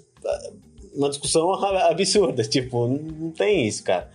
uma 0.94 1.08
discussão 1.08 1.54
absurda. 1.90 2.44
Tipo, 2.44 2.88
não 2.88 3.32
tem 3.32 3.66
isso, 3.66 3.82
cara. 3.84 4.10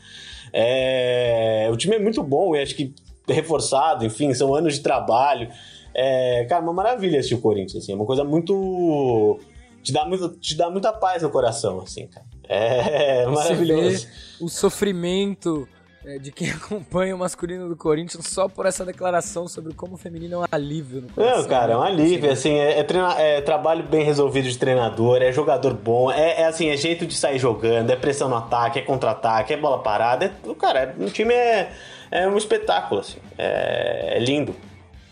É, 0.53 1.69
o 1.73 1.77
time 1.77 1.97
é 1.97 1.99
muito 1.99 2.23
bom 2.23 2.55
e 2.55 2.61
acho 2.61 2.77
que 2.77 2.95
reforçado, 3.29 4.05
enfim, 4.05 4.33
são 4.35 4.55
anos 4.55 4.75
de 4.75 4.81
trabalho. 4.81 5.49
É, 5.95 6.45
cara, 6.49 6.62
uma 6.62 6.72
maravilha 6.72 7.18
assistir 7.18 7.37
o 7.37 7.41
Corinthians, 7.41 7.83
assim, 7.83 7.93
é 7.93 7.95
uma 7.95 8.07
coisa 8.07 8.25
muito. 8.25 9.39
Te 9.83 9.93
dá, 9.93 10.07
muito, 10.07 10.29
te 10.31 10.57
dá 10.57 10.70
muita 10.70 10.93
paz 10.93 11.22
no 11.22 11.31
coração, 11.31 11.81
assim, 11.81 12.07
cara. 12.07 12.27
É 12.49 13.27
maravilhoso. 13.27 14.07
o 14.41 14.49
sofrimento 14.49 15.68
é, 16.05 16.18
de 16.18 16.31
quem 16.31 16.51
acompanha 16.53 17.14
o 17.14 17.18
masculino 17.18 17.68
do 17.68 17.77
Corinthians 17.77 18.27
só 18.27 18.49
por 18.49 18.66
essa 18.66 18.85
declaração 18.85 19.49
sobre 19.49 19.72
como 19.75 19.95
o 19.95 19.97
feminino 19.97 20.35
é 20.35 20.39
um 20.39 20.45
alívio 20.53 21.01
no 21.01 21.09
coração. 21.09 21.43
Não, 21.43 21.49
cara, 21.49 21.72
é 21.72 21.77
um 21.77 21.83
alívio, 21.83 22.31
assim, 22.31 22.53
é, 22.53 22.79
é, 22.79 22.83
treina, 22.83 23.14
é, 23.18 23.41
trabalho 23.41 23.83
bem 23.85 24.05
resolvido 24.05 24.49
de 24.49 24.59
treinador, 24.59 25.22
é 25.22 25.33
jogador 25.33 25.72
bom, 25.72 26.11
é, 26.11 26.43
é, 26.43 26.45
assim, 26.47 26.68
é 26.68 26.77
jeito 26.77 27.07
de 27.07 27.14
sair 27.14 27.39
jogando, 27.39 27.91
é 27.91 27.97
pressão 27.97 28.29
no 28.29 28.37
ataque, 28.37 28.79
é 28.79 28.83
contra-ataque, 28.83 29.55
é 29.55 29.57
bola 29.57 29.83
parada, 29.83 30.27
é, 30.27 30.55
cara, 30.55 30.95
o 30.99 31.07
time 31.07 31.33
é, 31.33 31.72
é 32.11 32.29
um 32.29 32.37
espetáculo, 32.37 33.01
assim, 33.01 33.19
é, 33.39 34.17
é 34.17 34.19
lindo. 34.19 34.53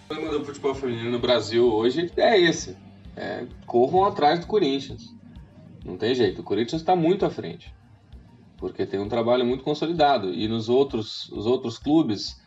O 0.04 0.14
problema 0.14 0.38
do 0.38 0.44
futebol 0.44 0.74
feminino 0.74 1.10
no 1.10 1.18
Brasil 1.18 1.66
hoje 1.72 2.10
é 2.16 2.38
esse, 2.38 2.76
é, 3.16 3.44
corram 3.66 4.04
atrás 4.04 4.40
do 4.40 4.46
Corinthians, 4.46 5.14
não 5.84 5.96
tem 5.96 6.14
jeito, 6.14 6.40
o 6.40 6.44
Corinthians 6.44 6.82
está 6.82 6.94
muito 6.94 7.24
à 7.24 7.30
frente 7.30 7.72
porque 8.62 8.86
tem 8.86 9.00
um 9.00 9.08
trabalho 9.08 9.44
muito 9.44 9.64
consolidado. 9.64 10.32
E 10.32 10.46
nos 10.46 10.68
outros, 10.68 11.28
os 11.32 11.46
outros 11.46 11.78
clubes 11.78 12.40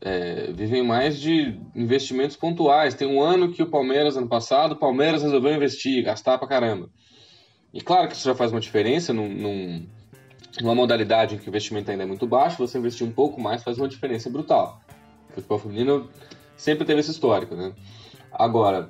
é, 0.00 0.52
vivem 0.52 0.80
mais 0.80 1.18
de 1.18 1.58
investimentos 1.74 2.36
pontuais. 2.36 2.94
Tem 2.94 3.08
um 3.08 3.20
ano 3.20 3.50
que 3.50 3.60
o 3.60 3.66
Palmeiras, 3.66 4.16
ano 4.16 4.28
passado, 4.28 4.72
o 4.72 4.76
Palmeiras 4.76 5.24
resolveu 5.24 5.52
investir, 5.52 6.04
gastar 6.04 6.38
pra 6.38 6.46
caramba. 6.46 6.88
E 7.74 7.80
claro 7.80 8.06
que 8.06 8.14
isso 8.14 8.24
já 8.24 8.34
faz 8.34 8.52
uma 8.52 8.60
diferença 8.60 9.12
num, 9.12 9.28
num, 9.28 9.86
numa 10.60 10.74
modalidade 10.74 11.34
em 11.34 11.38
que 11.38 11.46
o 11.46 11.50
investimento 11.50 11.90
ainda 11.90 12.02
é 12.02 12.06
muito 12.06 12.26
baixo, 12.26 12.58
você 12.58 12.78
investir 12.78 13.06
um 13.06 13.12
pouco 13.12 13.40
mais 13.40 13.62
faz 13.62 13.78
uma 13.78 13.88
diferença 13.88 14.28
brutal. 14.28 14.80
O 15.30 15.34
futebol 15.34 15.58
feminino 15.58 16.08
sempre 16.56 16.84
teve 16.84 17.00
esse 17.00 17.10
histórico, 17.10 17.54
né? 17.54 17.72
Agora, 18.32 18.88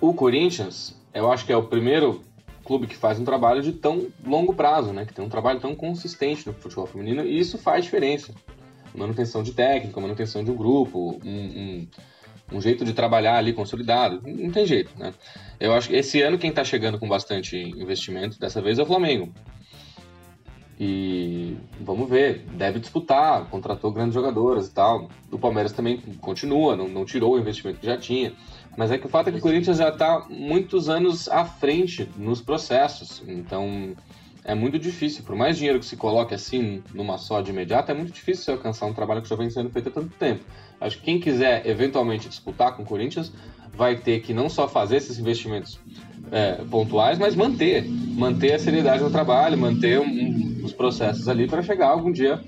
o 0.00 0.14
Corinthians, 0.14 0.96
eu 1.12 1.30
acho 1.30 1.44
que 1.44 1.52
é 1.52 1.56
o 1.56 1.64
primeiro 1.64 2.22
clube 2.64 2.86
que 2.86 2.96
faz 2.96 3.18
um 3.18 3.24
trabalho 3.24 3.62
de 3.62 3.72
tão 3.72 4.08
longo 4.24 4.54
prazo, 4.54 4.92
né? 4.92 5.04
Que 5.04 5.14
tem 5.14 5.24
um 5.24 5.28
trabalho 5.28 5.60
tão 5.60 5.74
consistente 5.74 6.46
no 6.46 6.52
futebol 6.52 6.86
feminino 6.86 7.24
e 7.24 7.38
isso 7.38 7.58
faz 7.58 7.84
diferença. 7.84 8.34
Manutenção 8.94 9.42
de 9.42 9.52
técnica, 9.52 10.00
manutenção 10.00 10.42
de 10.42 10.50
um 10.50 10.56
grupo, 10.56 11.20
um, 11.24 11.30
um, 11.30 11.88
um 12.52 12.60
jeito 12.60 12.84
de 12.84 12.92
trabalhar 12.92 13.36
ali 13.36 13.52
consolidado. 13.52 14.22
Não 14.24 14.50
tem 14.50 14.66
jeito, 14.66 14.92
né? 14.98 15.12
Eu 15.58 15.72
acho 15.72 15.88
que 15.88 15.96
esse 15.96 16.20
ano 16.20 16.38
quem 16.38 16.50
está 16.50 16.62
chegando 16.62 16.98
com 16.98 17.08
bastante 17.08 17.56
investimento 17.56 18.38
dessa 18.38 18.60
vez 18.60 18.78
é 18.78 18.82
o 18.82 18.86
Flamengo. 18.86 19.32
E 20.80 21.56
vamos 21.80 22.08
ver, 22.08 22.44
deve 22.52 22.78
disputar, 22.78 23.46
contratou 23.46 23.90
grandes 23.90 24.14
jogadoras 24.14 24.68
e 24.68 24.70
tal. 24.70 25.08
O 25.30 25.38
Palmeiras 25.38 25.72
também 25.72 26.00
continua, 26.20 26.76
não, 26.76 26.86
não 26.86 27.04
tirou 27.04 27.34
o 27.34 27.38
investimento 27.38 27.80
que 27.80 27.86
já 27.86 27.96
tinha. 27.96 28.32
Mas 28.76 28.92
é 28.92 28.98
que 28.98 29.06
o 29.06 29.08
fato 29.08 29.28
é 29.28 29.32
que 29.32 29.38
o 29.38 29.40
Corinthians 29.40 29.78
já 29.78 29.88
está 29.88 30.24
muitos 30.30 30.88
anos 30.88 31.28
à 31.28 31.44
frente 31.44 32.08
nos 32.16 32.40
processos. 32.40 33.24
Então 33.26 33.96
é 34.44 34.54
muito 34.54 34.78
difícil, 34.78 35.24
por 35.24 35.34
mais 35.34 35.58
dinheiro 35.58 35.80
que 35.80 35.84
se 35.84 35.96
coloque 35.96 36.32
assim 36.32 36.82
numa 36.94 37.18
só 37.18 37.40
de 37.40 37.50
imediato, 37.50 37.90
é 37.90 37.94
muito 37.94 38.12
difícil 38.12 38.44
você 38.44 38.52
alcançar 38.52 38.86
um 38.86 38.94
trabalho 38.94 39.20
que 39.20 39.28
já 39.28 39.34
vem 39.34 39.50
sendo 39.50 39.68
feito 39.70 39.88
há 39.88 39.92
tanto 39.92 40.14
tempo. 40.16 40.44
Acho 40.80 40.96
que 40.98 41.04
quem 41.04 41.18
quiser 41.18 41.66
eventualmente 41.66 42.28
disputar 42.28 42.76
com 42.76 42.84
o 42.84 42.86
Corinthians 42.86 43.32
vai 43.74 43.96
ter 43.96 44.20
que 44.20 44.32
não 44.32 44.48
só 44.48 44.68
fazer 44.68 44.96
esses 44.96 45.18
investimentos 45.18 45.78
é, 46.30 46.52
pontuais, 46.70 47.18
mas 47.18 47.34
manter, 47.34 47.84
manter 47.88 48.54
a 48.54 48.58
seriedade 48.58 49.02
no 49.02 49.10
trabalho, 49.10 49.58
manter 49.58 50.00
um, 50.00 50.57
os 50.68 50.74
processos 50.74 51.28
ali 51.28 51.46
para 51.46 51.62
chegar 51.62 51.88
algum 51.88 52.12
dia 52.12 52.42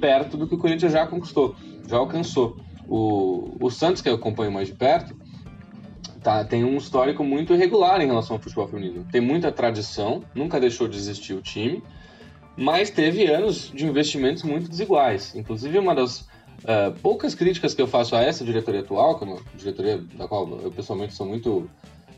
perto 0.00 0.36
do 0.36 0.46
que 0.46 0.54
o 0.54 0.58
Corinthians 0.58 0.92
já 0.92 1.06
conquistou, 1.06 1.54
já 1.88 1.96
alcançou. 1.96 2.56
O, 2.88 3.56
o 3.60 3.70
Santos, 3.70 4.00
que 4.00 4.08
eu 4.08 4.14
acompanho 4.14 4.52
mais 4.52 4.68
de 4.68 4.74
perto, 4.74 5.16
tá, 6.22 6.44
tem 6.44 6.64
um 6.64 6.76
histórico 6.76 7.24
muito 7.24 7.52
irregular 7.52 8.00
em 8.00 8.06
relação 8.06 8.36
ao 8.36 8.42
futebol 8.42 8.68
feminino. 8.68 9.06
Tem 9.10 9.20
muita 9.20 9.50
tradição, 9.50 10.22
nunca 10.34 10.60
deixou 10.60 10.86
de 10.86 10.96
existir 10.96 11.34
o 11.34 11.42
time, 11.42 11.82
mas 12.56 12.90
teve 12.90 13.26
anos 13.26 13.70
de 13.74 13.86
investimentos 13.86 14.42
muito 14.42 14.68
desiguais. 14.68 15.34
Inclusive, 15.34 15.78
uma 15.78 15.94
das 15.94 16.20
uh, 16.20 16.92
poucas 17.02 17.34
críticas 17.34 17.74
que 17.74 17.82
eu 17.82 17.86
faço 17.86 18.14
a 18.14 18.22
essa 18.22 18.44
diretoria 18.44 18.80
atual, 18.80 19.18
que 19.18 19.24
é 19.24 19.28
uma 19.28 19.40
diretoria 19.56 19.98
da 19.98 20.28
qual 20.28 20.48
eu 20.62 20.70
pessoalmente 20.70 21.14
sou 21.14 21.26
muito 21.26 21.68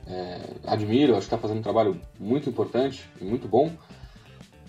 é, 0.06 0.40
admiro, 0.66 1.12
acho 1.12 1.28
que 1.28 1.34
está 1.34 1.38
fazendo 1.38 1.58
um 1.58 1.62
trabalho 1.62 2.00
muito 2.18 2.48
importante 2.48 3.04
e 3.20 3.24
muito 3.24 3.46
bom, 3.46 3.70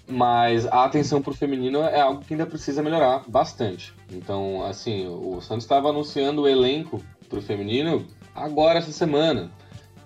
mas 0.09 0.65
a 0.65 0.85
atenção 0.85 1.21
para 1.21 1.31
o 1.31 1.35
feminino 1.35 1.83
é 1.83 2.01
algo 2.01 2.23
que 2.25 2.33
ainda 2.33 2.45
precisa 2.45 2.81
melhorar 2.81 3.23
bastante. 3.27 3.93
Então, 4.11 4.65
assim, 4.65 5.07
o 5.07 5.39
Santos 5.39 5.65
estava 5.65 5.89
anunciando 5.89 6.41
o 6.41 6.47
elenco 6.47 7.01
para 7.29 7.37
o 7.37 7.41
feminino 7.41 8.05
agora 8.33 8.79
essa 8.79 8.91
semana, 8.91 9.51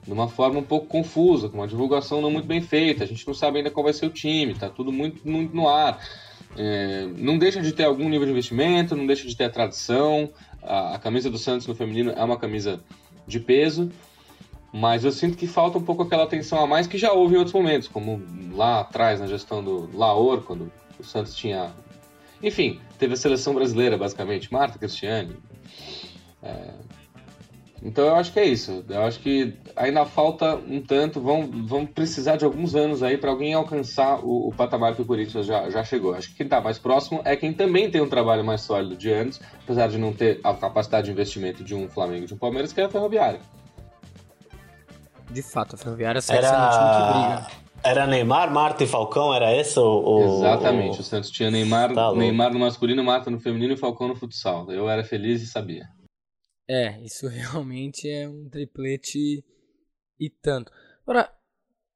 de 0.05 0.11
uma 0.11 0.27
forma 0.27 0.59
um 0.59 0.63
pouco 0.63 0.87
confusa, 0.87 1.47
com 1.47 1.57
uma 1.57 1.67
divulgação 1.67 2.21
não 2.21 2.29
muito 2.29 2.47
bem 2.47 2.61
feita. 2.61 3.05
A 3.05 3.07
gente 3.07 3.25
não 3.25 3.33
sabe 3.33 3.59
ainda 3.59 3.71
qual 3.71 3.85
vai 3.85 3.93
ser 3.93 4.05
o 4.05 4.09
time, 4.09 4.53
tá 4.53 4.69
tudo 4.69 4.91
muito, 4.91 5.27
muito 5.27 5.55
no 5.55 5.69
ar. 5.69 5.99
É, 6.57 7.07
não 7.17 7.37
deixa 7.37 7.61
de 7.61 7.71
ter 7.71 7.85
algum 7.85 8.09
nível 8.09 8.25
de 8.25 8.31
investimento, 8.31 8.95
não 8.95 9.07
deixa 9.07 9.25
de 9.25 9.35
ter 9.35 9.45
a 9.45 9.49
tradição. 9.49 10.29
A, 10.61 10.95
a 10.95 10.99
camisa 10.99 11.29
do 11.29 11.37
Santos 11.37 11.65
no 11.65 11.73
feminino 11.73 12.11
é 12.11 12.23
uma 12.23 12.37
camisa 12.37 12.81
de 13.25 13.39
peso, 13.39 13.89
mas 14.73 15.05
eu 15.05 15.11
sinto 15.11 15.37
que 15.37 15.45
falta 15.45 15.77
um 15.77 15.83
pouco 15.83 16.01
aquela 16.01 16.23
atenção 16.23 16.59
a 16.59 16.65
mais 16.65 16.87
que 16.87 16.97
já 16.97 17.13
houve 17.13 17.35
em 17.35 17.37
outros 17.37 17.53
momentos, 17.53 17.87
como 17.87 18.19
lá 18.51 18.79
atrás 18.79 19.19
na 19.19 19.27
gestão 19.27 19.63
do 19.63 19.87
Laor, 19.95 20.41
quando 20.41 20.71
o 20.99 21.03
Santos 21.03 21.35
tinha. 21.35 21.71
Enfim, 22.41 22.81
teve 22.97 23.13
a 23.13 23.17
seleção 23.17 23.53
brasileira, 23.53 23.95
basicamente, 23.97 24.51
Marta 24.51 24.79
Cristiane. 24.79 25.37
É, 26.41 26.73
então 27.83 28.05
eu 28.05 28.15
acho 28.15 28.33
que 28.33 28.39
é 28.39 28.45
isso. 28.45 28.83
Eu 28.89 29.03
acho 29.03 29.19
que 29.19 29.53
ainda 29.75 30.05
falta 30.05 30.55
um 30.55 30.81
tanto, 30.81 31.21
vão, 31.21 31.47
vão 31.65 31.85
precisar 31.85 32.37
de 32.37 32.43
alguns 32.43 32.73
anos 32.73 33.03
aí 33.03 33.15
para 33.15 33.29
alguém 33.29 33.53
alcançar 33.53 34.25
o, 34.25 34.47
o, 34.47 34.55
patamar 34.55 34.95
que 34.95 35.03
o 35.03 35.05
Corinthians 35.05 35.45
já, 35.45 35.69
já 35.69 35.83
chegou. 35.83 36.15
Acho 36.15 36.29
que 36.29 36.35
quem 36.35 36.45
está 36.45 36.59
mais 36.59 36.79
próximo 36.79 37.21
é 37.25 37.35
quem 37.35 37.53
também 37.53 37.91
tem 37.91 38.01
um 38.01 38.09
trabalho 38.09 38.43
mais 38.43 38.61
sólido 38.61 38.95
de 38.95 39.11
anos, 39.11 39.39
apesar 39.63 39.87
de 39.87 39.99
não 39.99 40.11
ter 40.11 40.39
a 40.43 40.53
capacidade 40.53 41.05
de 41.05 41.11
investimento 41.11 41.63
de 41.63 41.75
um 41.75 41.87
Flamengo 41.87 42.23
e 42.23 42.27
de 42.27 42.33
um 42.33 42.37
Palmeiras, 42.37 42.73
que 42.73 42.81
é 42.81 42.85
a 42.85 42.89
Ferroviária. 42.89 43.39
De 45.29 45.41
fato, 45.41 45.75
a 45.75 45.77
Ferroviária 45.77 46.21
segue 46.21 46.45
era... 46.45 46.49
sendo 46.49 46.63
um 46.63 46.69
time 46.69 46.91
que 46.91 47.53
briga. 47.53 47.63
Era 47.85 48.07
Neymar, 48.07 48.49
Marta 48.49 48.83
e 48.83 48.87
Falcão, 48.87 49.33
era 49.33 49.53
esse 49.53 49.77
o. 49.77 50.37
Exatamente, 50.37 51.01
o 51.01 51.03
Santos 51.03 51.29
tinha 51.29 51.51
Neymar, 51.51 51.93
tá 51.93 52.13
Neymar 52.13 52.53
no 52.53 52.59
masculino, 52.59 53.03
Marta 53.03 53.29
no 53.29 53.39
feminino 53.39 53.73
e 53.73 53.77
Falcão 53.77 54.07
no 54.07 54.15
futsal. 54.15 54.71
Eu 54.71 54.89
era 54.89 55.03
feliz 55.03 55.41
e 55.41 55.47
sabia. 55.47 55.85
É, 56.69 57.01
isso 57.01 57.27
realmente 57.29 58.09
é 58.09 58.27
um 58.27 58.47
triplete 58.49 59.43
e 60.19 60.29
tanto. 60.29 60.71
Agora, 61.05 61.29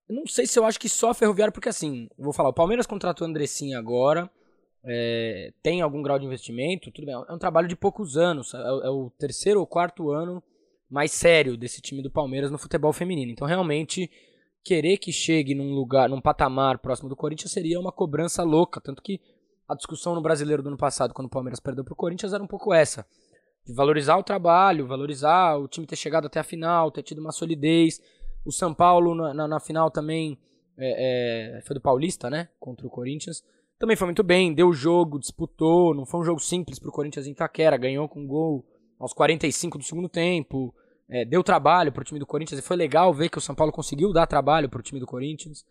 eu 0.09 0.15
não 0.15 0.28
sei 0.28 0.45
se 0.45 0.59
eu 0.59 0.65
acho 0.65 0.80
que 0.80 0.89
só 0.89 1.11
a 1.11 1.13
Ferroviária, 1.13 1.51
porque 1.51 1.69
assim, 1.69 2.09
vou 2.17 2.34
falar, 2.34 2.49
o 2.49 2.53
Palmeiras 2.53 2.86
contratou 2.86 3.25
o 3.25 3.30
Andressinha 3.30 3.80
agora, 3.80 4.30
é, 4.84 5.53
tem 5.61 5.82
algum 5.82 6.01
grau 6.01 6.19
de 6.19 6.25
investimento, 6.25 6.91
tudo 6.91 7.05
bem, 7.05 7.15
é 7.15 7.34
um 7.34 7.39
trabalho 7.39 7.67
de 7.67 7.75
poucos 7.75 8.17
anos, 8.17 8.53
é, 8.53 8.57
é, 8.57 8.89
o 8.89 9.09
terceiro 9.17 9.59
ou 9.59 9.67
quarto 9.67 10.11
ano 10.11 10.43
mais 10.90 11.12
sério 11.12 11.58
desse 11.58 11.82
time 11.82 12.02
do 12.02 12.12
Palmeiras 12.12 12.52
no 12.52 12.58
futebol 12.58 12.94
feminino. 12.94 13.32
Então, 13.32 13.48
realmente, 13.48 14.10
querer 14.64 14.98
que 14.98 15.12
chegue 15.12 15.54
num 15.54 15.74
lugar, 15.74 16.10
num 16.10 16.22
patamar 16.22 16.78
próximo 16.80 17.10
do 17.10 17.16
Corinthians 17.16 17.52
seria 17.52 17.80
uma 17.80 17.92
cobrança 17.92 18.44
louca, 18.44 18.82
tanto 18.82 19.02
que 19.02 19.20
a 19.68 19.76
discussão 19.76 20.16
no 20.16 20.22
brasileiro 20.22 20.64
do 20.64 20.70
ano 20.70 20.78
passado, 20.78 21.14
quando 21.14 21.28
o 21.28 21.32
Palmeiras 21.32 21.60
perdeu 21.60 21.84
pro 21.84 21.96
Corinthians, 21.96 22.34
era 22.34 22.44
um 22.44 22.48
pouco 22.48 22.74
essa 22.74 23.06
de 23.66 23.74
valorizar 23.74 24.16
o 24.18 24.24
trabalho, 24.24 24.88
valorizar 24.88 25.58
o 25.58 25.68
time 25.68 25.86
ter 25.86 25.98
chegado 25.98 26.26
até 26.26 26.40
a 26.40 26.44
final, 26.44 26.90
ter 26.90 27.04
tido 27.04 27.20
uma 27.20 27.34
solidez. 27.34 28.02
O 28.46 28.52
São 28.52 28.74
Paulo 28.74 29.14
na, 29.14 29.34
na, 29.34 29.48
na 29.48 29.60
final 29.60 29.92
também 29.92 30.40
é, 30.78 31.58
é, 31.58 31.62
foi 31.64 31.74
do 31.74 31.82
Paulista, 31.82 32.30
né? 32.30 32.48
Contra 32.62 32.88
o 32.88 32.90
Corinthians. 32.90 33.44
Também 33.78 33.98
foi 33.98 34.08
muito 34.08 34.24
bem, 34.24 34.54
deu 34.54 34.70
o 34.70 34.74
jogo, 34.74 35.20
disputou. 35.20 35.94
Não 35.94 36.06
foi 36.06 36.22
um 36.22 36.24
jogo 36.24 36.40
simples 36.40 36.80
pro 36.80 36.94
Corinthians 36.94 37.28
em 37.28 37.32
Itaquera, 37.32 37.76
ganhou 37.76 38.08
com 38.08 38.26
gol 38.26 38.66
aos 39.00 39.14
45 39.14 39.78
do 39.78 39.84
segundo 39.84 40.10
tempo. 40.10 40.74
É, 41.10 41.24
deu 41.24 41.43
trabalho 41.43 41.91
pro 41.91 42.04
time 42.04 42.20
do 42.20 42.26
Corinthians 42.26 42.60
e 42.60 42.64
foi 42.64 42.76
legal 42.76 43.14
ver 43.14 43.30
que 43.30 43.38
o 43.38 43.41
São 43.41 43.56
Paulo 43.56 43.72
conseguiu 43.72 44.12
dar 44.12 44.28
trabalho 44.28 44.70
pro 44.70 44.82
time 44.82 45.00
do 45.00 45.06
Corinthians. 45.06 45.66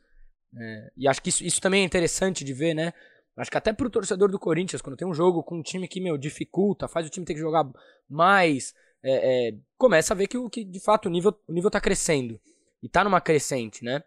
É, 0.57 0.93
e 0.97 1.09
acho 1.09 1.21
que 1.21 1.29
isso, 1.29 1.45
isso 1.45 1.61
também 1.61 1.83
é 1.83 1.85
interessante 1.85 2.45
de 2.45 2.55
ver, 2.55 2.75
né? 2.75 2.93
Acho 3.37 3.51
que 3.51 3.59
até 3.59 3.73
pro 3.73 3.91
torcedor 3.91 4.31
do 4.31 4.39
Corinthians, 4.39 4.81
quando 4.81 4.97
tem 4.97 5.07
um 5.07 5.13
jogo 5.13 5.43
com 5.43 5.59
um 5.59 5.63
time 5.63 5.87
que, 5.87 6.01
meu, 6.01 6.17
dificulta, 6.17 6.89
faz 6.89 7.07
o 7.07 7.11
time 7.11 7.27
ter 7.27 7.35
que 7.35 7.41
jogar 7.41 7.69
mais, 8.09 8.75
é, 9.03 9.49
é, 9.49 9.55
começa 9.77 10.15
a 10.15 10.17
ver 10.17 10.27
que, 10.27 10.39
que 10.49 10.65
de 10.65 10.81
fato 10.81 11.07
o 11.07 11.11
nível, 11.11 11.39
o 11.47 11.53
nível 11.53 11.71
tá 11.71 11.81
crescendo. 11.81 12.41
E 12.83 12.89
tá 12.89 13.05
numa 13.05 13.21
crescente, 13.21 13.85
né? 13.85 14.03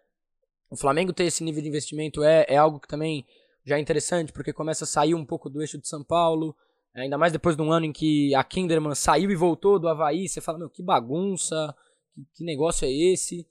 O 0.68 0.76
Flamengo 0.76 1.12
ter 1.12 1.24
esse 1.24 1.44
nível 1.44 1.62
de 1.62 1.68
investimento 1.68 2.24
é, 2.24 2.44
é 2.48 2.56
algo 2.56 2.80
que 2.80 2.88
também 2.88 3.24
já 3.64 3.76
é 3.76 3.80
interessante, 3.80 4.32
porque 4.32 4.52
começa 4.52 4.84
a 4.84 4.86
sair 4.86 5.14
um 5.14 5.24
pouco 5.24 5.48
do 5.48 5.60
eixo 5.60 5.78
de 5.78 5.86
São 5.86 6.02
Paulo. 6.02 6.56
Ainda 6.94 7.16
mais 7.16 7.32
depois 7.32 7.56
de 7.56 7.62
um 7.62 7.70
ano 7.70 7.86
em 7.86 7.92
que 7.92 8.34
a 8.34 8.42
Kinderman 8.42 8.94
saiu 8.94 9.30
e 9.30 9.36
voltou 9.36 9.78
do 9.78 9.88
Havaí, 9.88 10.28
você 10.28 10.40
fala, 10.40 10.58
meu, 10.58 10.68
que 10.68 10.82
bagunça, 10.82 11.74
que, 12.12 12.26
que 12.34 12.44
negócio 12.44 12.84
é 12.84 12.90
esse? 12.90 13.46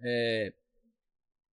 É... 0.00 0.52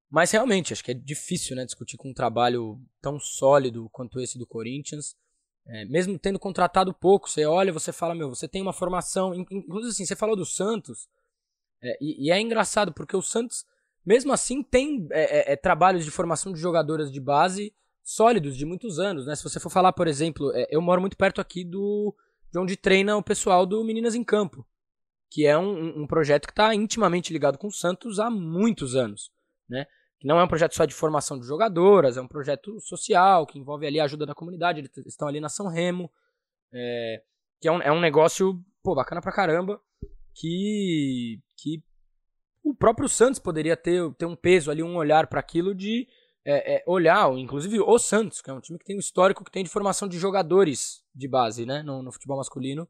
Mas 0.10 0.32
realmente, 0.32 0.74
acho 0.74 0.84
que 0.84 0.92
é 0.92 0.94
difícil 0.94 1.56
né, 1.56 1.66
discutir 1.66 1.98
com 1.98 2.10
um 2.10 2.14
trabalho 2.14 2.80
tão 3.02 3.20
sólido 3.20 3.90
quanto 3.92 4.20
esse 4.20 4.38
do 4.38 4.46
Corinthians. 4.46 5.16
É, 5.66 5.86
mesmo 5.86 6.20
tendo 6.20 6.38
contratado 6.38 6.94
pouco, 6.94 7.30
você 7.30 7.46
olha 7.46 7.72
você 7.72 7.92
fala, 7.92 8.14
meu, 8.14 8.30
você 8.30 8.48
tem 8.48 8.62
uma 8.62 8.74
formação. 8.74 9.34
Inclusive, 9.34 9.92
assim, 9.92 10.06
você 10.06 10.16
falou 10.16 10.36
do 10.36 10.46
Santos, 10.46 11.08
é, 11.82 11.98
e, 12.00 12.28
e, 12.28 12.32
é 12.32 12.40
engraçado, 12.40 12.94
porque 12.94 13.16
o 13.16 13.22
Santos, 13.22 13.66
mesmo 14.06 14.32
assim, 14.32 14.62
tem 14.62 15.08
é, 15.12 15.52
é, 15.52 15.54
é 15.54 15.56
trabalhos 15.56 16.06
de 16.06 16.12
formação 16.12 16.54
de 16.54 16.60
jogadoras 16.60 17.12
de 17.12 17.20
base 17.20 17.74
sólidos 18.04 18.58
de 18.58 18.66
muitos 18.66 19.00
anos, 19.00 19.26
né? 19.26 19.36
Se 19.36 19.44
você 19.44 19.60
for 19.60 19.70
falar, 19.70 19.94
por 19.94 20.08
exemplo, 20.08 20.52
é, 20.54 20.68
eu 20.70 20.82
moro 20.82 21.00
muito 21.00 21.18
perto 21.18 21.40
aqui 21.40 21.64
do 21.64 22.16
de 22.52 22.60
onde 22.60 22.78
treina 22.78 23.18
o 23.18 23.24
pessoal 23.24 23.66
do 23.66 23.84
Meninas 23.84 24.14
em 24.14 24.24
Campo, 24.24 24.64
que 25.32 25.46
é 25.46 25.58
um, 25.58 26.04
um 26.04 26.08
projeto 26.08 26.46
que 26.46 26.52
está 26.52 26.76
intimamente 26.76 27.34
ligado 27.34 27.58
com 27.58 27.68
o 27.68 27.72
Santos 27.72 28.20
há 28.20 28.30
muitos 28.30 28.96
anos, 28.96 29.32
né? 29.68 29.88
Que 30.20 30.28
não 30.28 30.40
é 30.40 30.44
um 30.44 30.48
projeto 30.48 30.76
só 30.76 30.86
de 30.86 30.94
formação 30.94 31.40
de 31.40 31.48
jogadoras, 31.48 32.16
é 32.16 32.22
um 32.22 32.28
projeto 32.28 32.80
social 32.80 33.48
que 33.48 33.58
envolve 33.58 33.88
ali 33.88 34.00
a 34.00 34.04
ajuda 34.04 34.26
da 34.26 34.36
comunidade. 34.36 34.80
Eles 34.80 34.92
estão 35.08 35.28
ali 35.28 35.40
na 35.40 35.50
São 35.50 35.68
Remo, 35.68 36.12
é, 36.72 37.24
que 37.60 37.68
é 37.68 37.72
um, 37.72 37.82
é 37.82 37.92
um 37.92 38.00
negócio 38.00 38.64
pô, 38.84 38.94
bacana 38.94 39.22
pra 39.22 39.32
caramba, 39.32 39.82
que 40.36 41.42
que 41.58 41.82
o 42.64 42.76
próprio 42.76 43.10
Santos 43.10 43.40
poderia 43.40 43.76
ter, 43.76 44.14
ter 44.14 44.26
um 44.26 44.36
peso 44.36 44.70
ali, 44.70 44.84
um 44.84 44.96
olhar 44.96 45.28
para 45.28 45.40
aquilo 45.40 45.74
de 45.74 46.08
é, 46.46 46.76
é, 46.76 46.84
olhar, 46.86 47.32
inclusive 47.38 47.80
o 47.80 47.98
Santos, 47.98 48.42
que 48.42 48.50
é 48.50 48.54
um 48.54 48.60
time 48.60 48.78
que 48.78 48.86
tem 48.86 48.96
um 48.96 49.00
histórico 49.00 49.44
que 49.44 49.52
tem 49.52 49.64
de 49.64 49.70
formação 49.70 50.08
de 50.08 50.20
jogadores 50.20 51.04
de 51.16 51.28
base, 51.28 51.66
né, 51.66 51.82
no, 51.84 52.04
no 52.04 52.12
futebol 52.12 52.38
masculino, 52.38 52.88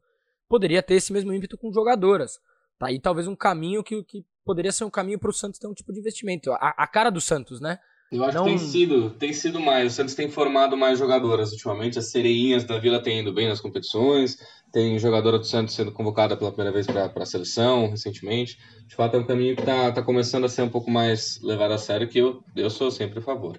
poderia 0.48 0.82
ter 0.82 0.94
esse 0.94 1.12
mesmo 1.12 1.32
ímpeto 1.32 1.56
com 1.56 1.72
jogadoras. 1.72 2.40
Tá 2.78 2.88
aí 2.88 3.00
talvez 3.00 3.28
um 3.28 3.36
caminho 3.36 3.82
que, 3.82 4.02
que 4.02 4.24
poderia 4.44 4.72
ser 4.72 4.84
um 4.84 4.90
caminho 4.90 5.18
para 5.18 5.30
o 5.30 5.32
Santos 5.32 5.58
ter 5.58 5.66
um 5.66 5.74
tipo 5.74 5.92
de 5.92 6.00
investimento. 6.00 6.52
A, 6.52 6.74
a 6.76 6.86
cara 6.86 7.10
do 7.10 7.20
Santos, 7.20 7.60
né? 7.60 7.78
Eu 8.12 8.24
acho 8.24 8.36
Não... 8.36 8.44
que 8.44 8.50
tem 8.50 8.58
sido, 8.58 9.10
tem 9.10 9.32
sido 9.32 9.60
mais. 9.60 9.92
O 9.92 9.96
Santos 9.96 10.14
tem 10.14 10.30
formado 10.30 10.76
mais 10.76 10.98
jogadoras 10.98 11.52
ultimamente. 11.52 11.98
As 11.98 12.10
sereinhas 12.10 12.64
da 12.64 12.78
Vila 12.78 13.02
têm 13.02 13.20
ido 13.20 13.32
bem 13.32 13.48
nas 13.48 13.60
competições. 13.60 14.38
Tem 14.72 14.98
jogadora 14.98 15.38
do 15.38 15.44
Santos 15.44 15.74
sendo 15.74 15.92
convocada 15.92 16.36
pela 16.36 16.50
primeira 16.50 16.72
vez 16.72 16.86
para 16.86 17.10
a 17.14 17.26
seleção 17.26 17.90
recentemente. 17.90 18.58
De 18.86 18.94
fato, 18.94 19.16
é 19.16 19.20
um 19.20 19.26
caminho 19.26 19.54
que 19.54 19.62
está 19.62 19.92
tá 19.92 20.02
começando 20.02 20.44
a 20.44 20.48
ser 20.48 20.62
um 20.62 20.68
pouco 20.68 20.90
mais 20.90 21.40
levado 21.42 21.72
a 21.72 21.78
sério, 21.78 22.08
que 22.08 22.18
eu, 22.18 22.42
eu 22.54 22.70
sou 22.70 22.90
sempre 22.90 23.18
a 23.18 23.22
favor. 23.22 23.58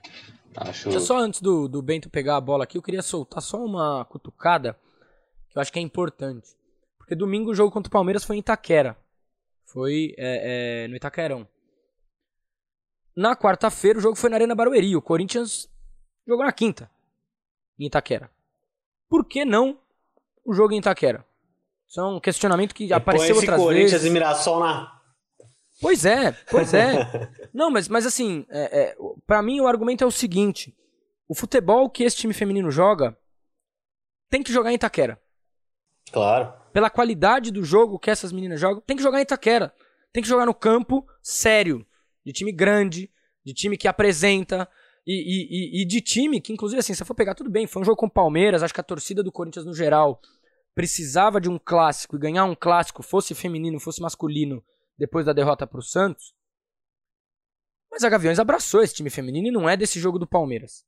Acho... 0.58 1.00
Só 1.00 1.18
antes 1.18 1.42
do, 1.42 1.68
do 1.68 1.82
Bento 1.82 2.10
pegar 2.10 2.38
a 2.38 2.42
bola 2.42 2.64
aqui, 2.64 2.78
eu 2.78 2.82
queria 2.82 3.02
soltar 3.02 3.42
só 3.42 3.64
uma 3.64 4.06
cutucada 4.06 4.78
que 5.50 5.58
eu 5.58 5.62
acho 5.62 5.72
que 5.72 5.80
é 5.80 5.82
importante. 5.82 6.50
Porque 6.98 7.16
domingo 7.16 7.52
o 7.52 7.56
jogo 7.56 7.72
contra 7.72 7.88
o 7.88 7.92
Palmeiras 7.92 8.24
foi 8.24 8.38
em 8.38 8.40
Itaquera. 8.40 8.98
Foi 9.66 10.14
é, 10.18 10.84
é, 10.84 10.88
no 10.88 10.96
Itaquerão. 10.96 11.48
Na 13.16 13.36
quarta-feira, 13.36 13.98
o 13.98 14.02
jogo 14.02 14.16
foi 14.16 14.30
na 14.30 14.36
Arena 14.36 14.54
Barueri. 14.54 14.96
O 14.96 15.02
Corinthians 15.02 15.70
jogou 16.28 16.46
na 16.46 16.52
quinta, 16.52 16.90
em 17.80 17.86
Itaquera. 17.86 18.30
Por 19.08 19.26
que 19.26 19.46
não 19.46 19.80
o 20.44 20.54
jogo 20.54 20.74
em 20.74 20.80
Itaquera? 20.80 21.26
Isso 21.88 22.00
é 22.02 22.04
um 22.04 22.20
questionamento 22.20 22.74
que 22.74 22.92
apareceu 22.92 23.36
outras 23.36 23.60
Corinthians 23.60 23.92
vezes. 23.92 24.08
e 24.08 24.10
Mirassol 24.10 24.60
na... 24.60 24.94
Pois 25.80 26.06
é, 26.06 26.32
pois 26.50 26.74
é. 26.74 27.32
não, 27.54 27.70
mas, 27.70 27.88
mas 27.88 28.06
assim, 28.06 28.46
é, 28.50 28.82
é, 28.82 28.98
para 29.26 29.42
mim 29.42 29.60
o 29.60 29.68
argumento 29.68 30.04
é 30.04 30.08
o 30.08 30.12
seguinte. 30.12 30.76
O 31.28 31.36
futebol 31.36 31.90
que 31.90 32.04
esse 32.04 32.18
time 32.18 32.34
feminino 32.34 32.72
joga 32.72 33.18
tem 34.30 34.44
que 34.44 34.52
jogar 34.52 34.72
em 34.72 34.76
Itaquera. 34.76 35.22
Claro. 36.12 36.54
Pela 36.72 36.90
qualidade 36.90 37.52
do 37.52 37.64
jogo 37.64 38.00
que 38.00 38.10
essas 38.10 38.32
meninas 38.32 38.60
jogam, 38.60 38.82
tem 38.82 38.98
que 38.98 39.04
jogar 39.04 39.20
em 39.20 39.24
Itaquera. 39.24 39.74
Tem 40.12 40.24
que 40.24 40.30
jogar 40.30 40.46
no 40.46 40.54
campo 40.54 41.06
sério 41.22 41.86
de 42.26 42.34
time 42.34 42.52
grande, 42.52 43.12
de 43.46 43.54
time 43.54 43.78
que 43.78 43.88
apresenta, 43.88 44.68
e, 45.08 45.14
e, 45.14 45.82
e, 45.82 45.86
de 45.86 46.02
time 46.02 46.42
que, 46.42 46.52
inclusive, 46.52 46.80
assim, 46.80 46.96
se 46.96 47.06
for 47.06 47.14
pegar 47.14 47.36
tudo 47.36 47.50
bem, 47.50 47.68
foi 47.68 47.82
um 47.82 47.86
jogo 47.86 47.98
com 47.98 48.08
o 48.08 48.12
Palmeiras, 48.12 48.64
acho 48.64 48.74
que 48.74 48.82
a 48.82 48.84
torcida 48.84 49.22
do 49.22 49.32
Corinthians 49.32 49.66
no 49.66 49.74
geral 49.74 50.20
precisava 50.74 51.40
de 51.40 51.48
um 51.48 51.60
clássico 51.60 52.16
e 52.16 52.20
ganhar 52.20 52.44
um 52.46 52.56
clássico, 52.56 53.04
fosse 53.04 53.36
feminino, 53.36 53.80
fosse 53.80 54.02
masculino, 54.02 54.64
depois 54.98 55.26
da 55.26 55.32
derrota 55.32 55.68
para 55.68 55.80
o 55.80 55.84
Santos. 55.84 56.34
Mas 57.92 58.04
a 58.04 58.10
Gaviões 58.10 58.40
abraçou 58.40 58.82
esse 58.82 58.96
time 58.96 59.10
feminino 59.10 59.48
e 59.48 59.52
não 59.52 59.70
é 59.70 59.78
desse 59.78 60.00
jogo 60.00 60.18
do 60.18 60.28
Palmeiras. 60.28 60.84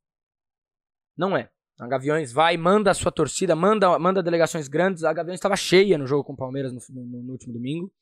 Não 1.15 1.37
é. 1.37 1.49
A 1.79 1.87
Gaviões 1.87 2.31
vai, 2.31 2.57
manda 2.57 2.89
a 2.89 2.93
sua 2.93 3.11
torcida, 3.11 3.55
manda, 3.55 3.97
manda 3.99 4.23
delegações 4.23 4.67
grandes. 4.67 5.03
A 5.03 5.13
Gaviões 5.13 5.37
estava 5.37 5.55
cheia 5.55 5.97
no 5.97 6.07
jogo 6.07 6.23
com 6.23 6.33
o 6.33 6.37
Palmeiras 6.37 6.73
no, 6.73 6.81
no, 6.89 7.23
no 7.23 7.31
último 7.31 7.53
domingo. 7.53 7.93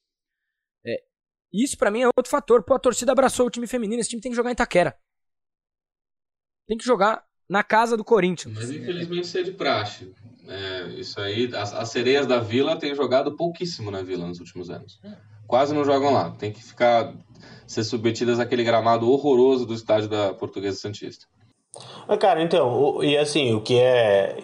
É, 1.55 1.63
isso 1.63 1.77
para 1.77 1.91
mim 1.91 2.01
é 2.01 2.07
outro 2.07 2.29
fator. 2.29 2.63
Pô, 2.63 2.73
a 2.73 2.79
torcida 2.79 3.11
abraçou 3.11 3.47
o 3.47 3.49
time 3.49 3.67
feminino, 3.67 4.01
esse 4.01 4.09
time 4.09 4.21
tem 4.21 4.31
que 4.31 4.35
jogar 4.35 4.49
em 4.49 4.53
Itaquera. 4.53 4.95
Tem 6.67 6.77
que 6.77 6.85
jogar 6.85 7.23
na 7.47 7.63
casa 7.63 7.95
do 7.95 8.03
Corinthians. 8.03 8.53
Mas 8.53 8.71
infelizmente 8.71 9.25
isso 9.25 9.37
é 9.37 9.43
de 9.43 9.51
praxe. 9.51 10.13
É, 10.47 10.87
isso 10.99 11.19
aí, 11.19 11.49
as, 11.55 11.73
as, 11.73 11.89
sereias 11.89 12.27
da 12.27 12.39
Vila 12.39 12.77
têm 12.77 12.93
jogado 12.93 13.35
pouquíssimo 13.35 13.89
na 13.89 14.01
Vila 14.01 14.27
nos 14.27 14.39
últimos 14.39 14.69
anos. 14.69 14.99
Quase 15.47 15.73
não 15.73 15.83
jogam 15.83 16.11
lá. 16.11 16.31
Tem 16.31 16.51
que 16.51 16.63
ficar 16.63 17.13
ser 17.67 17.83
submetidas 17.83 18.39
àquele 18.39 18.63
gramado 18.63 19.09
horroroso 19.09 19.65
do 19.65 19.73
estádio 19.73 20.09
da 20.09 20.33
Portuguesa 20.33 20.77
Santista. 20.77 21.25
Cara, 22.19 22.41
então, 22.41 23.03
e 23.03 23.17
assim, 23.17 23.53
o 23.53 23.61
que 23.61 23.77
é. 23.77 24.37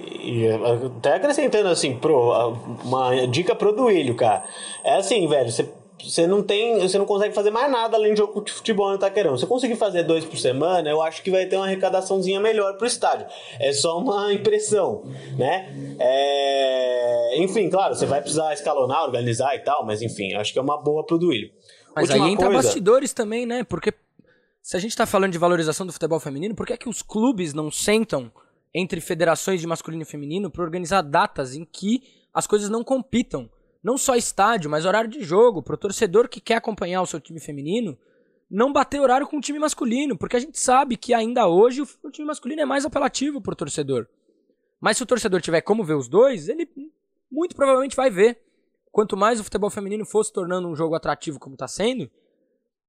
até 0.98 1.16
acrescentando 1.16 1.70
assim, 1.70 1.98
pro, 1.98 2.54
uma 2.84 3.26
dica 3.28 3.56
pro 3.56 3.74
Duílio, 3.74 4.16
cara. 4.16 4.44
É 4.84 4.98
assim, 4.98 5.28
velho, 5.28 5.50
você 5.50 5.72
você 6.04 6.28
não 6.28 6.42
tem, 6.44 6.80
você 6.80 6.98
não 6.98 7.06
consegue 7.06 7.34
fazer 7.34 7.52
mais 7.52 7.72
nada 7.72 7.98
além 7.98 8.14
de 8.14 8.20
jogo 8.20 8.42
de 8.42 8.52
futebol 8.52 8.90
no 8.90 8.96
Itaquerão. 8.96 9.38
Se 9.38 9.46
conseguir 9.46 9.76
fazer 9.76 10.04
dois 10.04 10.26
por 10.26 10.38
semana, 10.38 10.90
eu 10.90 11.02
acho 11.02 11.22
que 11.24 11.32
vai 11.32 11.46
ter 11.46 11.56
uma 11.56 11.66
arrecadaçãozinha 11.66 12.40
melhor 12.40 12.78
pro 12.78 12.88
estádio. 12.88 13.28
É 13.60 13.72
só 13.74 13.98
uma 13.98 14.32
impressão, 14.34 15.04
né? 15.38 15.74
É... 16.00 17.38
Enfim, 17.38 17.70
claro, 17.70 17.96
você 17.96 18.06
vai 18.06 18.22
precisar 18.22 18.54
escalonar, 18.54 19.04
organizar 19.04 19.56
e 19.56 19.60
tal, 19.60 19.86
mas 19.86 20.02
enfim, 20.02 20.34
acho 20.34 20.54
que 20.54 20.60
é 20.60 20.62
uma 20.62 20.82
boa 20.82 21.06
pro 21.06 21.18
Duílio. 21.18 21.52
Mas 21.96 22.10
Última 22.10 22.26
aí 22.26 22.34
entra 22.34 22.48
coisa... 22.48 22.64
bastidores 22.64 23.14
também, 23.14 23.46
né? 23.46 23.64
Porque 23.64 23.94
se 24.62 24.78
a 24.78 24.80
gente 24.80 24.96
tá 24.96 25.06
falando 25.06 25.32
de 25.32 25.38
valorização 25.38 25.86
do 25.86 25.94
futebol 25.94 26.20
feminino, 26.20 26.56
por 26.56 26.66
que 26.66 26.74
é 26.74 26.78
que 26.78 26.90
os 26.90 27.02
clubes 27.02 27.54
não 27.54 27.72
sentam 27.72 28.32
entre 28.74 29.02
federações 29.02 29.60
de 29.60 29.68
masculino 29.68 30.04
e 30.04 30.06
feminino 30.06 30.50
para 30.50 30.64
organizar 30.64 31.02
datas 31.02 31.56
em 31.56 31.66
que 31.66 32.04
as 32.34 32.48
coisas 32.48 32.70
não 32.70 32.84
compitam? 32.84 33.50
Não 33.84 33.98
só 33.98 34.16
estádio, 34.16 34.70
mas 34.70 34.86
horário 34.86 35.10
de 35.10 35.24
jogo, 35.24 35.64
pro 35.64 35.78
torcedor 35.78 36.30
que 36.30 36.40
quer 36.40 36.56
acompanhar 36.56 37.02
o 37.02 37.06
seu 37.06 37.20
time 37.20 37.40
feminino, 37.40 37.98
não 38.50 38.72
bater 38.72 39.00
horário 39.00 39.28
com 39.28 39.38
o 39.38 39.42
time 39.42 39.58
masculino, 39.58 40.18
porque 40.18 40.36
a 40.36 40.40
gente 40.40 40.60
sabe 40.60 40.98
que 40.98 41.14
ainda 41.14 41.48
hoje 41.48 41.82
o 41.82 42.12
time 42.12 42.28
masculino 42.28 42.62
é 42.62 42.66
mais 42.66 42.86
apelativo 42.86 43.42
pro 43.42 43.56
torcedor. 43.56 44.08
Mas 44.80 44.98
se 44.98 45.04
o 45.04 45.06
torcedor 45.06 45.42
tiver 45.42 45.62
como 45.62 45.84
ver 45.84 45.94
os 45.94 46.08
dois, 46.08 46.50
ele 46.50 46.70
muito 47.32 47.56
provavelmente 47.56 47.96
vai 47.96 48.10
ver. 48.10 48.42
Quanto 48.92 49.16
mais 49.16 49.40
o 49.40 49.44
futebol 49.44 49.70
feminino 49.70 50.06
for 50.06 50.24
se 50.24 50.34
tornando 50.34 50.68
um 50.68 50.76
jogo 50.76 50.96
atrativo 50.96 51.40
como 51.40 51.56
está 51.56 51.68
sendo, 51.68 52.12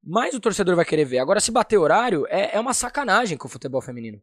mais 0.02 0.34
o 0.34 0.40
torcedor 0.40 0.74
vai 0.74 0.84
querer 0.84 1.04
ver. 1.04 1.18
Agora, 1.20 1.38
se 1.38 1.52
bater 1.52 1.78
horário, 1.78 2.26
é, 2.28 2.56
é 2.56 2.60
uma 2.60 2.74
sacanagem 2.74 3.38
com 3.38 3.46
o 3.46 3.50
futebol 3.50 3.80
feminino. 3.80 4.20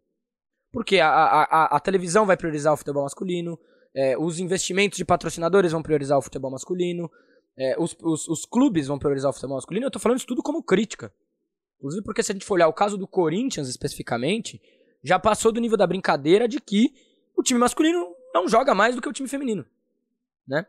Porque 0.73 0.99
a, 0.99 1.09
a, 1.09 1.43
a, 1.43 1.77
a 1.77 1.79
televisão 1.79 2.25
vai 2.25 2.35
priorizar 2.35 2.73
o 2.73 2.77
futebol 2.77 3.03
masculino, 3.03 3.57
é, 3.95 4.17
os 4.17 4.39
investimentos 4.39 4.97
de 4.97 5.05
patrocinadores 5.05 5.71
vão 5.71 5.81
priorizar 5.81 6.17
o 6.17 6.21
futebol 6.21 6.51
masculino. 6.51 7.09
É, 7.57 7.75
os, 7.79 7.95
os, 8.01 8.27
os, 8.27 8.45
clubes 8.45 8.87
vão 8.87 8.99
priorizar 8.99 9.29
o 9.29 9.33
futebol 9.33 9.55
masculino. 9.55 9.85
Eu 9.85 9.91
tô 9.91 9.99
falando 9.99 10.17
isso 10.17 10.27
tudo 10.27 10.43
como 10.43 10.63
crítica. 10.63 11.13
Inclusive 11.77 12.03
porque 12.03 12.23
se 12.23 12.31
a 12.31 12.35
gente 12.35 12.45
for 12.45 12.55
olhar 12.55 12.67
o 12.67 12.73
caso 12.73 12.97
do 12.97 13.07
Corinthians 13.07 13.67
especificamente, 13.67 14.61
já 15.03 15.17
passou 15.17 15.51
do 15.51 15.61
nível 15.61 15.77
da 15.77 15.87
brincadeira 15.87 16.47
de 16.47 16.59
que 16.59 16.93
o 17.35 17.43
time 17.43 17.59
masculino 17.59 18.15
não 18.33 18.47
joga 18.47 18.75
mais 18.75 18.95
do 18.95 19.01
que 19.01 19.09
o 19.09 19.13
time 19.13 19.27
feminino. 19.29 19.65
Né? 20.47 20.65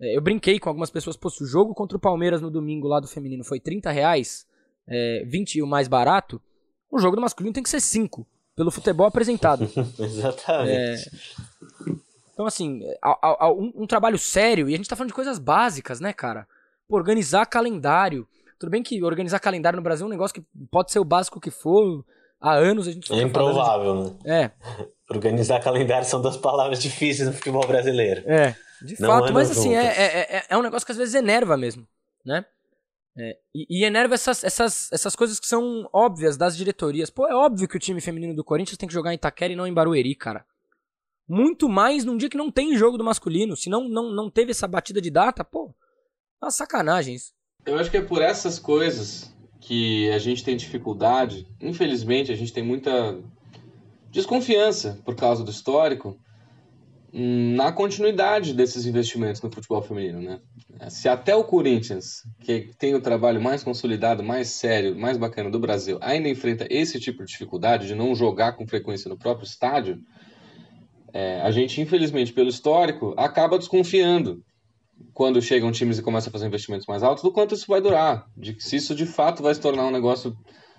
É, 0.00 0.16
eu 0.16 0.20
brinquei 0.20 0.58
com 0.58 0.68
algumas 0.68 0.90
pessoas, 0.90 1.16
pô, 1.16 1.30
se 1.30 1.42
o 1.42 1.46
jogo 1.46 1.74
contra 1.74 1.96
o 1.96 2.00
Palmeiras 2.00 2.40
no 2.40 2.50
domingo 2.50 2.86
lá 2.86 3.00
do 3.00 3.08
feminino 3.08 3.44
foi 3.44 3.60
30 3.60 3.90
reais, 3.90 4.46
é, 4.86 5.24
20 5.26 5.62
o 5.62 5.66
mais 5.66 5.88
barato, 5.88 6.40
o 6.90 6.98
jogo 6.98 7.16
do 7.16 7.22
masculino 7.22 7.52
tem 7.52 7.62
que 7.62 7.68
ser 7.68 7.80
5, 7.80 8.26
pelo 8.56 8.70
futebol 8.70 9.06
apresentado. 9.06 9.68
Exatamente. 9.98 10.70
É, 10.70 10.96
Então, 12.38 12.46
assim, 12.46 12.88
a, 13.02 13.46
a, 13.46 13.52
um, 13.52 13.72
um, 13.78 13.84
trabalho 13.84 14.16
sério, 14.16 14.70
e 14.70 14.74
a 14.74 14.76
gente 14.76 14.88
tá 14.88 14.94
falando 14.94 15.08
de 15.08 15.14
coisas 15.14 15.40
básicas, 15.40 15.98
né, 15.98 16.12
cara? 16.12 16.46
Pô, 16.88 16.94
organizar 16.94 17.44
calendário. 17.46 18.28
Tudo 18.60 18.70
bem 18.70 18.80
que 18.80 19.02
organizar 19.02 19.40
calendário 19.40 19.76
no 19.76 19.82
Brasil 19.82 20.04
é 20.04 20.06
um 20.06 20.12
negócio 20.12 20.34
que 20.34 20.46
pode 20.70 20.92
ser 20.92 21.00
o 21.00 21.04
básico 21.04 21.40
que 21.40 21.50
for. 21.50 22.04
Há 22.40 22.52
anos 22.52 22.86
a 22.86 22.92
gente 22.92 23.12
É 23.12 23.22
improvável, 23.22 24.14
de... 24.22 24.28
né? 24.28 24.44
É. 24.44 24.50
organizar 25.10 25.60
calendário 25.60 26.06
são 26.06 26.22
duas 26.22 26.36
palavras 26.36 26.80
difíceis 26.80 27.28
no 27.28 27.34
futebol 27.34 27.66
brasileiro. 27.66 28.22
É, 28.24 28.54
de 28.82 29.00
Não 29.00 29.08
fato. 29.08 29.32
Mas, 29.32 29.50
assim, 29.50 29.74
é, 29.74 29.86
é, 29.86 30.36
é, 30.36 30.44
é 30.48 30.56
um 30.56 30.62
negócio 30.62 30.86
que 30.86 30.92
às 30.92 30.98
vezes 30.98 31.16
enerva 31.16 31.56
mesmo, 31.56 31.88
né? 32.24 32.44
É, 33.18 33.36
e, 33.52 33.80
e, 33.80 33.84
enerva 33.84 34.14
essas, 34.14 34.44
essas, 34.44 34.92
essas 34.92 35.16
coisas 35.16 35.40
que 35.40 35.48
são 35.48 35.90
óbvias 35.92 36.36
das 36.36 36.56
diretorias. 36.56 37.10
Pô, 37.10 37.26
é 37.26 37.34
óbvio 37.34 37.66
que 37.66 37.76
o 37.76 37.80
time 37.80 38.00
feminino 38.00 38.32
do 38.32 38.44
Corinthians 38.44 38.78
tem 38.78 38.88
que 38.88 38.94
jogar 38.94 39.10
em 39.10 39.16
Itaquera 39.16 39.52
e 39.52 39.56
não 39.56 39.66
em 39.66 39.74
Barueri, 39.74 40.14
cara. 40.14 40.46
Muito 41.28 41.68
mais 41.68 42.04
num 42.04 42.16
dia 42.16 42.30
que 42.30 42.36
não 42.36 42.50
tem 42.50 42.76
jogo 42.76 42.96
do 42.96 43.04
masculino. 43.04 43.56
Se 43.56 43.68
não, 43.68 43.88
não, 43.88 44.10
não 44.10 44.30
teve 44.30 44.52
essa 44.52 44.66
batida 44.66 45.00
de 45.00 45.10
data, 45.10 45.44
pô, 45.44 45.74
é 46.40 46.46
uma 46.46 46.50
sacanagem 46.50 47.14
isso. 47.14 47.32
Eu 47.66 47.78
acho 47.78 47.90
que 47.90 47.98
é 47.98 48.02
por 48.02 48.22
essas 48.22 48.58
coisas 48.58 49.34
que 49.60 50.10
a 50.10 50.18
gente 50.18 50.42
tem 50.42 50.56
dificuldade. 50.56 51.46
Infelizmente, 51.60 52.32
a 52.32 52.34
gente 52.34 52.52
tem 52.52 52.62
muita 52.62 53.20
desconfiança 54.10 55.00
por 55.04 55.14
causa 55.14 55.44
do 55.44 55.50
histórico 55.50 56.18
na 57.12 57.72
continuidade 57.72 58.52
desses 58.52 58.84
investimentos 58.84 59.40
no 59.40 59.50
futebol 59.50 59.82
feminino, 59.82 60.20
né? 60.20 60.40
Se 60.90 61.08
até 61.08 61.34
o 61.34 61.42
Corinthians, 61.42 62.22
que 62.40 62.70
tem 62.78 62.94
o 62.94 63.00
trabalho 63.00 63.40
mais 63.40 63.64
consolidado, 63.64 64.22
mais 64.22 64.48
sério, 64.48 64.96
mais 64.96 65.16
bacana 65.16 65.50
do 65.50 65.58
Brasil, 65.58 65.98
ainda 66.00 66.28
enfrenta 66.28 66.66
esse 66.70 67.00
tipo 67.00 67.24
de 67.24 67.32
dificuldade 67.32 67.86
de 67.86 67.94
não 67.94 68.14
jogar 68.14 68.52
com 68.52 68.66
frequência 68.66 69.08
no 69.08 69.18
próprio 69.18 69.46
estádio, 69.46 69.98
é, 71.12 71.40
a 71.40 71.50
gente, 71.50 71.80
infelizmente, 71.80 72.32
pelo 72.32 72.48
histórico, 72.48 73.14
acaba 73.16 73.58
desconfiando 73.58 74.42
quando 75.14 75.40
chegam 75.40 75.72
times 75.72 75.98
e 75.98 76.02
começam 76.02 76.28
a 76.28 76.32
fazer 76.32 76.46
investimentos 76.46 76.86
mais 76.86 77.02
altos 77.02 77.22
do 77.22 77.32
quanto 77.32 77.54
isso 77.54 77.66
vai 77.68 77.80
durar, 77.80 78.26
de 78.36 78.56
se 78.60 78.76
isso 78.76 78.94
de 78.94 79.06
fato 79.06 79.42
vai 79.42 79.54
se 79.54 79.60
tornar 79.60 79.86
um 79.86 79.90
negócio 79.90 80.36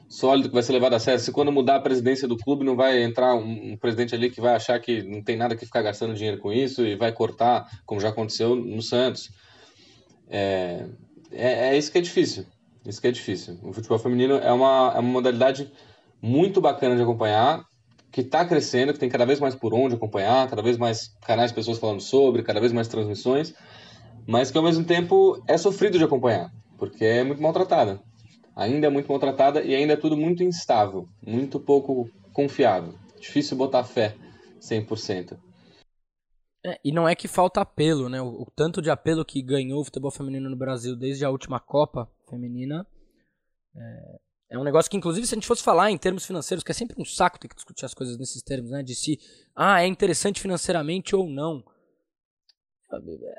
sólido 0.10 0.50
que 0.50 0.54
vai 0.54 0.64
ser 0.64 0.74
levado 0.74 0.94
a 0.94 1.00
sério. 1.00 1.20
Se 1.20 1.32
quando 1.32 1.52
mudar 1.52 1.76
a 1.76 1.82
presidência 1.82 2.28
do 2.28 2.36
clube 2.36 2.66
não 2.66 2.76
vai 2.76 3.04
entrar 3.04 3.36
um, 3.36 3.74
um, 3.74 3.78
presidente 3.78 4.16
ali 4.16 4.30
que 4.30 4.42
vai 4.42 4.56
achar 4.56 4.80
que 4.80 5.04
não 5.04 5.24
tem 5.24 5.38
nada 5.38 5.56
que 5.56 5.66
ficar 5.66 5.84
gastando 5.84 6.16
dinheiro 6.16 6.40
com 6.40 6.52
isso 6.52 6.86
e 6.86 6.96
vai 6.96 7.12
cortar, 7.12 7.70
como 7.86 8.02
já 8.02 8.10
aconteceu 8.10 8.56
no 8.56 8.82
Santos. 8.82 9.30
É, 10.28 10.88
é, 11.32 11.70
é 11.70 11.78
isso 11.78 11.92
que 11.92 12.00
é 12.00 12.02
difícil. 12.02 12.46
Isso 12.86 13.00
que 13.00 13.08
é 13.08 13.12
difícil. 13.12 13.60
O 13.62 13.72
futebol 13.72 14.00
feminino 14.00 14.36
é 14.36 14.52
uma, 14.52 14.94
é 14.96 15.00
uma 15.00 15.12
modalidade 15.12 15.72
muito 16.22 16.60
bacana 16.60 16.96
de 16.96 17.04
acompanhar, 17.04 17.64
que 18.12 18.22
está 18.22 18.46
crescendo, 18.46 18.94
que 18.94 19.00
tem 19.00 19.10
cada 19.10 19.26
vez 19.26 19.40
mais 19.40 19.56
por 19.56 19.74
onde 19.74 19.96
acompanhar, 19.96 20.50
cada 20.50 20.62
vez 20.62 20.78
mais 20.78 21.16
canais 21.26 21.52
pessoas 21.52 21.78
falando 21.78 22.02
sobre, 22.02 22.44
cada 22.44 22.60
vez 22.60 22.72
mais 22.72 22.88
transmissões, 22.88 23.54
mas 24.28 24.52
que 24.52 24.58
ao 24.58 24.64
mesmo 24.64 24.84
tempo 24.84 25.42
é 25.48 25.58
sofrido 25.58 25.98
de 25.98 26.04
acompanhar, 26.04 26.52
porque 26.78 27.06
é 27.06 27.24
muito 27.24 27.42
maltratada 27.42 28.02
ainda 28.60 28.88
é 28.88 28.90
muito 28.90 29.10
maltratada 29.10 29.62
e 29.64 29.74
ainda 29.74 29.94
é 29.94 29.98
tudo 29.98 30.18
muito 30.18 30.44
instável, 30.44 31.08
muito 31.26 31.60
pouco 31.60 32.10
confiável. 32.34 32.94
Difícil 33.18 33.58
botar 33.58 33.86
fé 33.86 34.16
100%. 34.60 35.40
É, 36.66 36.78
e 36.84 36.92
não 36.92 37.08
é 37.08 37.16
que 37.16 37.28
falta 37.28 37.62
apelo, 37.62 38.10
né? 38.10 38.22
O, 38.22 38.42
o, 38.42 38.48
tanto 38.54 38.82
de 38.82 38.90
apelo 38.90 39.24
que 39.24 39.42
ganhou 39.42 39.80
o 39.80 39.86
futebol 39.86 40.12
feminino 40.12 40.50
no 40.50 40.58
Brasil 40.58 40.94
desde 40.94 41.24
a 41.24 41.30
última 41.30 41.58
Copa 41.58 42.12
Feminina 42.30 42.86
é, 43.74 44.20
é, 44.50 44.58
um 44.58 44.64
negócio 44.64 44.90
que, 44.90 44.98
inclusive, 44.98 45.28
se 45.28 45.36
a 45.36 45.38
gente 45.38 45.48
fosse 45.48 45.64
falar 45.64 45.92
em 45.92 45.98
termos 45.98 46.26
financeiros, 46.26 46.64
que 46.64 46.72
é 46.72 46.74
sempre 46.74 46.96
um 47.00 47.06
saco 47.06 47.40
ter 47.40 47.48
que 47.48 47.56
discutir 47.56 47.86
as 47.86 47.94
coisas 47.94 48.18
nesses 48.18 48.42
termos, 48.42 48.72
né? 48.72 48.82
De 48.82 48.96
se, 48.96 49.20
ah, 49.56 49.84
é 49.84 49.88
interessante 49.88 50.42
financeiramente 50.42 51.16
ou 51.16 51.30
não. 51.30 51.64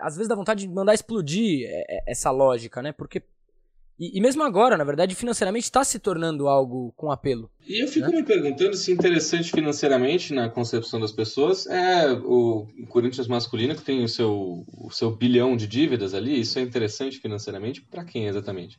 Às 0.01 0.15
vezes 0.15 0.29
dá 0.29 0.37
vontade 0.37 0.65
de 0.65 0.73
mandar 0.73 0.95
explodir 0.95 1.67
é, 1.67 1.85
é, 1.89 2.13
essa 2.13 2.31
lógica, 2.31 2.81
né? 2.81 2.93
Porque 2.93 3.25
e, 3.99 4.17
e, 4.17 4.21
mesmo 4.23 4.43
agora, 4.43 4.79
na 4.79 4.85
verdade, 4.85 5.15
financeiramente 5.15 5.65
está 5.65 5.85
se 5.85 5.99
tornando 5.99 6.49
algo 6.49 6.91
com 6.97 7.13
apelo. 7.13 7.51
E 7.69 7.85
eu 7.85 7.87
fico 7.87 8.09
né? 8.09 8.17
me 8.17 8.23
perguntando 8.23 8.75
se 8.75 8.91
interessante 8.91 9.51
financeiramente 9.51 10.33
na 10.33 10.49
concepção 10.49 10.99
das 10.99 11.13
pessoas 11.13 11.67
é 11.67 12.11
o 12.11 12.67
Corinthians 12.89 13.29
masculino 13.29 13.75
que 13.75 13.83
tem 13.83 14.03
o 14.03 14.09
seu, 14.09 14.65
o 14.73 14.91
seu 14.91 15.15
bilhão 15.15 15.55
de 15.55 15.67
dívidas 15.67 16.15
ali. 16.15 16.41
Isso 16.41 16.59
é 16.59 16.63
interessante 16.63 17.19
financeiramente 17.19 17.83
para 17.83 18.03
quem 18.03 18.27
exatamente? 18.27 18.79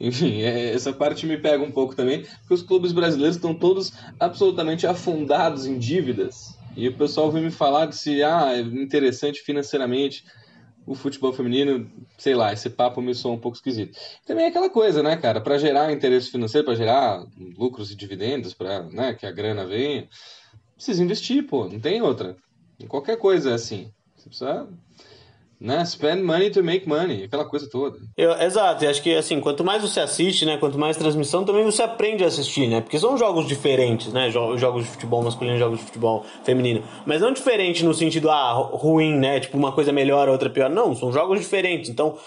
Enfim, 0.00 0.42
é, 0.42 0.72
essa 0.72 0.92
parte 0.92 1.26
me 1.26 1.36
pega 1.36 1.62
um 1.62 1.70
pouco 1.70 1.94
também, 1.94 2.22
porque 2.40 2.54
os 2.54 2.62
clubes 2.62 2.92
brasileiros 2.92 3.36
estão 3.36 3.54
todos 3.54 3.92
absolutamente 4.18 4.86
afundados 4.86 5.66
em 5.66 5.78
dívidas. 5.78 6.56
E 6.76 6.88
o 6.88 6.96
pessoal 6.96 7.30
vem 7.30 7.44
me 7.44 7.50
falar 7.50 7.86
de 7.86 7.96
se 7.96 8.22
ah, 8.22 8.52
é 8.54 8.60
interessante 8.60 9.40
financeiramente 9.40 10.24
o 10.86 10.94
futebol 10.94 11.32
feminino, 11.32 11.88
sei 12.18 12.34
lá, 12.34 12.52
esse 12.52 12.68
papo 12.68 13.00
me 13.00 13.14
soa 13.14 13.34
um 13.34 13.38
pouco 13.38 13.56
esquisito. 13.56 13.96
Também 14.26 14.46
é 14.46 14.48
aquela 14.48 14.68
coisa, 14.68 15.02
né, 15.02 15.16
cara, 15.16 15.40
para 15.40 15.58
gerar 15.58 15.92
interesse 15.92 16.30
financeiro, 16.30 16.64
para 16.64 16.74
gerar 16.74 17.24
lucros 17.56 17.90
e 17.90 17.96
dividendos, 17.96 18.52
para, 18.52 18.82
né, 18.84 19.14
que 19.14 19.26
a 19.26 19.30
grana 19.30 19.64
venha, 19.64 20.08
precisa 20.74 21.02
investir, 21.02 21.46
pô, 21.46 21.68
não 21.68 21.78
tem 21.78 22.02
outra. 22.02 22.36
Em 22.80 22.86
qualquer 22.86 23.16
coisa 23.16 23.50
é 23.50 23.54
assim. 23.54 23.92
Você 24.16 24.28
precisa 24.28 24.68
né? 25.62 25.84
Spend 25.84 26.22
money 26.24 26.50
to 26.50 26.62
make 26.62 26.88
money, 26.88 27.24
aquela 27.24 27.44
coisa 27.44 27.68
toda. 27.70 27.98
Eu, 28.16 28.32
exato, 28.32 28.84
e 28.84 28.86
acho 28.88 29.00
que 29.00 29.14
assim, 29.14 29.40
quanto 29.40 29.62
mais 29.62 29.80
você 29.80 30.00
assiste, 30.00 30.44
né? 30.44 30.56
Quanto 30.58 30.78
mais 30.78 30.96
transmissão, 30.96 31.44
também 31.44 31.64
você 31.64 31.82
aprende 31.82 32.24
a 32.24 32.26
assistir, 32.26 32.66
né? 32.66 32.80
Porque 32.80 32.98
são 32.98 33.16
jogos 33.16 33.46
diferentes, 33.46 34.12
né? 34.12 34.30
Jogos 34.30 34.84
de 34.84 34.90
futebol 34.90 35.22
masculino, 35.22 35.56
jogos 35.56 35.78
de 35.78 35.84
futebol 35.84 36.24
feminino. 36.44 36.82
Mas 37.06 37.20
não 37.20 37.32
diferente 37.32 37.84
no 37.84 37.94
sentido, 37.94 38.28
ah, 38.28 38.52
ruim, 38.52 39.14
né? 39.14 39.38
Tipo, 39.38 39.56
uma 39.56 39.72
coisa 39.72 39.92
melhor, 39.92 40.28
outra 40.28 40.50
pior. 40.50 40.68
Não, 40.68 40.94
são 40.96 41.12
jogos 41.12 41.38
diferentes. 41.38 41.88
Então, 41.88 42.18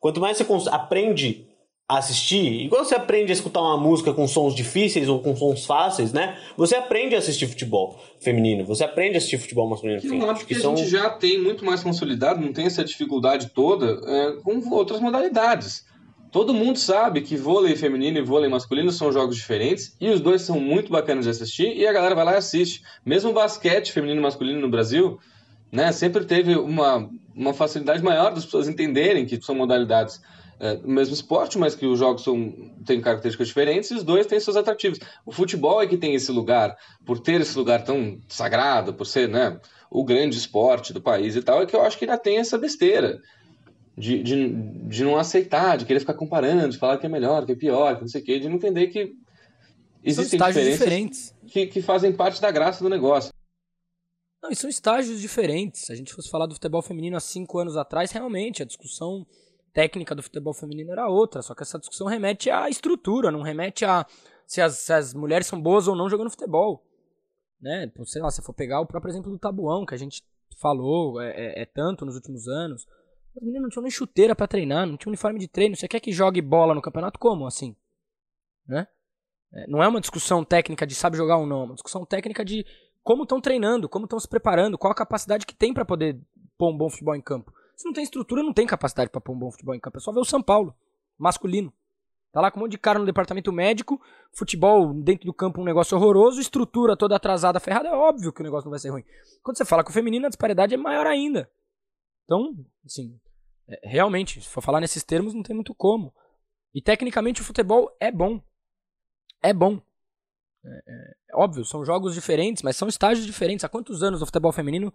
quanto 0.00 0.20
mais 0.20 0.38
você 0.38 0.46
aprende 0.70 1.46
assistir, 1.88 2.62
igual 2.62 2.82
você 2.82 2.94
aprende 2.94 3.30
a 3.30 3.34
escutar 3.34 3.60
uma 3.60 3.76
música 3.76 4.12
com 4.14 4.26
sons 4.26 4.54
difíceis 4.54 5.06
ou 5.06 5.20
com 5.20 5.36
sons 5.36 5.66
fáceis, 5.66 6.12
né? 6.12 6.38
Você 6.56 6.74
aprende 6.74 7.14
a 7.14 7.18
assistir 7.18 7.46
futebol 7.46 8.00
feminino, 8.20 8.64
você 8.64 8.84
aprende 8.84 9.16
a 9.16 9.18
assistir 9.18 9.38
futebol 9.38 9.68
masculino. 9.68 10.00
Que 10.00 10.08
acho 10.30 10.46
que, 10.46 10.54
que 10.54 10.60
são... 10.60 10.72
a 10.72 10.76
gente 10.76 10.88
já 10.88 11.10
tem 11.10 11.38
muito 11.38 11.64
mais 11.64 11.82
consolidado, 11.82 12.40
não 12.40 12.52
tem 12.52 12.64
essa 12.66 12.82
dificuldade 12.82 13.50
toda 13.50 14.00
é, 14.06 14.32
com 14.42 14.66
outras 14.70 14.98
modalidades. 15.00 15.84
Todo 16.32 16.54
mundo 16.54 16.78
sabe 16.78 17.20
que 17.20 17.36
vôlei 17.36 17.76
feminino 17.76 18.18
e 18.18 18.22
vôlei 18.22 18.48
masculino 18.48 18.90
são 18.90 19.12
jogos 19.12 19.36
diferentes 19.36 19.94
e 20.00 20.08
os 20.08 20.20
dois 20.20 20.42
são 20.42 20.58
muito 20.58 20.90
bacanas 20.90 21.26
de 21.26 21.30
assistir 21.30 21.76
e 21.76 21.86
a 21.86 21.92
galera 21.92 22.14
vai 22.14 22.24
lá 22.24 22.32
e 22.32 22.36
assiste. 22.38 22.82
Mesmo 23.04 23.32
basquete 23.32 23.92
feminino 23.92 24.18
e 24.18 24.22
masculino 24.22 24.60
no 24.60 24.68
Brasil, 24.68 25.20
né, 25.70 25.92
sempre 25.92 26.24
teve 26.24 26.56
uma, 26.56 27.08
uma 27.36 27.54
facilidade 27.54 28.02
maior 28.02 28.34
das 28.34 28.44
pessoas 28.44 28.68
entenderem 28.68 29.26
que 29.26 29.40
são 29.40 29.54
modalidades 29.54 30.20
é, 30.64 30.78
mesmo 30.82 31.12
esporte, 31.12 31.58
mas 31.58 31.74
que 31.74 31.84
os 31.84 31.98
jogos 31.98 32.24
são, 32.24 32.50
têm 32.86 32.98
características 32.98 33.48
diferentes 33.48 33.90
e 33.90 33.94
os 33.96 34.02
dois 34.02 34.26
têm 34.26 34.40
seus 34.40 34.56
atrativos. 34.56 34.98
O 35.26 35.30
futebol 35.30 35.82
é 35.82 35.86
que 35.86 35.98
tem 35.98 36.14
esse 36.14 36.32
lugar, 36.32 36.74
por 37.04 37.20
ter 37.20 37.42
esse 37.42 37.54
lugar 37.58 37.84
tão 37.84 38.18
sagrado, 38.30 38.94
por 38.94 39.04
ser 39.04 39.28
né, 39.28 39.60
o 39.90 40.02
grande 40.02 40.38
esporte 40.38 40.90
do 40.90 41.02
país 41.02 41.36
e 41.36 41.42
tal, 41.42 41.60
é 41.60 41.66
que 41.66 41.76
eu 41.76 41.82
acho 41.82 41.98
que 41.98 42.06
ainda 42.06 42.16
tem 42.16 42.38
essa 42.38 42.56
besteira. 42.56 43.20
De, 43.96 44.22
de, 44.22 44.52
de 44.88 45.04
não 45.04 45.16
aceitar, 45.16 45.76
de 45.76 45.84
querer 45.84 46.00
ficar 46.00 46.14
comparando, 46.14 46.70
de 46.70 46.78
falar 46.78 46.96
que 46.96 47.06
é 47.06 47.08
melhor, 47.08 47.44
que 47.44 47.52
é 47.52 47.54
pior, 47.54 47.94
que 47.94 48.00
não 48.00 48.08
sei 48.08 48.22
o 48.22 48.24
quê, 48.24 48.40
de 48.40 48.48
não 48.48 48.56
entender 48.56 48.88
que 48.88 49.12
existem 50.02 50.40
diferenças 50.40 50.72
diferentes. 50.72 51.34
Que, 51.46 51.66
que 51.66 51.82
fazem 51.82 52.12
parte 52.12 52.40
da 52.40 52.50
graça 52.50 52.82
do 52.82 52.90
negócio. 52.90 53.30
Não, 54.42 54.50
e 54.50 54.56
são 54.56 54.68
estágios 54.68 55.20
diferentes. 55.20 55.82
Se 55.82 55.92
a 55.92 55.94
gente 55.94 56.12
fosse 56.12 56.30
falar 56.30 56.46
do 56.46 56.54
futebol 56.54 56.82
feminino 56.82 57.16
há 57.16 57.20
cinco 57.20 57.58
anos 57.58 57.76
atrás, 57.76 58.10
realmente 58.10 58.62
a 58.62 58.66
discussão 58.66 59.24
técnica 59.74 60.14
do 60.14 60.22
futebol 60.22 60.54
feminino 60.54 60.92
era 60.92 61.08
outra, 61.08 61.42
só 61.42 61.54
que 61.54 61.62
essa 61.62 61.78
discussão 61.78 62.06
remete 62.06 62.48
à 62.48 62.70
estrutura, 62.70 63.30
não 63.30 63.42
remete 63.42 63.84
a 63.84 64.06
se 64.46 64.60
as, 64.60 64.78
se 64.78 64.92
as 64.92 65.12
mulheres 65.12 65.46
são 65.46 65.60
boas 65.60 65.88
ou 65.88 65.96
não 65.96 66.08
jogando 66.08 66.30
futebol. 66.30 66.82
Né? 67.60 67.90
Sei 68.04 68.22
lá, 68.22 68.30
se 68.30 68.42
for 68.42 68.54
pegar 68.54 68.80
o 68.80 68.86
próprio 68.86 69.10
exemplo 69.10 69.32
do 69.32 69.38
tabuão, 69.38 69.84
que 69.84 69.94
a 69.94 69.98
gente 69.98 70.22
falou 70.60 71.20
é, 71.20 71.30
é, 71.30 71.62
é 71.62 71.66
tanto 71.66 72.06
nos 72.06 72.14
últimos 72.14 72.46
anos. 72.46 72.86
As 73.36 73.42
meninas 73.42 73.62
não 73.62 73.68
tinham 73.68 73.82
nem 73.82 73.90
chuteira 73.90 74.36
para 74.36 74.46
treinar, 74.46 74.86
não 74.86 74.96
tinham 74.96 75.10
uniforme 75.10 75.40
de 75.40 75.48
treino. 75.48 75.74
Você 75.74 75.88
quer 75.88 75.98
que 75.98 76.12
jogue 76.12 76.40
bola 76.40 76.74
no 76.74 76.82
campeonato 76.82 77.18
como 77.18 77.46
assim? 77.46 77.74
Né? 78.66 78.86
É, 79.52 79.66
não 79.66 79.82
é 79.82 79.88
uma 79.88 80.00
discussão 80.00 80.44
técnica 80.44 80.86
de 80.86 80.94
sabe 80.94 81.16
jogar 81.16 81.38
ou 81.38 81.46
não, 81.46 81.62
é 81.62 81.64
uma 81.64 81.74
discussão 81.74 82.04
técnica 82.06 82.44
de 82.44 82.64
como 83.02 83.24
estão 83.24 83.40
treinando, 83.40 83.88
como 83.88 84.04
estão 84.04 84.20
se 84.20 84.28
preparando, 84.28 84.78
qual 84.78 84.92
a 84.92 84.96
capacidade 84.96 85.46
que 85.46 85.54
tem 85.54 85.74
para 85.74 85.84
poder 85.84 86.20
pôr 86.56 86.70
um 86.70 86.76
bom 86.76 86.88
futebol 86.88 87.16
em 87.16 87.20
campo. 87.20 87.52
Se 87.76 87.84
não 87.84 87.92
tem 87.92 88.04
estrutura, 88.04 88.42
não 88.42 88.52
tem 88.52 88.66
capacidade 88.66 89.10
para 89.10 89.20
pôr 89.20 89.32
um 89.32 89.38
bom 89.38 89.50
futebol 89.50 89.74
em 89.74 89.80
campo. 89.80 89.98
É 89.98 90.00
só 90.00 90.12
ver 90.12 90.20
o 90.20 90.24
São 90.24 90.42
Paulo, 90.42 90.74
masculino. 91.18 91.72
Tá 92.32 92.40
lá 92.40 92.50
com 92.50 92.58
um 92.58 92.62
monte 92.64 92.72
de 92.72 92.78
cara 92.78 92.98
no 92.98 93.06
departamento 93.06 93.52
médico, 93.52 94.00
futebol 94.32 94.92
dentro 94.92 95.24
do 95.24 95.32
campo 95.32 95.60
um 95.60 95.64
negócio 95.64 95.96
horroroso, 95.96 96.40
estrutura 96.40 96.96
toda 96.96 97.14
atrasada, 97.14 97.60
ferrada, 97.60 97.88
é 97.88 97.92
óbvio 97.92 98.32
que 98.32 98.40
o 98.40 98.42
negócio 98.42 98.64
não 98.64 98.72
vai 98.72 98.80
ser 98.80 98.90
ruim. 98.90 99.04
Quando 99.40 99.56
você 99.56 99.64
fala 99.64 99.84
com 99.84 99.90
o 99.90 99.92
feminino, 99.92 100.26
a 100.26 100.28
disparidade 100.28 100.74
é 100.74 100.76
maior 100.76 101.06
ainda. 101.06 101.48
Então, 102.24 102.52
assim, 102.84 103.20
é, 103.68 103.88
realmente, 103.88 104.40
se 104.40 104.48
for 104.48 104.60
falar 104.60 104.80
nesses 104.80 105.04
termos, 105.04 105.32
não 105.32 105.44
tem 105.44 105.54
muito 105.54 105.72
como. 105.76 106.12
E 106.74 106.82
tecnicamente 106.82 107.40
o 107.40 107.44
futebol 107.44 107.96
é 108.00 108.10
bom. 108.10 108.42
É 109.40 109.52
bom. 109.52 109.80
É, 110.64 110.68
é, 110.68 111.14
é 111.30 111.36
óbvio, 111.36 111.64
são 111.64 111.84
jogos 111.84 112.14
diferentes, 112.14 112.64
mas 112.64 112.76
são 112.76 112.88
estágios 112.88 113.26
diferentes. 113.26 113.64
Há 113.64 113.68
quantos 113.68 114.02
anos 114.02 114.22
o 114.22 114.26
futebol 114.26 114.50
feminino 114.50 114.92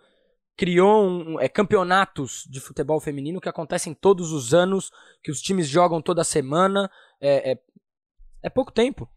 criou 0.59 1.05
um, 1.07 1.39
é, 1.39 1.47
campeonatos 1.47 2.43
de 2.49 2.59
futebol 2.59 2.99
feminino 2.99 3.39
que 3.39 3.47
acontecem 3.47 3.93
todos 3.93 4.33
os 4.33 4.53
anos, 4.53 4.91
que 5.23 5.31
os 5.31 5.41
times 5.41 5.69
jogam 5.69 6.01
toda 6.01 6.21
semana. 6.21 6.91
É, 7.21 7.53
é, 7.53 7.63
é 8.43 8.49
pouco 8.49 8.69
tempo. 8.69 9.09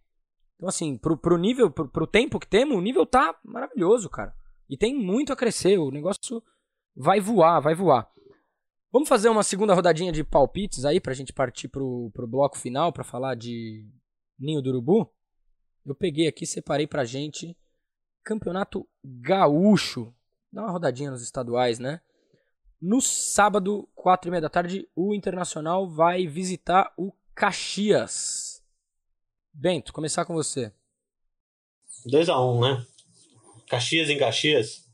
Então, 0.54 0.68
assim, 0.68 0.96
pro, 0.96 1.18
pro 1.18 1.36
nível, 1.36 1.68
pro, 1.68 1.88
pro 1.88 2.06
tempo 2.06 2.38
que 2.38 2.46
temos, 2.46 2.76
o 2.76 2.80
nível 2.80 3.04
tá 3.04 3.36
maravilhoso, 3.44 4.08
cara. 4.08 4.32
E 4.70 4.76
tem 4.76 4.94
muito 4.94 5.32
a 5.32 5.36
crescer. 5.36 5.78
O 5.78 5.90
negócio 5.90 6.40
vai 6.94 7.18
voar, 7.18 7.58
vai 7.58 7.74
voar. 7.74 8.08
Vamos 8.92 9.08
fazer 9.08 9.28
uma 9.28 9.42
segunda 9.42 9.74
rodadinha 9.74 10.12
de 10.12 10.22
palpites 10.22 10.84
aí 10.84 11.00
pra 11.00 11.12
gente 11.12 11.32
partir 11.32 11.66
pro, 11.66 12.12
pro 12.14 12.28
bloco 12.28 12.56
final 12.56 12.92
para 12.92 13.02
falar 13.02 13.34
de 13.34 13.84
Ninho 14.38 14.62
do 14.62 14.70
Urubu? 14.70 15.12
Eu 15.84 15.96
peguei 15.96 16.28
aqui, 16.28 16.46
separei 16.46 16.86
pra 16.86 17.04
gente 17.04 17.58
Campeonato 18.22 18.88
Gaúcho. 19.04 20.14
Dá 20.52 20.62
uma 20.62 20.70
rodadinha 20.70 21.10
nos 21.10 21.22
estaduais, 21.22 21.78
né? 21.78 22.00
No 22.80 23.00
sábado, 23.00 23.88
quatro 23.94 24.28
e 24.28 24.30
meia 24.30 24.40
da 24.42 24.50
tarde, 24.50 24.86
o 24.94 25.14
Internacional 25.14 25.88
vai 25.88 26.26
visitar 26.26 26.92
o 26.96 27.12
Caxias. 27.34 28.62
Bento, 29.52 29.92
começar 29.92 30.24
com 30.24 30.34
você. 30.34 30.72
2x1, 32.06 32.56
um, 32.56 32.60
né? 32.60 32.86
Caxias 33.68 34.10
em 34.10 34.18
Caxias. 34.18 34.86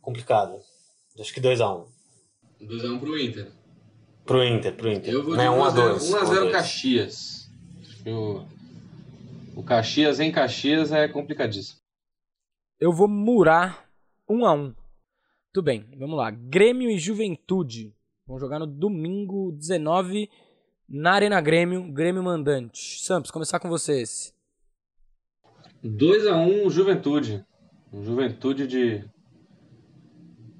Complicado. 0.00 0.60
Acho 1.18 1.34
que 1.34 1.40
2x1. 1.40 1.86
2x1 2.62 2.94
um. 2.94 2.98
pro 2.98 3.18
Inter. 3.18 3.52
Pro 4.24 4.44
Inter, 4.44 4.74
pro 4.74 4.92
Inter. 4.92 5.12
Eu 5.12 5.24
vou 5.24 5.36
Não, 5.36 5.58
1x2. 5.58 5.98
1x0 5.98 6.52
Caxias. 6.52 7.50
Eu... 8.06 8.46
O 9.54 9.62
Caxias 9.62 10.20
em 10.20 10.32
Caxias 10.32 10.90
é 10.90 11.06
complicadíssimo. 11.06 11.83
Eu 12.80 12.92
vou 12.92 13.06
murar 13.06 13.88
1 14.28 14.44
a 14.44 14.52
1 14.52 14.74
Tudo 15.52 15.64
bem, 15.64 15.88
vamos 15.96 16.16
lá. 16.16 16.30
Grêmio 16.30 16.90
e 16.90 16.98
Juventude. 16.98 17.94
Vão 18.26 18.38
jogar 18.38 18.58
no 18.58 18.66
domingo 18.66 19.52
19 19.52 20.28
na 20.88 21.12
Arena 21.12 21.40
Grêmio, 21.40 21.92
Grêmio 21.92 22.22
Mandante. 22.22 23.00
Samps, 23.04 23.30
começar 23.30 23.60
com 23.60 23.68
vocês. 23.68 24.34
2 25.82 26.26
a 26.26 26.36
1 26.36 26.68
Juventude. 26.70 27.44
Juventude 27.92 28.66
de 28.66 29.04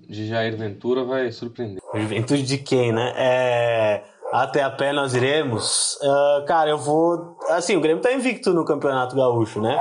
de 0.08 0.28
Jair 0.28 0.56
Ventura 0.56 1.02
vai 1.02 1.32
surpreender. 1.32 1.82
Juventude 1.94 2.42
de 2.42 2.58
quem, 2.58 2.92
né? 2.92 3.12
É 3.16 4.04
até 4.32 4.62
a 4.62 4.70
pé 4.70 4.92
nós 4.92 5.14
iremos. 5.14 5.96
Uh, 5.96 6.44
cara, 6.46 6.70
eu 6.70 6.78
vou. 6.78 7.36
Assim, 7.48 7.76
o 7.76 7.80
Grêmio 7.80 8.02
tá 8.02 8.12
invicto 8.12 8.52
no 8.52 8.64
Campeonato 8.64 9.16
Gaúcho, 9.16 9.60
né? 9.60 9.80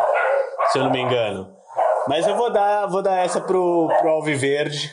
Se 0.71 0.79
eu 0.79 0.83
não 0.83 0.91
me 0.91 0.99
engano. 0.99 1.52
Mas 2.07 2.27
eu 2.27 2.35
vou 2.35 2.51
dar, 2.51 2.85
vou 2.87 3.01
dar 3.01 3.23
essa 3.23 3.39
pro, 3.39 3.87
pro 3.99 4.09
Alviverde. 4.09 4.91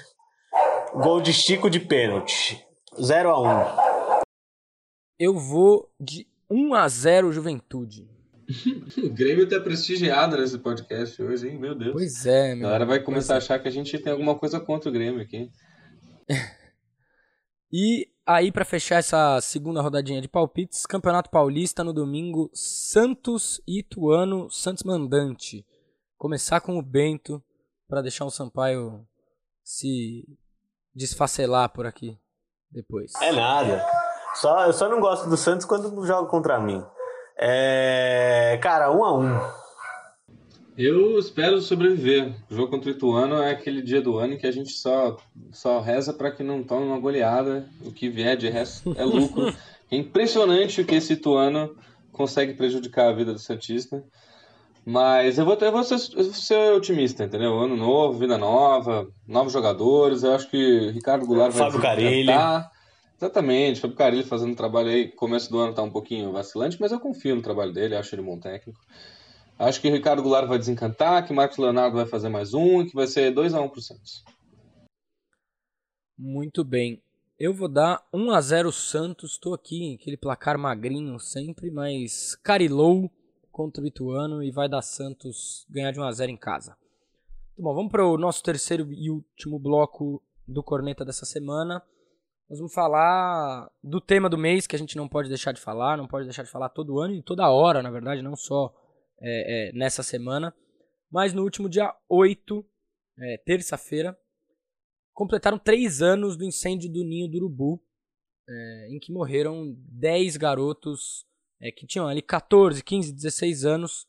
Gol 0.95 1.21
de 1.21 1.33
Chico 1.33 1.69
de 1.69 1.81
pênalti. 1.81 2.65
0 3.01 3.31
a 3.31 4.21
1 4.21 4.23
Eu 5.19 5.37
vou 5.37 5.91
de 5.99 6.27
1 6.49 6.75
a 6.75 6.89
0 6.89 7.33
Juventude. 7.33 8.09
o 8.99 9.11
Grêmio 9.11 9.49
tá 9.49 9.61
prestigiado 9.61 10.37
nesse 10.37 10.59
podcast 10.59 11.21
hoje, 11.23 11.49
hein? 11.49 11.59
Meu 11.59 11.75
Deus. 11.75 11.93
Pois 11.93 12.27
é, 12.27 12.55
meu. 12.55 12.67
A 12.67 12.71
galera 12.71 12.87
vai 12.87 13.01
começar 13.01 13.35
a 13.35 13.39
achar 13.39 13.59
que 13.59 13.69
a 13.69 13.73
gente 13.73 13.97
tem 13.99 14.13
alguma 14.13 14.37
coisa 14.37 14.61
contra 14.61 14.89
o 14.89 14.93
Grêmio 14.93 15.21
aqui. 15.21 15.51
e 17.73 18.09
aí, 18.27 18.53
para 18.53 18.65
fechar 18.65 18.97
essa 18.97 19.41
segunda 19.41 19.81
rodadinha 19.81 20.21
de 20.21 20.29
palpites, 20.29 20.87
Campeonato 20.87 21.31
Paulista 21.31 21.83
no 21.83 21.93
domingo, 21.93 22.51
Santos 22.53 23.61
e 23.67 23.81
Ituano, 23.81 24.51
Santos 24.51 24.83
Mandante. 24.83 25.65
Começar 26.21 26.61
com 26.61 26.79
o 26.79 26.83
Bento, 26.83 27.43
para 27.89 28.03
deixar 28.03 28.27
o 28.27 28.31
Sampaio 28.31 29.07
se 29.65 30.23
desfacelar 30.95 31.71
por 31.71 31.87
aqui 31.87 32.15
depois. 32.71 33.11
É 33.23 33.33
nada. 33.33 33.83
Só, 34.35 34.67
eu 34.67 34.73
só 34.75 34.87
não 34.87 35.01
gosto 35.01 35.31
do 35.31 35.37
Santos 35.39 35.65
quando 35.65 36.05
joga 36.05 36.29
contra 36.29 36.61
mim. 36.61 36.85
É. 37.39 38.61
Cara, 38.63 38.93
um 38.93 39.03
a 39.03 39.19
um. 39.19 39.41
Eu 40.77 41.19
espero 41.19 41.59
sobreviver. 41.63 42.35
O 42.51 42.55
jogo 42.55 42.71
contra 42.71 42.91
o 42.91 42.93
Ituano 42.93 43.37
é 43.37 43.53
aquele 43.53 43.81
dia 43.81 44.03
do 44.03 44.19
ano 44.19 44.35
em 44.35 44.39
que 44.39 44.47
a 44.47 44.53
gente 44.53 44.73
só, 44.73 45.17
só 45.51 45.81
reza 45.81 46.13
para 46.13 46.31
que 46.31 46.43
não 46.43 46.63
tome 46.63 46.85
uma 46.85 47.01
goleada. 47.01 47.67
O 47.83 47.91
que 47.91 48.11
vier 48.11 48.37
de 48.37 48.51
resto 48.51 48.95
é 48.95 49.07
lucro. 49.07 49.57
é 49.91 49.97
impressionante 49.97 50.83
o 50.83 50.85
que 50.85 50.97
esse 50.97 51.15
Ituano 51.15 51.75
consegue 52.13 52.53
prejudicar 52.53 53.09
a 53.09 53.15
vida 53.15 53.33
do 53.33 53.39
Santista. 53.39 54.05
Mas 54.91 55.39
eu 55.39 55.45
vou, 55.45 55.55
eu 55.55 55.71
vou, 55.71 55.85
ser, 55.85 56.19
eu 56.19 56.25
vou 56.25 56.35
ser 56.35 56.73
otimista, 56.73 57.23
entendeu? 57.23 57.57
Ano 57.61 57.77
novo, 57.77 58.19
vida 58.19 58.37
nova, 58.37 59.09
novos 59.25 59.53
jogadores. 59.53 60.25
Eu 60.25 60.35
acho 60.35 60.51
que 60.51 60.91
Ricardo 60.91 61.25
Goulart 61.25 61.53
vai 61.53 61.67
Fábio 61.67 61.81
Carilli. 61.81 62.33
Exatamente, 63.17 63.81
Fábio 63.81 63.97
Carilli 63.97 64.25
fazendo 64.25 64.57
trabalho 64.57 64.89
aí. 64.89 65.07
Começo 65.07 65.49
do 65.49 65.61
ano 65.61 65.73
tá 65.73 65.81
um 65.81 65.93
pouquinho 65.93 66.33
vacilante, 66.33 66.77
mas 66.81 66.91
eu 66.91 66.99
confio 66.99 67.37
no 67.37 67.43
trabalho 67.43 67.73
dele, 67.73 67.95
acho 67.95 68.17
ele 68.17 68.23
um 68.23 68.27
bom 68.27 68.41
técnico. 68.41 68.81
Acho 69.57 69.81
que 69.81 69.89
o 69.89 69.93
Ricardo 69.93 70.25
Goulart 70.25 70.49
vai 70.49 70.59
desencantar, 70.59 71.25
que 71.25 71.33
Marcos 71.33 71.59
Leonardo 71.59 71.95
vai 71.95 72.07
fazer 72.07 72.29
mais 72.29 72.53
um, 72.53 72.85
que 72.85 72.93
vai 72.93 73.07
ser 73.07 73.31
2 73.31 73.55
a 73.55 73.61
1 73.61 73.69
pro 73.69 73.81
Santos. 73.81 74.25
Muito 76.19 76.65
bem. 76.65 77.01
Eu 77.39 77.55
vou 77.55 77.69
dar 77.69 78.03
1 78.13 78.33
a 78.33 78.41
0 78.41 78.73
Santos. 78.73 79.35
Estou 79.35 79.55
aqui, 79.55 79.97
aquele 80.01 80.17
placar 80.17 80.59
magrinho 80.59 81.17
sempre, 81.21 81.71
mas 81.71 82.35
carilou 82.43 83.09
contra 83.61 83.85
o 83.85 83.87
Ituano 83.87 84.43
e 84.43 84.51
vai 84.51 84.71
dar 84.71 84.81
Santos 84.81 85.67
ganhar 85.69 85.91
de 85.93 86.01
1 86.01 86.05
a 86.05 86.13
0 86.13 86.33
em 86.33 86.37
casa. 86.37 86.75
Então, 87.53 87.63
bom, 87.63 87.75
vamos 87.75 87.93
para 87.93 88.07
o 88.07 88.17
nosso 88.17 88.43
terceiro 88.43 88.91
e 88.91 89.11
último 89.11 89.59
bloco 89.59 90.23
do 90.49 90.63
Corneta 90.63 91.05
dessa 91.05 91.27
semana. 91.27 91.83
Nós 92.49 92.59
vamos 92.59 92.73
falar 92.73 93.71
do 93.85 94.01
tema 94.01 94.31
do 94.31 94.39
mês 94.39 94.67
que 94.67 94.75
a 94.75 94.79
gente 94.79 94.97
não 94.97 95.07
pode 95.07 95.29
deixar 95.29 95.53
de 95.53 95.61
falar, 95.61 95.99
não 95.99 96.09
pode 96.09 96.25
deixar 96.25 96.43
de 96.43 96.51
falar 96.51 96.71
todo 96.71 96.99
ano 96.99 97.15
e 97.15 97.23
toda 97.23 97.51
hora, 97.51 97.83
na 97.83 97.91
verdade, 97.91 98.23
não 98.23 98.35
só 98.35 98.75
é, 99.21 99.69
é, 99.69 99.73
nessa 99.73 100.03
semana. 100.03 100.55
Mas 101.13 101.35
no 101.35 101.43
último 101.43 101.69
dia 101.69 101.95
8, 102.09 102.65
é, 103.19 103.43
terça-feira, 103.45 104.19
completaram 105.13 105.59
três 105.59 106.01
anos 106.01 106.35
do 106.35 106.45
incêndio 106.45 106.91
do 106.91 107.05
Ninho 107.05 107.29
do 107.29 107.37
Urubu, 107.37 107.83
é, 108.49 108.89
em 108.91 108.99
que 108.99 109.13
morreram 109.13 109.77
10 109.77 110.39
garotos 110.39 111.29
é, 111.61 111.71
que 111.71 111.87
tinham 111.87 112.09
ali 112.09 112.23
14, 112.23 112.83
15, 112.83 113.13
16 113.13 113.65
anos, 113.65 114.07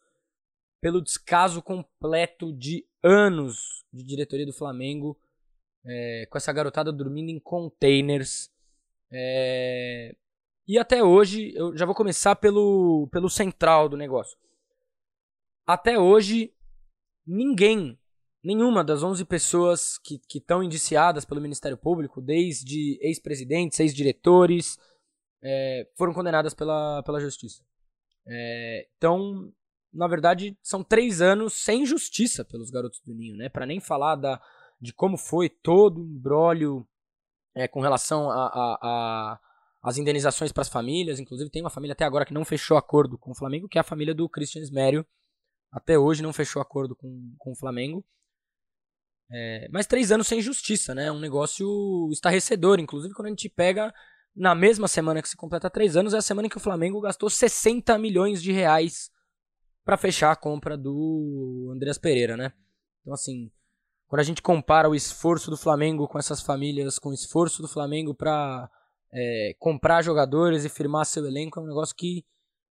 pelo 0.80 1.02
descaso 1.02 1.62
completo 1.62 2.52
de 2.54 2.88
anos 3.04 3.84
de 3.92 4.04
diretoria 4.04 4.46
do 4.46 4.54
Flamengo, 4.54 5.20
é, 5.86 6.28
com 6.30 6.38
essa 6.38 6.54
garotada 6.54 6.92
dormindo 6.92 7.30
em 7.30 7.40
containers. 7.40 8.50
e 10.68 10.78
até 10.80 11.04
hoje, 11.04 11.54
eu 11.56 11.76
já 11.76 11.86
vou 11.86 11.94
começar 11.94 12.36
pelo, 12.36 13.08
pelo 13.12 13.30
central 13.30 13.90
do 13.90 13.98
negócio. 13.98 14.38
Até 15.68 16.00
hoje, 16.00 16.54
ninguém, 17.26 18.00
nenhuma 18.44 18.84
das 18.84 19.04
11 19.04 19.26
pessoas 19.26 19.98
que 19.98 20.20
estão 20.34 20.64
indiciadas 20.64 21.26
pelo 21.26 21.42
Ministério 21.42 21.78
Público, 21.78 22.22
desde 22.22 22.98
ex-presidentes, 23.02 23.80
ex-diretores, 23.80 24.78
é, 25.44 25.88
foram 25.98 26.14
condenadas 26.14 26.54
pela, 26.54 27.02
pela 27.04 27.20
justiça. 27.20 27.64
É, 28.28 28.88
então, 28.98 29.52
na 29.94 30.08
verdade, 30.08 30.58
são 30.62 30.84
três 30.84 31.22
anos 31.22 31.54
sem 31.54 31.86
justiça 31.86 32.46
pelos 32.46 32.70
garotos 32.70 33.02
do 33.06 33.14
Ninho, 33.14 33.36
né? 33.36 33.50
Para 33.50 33.66
nem 33.66 33.80
falar 33.80 34.16
da, 34.16 34.42
de 34.80 34.94
como 34.94 35.18
foi 35.18 35.50
todo 35.50 36.02
o 36.02 36.06
embrólio 36.06 36.88
é, 37.56 37.68
com 37.68 37.82
relação 37.82 38.30
a, 38.30 38.46
a, 38.46 38.80
a 38.82 39.40
as 39.84 39.98
indenizações 39.98 40.52
para 40.52 40.62
as 40.62 40.70
famílias. 40.70 41.20
Inclusive, 41.20 41.50
tem 41.50 41.62
uma 41.62 41.70
família 41.70 41.94
até 41.94 42.06
agora 42.06 42.26
que 42.26 42.34
não 42.34 42.46
fechou 42.46 42.78
acordo 42.78 43.18
com 43.18 43.32
o 43.32 43.36
Flamengo, 43.36 43.68
que 43.68 43.78
é 43.78 43.82
a 43.82 43.84
família 43.84 44.14
do 44.14 44.30
Christian 44.30 44.62
Smério, 44.62 45.06
até 45.72 45.98
hoje 45.98 46.22
não 46.22 46.34
fechou 46.34 46.62
acordo 46.62 46.96
com, 46.96 47.34
com 47.38 47.52
o 47.52 47.56
Flamengo. 47.56 48.06
É, 49.34 49.68
mas 49.72 49.88
três 49.88 50.12
anos 50.12 50.28
sem 50.28 50.42
justiça, 50.42 50.94
né? 50.94 51.12
Um 51.12 51.20
negócio 51.20 52.10
estarrecedor. 52.12 52.80
Inclusive, 52.80 53.14
quando 53.14 53.28
a 53.28 53.30
gente 53.30 53.50
pega 53.50 53.94
na 54.36 54.56
mesma 54.56 54.88
semana 54.88 55.22
que 55.22 55.30
se 55.30 55.36
completa 55.36 55.70
três 55.70 55.96
anos, 55.96 56.14
é 56.14 56.18
a 56.18 56.22
semana 56.22 56.48
em 56.48 56.50
que 56.50 56.58
o 56.58 56.62
Flamengo 56.62 57.02
gastou 57.02 57.30
60 57.30 57.98
milhões 57.98 58.42
de 58.42 58.52
reais 58.52 59.12
para 59.84 59.98
fechar 59.98 60.32
a 60.32 60.36
compra 60.36 60.78
do 60.78 61.72
Andreas 61.74 61.98
Pereira, 61.98 62.38
né? 62.38 62.54
Então, 63.02 63.14
assim, 63.14 63.52
quando 64.08 64.22
a 64.22 64.24
gente 64.24 64.42
compara 64.42 64.90
o 64.90 64.96
esforço 64.96 65.50
do 65.50 65.58
Flamengo 65.58 66.08
com 66.08 66.20
essas 66.20 66.42
famílias, 66.42 67.00
com 67.00 67.10
o 67.10 67.14
esforço 67.14 67.62
do 67.62 67.68
Flamengo 67.68 68.14
para 68.14 68.70
é, 69.14 69.56
comprar 69.60 70.02
jogadores 70.02 70.66
e 70.66 70.70
firmar 70.70 71.06
seu 71.06 71.26
elenco, 71.26 71.60
é 71.60 71.64
um 71.64 71.68
negócio 71.68 71.96
que 71.96 72.26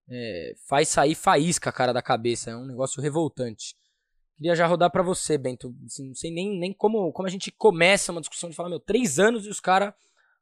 é, 0.09 0.53
faz 0.67 0.89
sair 0.89 1.15
faísca, 1.15 1.71
cara, 1.71 1.93
da 1.93 2.01
cabeça. 2.01 2.51
É 2.51 2.55
um 2.55 2.65
negócio 2.65 3.01
revoltante. 3.01 3.75
Queria 4.37 4.55
já 4.55 4.65
rodar 4.65 4.91
para 4.91 5.03
você, 5.03 5.37
Bento. 5.37 5.75
Assim, 5.85 6.07
não 6.07 6.15
sei 6.15 6.31
nem, 6.31 6.57
nem 6.57 6.73
como, 6.73 7.11
como 7.11 7.27
a 7.27 7.31
gente 7.31 7.51
começa 7.51 8.11
uma 8.11 8.21
discussão 8.21 8.49
de 8.49 8.55
falar, 8.55 8.69
meu, 8.69 8.79
três 8.79 9.19
anos 9.19 9.45
e 9.45 9.49
os 9.49 9.59
caras 9.59 9.93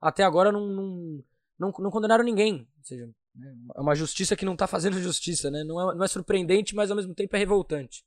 até 0.02 0.24
agora 0.24 0.52
não, 0.52 0.68
não, 0.68 1.24
não, 1.60 1.74
não, 1.80 1.92
condenaram 1.92 2.24
ninguém. 2.24 2.68
Ou 2.78 2.84
seja, 2.84 3.10
né, 3.36 3.54
é 3.76 3.82
uma 3.82 3.96
justiça 3.96 4.36
que 4.36 4.46
não 4.46 4.56
tá 4.56 4.68
fazendo 4.68 4.98
justiça, 5.02 5.50
né? 5.50 5.64
Não 5.64 5.92
é, 5.92 5.96
não 5.96 6.04
é 6.04 6.08
surpreendente, 6.08 6.76
mas 6.76 6.90
ao 6.90 6.98
mesmo 6.98 7.14
tempo 7.14 7.36
é 7.36 7.40
revoltante. 7.40 8.04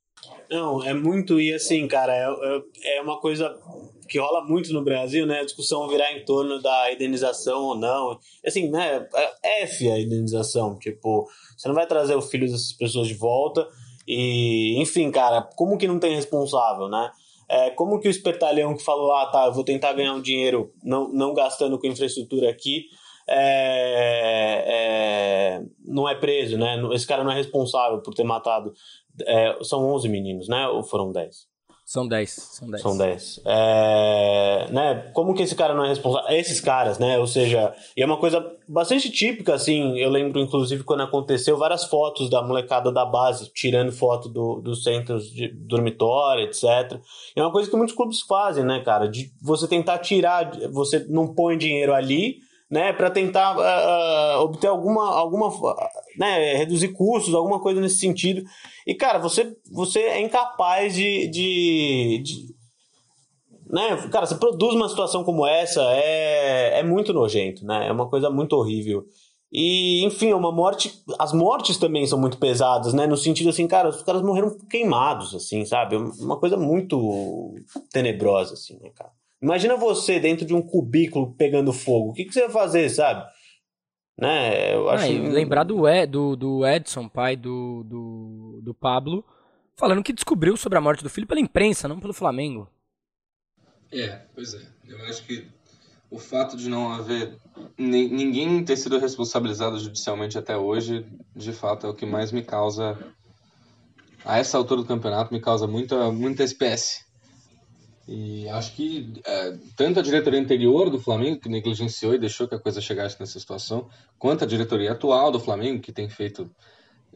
Não, 0.50 0.84
é 0.84 0.94
muito, 0.94 1.40
e 1.40 1.52
assim, 1.52 1.88
cara, 1.88 2.14
é, 2.14 2.24
é, 2.24 2.98
é 2.98 3.02
uma 3.02 3.18
coisa 3.20 3.52
que 4.08 4.18
rola 4.18 4.44
muito 4.44 4.72
no 4.72 4.84
Brasil, 4.84 5.26
né? 5.26 5.40
A 5.40 5.44
discussão 5.44 5.88
virar 5.88 6.12
em 6.12 6.24
torno 6.24 6.60
da 6.60 6.92
indenização 6.92 7.62
ou 7.62 7.74
não. 7.76 8.18
Assim, 8.44 8.70
né? 8.70 9.08
É 9.42 9.62
F 9.62 9.90
a 9.90 9.98
indenização. 9.98 10.78
Tipo, 10.78 11.26
você 11.56 11.66
não 11.66 11.74
vai 11.74 11.86
trazer 11.86 12.14
o 12.14 12.22
filho 12.22 12.46
dessas 12.46 12.72
pessoas 12.72 13.08
de 13.08 13.14
volta. 13.14 13.66
E, 14.06 14.80
enfim, 14.80 15.10
cara, 15.10 15.42
como 15.56 15.78
que 15.78 15.88
não 15.88 15.98
tem 15.98 16.14
responsável, 16.14 16.88
né? 16.88 17.10
É, 17.52 17.68
como 17.70 18.00
que 18.00 18.08
o 18.08 18.10
espertalhão 18.10 18.74
que 18.74 18.82
falou, 18.82 19.12
ah, 19.12 19.26
tá, 19.26 19.44
eu 19.44 19.52
vou 19.52 19.62
tentar 19.62 19.92
ganhar 19.92 20.14
um 20.14 20.22
dinheiro 20.22 20.72
não, 20.82 21.12
não 21.12 21.34
gastando 21.34 21.78
com 21.78 21.86
infraestrutura 21.86 22.48
aqui, 22.48 22.86
é, 23.28 24.64
é, 24.66 25.62
não 25.84 26.08
é 26.08 26.14
preso, 26.14 26.56
né? 26.56 26.80
Esse 26.94 27.06
cara 27.06 27.22
não 27.22 27.30
é 27.30 27.34
responsável 27.34 28.00
por 28.00 28.14
ter 28.14 28.24
matado. 28.24 28.72
É, 29.26 29.58
são 29.62 29.84
11 29.84 30.08
meninos, 30.08 30.48
né? 30.48 30.66
Ou 30.68 30.82
foram 30.82 31.12
10? 31.12 31.51
São 31.92 32.08
10. 32.08 32.30
São 32.30 32.70
10. 32.70 32.82
São 32.82 32.96
10. 32.96 33.40
É, 33.44 34.66
né? 34.72 34.94
Como 35.12 35.34
que 35.34 35.42
esse 35.42 35.54
cara 35.54 35.74
não 35.74 35.84
é 35.84 35.88
responsável? 35.88 36.34
Esses 36.34 36.58
caras, 36.58 36.98
né? 36.98 37.18
Ou 37.18 37.26
seja, 37.26 37.74
e 37.94 38.02
é 38.02 38.06
uma 38.06 38.16
coisa 38.16 38.42
bastante 38.66 39.10
típica, 39.10 39.52
assim. 39.52 39.98
Eu 39.98 40.08
lembro, 40.08 40.40
inclusive, 40.40 40.84
quando 40.84 41.02
aconteceu, 41.02 41.58
várias 41.58 41.84
fotos 41.84 42.30
da 42.30 42.40
molecada 42.40 42.90
da 42.90 43.04
base, 43.04 43.52
tirando 43.52 43.92
foto 43.92 44.30
do, 44.30 44.62
dos 44.62 44.84
centros 44.84 45.30
de 45.30 45.48
dormitório, 45.48 46.44
etc. 46.44 46.98
É 47.36 47.42
uma 47.42 47.52
coisa 47.52 47.68
que 47.68 47.76
muitos 47.76 47.94
clubes 47.94 48.22
fazem, 48.22 48.64
né, 48.64 48.80
cara? 48.80 49.06
De 49.06 49.30
você 49.42 49.68
tentar 49.68 49.98
tirar, 49.98 50.50
você 50.70 51.04
não 51.10 51.34
põe 51.34 51.58
dinheiro 51.58 51.92
ali 51.92 52.36
né, 52.72 52.90
para 52.90 53.10
tentar 53.10 53.54
uh, 53.54 54.40
obter 54.40 54.66
alguma, 54.66 55.14
alguma 55.14 55.52
né, 56.16 56.54
reduzir 56.54 56.88
custos, 56.88 57.34
alguma 57.34 57.60
coisa 57.60 57.78
nesse 57.82 57.98
sentido. 57.98 58.42
E, 58.86 58.94
cara, 58.94 59.18
você, 59.18 59.54
você 59.70 59.98
é 60.00 60.22
incapaz 60.22 60.94
de, 60.94 61.28
de, 61.28 62.22
de 62.24 62.54
né, 63.68 64.08
cara, 64.10 64.24
você 64.24 64.36
produz 64.36 64.74
uma 64.74 64.88
situação 64.88 65.22
como 65.22 65.46
essa, 65.46 65.82
é, 65.92 66.78
é 66.78 66.82
muito 66.82 67.12
nojento, 67.12 67.62
né, 67.66 67.88
é 67.88 67.92
uma 67.92 68.08
coisa 68.08 68.30
muito 68.30 68.54
horrível. 68.54 69.04
E, 69.52 70.02
enfim, 70.06 70.30
é 70.30 70.34
uma 70.34 70.50
morte. 70.50 70.94
As 71.18 71.34
mortes 71.34 71.76
também 71.76 72.06
são 72.06 72.18
muito 72.18 72.38
pesadas, 72.38 72.94
né? 72.94 73.06
No 73.06 73.18
sentido 73.18 73.50
assim, 73.50 73.68
cara, 73.68 73.90
os 73.90 74.02
caras 74.02 74.22
morreram 74.22 74.56
queimados, 74.66 75.34
assim, 75.34 75.62
sabe? 75.66 75.94
Uma 75.94 76.38
coisa 76.38 76.56
muito 76.56 77.54
tenebrosa, 77.92 78.54
assim, 78.54 78.78
né, 78.80 78.88
cara? 78.94 79.12
Imagina 79.42 79.76
você 79.76 80.20
dentro 80.20 80.46
de 80.46 80.54
um 80.54 80.62
cubículo 80.62 81.34
pegando 81.34 81.72
fogo. 81.72 82.10
O 82.10 82.12
que, 82.12 82.24
que 82.24 82.32
você 82.32 82.42
vai 82.42 82.50
fazer, 82.50 82.88
sabe? 82.88 83.28
Né? 84.16 84.74
Eu 84.74 84.88
acho... 84.88 85.04
Ah, 85.04 85.30
lembrar 85.30 85.64
do, 85.64 85.88
Ed, 85.88 86.12
do, 86.12 86.36
do 86.36 86.66
Edson, 86.66 87.08
pai 87.08 87.34
do, 87.34 87.82
do, 87.84 88.60
do 88.62 88.72
Pablo, 88.72 89.24
falando 89.74 90.02
que 90.02 90.12
descobriu 90.12 90.56
sobre 90.56 90.78
a 90.78 90.80
morte 90.80 91.02
do 91.02 91.10
filho 91.10 91.26
pela 91.26 91.40
imprensa, 91.40 91.88
não 91.88 91.98
pelo 91.98 92.14
Flamengo. 92.14 92.70
É, 93.90 94.20
pois 94.32 94.54
é. 94.54 94.62
Eu 94.86 95.04
acho 95.06 95.26
que 95.26 95.48
o 96.08 96.18
fato 96.18 96.56
de 96.56 96.68
não 96.68 96.92
haver 96.92 97.36
ninguém 97.76 98.64
ter 98.64 98.76
sido 98.76 98.98
responsabilizado 98.98 99.78
judicialmente 99.78 100.38
até 100.38 100.56
hoje, 100.56 101.04
de 101.34 101.52
fato, 101.52 101.86
é 101.86 101.90
o 101.90 101.94
que 101.94 102.06
mais 102.06 102.30
me 102.30 102.42
causa, 102.42 102.96
a 104.24 104.38
essa 104.38 104.56
altura 104.56 104.82
do 104.82 104.86
campeonato, 104.86 105.34
me 105.34 105.40
causa 105.40 105.66
muita, 105.66 106.12
muita 106.12 106.44
espécie. 106.44 107.04
E 108.14 108.46
acho 108.50 108.74
que 108.74 109.10
é, 109.24 109.56
tanto 109.74 109.98
a 109.98 110.02
diretoria 110.02 110.38
anterior 110.38 110.90
do 110.90 111.00
Flamengo, 111.00 111.40
que 111.40 111.48
negligenciou 111.48 112.14
e 112.14 112.18
deixou 112.18 112.46
que 112.46 112.54
a 112.54 112.58
coisa 112.58 112.78
chegasse 112.78 113.18
nessa 113.18 113.40
situação, 113.40 113.88
quanto 114.18 114.44
a 114.44 114.46
diretoria 114.46 114.92
atual 114.92 115.30
do 115.30 115.40
Flamengo, 115.40 115.80
que 115.80 115.92
tem 115.92 116.10
feito 116.10 116.54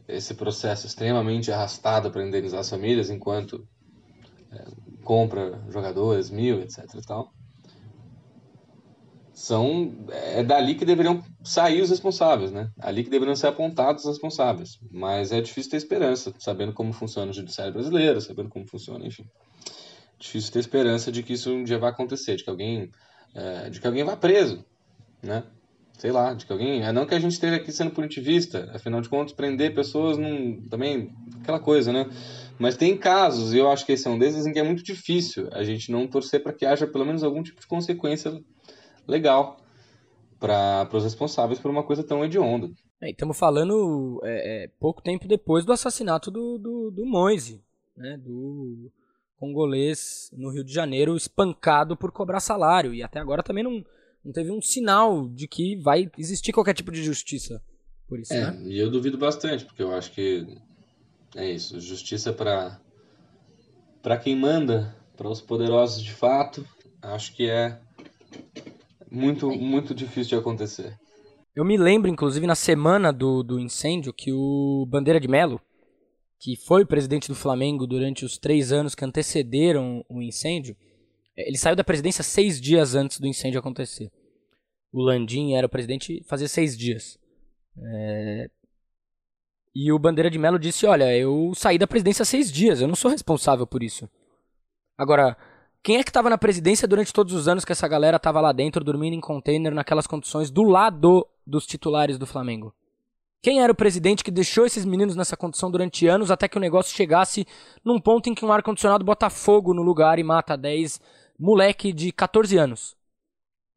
esse 0.07 0.33
processo 0.33 0.87
extremamente 0.87 1.51
arrastado 1.51 2.09
para 2.09 2.25
indenizar 2.25 2.61
as 2.61 2.69
famílias, 2.71 3.11
enquanto 3.11 3.63
é, 4.51 4.65
compra 5.03 5.63
jogadores, 5.69 6.31
mil, 6.31 6.61
etc. 6.61 6.79
E 6.95 7.05
tal, 7.05 7.31
são 9.35 10.03
é 10.09 10.43
dali 10.43 10.73
que 10.73 10.83
deveriam 10.83 11.23
sair 11.43 11.83
os 11.83 11.91
responsáveis, 11.91 12.51
né? 12.51 12.71
Ali 12.79 13.03
que 13.03 13.11
deveriam 13.11 13.35
ser 13.35 13.45
apontados 13.45 14.03
os 14.03 14.09
responsáveis. 14.09 14.79
Mas 14.91 15.31
é 15.31 15.41
difícil 15.41 15.69
ter 15.69 15.77
esperança, 15.77 16.33
sabendo 16.39 16.73
como 16.73 16.91
funciona 16.91 17.29
o 17.29 17.35
judiciário 17.35 17.71
brasileiro, 17.73 18.19
sabendo 18.19 18.49
como 18.49 18.65
funciona, 18.65 19.05
enfim 19.05 19.27
difícil 20.19 20.51
ter 20.51 20.59
esperança 20.59 21.11
de 21.11 21.23
que 21.23 21.33
isso 21.33 21.51
um 21.51 21.63
dia 21.63 21.77
vai 21.77 21.89
acontecer, 21.89 22.35
de 22.35 22.43
que 22.43 22.49
alguém, 22.49 22.91
é, 23.33 23.69
de 23.69 23.79
que 23.79 23.87
alguém 23.87 24.03
vá 24.03 24.15
preso, 24.15 24.65
né? 25.21 25.43
Sei 25.97 26.11
lá, 26.11 26.33
de 26.33 26.45
que 26.45 26.51
alguém. 26.51 26.83
É 26.83 26.91
não 26.91 27.07
que 27.07 27.15
a 27.15 27.19
gente 27.19 27.31
esteja 27.31 27.55
aqui 27.55 27.71
sendo 27.71 27.91
punitivista, 27.91 28.69
afinal 28.73 29.01
de 29.01 29.09
contas, 29.09 29.33
prender 29.33 29.73
pessoas 29.73 30.17
não. 30.17 30.61
Também, 30.69 31.11
aquela 31.41 31.59
coisa, 31.59 31.91
né? 31.91 32.07
Mas 32.59 32.77
tem 32.77 32.95
casos, 32.97 33.53
e 33.53 33.57
eu 33.57 33.69
acho 33.69 33.85
que 33.85 33.91
esse 33.91 34.07
é 34.07 34.11
um 34.11 34.17
desses, 34.17 34.45
em 34.45 34.53
que 34.53 34.59
é 34.59 34.63
muito 34.63 34.83
difícil 34.83 35.47
a 35.51 35.63
gente 35.63 35.91
não 35.91 36.07
torcer 36.07 36.41
para 36.41 36.53
que 36.53 36.65
haja 36.65 36.87
pelo 36.87 37.05
menos 37.05 37.23
algum 37.23 37.41
tipo 37.41 37.59
de 37.59 37.67
consequência 37.67 38.39
legal 39.07 39.57
para 40.39 40.89
os 40.93 41.03
responsáveis 41.03 41.59
por 41.59 41.71
uma 41.71 41.83
coisa 41.83 42.03
tão 42.03 42.23
hedionda. 42.23 42.69
É, 43.01 43.11
estamos 43.11 43.37
falando 43.37 44.19
é, 44.23 44.65
é, 44.65 44.67
pouco 44.79 45.01
tempo 45.01 45.27
depois 45.27 45.65
do 45.65 45.71
assassinato 45.71 46.31
do, 46.31 46.57
do, 46.57 46.91
do 46.91 47.05
Moise, 47.05 47.63
né? 47.95 48.17
Do, 48.17 48.91
congolês 49.37 50.29
no 50.33 50.49
Rio 50.49 50.63
de 50.63 50.73
Janeiro 50.73 51.15
espancado 51.15 51.95
por 51.95 52.11
cobrar 52.11 52.39
salário. 52.39 52.93
E 52.93 53.01
até 53.01 53.19
agora 53.19 53.43
também 53.43 53.63
não, 53.63 53.83
não 54.23 54.31
teve 54.31 54.51
um 54.51 54.61
sinal 54.61 55.27
de 55.27 55.47
que 55.47 55.75
vai 55.77 56.09
existir 56.17 56.51
qualquer 56.51 56.73
tipo 56.73 56.91
de 56.91 57.03
justiça 57.03 57.61
por 58.07 58.19
isso, 58.19 58.33
é, 58.33 58.51
né? 58.51 58.61
E 58.63 58.79
eu 58.79 58.89
duvido 58.89 59.17
bastante, 59.17 59.65
porque 59.65 59.83
eu 59.83 59.93
acho 59.93 60.11
que 60.11 60.47
é 61.35 61.51
isso, 61.51 61.79
justiça 61.79 62.31
para 62.31 62.79
para 64.01 64.17
quem 64.17 64.35
manda, 64.35 64.95
para 65.17 65.27
os 65.27 65.41
poderosos 65.41 66.01
de 66.01 66.13
fato, 66.13 66.65
acho 67.01 67.35
que 67.35 67.49
é 67.49 67.77
muito 69.11 69.49
muito 69.49 69.93
difícil 69.93 70.29
de 70.29 70.35
acontecer. 70.35 70.97
Eu 71.53 71.65
me 71.65 71.75
lembro, 71.75 72.09
inclusive, 72.09 72.45
na 72.45 72.53
semana 72.53 73.11
do, 73.11 73.41
do 73.41 73.59
incêndio, 73.59 74.13
que 74.13 74.31
o 74.31 74.85
Bandeira 74.87 75.19
de 75.19 75.27
Melo, 75.27 75.59
que 76.39 76.55
foi 76.55 76.85
presidente 76.85 77.27
do 77.27 77.35
Flamengo 77.35 77.87
durante 77.87 78.23
os 78.23 78.37
três 78.37 78.71
anos 78.71 78.93
que 78.93 79.03
antecederam 79.03 80.05
o 80.07 80.21
incêndio, 80.21 80.75
é, 81.35 81.47
ele 81.47 81.57
saiu 81.57 81.75
da 81.75 81.83
presidência 81.83 82.23
seis 82.23 82.59
dias 82.59 82.95
antes 82.95 83.19
do 83.19 83.27
incêndio 83.27 83.59
acontecer. 83.59 84.11
O 84.91 85.01
Landim 85.01 85.53
era 85.53 85.67
o 85.67 85.69
presidente 85.69 86.23
fazia 86.25 86.47
seis 86.47 86.77
dias. 86.77 87.19
É... 87.77 88.49
E 89.75 89.91
o 89.91 89.99
Bandeira 89.99 90.29
de 90.29 90.39
Melo 90.39 90.57
disse: 90.57 90.87
Olha, 90.87 91.15
eu 91.15 91.53
saí 91.55 91.77
da 91.77 91.85
presidência 91.85 92.25
seis 92.25 92.51
dias, 92.51 92.81
eu 92.81 92.87
não 92.87 92.95
sou 92.95 93.11
responsável 93.11 93.67
por 93.67 93.83
isso. 93.83 94.09
Agora, 94.97 95.37
quem 95.83 95.97
é 95.97 96.03
que 96.03 96.09
estava 96.09 96.29
na 96.29 96.37
presidência 96.37 96.87
durante 96.87 97.13
todos 97.13 97.33
os 97.33 97.47
anos 97.47 97.63
que 97.63 97.71
essa 97.71 97.87
galera 97.87 98.17
estava 98.17 98.41
lá 98.41 98.51
dentro, 98.51 98.83
dormindo 98.83 99.13
em 99.13 99.21
container, 99.21 99.73
naquelas 99.73 100.07
condições, 100.07 100.49
do 100.49 100.63
lado 100.63 101.27
dos 101.45 101.67
titulares 101.67 102.17
do 102.17 102.25
Flamengo? 102.25 102.73
Quem 103.41 103.61
era 103.61 103.71
o 103.71 103.75
presidente 103.75 104.23
que 104.23 104.31
deixou 104.31 104.65
esses 104.65 104.83
meninos 104.83 105.15
nessa 105.15 105.37
condição 105.37 105.69
durante 105.69 106.07
anos 106.07 106.31
até 106.31 106.47
que 106.47 106.57
o 106.57 106.61
negócio 106.61 106.95
chegasse 106.95 107.45
num 107.83 107.99
ponto 107.99 108.29
em 108.29 108.35
que 108.35 108.43
um 108.43 108.51
ar-condicionado 108.51 109.05
bota 109.05 109.29
fogo 109.29 109.73
no 109.73 109.83
lugar 109.83 110.19
e 110.19 110.23
mata 110.23 110.57
10 110.57 110.99
moleque 111.39 111.93
de 111.93 112.11
14 112.11 112.57
anos? 112.57 112.97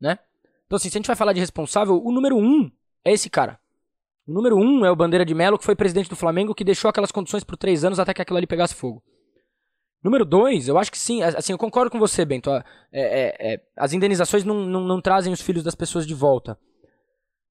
Né? 0.00 0.18
Então, 0.66 0.76
assim, 0.76 0.88
se 0.88 0.96
a 0.96 0.98
gente 0.98 1.06
vai 1.06 1.16
falar 1.16 1.32
de 1.32 1.40
responsável, 1.40 2.00
o 2.02 2.11
número 2.11 2.36
um 2.36 2.70
é 3.04 3.12
esse 3.12 3.28
cara. 3.28 3.61
O 4.26 4.32
número 4.32 4.56
um 4.56 4.84
é 4.84 4.90
o 4.90 4.96
Bandeira 4.96 5.24
de 5.24 5.34
Melo, 5.34 5.58
que 5.58 5.64
foi 5.64 5.74
presidente 5.74 6.08
do 6.08 6.16
Flamengo, 6.16 6.54
que 6.54 6.64
deixou 6.64 6.88
aquelas 6.88 7.12
condições 7.12 7.44
por 7.44 7.56
três 7.56 7.84
anos 7.84 7.98
até 7.98 8.14
que 8.14 8.22
aquilo 8.22 8.38
ali 8.38 8.46
pegasse 8.46 8.74
fogo. 8.74 9.02
Número 10.02 10.24
dois, 10.24 10.66
eu 10.66 10.78
acho 10.78 10.90
que 10.90 10.98
sim, 10.98 11.22
assim, 11.22 11.52
eu 11.52 11.58
concordo 11.58 11.90
com 11.90 11.98
você, 11.98 12.24
Bento. 12.24 12.50
É, 12.50 12.62
é, 12.92 13.36
é, 13.38 13.61
as 13.76 13.92
indenizações 13.92 14.44
não, 14.44 14.64
não, 14.64 14.80
não 14.80 15.00
trazem 15.00 15.32
os 15.32 15.42
filhos 15.42 15.62
das 15.62 15.74
pessoas 15.74 16.06
de 16.06 16.14
volta. 16.14 16.58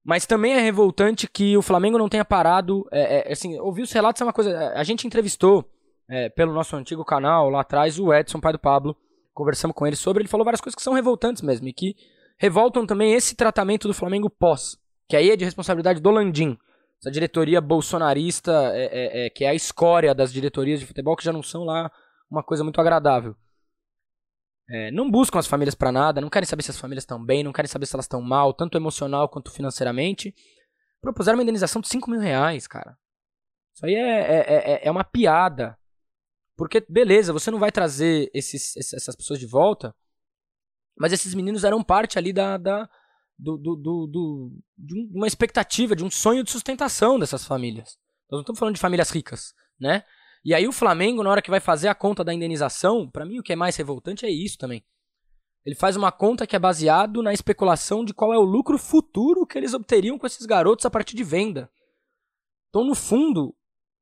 Mas 0.04 0.26
também 0.26 0.52
é 0.52 0.60
revoltante 0.60 1.28
que 1.28 1.56
o 1.56 1.62
Flamengo 1.62 1.98
não 1.98 2.08
tenha 2.08 2.24
parado. 2.24 2.86
É, 2.90 3.28
é, 3.28 3.32
assim, 3.32 3.58
ouvir 3.58 3.82
os 3.82 3.92
relatos 3.92 4.20
é 4.20 4.24
uma 4.24 4.32
coisa. 4.32 4.72
A 4.74 4.82
gente 4.82 5.06
entrevistou 5.06 5.64
é, 6.08 6.28
pelo 6.28 6.52
nosso 6.52 6.74
antigo 6.76 7.04
canal 7.04 7.50
lá 7.50 7.60
atrás 7.60 7.98
o 7.98 8.12
Edson, 8.12 8.40
pai 8.40 8.52
do 8.52 8.58
Pablo. 8.58 8.96
Conversamos 9.34 9.74
com 9.74 9.86
ele 9.86 9.96
sobre. 9.96 10.22
Ele 10.22 10.28
falou 10.28 10.44
várias 10.44 10.60
coisas 10.60 10.74
que 10.74 10.82
são 10.82 10.94
revoltantes 10.94 11.42
mesmo 11.42 11.68
e 11.68 11.72
que 11.72 11.94
revoltam 12.38 12.86
também 12.86 13.12
esse 13.12 13.36
tratamento 13.36 13.86
do 13.86 13.94
Flamengo 13.94 14.30
pós. 14.30 14.78
Que 15.08 15.16
aí 15.16 15.30
é 15.30 15.36
de 15.36 15.44
responsabilidade 15.44 16.00
do 16.00 16.10
Landim. 16.10 16.56
Essa 16.98 17.10
diretoria 17.10 17.60
bolsonarista, 17.60 18.52
é, 18.74 18.84
é, 18.84 19.26
é, 19.26 19.30
que 19.30 19.44
é 19.44 19.48
a 19.48 19.54
escória 19.54 20.14
das 20.14 20.32
diretorias 20.32 20.80
de 20.80 20.86
futebol, 20.86 21.16
que 21.16 21.24
já 21.24 21.32
não 21.32 21.42
são 21.42 21.64
lá 21.64 21.90
uma 22.30 22.42
coisa 22.42 22.62
muito 22.62 22.80
agradável. 22.80 23.34
É, 24.72 24.90
não 24.92 25.10
buscam 25.10 25.38
as 25.38 25.48
famílias 25.48 25.74
para 25.74 25.90
nada, 25.90 26.20
não 26.20 26.30
querem 26.30 26.46
saber 26.46 26.62
se 26.62 26.70
as 26.70 26.78
famílias 26.78 27.02
estão 27.02 27.22
bem, 27.22 27.42
não 27.42 27.52
querem 27.52 27.68
saber 27.68 27.86
se 27.86 27.96
elas 27.96 28.04
estão 28.04 28.22
mal, 28.22 28.54
tanto 28.54 28.78
emocional 28.78 29.28
quanto 29.28 29.50
financeiramente. 29.50 30.32
Propuseram 31.00 31.38
uma 31.38 31.42
indenização 31.42 31.82
de 31.82 31.88
5 31.88 32.08
mil 32.08 32.20
reais, 32.20 32.68
cara. 32.68 32.96
Isso 33.74 33.84
aí 33.84 33.94
é, 33.94 34.20
é, 34.20 34.72
é, 34.72 34.80
é 34.84 34.90
uma 34.90 35.02
piada. 35.02 35.76
Porque, 36.56 36.84
beleza, 36.88 37.32
você 37.32 37.50
não 37.50 37.58
vai 37.58 37.72
trazer 37.72 38.30
esses, 38.32 38.76
essas 38.76 39.16
pessoas 39.16 39.40
de 39.40 39.46
volta, 39.46 39.94
mas 40.96 41.12
esses 41.12 41.34
meninos 41.34 41.64
eram 41.64 41.82
parte 41.82 42.18
ali 42.18 42.32
da, 42.32 42.56
da 42.56 42.88
do, 43.36 43.56
do, 43.56 43.74
do, 43.74 44.06
do, 44.06 44.52
de 44.76 45.16
uma 45.16 45.26
expectativa, 45.26 45.96
de 45.96 46.04
um 46.04 46.10
sonho 46.10 46.44
de 46.44 46.50
sustentação 46.50 47.18
dessas 47.18 47.44
famílias. 47.44 47.96
Nós 48.30 48.38
não 48.38 48.40
estamos 48.40 48.58
falando 48.58 48.74
de 48.74 48.80
famílias 48.80 49.10
ricas, 49.10 49.54
né? 49.80 50.04
E 50.44 50.54
aí 50.54 50.66
o 50.66 50.72
Flamengo, 50.72 51.22
na 51.22 51.30
hora 51.30 51.42
que 51.42 51.50
vai 51.50 51.60
fazer 51.60 51.88
a 51.88 51.94
conta 51.94 52.24
da 52.24 52.32
indenização, 52.32 53.08
para 53.08 53.26
mim 53.26 53.38
o 53.38 53.42
que 53.42 53.52
é 53.52 53.56
mais 53.56 53.76
revoltante 53.76 54.24
é 54.24 54.30
isso 54.30 54.56
também. 54.56 54.84
Ele 55.64 55.74
faz 55.74 55.96
uma 55.96 56.10
conta 56.10 56.46
que 56.46 56.56
é 56.56 56.58
baseado 56.58 57.22
na 57.22 57.32
especulação 57.32 58.04
de 58.04 58.14
qual 58.14 58.32
é 58.32 58.38
o 58.38 58.42
lucro 58.42 58.78
futuro 58.78 59.46
que 59.46 59.58
eles 59.58 59.74
obteriam 59.74 60.18
com 60.18 60.26
esses 60.26 60.46
garotos 60.46 60.86
a 60.86 60.90
partir 60.90 61.14
de 61.14 61.22
venda. 61.22 61.70
Então, 62.70 62.84
no 62.84 62.94
fundo, 62.94 63.54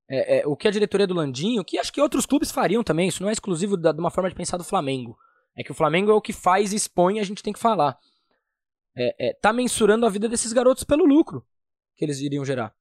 é, 0.09 0.39
é, 0.39 0.47
o 0.47 0.57
que 0.57 0.69
a 0.69 0.71
diretoria 0.71 1.07
do 1.07 1.15
Landinho, 1.15 1.65
que 1.65 1.79
acho 1.79 1.93
que 1.93 2.01
outros 2.01 2.25
clubes 2.25 2.53
fariam 2.53 2.85
também, 2.85 3.09
isso 3.09 3.23
não 3.23 3.31
é 3.31 3.33
exclusivo 3.33 3.77
da, 3.77 3.91
de 3.91 3.99
uma 3.99 4.11
forma 4.11 4.31
de 4.31 4.37
pensar 4.37 4.57
do 4.57 4.65
Flamengo. 4.65 5.19
É 5.57 5.65
que 5.65 5.73
o 5.73 5.75
Flamengo 5.75 6.11
é 6.13 6.15
o 6.15 6.21
que 6.21 6.33
faz 6.33 6.73
e 6.73 6.77
expõe 6.77 7.19
a 7.19 7.25
gente 7.25 7.43
tem 7.43 7.53
que 7.53 7.59
falar. 7.59 7.99
É, 8.97 9.29
é, 9.29 9.33
tá 9.35 9.53
mensurando 9.53 10.07
a 10.07 10.09
vida 10.09 10.29
desses 10.29 10.53
garotos 10.53 10.85
pelo 10.85 11.05
lucro 11.05 11.45
que 11.97 12.05
eles 12.05 12.21
iriam 12.21 12.45
gerar. 12.45 12.73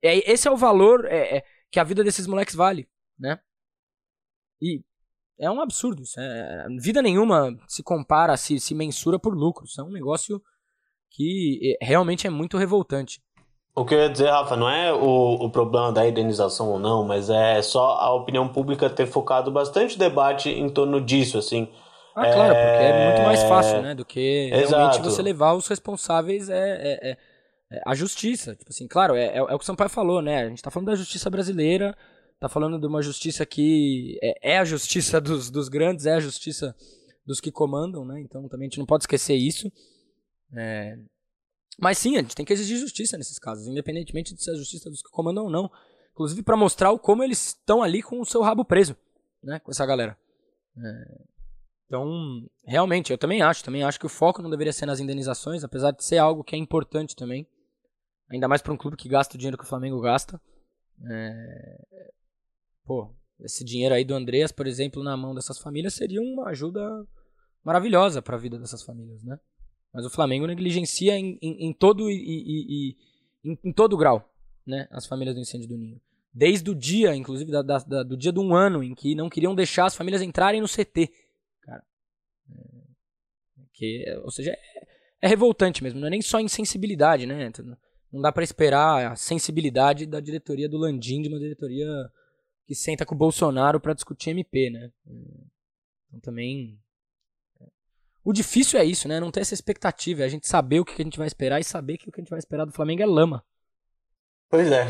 É, 0.00 0.30
esse 0.30 0.46
é 0.46 0.50
o 0.50 0.56
valor 0.56 1.04
é, 1.06 1.38
é, 1.38 1.44
que 1.70 1.80
a 1.80 1.84
vida 1.84 2.04
desses 2.04 2.26
moleques 2.26 2.54
vale, 2.54 2.88
né? 3.20 3.38
E 4.60 4.82
é 5.38 5.50
um 5.50 5.60
absurdo. 5.60 6.02
Isso 6.02 6.18
é, 6.18 6.66
vida 6.78 7.00
nenhuma 7.00 7.56
se 7.68 7.82
compara, 7.82 8.36
se, 8.36 8.58
se 8.58 8.74
mensura 8.74 9.18
por 9.18 9.34
lucro. 9.34 9.64
Isso 9.64 9.80
é 9.80 9.84
um 9.84 9.90
negócio 9.90 10.42
que 11.10 11.76
é, 11.80 11.84
realmente 11.84 12.26
é 12.26 12.30
muito 12.30 12.58
revoltante. 12.58 13.22
O 13.74 13.84
que 13.84 13.94
eu 13.94 14.00
ia 14.00 14.10
dizer, 14.10 14.28
Rafa, 14.28 14.56
não 14.56 14.68
é 14.68 14.92
o, 14.92 15.34
o 15.34 15.50
problema 15.50 15.92
da 15.92 16.06
indenização 16.06 16.68
ou 16.70 16.78
não, 16.78 17.04
mas 17.04 17.30
é 17.30 17.62
só 17.62 17.92
a 17.92 18.12
opinião 18.12 18.48
pública 18.48 18.90
ter 18.90 19.06
focado 19.06 19.50
bastante 19.50 19.98
debate 19.98 20.50
em 20.50 20.68
torno 20.68 21.00
disso, 21.00 21.38
assim. 21.38 21.68
Ah, 22.14 22.26
é... 22.26 22.32
claro, 22.32 22.54
porque 22.54 22.84
é 22.84 23.06
muito 23.06 23.22
mais 23.26 23.42
fácil, 23.44 23.80
né, 23.80 23.94
do 23.94 24.04
que 24.04 24.50
Exato. 24.52 24.76
realmente 24.76 25.00
você 25.00 25.22
levar 25.22 25.54
os 25.54 25.68
responsáveis 25.68 26.50
é, 26.50 26.58
é, 26.58 27.10
é, 27.10 27.16
é 27.70 27.82
a 27.86 27.94
justiça. 27.94 28.56
Tipo 28.56 28.70
assim, 28.70 28.88
claro, 28.88 29.14
é, 29.14 29.26
é, 29.26 29.36
é, 29.36 29.42
o 29.42 29.58
que 29.58 29.62
o 29.62 29.66
Sampaio 29.66 29.88
falou, 29.88 30.20
né, 30.20 30.42
a 30.42 30.48
gente 30.48 30.62
tá 30.62 30.70
falando 30.70 30.88
da 30.88 30.96
justiça 30.96 31.30
brasileira, 31.30 31.96
tá 32.40 32.48
falando 32.48 32.80
de 32.80 32.86
uma 32.86 33.02
justiça 33.02 33.44
que 33.44 34.18
é, 34.22 34.54
é, 34.54 34.58
a 34.58 34.64
justiça 34.64 35.20
dos, 35.20 35.50
dos 35.50 35.68
grandes, 35.68 36.06
é 36.06 36.14
a 36.14 36.20
justiça 36.20 36.74
dos 37.24 37.40
que 37.40 37.52
comandam, 37.52 38.04
né? 38.04 38.18
Então 38.20 38.48
também 38.48 38.66
a 38.66 38.70
gente 38.70 38.78
não 38.78 38.86
pode 38.86 39.04
esquecer 39.04 39.34
isso. 39.34 39.70
É... 40.56 40.98
Mas 41.78 41.98
sim, 41.98 42.16
a 42.16 42.22
gente 42.22 42.34
tem 42.34 42.44
que 42.44 42.52
exigir 42.52 42.78
justiça 42.78 43.16
nesses 43.16 43.38
casos, 43.38 43.66
independentemente 43.66 44.34
de 44.34 44.42
ser 44.42 44.52
a 44.52 44.56
justiça 44.56 44.90
dos 44.90 45.02
que 45.02 45.10
comandam 45.10 45.44
ou 45.44 45.50
não. 45.50 45.70
Inclusive 46.12 46.42
para 46.42 46.56
mostrar 46.56 46.96
como 46.98 47.22
eles 47.22 47.48
estão 47.48 47.82
ali 47.82 48.02
com 48.02 48.20
o 48.20 48.26
seu 48.26 48.40
rabo 48.40 48.64
preso, 48.64 48.96
né? 49.42 49.60
Com 49.60 49.70
essa 49.70 49.84
galera. 49.84 50.18
É... 50.76 51.20
Então, 51.86 52.48
realmente, 52.64 53.10
eu 53.10 53.18
também 53.18 53.42
acho, 53.42 53.64
também 53.64 53.82
acho 53.82 53.98
que 53.98 54.06
o 54.06 54.08
foco 54.08 54.40
não 54.40 54.48
deveria 54.48 54.72
ser 54.72 54.86
nas 54.86 55.00
indenizações, 55.00 55.64
apesar 55.64 55.90
de 55.90 56.04
ser 56.04 56.18
algo 56.18 56.44
que 56.44 56.54
é 56.54 56.58
importante 56.58 57.16
também. 57.16 57.46
Ainda 58.30 58.46
mais 58.46 58.62
para 58.62 58.72
um 58.72 58.76
clube 58.76 58.96
que 58.96 59.08
gasta 59.08 59.34
o 59.34 59.38
dinheiro 59.38 59.58
que 59.58 59.64
o 59.64 59.66
Flamengo 59.66 60.00
gasta. 60.00 60.40
É 61.04 62.10
pô, 62.90 63.08
esse 63.38 63.64
dinheiro 63.64 63.94
aí 63.94 64.04
do 64.04 64.16
Andreas, 64.16 64.50
por 64.50 64.66
exemplo, 64.66 65.00
na 65.00 65.16
mão 65.16 65.32
dessas 65.32 65.60
famílias 65.60 65.94
seria 65.94 66.20
uma 66.20 66.48
ajuda 66.48 66.80
maravilhosa 67.62 68.20
para 68.20 68.34
a 68.34 68.38
vida 68.38 68.58
dessas 68.58 68.82
famílias, 68.82 69.22
né? 69.22 69.38
Mas 69.94 70.04
o 70.04 70.10
Flamengo 70.10 70.44
negligencia 70.44 71.16
em, 71.16 71.38
em, 71.40 71.68
em 71.68 71.72
todo 71.72 72.10
e, 72.10 72.16
e, 72.16 72.66
e 72.68 72.96
em, 73.48 73.58
em, 73.66 73.72
todo 73.72 73.96
grau, 73.96 74.28
né? 74.66 74.88
As 74.90 75.06
famílias 75.06 75.36
do 75.36 75.40
incêndio 75.40 75.68
do 75.68 75.78
Ninho. 75.78 76.00
Desde 76.34 76.68
o 76.68 76.74
dia, 76.74 77.14
inclusive, 77.14 77.52
da, 77.52 77.62
da, 77.62 78.02
do 78.02 78.16
dia 78.16 78.32
de 78.32 78.40
um 78.40 78.56
ano 78.56 78.82
em 78.82 78.92
que 78.92 79.14
não 79.14 79.30
queriam 79.30 79.54
deixar 79.54 79.86
as 79.86 79.94
famílias 79.94 80.20
entrarem 80.20 80.60
no 80.60 80.66
CT, 80.66 81.12
cara. 81.62 81.84
É, 82.50 82.56
que, 83.72 84.04
ou 84.24 84.32
seja, 84.32 84.50
é, 84.50 84.86
é 85.22 85.28
revoltante 85.28 85.80
mesmo. 85.80 86.00
Não 86.00 86.08
é 86.08 86.10
nem 86.10 86.22
só 86.22 86.40
insensibilidade, 86.40 87.24
né? 87.24 87.52
Não 88.12 88.20
dá 88.20 88.32
para 88.32 88.42
esperar 88.42 89.12
a 89.12 89.14
sensibilidade 89.14 90.06
da 90.06 90.18
diretoria 90.18 90.68
do 90.68 90.76
Landim, 90.76 91.22
de 91.22 91.28
uma 91.28 91.38
diretoria 91.38 91.86
que 92.70 92.74
senta 92.76 93.04
com 93.04 93.16
o 93.16 93.18
Bolsonaro 93.18 93.80
para 93.80 93.94
discutir 93.94 94.30
MP, 94.30 94.70
né? 94.70 94.92
Então 96.06 96.20
também. 96.20 96.78
É. 97.60 97.66
O 98.22 98.32
difícil 98.32 98.78
é 98.78 98.84
isso, 98.84 99.08
né? 99.08 99.18
Não 99.18 99.32
ter 99.32 99.40
essa 99.40 99.54
expectativa, 99.54 100.22
é 100.22 100.24
a 100.24 100.28
gente 100.28 100.46
saber 100.46 100.78
o 100.78 100.84
que 100.84 101.02
a 101.02 101.04
gente 101.04 101.18
vai 101.18 101.26
esperar 101.26 101.58
e 101.58 101.64
saber 101.64 101.98
que 101.98 102.08
o 102.08 102.12
que 102.12 102.20
a 102.20 102.22
gente 102.22 102.30
vai 102.30 102.38
esperar 102.38 102.64
do 102.64 102.72
Flamengo 102.72 103.02
é 103.02 103.06
lama. 103.06 103.44
Pois 104.48 104.70
é. 104.70 104.86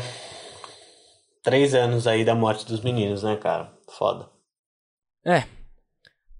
Três 1.41 1.73
anos 1.73 2.05
aí 2.05 2.23
da 2.23 2.35
morte 2.35 2.67
dos 2.67 2.81
meninos, 2.81 3.23
né, 3.23 3.35
cara? 3.35 3.75
Foda. 3.89 4.29
É. 5.25 5.47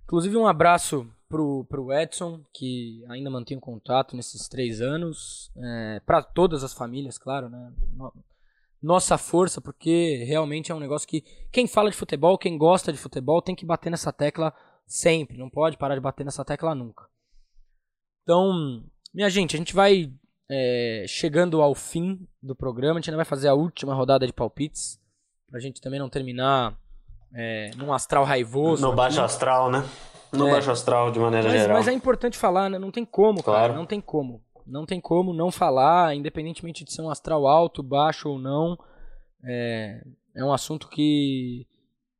Inclusive 0.04 0.38
um 0.38 0.46
abraço 0.46 1.12
pro, 1.28 1.66
pro 1.66 1.92
Edson, 1.92 2.44
que 2.54 3.04
ainda 3.10 3.32
mantém 3.32 3.60
contato 3.60 4.16
nesses 4.16 4.48
três 4.48 4.80
anos. 4.80 5.52
É, 5.58 6.02
para 6.06 6.22
todas 6.22 6.64
as 6.64 6.72
famílias, 6.72 7.18
claro, 7.18 7.50
né? 7.50 7.74
Nossa 8.82 9.18
força, 9.18 9.62
porque 9.62 10.24
realmente 10.28 10.72
é 10.72 10.76
um 10.76 10.80
negócio 10.80 11.08
que 11.08 11.24
quem 11.52 11.68
fala 11.68 11.90
de 11.90 11.96
futebol, 11.96 12.38
quem 12.38 12.58
gosta 12.58 12.92
de 12.92 12.98
futebol, 12.98 13.42
tem 13.42 13.56
que 13.56 13.66
bater 13.66 13.90
nessa 13.90 14.12
tecla 14.12 14.54
sempre, 14.88 15.38
não 15.38 15.50
pode 15.50 15.78
parar 15.78 15.96
de 15.96 16.02
bater 16.02 16.26
nessa 16.26 16.44
tecla 16.44 16.74
nunca. 16.74 17.06
Então, 18.24 18.84
minha 19.14 19.30
gente, 19.30 19.56
a 19.56 19.60
gente 19.60 19.74
vai 19.74 20.12
é, 20.50 21.06
chegando 21.08 21.62
ao 21.62 21.76
fim 21.76 22.28
do 22.42 22.56
programa, 22.56 22.94
a 22.94 23.00
gente 23.00 23.10
ainda 23.10 23.18
vai 23.18 23.26
fazer 23.26 23.48
a 23.48 23.54
última 23.54 23.94
rodada 23.94 24.26
de 24.26 24.34
palpites, 24.34 25.00
pra 25.50 25.60
gente 25.60 25.80
também 25.80 26.00
não 26.00 26.10
terminar 26.10 26.78
é, 27.34 27.72
num 27.78 27.94
astral 27.94 28.24
raivoso. 28.24 28.86
No 28.86 28.96
baixo 28.96 29.22
astral, 29.22 29.70
né? 29.70 29.84
No 30.32 30.48
é, 30.48 30.52
baixo 30.52 30.72
astral, 30.72 31.12
de 31.12 31.20
maneira 31.20 31.50
mas, 31.50 31.62
geral. 31.62 31.78
Mas 31.78 31.88
é 31.88 31.94
importante 31.94 32.38
falar, 32.38 32.70
né? 32.70 32.80
Não 32.80 32.92
tem 32.92 33.06
como, 33.06 33.44
claro. 33.44 33.62
cara, 33.62 33.74
não 33.74 33.86
tem 33.86 34.02
como. 34.02 34.44
Não 34.66 34.86
tem 34.86 34.99
como 34.99 35.34
não 35.34 35.51
falar, 35.51 36.16
independentemente 36.16 36.84
de 36.84 36.91
ser 36.91 37.01
um 37.01 37.09
astral 37.09 37.47
alto, 37.47 37.84
baixo 37.84 38.30
ou 38.30 38.39
não. 38.39 38.78
É, 39.43 40.03
é 40.36 40.43
um 40.43 40.53
assunto 40.53 40.88
que 40.88 41.68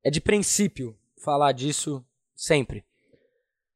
é 0.04 0.10
de 0.10 0.20
princípio 0.20 0.98
falar 1.24 1.52
disso 1.52 2.04
sempre. 2.36 2.84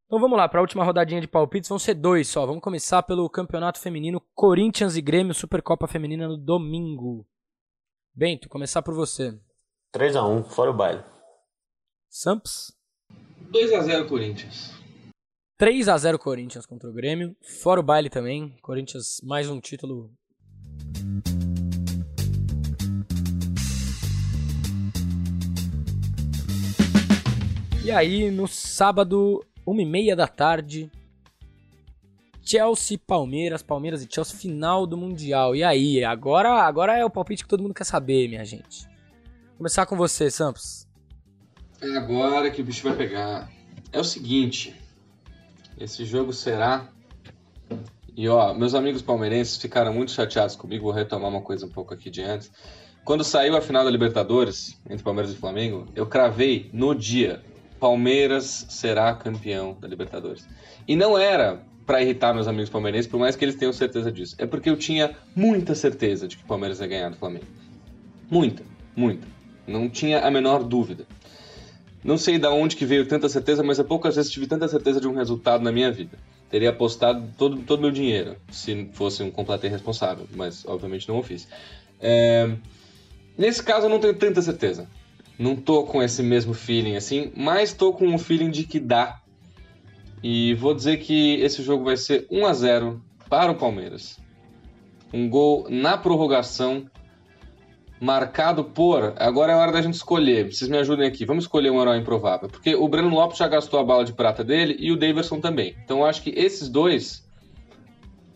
Então 0.05 0.19
vamos 0.19 0.37
lá, 0.37 0.47
para 0.47 0.59
a 0.59 0.61
última 0.61 0.83
rodadinha 0.83 1.21
de 1.21 1.27
palpites, 1.27 1.69
vão 1.69 1.79
ser 1.79 1.95
dois 1.95 2.27
só. 2.27 2.45
Vamos 2.45 2.61
começar 2.61 3.01
pelo 3.03 3.29
campeonato 3.29 3.79
feminino 3.79 4.21
Corinthians 4.33 4.95
e 4.95 5.01
Grêmio 5.01 5.33
Supercopa 5.33 5.87
Feminina 5.87 6.27
no 6.27 6.37
domingo. 6.37 7.25
Bento, 8.13 8.47
começar 8.47 8.81
por 8.81 8.93
você. 8.93 9.37
3 9.91 10.15
a 10.15 10.25
1 10.25 10.43
fora 10.43 10.71
o 10.71 10.73
baile. 10.73 11.03
Samps? 12.09 12.71
2 13.51 13.73
a 13.73 13.81
0 13.81 14.07
Corinthians. 14.07 14.74
3 15.57 15.87
a 15.87 15.97
0 15.97 16.19
Corinthians 16.19 16.65
contra 16.65 16.89
o 16.89 16.91
Grêmio. 16.91 17.33
Fora 17.41 17.79
o 17.79 17.83
baile 17.83 18.09
também. 18.09 18.53
Corinthians 18.61 19.21
mais 19.23 19.49
um 19.49 19.61
título. 19.61 20.11
E 27.85 27.89
aí, 27.89 28.29
no 28.29 28.49
sábado, 28.49 29.45
1h30 29.65 30.15
da 30.15 30.27
tarde, 30.27 30.91
Chelsea 32.41 32.99
Palmeiras, 33.07 33.63
Palmeiras 33.63 34.03
e 34.03 34.07
Chelsea, 34.11 34.37
final 34.37 34.85
do 34.85 34.97
Mundial. 34.97 35.55
E 35.55 35.63
aí, 35.63 36.03
agora, 36.03 36.63
agora 36.63 36.97
é 36.97 37.05
o 37.05 37.09
palpite 37.09 37.43
que 37.43 37.49
todo 37.49 37.63
mundo 37.63 37.73
quer 37.73 37.85
saber, 37.85 38.27
minha 38.27 38.43
gente. 38.43 38.85
Vou 39.51 39.59
começar 39.59 39.85
com 39.85 39.95
você, 39.95 40.29
Sampos. 40.29 40.85
É 41.81 41.95
agora 41.95 42.51
que 42.51 42.61
o 42.61 42.65
bicho 42.65 42.83
vai 42.83 42.97
pegar. 42.97 43.49
É 43.93 43.99
o 43.99 44.03
seguinte, 44.03 44.75
esse 45.77 46.05
jogo 46.05 46.33
será. 46.33 46.89
E 48.15 48.29
ó, 48.29 48.53
meus 48.53 48.73
amigos 48.73 49.01
palmeirenses 49.01 49.57
ficaram 49.57 49.93
muito 49.93 50.11
chateados 50.11 50.55
comigo. 50.55 50.85
Vou 50.85 50.93
retomar 50.93 51.29
uma 51.29 51.41
coisa 51.41 51.65
um 51.65 51.69
pouco 51.69 51.93
aqui 51.93 52.09
de 52.09 52.21
antes. 52.21 52.51
Quando 53.03 53.23
saiu 53.23 53.55
a 53.55 53.61
final 53.61 53.83
da 53.83 53.91
Libertadores 53.91 54.79
entre 54.89 55.03
Palmeiras 55.03 55.31
e 55.31 55.35
Flamengo, 55.35 55.85
eu 55.95 56.07
cravei 56.07 56.69
no 56.73 56.95
dia: 56.95 57.43
Palmeiras 57.79 58.65
será 58.69 59.13
campeão 59.13 59.77
da 59.79 59.87
Libertadores. 59.87 60.47
E 60.87 60.95
não 60.95 61.17
era 61.17 61.61
para 61.85 62.01
irritar 62.01 62.33
meus 62.33 62.47
amigos 62.47 62.69
palmeirenses, 62.69 63.09
por 63.09 63.19
mais 63.19 63.35
que 63.35 63.45
eles 63.45 63.55
tenham 63.55 63.71
certeza 63.71 64.11
disso. 64.11 64.35
É 64.39 64.45
porque 64.45 64.69
eu 64.69 64.75
tinha 64.75 65.15
muita 65.35 65.75
certeza 65.75 66.27
de 66.27 66.37
que 66.37 66.43
o 66.43 66.47
Palmeiras 66.47 66.79
ia 66.79 66.87
ganhar 66.87 67.09
do 67.09 67.15
Flamengo. 67.15 67.45
Muita, 68.29 68.63
muita. 68.95 69.27
Não 69.67 69.87
tinha 69.87 70.21
a 70.25 70.31
menor 70.31 70.63
dúvida. 70.63 71.05
Não 72.05 72.19
sei 72.19 72.37
de 72.37 72.45
onde 72.45 72.75
que 72.75 72.85
veio 72.85 73.07
tanta 73.07 73.27
certeza, 73.27 73.63
mas 73.63 73.79
há 73.79 73.83
poucas 73.83 74.15
vezes 74.15 74.29
tive 74.29 74.45
tanta 74.45 74.67
certeza 74.67 75.01
de 75.01 75.07
um 75.07 75.15
resultado 75.15 75.63
na 75.63 75.71
minha 75.71 75.91
vida. 75.91 76.19
Teria 76.51 76.69
apostado 76.69 77.27
todo 77.35 77.57
todo 77.63 77.81
meu 77.81 77.89
dinheiro, 77.89 78.35
se 78.51 78.87
fosse 78.93 79.23
um 79.23 79.31
completo 79.31 79.65
irresponsável, 79.65 80.27
mas 80.35 80.63
obviamente 80.67 81.09
não 81.09 81.17
o 81.17 81.23
fiz. 81.23 81.47
É... 81.99 82.55
Nesse 83.35 83.63
caso 83.63 83.87
eu 83.87 83.89
não 83.89 83.97
tenho 83.97 84.13
tanta 84.13 84.39
certeza. 84.39 84.87
Não 85.39 85.55
tô 85.55 85.83
com 85.83 86.01
esse 86.03 86.21
mesmo 86.21 86.53
feeling 86.53 86.95
assim, 86.95 87.31
mas 87.35 87.73
tô 87.73 87.91
com 87.91 88.05
um 88.05 88.19
feeling 88.19 88.51
de 88.51 88.65
que 88.65 88.79
dá. 88.79 89.19
E 90.21 90.53
vou 90.53 90.75
dizer 90.75 90.97
que 90.97 91.41
esse 91.41 91.63
jogo 91.63 91.85
vai 91.85 91.97
ser 91.97 92.27
1 92.29 92.45
a 92.45 92.53
0 92.53 93.01
para 93.27 93.51
o 93.51 93.55
Palmeiras. 93.55 94.19
Um 95.11 95.27
gol 95.27 95.65
na 95.71 95.97
prorrogação 95.97 96.85
marcado 98.05 98.63
por. 98.63 99.13
Agora 99.17 99.51
é 99.51 99.55
hora 99.55 99.71
da 99.71 99.81
gente 99.81 99.95
escolher. 99.95 100.53
Vocês 100.53 100.69
me 100.69 100.77
ajudem 100.77 101.07
aqui. 101.07 101.25
Vamos 101.25 101.45
escolher 101.45 101.71
um 101.71 101.81
herói 101.81 101.97
improvável. 101.97 102.47
Porque 102.47 102.75
o 102.75 102.87
Breno 102.87 103.09
Lopes 103.09 103.37
já 103.37 103.47
gastou 103.47 103.79
a 103.79 103.83
bala 103.83 104.05
de 104.05 104.13
prata 104.13 104.43
dele 104.43 104.75
e 104.79 104.91
o 104.91 104.97
Daverson 104.97 105.39
também. 105.41 105.75
Então 105.83 105.99
eu 105.99 106.05
acho 106.05 106.21
que 106.21 106.29
esses 106.29 106.69
dois 106.69 107.25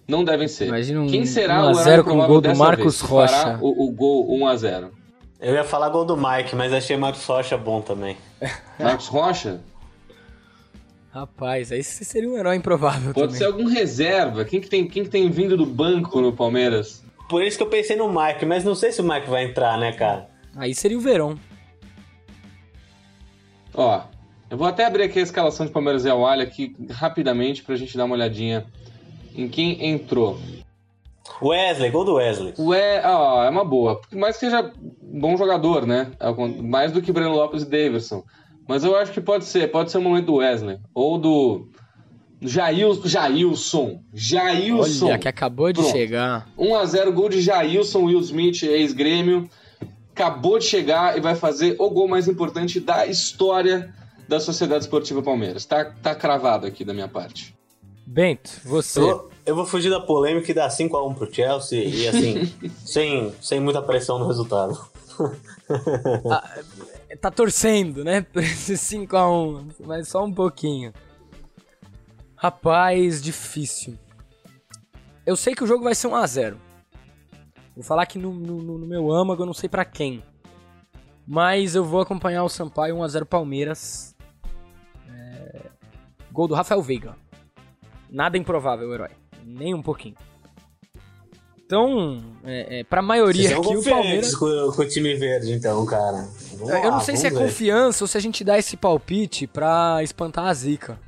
não 0.07 0.23
devem 0.23 0.47
ser. 0.47 0.67
Imagina 0.67 1.01
um, 1.01 1.07
Quem 1.07 1.25
será 1.25 1.63
1 1.65 1.69
a 1.69 1.73
0 1.73 1.85
o 1.85 1.91
herói 1.91 2.03
com 2.03 2.19
o 2.19 2.27
gol 2.27 2.41
do 2.41 2.55
Marcos 2.55 2.99
vez, 2.99 3.09
Rocha? 3.09 3.59
O, 3.61 3.85
o 3.87 3.91
gol 3.91 4.39
1 4.39 4.47
a 4.47 4.55
0 4.55 4.91
Eu 5.39 5.53
ia 5.53 5.63
falar 5.63 5.89
gol 5.89 6.03
do 6.03 6.17
Mike, 6.17 6.55
mas 6.55 6.73
achei 6.73 6.97
Marcos 6.97 7.23
Rocha 7.23 7.55
bom 7.55 7.79
também. 7.79 8.17
Marcos 8.79 9.07
Rocha? 9.07 9.61
Rapaz, 11.11 11.71
aí 11.71 11.83
você 11.83 12.03
seria 12.03 12.29
um 12.29 12.37
herói 12.37 12.55
improvável 12.55 13.13
Pode 13.13 13.33
também. 13.33 13.37
ser 13.37 13.45
algum 13.45 13.65
reserva. 13.65 14.45
Quem 14.45 14.61
que, 14.61 14.69
tem, 14.69 14.87
quem 14.87 15.03
que 15.03 15.09
tem 15.09 15.29
vindo 15.29 15.57
do 15.57 15.65
banco 15.65 16.21
no 16.21 16.33
Palmeiras? 16.33 17.03
Por 17.29 17.43
isso 17.43 17.57
que 17.57 17.63
eu 17.63 17.69
pensei 17.69 17.95
no 17.95 18.09
Mike, 18.09 18.45
mas 18.45 18.63
não 18.63 18.73
sei 18.73 18.91
se 18.91 18.99
o 19.01 19.03
Mike 19.03 19.29
vai 19.29 19.45
entrar, 19.45 19.77
né, 19.77 19.91
cara? 19.91 20.27
Aí 20.55 20.73
seria 20.73 20.97
o 20.97 21.01
Verão. 21.01 21.37
Ó, 23.73 24.01
eu 24.49 24.57
vou 24.57 24.67
até 24.67 24.83
abrir 24.83 25.03
aqui 25.03 25.19
a 25.19 25.21
escalação 25.21 25.65
de 25.65 25.71
Palmeiras 25.71 26.05
e 26.05 26.09
Awalha 26.09 26.43
aqui 26.43 26.75
rapidamente 26.89 27.63
pra 27.63 27.75
gente 27.75 27.95
dar 27.95 28.05
uma 28.05 28.15
olhadinha 28.15 28.65
em 29.35 29.47
quem 29.47 29.85
entrou. 29.85 30.39
Wesley, 31.41 31.91
gol 31.91 32.03
do 32.03 32.15
Wesley. 32.15 32.55
Ué, 32.57 33.01
ó, 33.05 33.43
é 33.43 33.49
uma 33.49 33.63
boa. 33.63 34.01
Por 34.01 34.17
mais 34.17 34.35
que 34.35 34.45
seja 34.45 34.73
bom 35.01 35.37
jogador, 35.37 35.85
né? 35.85 36.11
Mais 36.63 36.91
do 36.91 37.01
que 37.01 37.11
Breno 37.11 37.35
Lopes 37.35 37.61
e 37.61 37.69
Davidson. 37.69 38.23
Mas 38.67 38.83
eu 38.83 38.95
acho 38.95 39.11
que 39.11 39.21
pode 39.21 39.45
ser, 39.45 39.71
pode 39.71 39.91
ser 39.91 39.99
o 39.99 40.01
momento 40.01 40.25
do 40.25 40.35
Wesley. 40.35 40.79
Ou 40.93 41.17
do 41.19 41.69
Jail, 42.41 42.99
Jailson. 43.03 44.01
Jailson. 44.13 45.07
Olha, 45.07 45.17
que 45.19 45.27
acabou 45.27 45.71
de 45.73 45.81
Pronto. 45.81 45.91
chegar. 45.91 46.47
1x0, 46.57 47.11
gol 47.11 47.29
de 47.29 47.41
Jailson 47.41 48.03
Will 48.05 48.19
Smith, 48.21 48.63
ex-grêmio. 48.63 49.49
Acabou 50.13 50.57
de 50.59 50.65
chegar 50.65 51.17
e 51.17 51.21
vai 51.21 51.35
fazer 51.35 51.75
o 51.79 51.89
gol 51.89 52.07
mais 52.07 52.27
importante 52.27 52.79
da 52.79 53.05
história 53.05 53.93
da 54.27 54.39
Sociedade 54.39 54.83
Esportiva 54.83 55.21
Palmeiras. 55.21 55.65
Tá, 55.65 55.85
tá 55.85 56.13
cravado 56.15 56.65
aqui 56.67 56.83
da 56.85 56.93
minha 56.93 57.07
parte. 57.07 57.55
Bento, 58.05 58.51
você. 58.65 58.99
Eu, 58.99 59.03
vou- 59.05 59.29
eu 59.45 59.55
vou 59.55 59.65
fugir 59.65 59.89
da 59.89 59.99
polêmica 59.99 60.49
e 60.51 60.53
dar 60.53 60.69
5x1 60.69 61.15
pro 61.15 61.33
Chelsea 61.33 61.83
e 61.83 62.07
assim, 62.07 62.53
sem, 62.85 63.33
sem 63.41 63.59
muita 63.59 63.81
pressão 63.81 64.17
no 64.19 64.27
resultado. 64.27 64.77
Tá 67.21 67.31
torcendo, 67.31 68.03
né? 68.03 68.21
Por 68.21 68.41
esse 68.43 68.73
5x1. 68.73 69.63
Mas 69.85 70.07
só 70.07 70.23
um 70.23 70.31
pouquinho. 70.33 70.93
Rapaz, 72.41 73.21
difícil. 73.21 73.97
Eu 75.25 75.35
sei 75.35 75.53
que 75.53 75.63
o 75.63 75.67
jogo 75.67 75.83
vai 75.83 75.93
ser 75.93 76.07
1x0. 76.07 76.55
Vou 77.75 77.83
falar 77.83 78.05
que 78.05 78.17
no, 78.17 78.33
no- 78.33 78.77
no 78.79 78.87
meu 78.87 79.11
âmago 79.11 79.41
eu 79.43 79.45
não 79.45 79.53
sei 79.53 79.67
pra 79.69 79.83
quem. 79.85 80.23
Mas 81.27 81.75
eu 81.75 81.83
vou 81.83 82.01
acompanhar 82.01 82.43
o 82.43 82.49
Sampaio 82.49 82.95
1x0 82.95 83.25
Palmeiras. 83.25 84.15
É, 85.09 85.61
Gol 86.31 86.47
do 86.47 86.55
Rafael 86.55 86.81
Veiga. 86.81 87.15
Nada 88.09 88.37
improvável, 88.37 88.91
herói. 88.93 89.09
Nem 89.45 89.73
um 89.73 89.81
pouquinho. 89.83 90.15
Então, 91.65 92.19
é, 92.43 92.79
é, 92.79 92.83
pra 92.83 93.01
maioria 93.01 93.55
aqui, 93.57 93.75
o 93.77 93.83
Palmeiras. 93.83 94.33
com, 94.35 94.47
com 94.75 94.81
o 94.81 94.87
time 94.87 95.13
verde, 95.15 95.51
então, 95.51 95.85
cara. 95.85 96.27
Vamos 96.53 96.69
Eu 96.69 96.81
não 96.83 96.89
lá, 96.91 96.99
sei 97.01 97.15
se 97.15 97.27
é 97.27 97.29
ver. 97.29 97.37
confiança 97.37 98.03
ou 98.03 98.07
se 98.07 98.17
a 98.17 98.21
gente 98.21 98.43
dá 98.43 98.57
esse 98.57 98.75
palpite 98.75 99.45
pra 99.45 99.99
espantar 100.01 100.45
a 100.45 100.53
zica, 100.53 100.99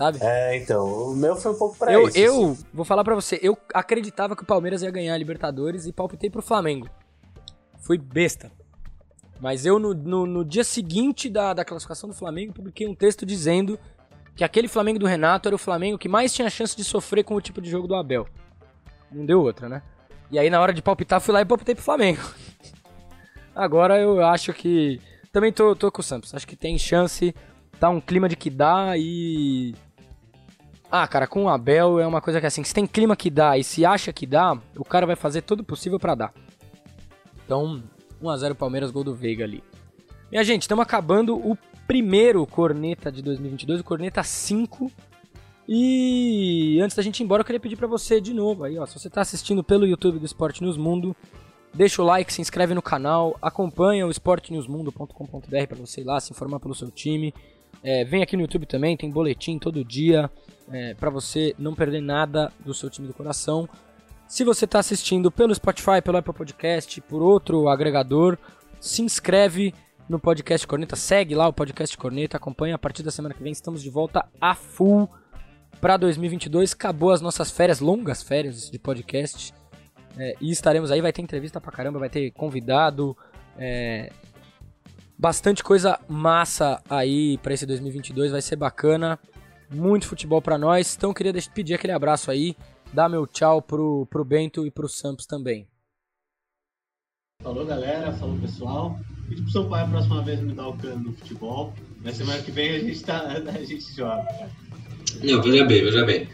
sabe? 0.00 0.18
É, 0.22 0.56
então, 0.56 1.10
o 1.10 1.14
meu 1.14 1.36
foi 1.36 1.52
um 1.52 1.58
pouco 1.58 1.76
pra 1.76 1.92
eu, 1.92 2.08
isso. 2.08 2.16
eu 2.16 2.52
assim. 2.52 2.64
vou 2.72 2.86
falar 2.86 3.04
pra 3.04 3.14
você, 3.14 3.38
eu 3.42 3.56
acreditava 3.74 4.34
que 4.34 4.42
o 4.42 4.46
Palmeiras 4.46 4.80
ia 4.80 4.90
ganhar 4.90 5.12
a 5.12 5.18
Libertadores 5.18 5.84
e 5.84 5.92
palpitei 5.92 6.30
pro 6.30 6.40
Flamengo. 6.40 6.88
Fui 7.80 7.98
besta. 7.98 8.50
Mas 9.38 9.66
eu, 9.66 9.78
no, 9.78 9.92
no, 9.92 10.26
no 10.26 10.44
dia 10.44 10.64
seguinte 10.64 11.28
da, 11.28 11.52
da 11.52 11.64
classificação 11.64 12.08
do 12.08 12.14
Flamengo, 12.14 12.54
publiquei 12.54 12.86
um 12.86 12.94
texto 12.94 13.26
dizendo 13.26 13.78
que 14.34 14.42
aquele 14.42 14.68
Flamengo 14.68 14.98
do 14.98 15.06
Renato 15.06 15.48
era 15.48 15.54
o 15.54 15.58
Flamengo 15.58 15.98
que 15.98 16.08
mais 16.08 16.32
tinha 16.32 16.48
chance 16.48 16.74
de 16.74 16.84
sofrer 16.84 17.22
com 17.22 17.34
o 17.34 17.40
tipo 17.40 17.60
de 17.60 17.68
jogo 17.68 17.86
do 17.86 17.94
Abel. 17.94 18.26
Não 19.12 19.26
deu 19.26 19.42
outra, 19.42 19.68
né? 19.68 19.82
E 20.30 20.38
aí, 20.38 20.48
na 20.48 20.60
hora 20.60 20.72
de 20.72 20.80
palpitar, 20.80 21.20
fui 21.20 21.34
lá 21.34 21.42
e 21.42 21.44
palpitei 21.44 21.74
pro 21.74 21.84
Flamengo. 21.84 22.22
Agora 23.54 23.98
eu 23.98 24.24
acho 24.24 24.52
que. 24.54 25.00
Também 25.32 25.52
tô, 25.52 25.74
tô 25.74 25.90
com 25.90 26.00
o 26.00 26.04
Santos. 26.04 26.34
Acho 26.34 26.46
que 26.46 26.56
tem 26.56 26.78
chance. 26.78 27.34
Tá 27.78 27.88
um 27.88 28.00
clima 28.00 28.28
de 28.28 28.36
que 28.36 28.48
dá 28.48 28.96
e. 28.96 29.74
Ah, 30.90 31.06
cara, 31.06 31.26
com 31.26 31.44
o 31.44 31.48
Abel 31.48 32.00
é 32.00 32.06
uma 32.06 32.20
coisa 32.20 32.40
que 32.40 32.46
assim, 32.46 32.64
se 32.64 32.74
tem 32.74 32.84
clima 32.84 33.14
que 33.14 33.30
dá 33.30 33.56
e 33.56 33.62
se 33.62 33.84
acha 33.84 34.12
que 34.12 34.26
dá, 34.26 34.58
o 34.76 34.84
cara 34.84 35.06
vai 35.06 35.14
fazer 35.14 35.42
todo 35.42 35.60
o 35.60 35.64
possível 35.64 36.00
pra 36.00 36.16
dar. 36.16 36.34
Então, 37.44 37.82
1x0 38.20 38.54
Palmeiras, 38.54 38.90
gol 38.90 39.04
do 39.04 39.14
Veiga 39.14 39.44
ali. 39.44 39.62
Minha 40.32 40.42
gente, 40.42 40.62
estamos 40.62 40.82
acabando 40.82 41.36
o 41.36 41.56
primeiro 41.86 42.44
Corneta 42.44 43.10
de 43.10 43.22
2022, 43.22 43.80
o 43.80 43.84
Corneta 43.84 44.22
5. 44.22 44.90
E 45.68 46.80
antes 46.82 46.96
da 46.96 47.02
gente 47.02 47.20
ir 47.20 47.24
embora, 47.24 47.42
eu 47.42 47.44
queria 47.44 47.60
pedir 47.60 47.76
pra 47.76 47.86
você 47.86 48.20
de 48.20 48.34
novo 48.34 48.64
aí, 48.64 48.76
ó, 48.76 48.84
se 48.84 48.98
você 48.98 49.08
tá 49.08 49.20
assistindo 49.20 49.62
pelo 49.62 49.86
YouTube 49.86 50.18
do 50.18 50.26
Esporte 50.26 50.60
News 50.60 50.76
Mundo, 50.76 51.14
deixa 51.72 52.02
o 52.02 52.04
like, 52.04 52.32
se 52.32 52.40
inscreve 52.40 52.74
no 52.74 52.82
canal, 52.82 53.36
acompanha 53.40 54.04
o 54.04 54.10
esportenewsmundo.com.br 54.10 55.66
pra 55.68 55.78
você 55.78 56.00
ir 56.00 56.04
lá 56.04 56.18
se 56.18 56.32
informar 56.32 56.58
pelo 56.58 56.74
seu 56.74 56.90
time. 56.90 57.32
É, 57.82 58.04
vem 58.04 58.22
aqui 58.22 58.36
no 58.36 58.42
YouTube 58.42 58.66
também, 58.66 58.96
tem 58.96 59.10
boletim 59.10 59.58
todo 59.58 59.84
dia 59.84 60.30
é, 60.70 60.94
para 60.94 61.10
você 61.10 61.54
não 61.58 61.74
perder 61.74 62.00
nada 62.00 62.52
do 62.64 62.74
seu 62.74 62.90
time 62.90 63.08
do 63.08 63.14
coração. 63.14 63.68
Se 64.28 64.44
você 64.44 64.64
está 64.64 64.78
assistindo 64.78 65.30
pelo 65.30 65.54
Spotify, 65.54 66.00
pelo 66.04 66.18
Apple 66.18 66.32
Podcast, 66.32 67.00
por 67.00 67.20
outro 67.20 67.68
agregador, 67.68 68.38
se 68.80 69.02
inscreve 69.02 69.74
no 70.08 70.18
podcast 70.18 70.66
Corneta, 70.66 70.96
segue 70.96 71.34
lá 71.34 71.48
o 71.48 71.52
podcast 71.52 71.96
Corneta, 71.96 72.36
acompanha 72.36 72.74
a 72.74 72.78
partir 72.78 73.02
da 73.02 73.10
semana 73.10 73.34
que 73.34 73.42
vem, 73.42 73.52
estamos 73.52 73.82
de 73.82 73.90
volta 73.90 74.24
a 74.40 74.54
full 74.54 75.08
para 75.80 75.96
2022. 75.96 76.72
Acabou 76.72 77.10
as 77.10 77.20
nossas 77.20 77.50
férias, 77.50 77.80
longas 77.80 78.22
férias 78.22 78.70
de 78.70 78.78
podcast. 78.78 79.54
É, 80.16 80.34
e 80.40 80.50
estaremos 80.50 80.90
aí, 80.90 81.00
vai 81.00 81.12
ter 81.12 81.22
entrevista 81.22 81.60
pra 81.60 81.72
caramba, 81.72 81.98
vai 81.98 82.10
ter 82.10 82.30
convidado, 82.32 83.16
é, 83.56 84.10
bastante 85.20 85.62
coisa 85.62 86.00
massa 86.08 86.82
aí 86.88 87.36
para 87.38 87.52
esse 87.52 87.66
2022, 87.66 88.32
vai 88.32 88.40
ser 88.40 88.56
bacana. 88.56 89.18
Muito 89.70 90.06
futebol 90.06 90.40
pra 90.40 90.56
nós. 90.56 90.96
Então 90.96 91.10
eu 91.10 91.14
queria 91.14 91.34
pedir 91.54 91.74
aquele 91.74 91.92
abraço 91.92 92.30
aí, 92.30 92.56
dar 92.92 93.08
meu 93.08 93.26
tchau 93.26 93.60
pro, 93.60 94.06
pro 94.06 94.24
Bento 94.24 94.66
e 94.66 94.70
pro 94.70 94.88
Samps 94.88 95.26
também. 95.26 95.68
Falou 97.42 97.66
galera, 97.66 98.12
falou 98.14 98.38
pessoal. 98.38 98.98
Pedi 99.28 99.42
pro 99.42 99.50
Sampaio 99.52 99.86
a 99.86 99.88
próxima 99.88 100.22
vez 100.22 100.40
me 100.40 100.54
dar 100.54 100.68
o 100.68 100.76
cano 100.76 101.10
no 101.10 101.12
futebol. 101.12 101.72
Na 102.02 102.12
semana 102.12 102.42
que 102.42 102.50
vem 102.50 102.70
a 102.70 102.80
gente, 102.80 103.04
tá, 103.04 103.20
a 103.54 103.62
gente 103.62 103.94
joga. 103.94 104.26
Não, 105.22 105.42
veja 105.42 105.64
bem, 105.66 105.84
veja 105.84 106.04
bem. 106.04 106.28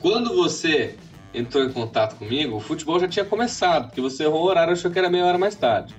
Quando 0.00 0.34
você 0.34 0.96
entrou 1.32 1.64
em 1.64 1.72
contato 1.72 2.16
comigo, 2.16 2.56
o 2.56 2.60
futebol 2.60 2.98
já 2.98 3.06
tinha 3.06 3.24
começado, 3.24 3.86
porque 3.86 4.00
você 4.00 4.24
errou 4.24 4.42
o 4.42 4.46
horário 4.46 4.72
e 4.72 4.74
achou 4.74 4.90
que 4.90 4.98
era 4.98 5.08
meia 5.08 5.24
hora 5.24 5.38
mais 5.38 5.54
tarde. 5.54 5.94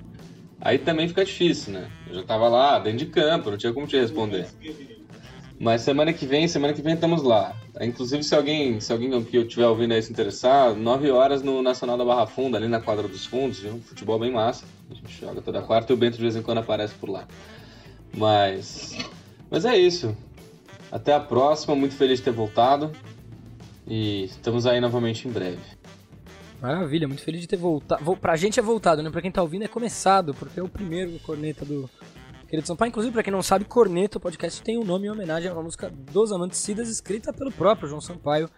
Aí 0.64 0.78
também 0.78 1.08
fica 1.08 1.24
difícil, 1.24 1.72
né? 1.72 1.90
Eu 2.08 2.14
já 2.14 2.22
tava 2.22 2.48
lá, 2.48 2.78
dentro 2.78 2.98
de 2.98 3.06
campo, 3.06 3.50
não 3.50 3.58
tinha 3.58 3.72
como 3.72 3.86
te 3.86 3.96
responder. 3.96 4.46
Mas 5.58 5.82
semana 5.82 6.12
que 6.12 6.24
vem, 6.24 6.46
semana 6.46 6.72
que 6.72 6.80
vem 6.80 6.94
estamos 6.94 7.22
lá. 7.22 7.56
Inclusive, 7.80 8.22
se 8.22 8.34
alguém, 8.34 8.80
se 8.80 8.92
alguém 8.92 9.22
que 9.24 9.36
eu 9.36 9.42
estiver 9.42 9.66
ouvindo 9.66 9.92
aí 9.92 10.00
se 10.00 10.12
interessar, 10.12 10.72
9 10.74 11.10
horas 11.10 11.42
no 11.42 11.62
Nacional 11.62 11.96
da 11.96 12.04
Barra 12.04 12.26
Funda, 12.26 12.58
ali 12.58 12.68
na 12.68 12.80
quadra 12.80 13.08
dos 13.08 13.26
fundos, 13.26 13.58
viu? 13.58 13.80
Futebol 13.80 14.18
bem 14.20 14.30
massa. 14.30 14.64
A 14.88 14.94
gente 14.94 15.20
joga 15.20 15.42
toda 15.42 15.62
quarta 15.62 15.92
e 15.92 15.94
o 15.94 15.96
Bento 15.96 16.16
de 16.16 16.22
vez 16.22 16.36
em 16.36 16.42
quando 16.42 16.58
aparece 16.58 16.94
por 16.94 17.08
lá. 17.08 17.26
Mas. 18.16 18.96
Mas 19.50 19.64
é 19.64 19.76
isso. 19.76 20.16
Até 20.92 21.12
a 21.12 21.20
próxima, 21.20 21.74
muito 21.74 21.96
feliz 21.96 22.18
de 22.18 22.24
ter 22.24 22.32
voltado. 22.32 22.92
E 23.86 24.24
estamos 24.24 24.64
aí 24.64 24.80
novamente 24.80 25.26
em 25.26 25.32
breve. 25.32 25.58
Maravilha, 26.62 27.08
muito 27.08 27.22
feliz 27.22 27.40
de 27.40 27.48
ter 27.48 27.56
voltado. 27.56 28.04
Vo- 28.04 28.16
Pra 28.16 28.36
gente 28.36 28.58
é 28.60 28.62
voltado, 28.62 29.02
né? 29.02 29.10
Pra 29.10 29.20
quem 29.20 29.32
tá 29.32 29.42
ouvindo 29.42 29.64
é 29.64 29.68
começado, 29.68 30.32
porque 30.32 30.60
é 30.60 30.62
o 30.62 30.68
primeiro 30.68 31.18
corneta 31.20 31.64
do 31.64 31.90
querido 32.48 32.66
Sampaio. 32.68 32.90
Inclusive, 32.90 33.12
pra 33.12 33.22
quem 33.22 33.32
não 33.32 33.42
sabe, 33.42 33.64
Corneta, 33.64 34.18
o 34.18 34.20
podcast 34.20 34.62
tem 34.62 34.78
um 34.78 34.84
nome 34.84 35.06
em 35.08 35.10
homenagem 35.10 35.50
a 35.50 35.52
uma 35.54 35.62
música 35.62 35.90
dos 35.90 36.30
Amantes 36.30 36.58
Cidas, 36.60 36.88
escrita 36.88 37.32
pelo 37.32 37.50
próprio 37.50 37.88
João 37.88 38.00
Sampaio, 38.00 38.48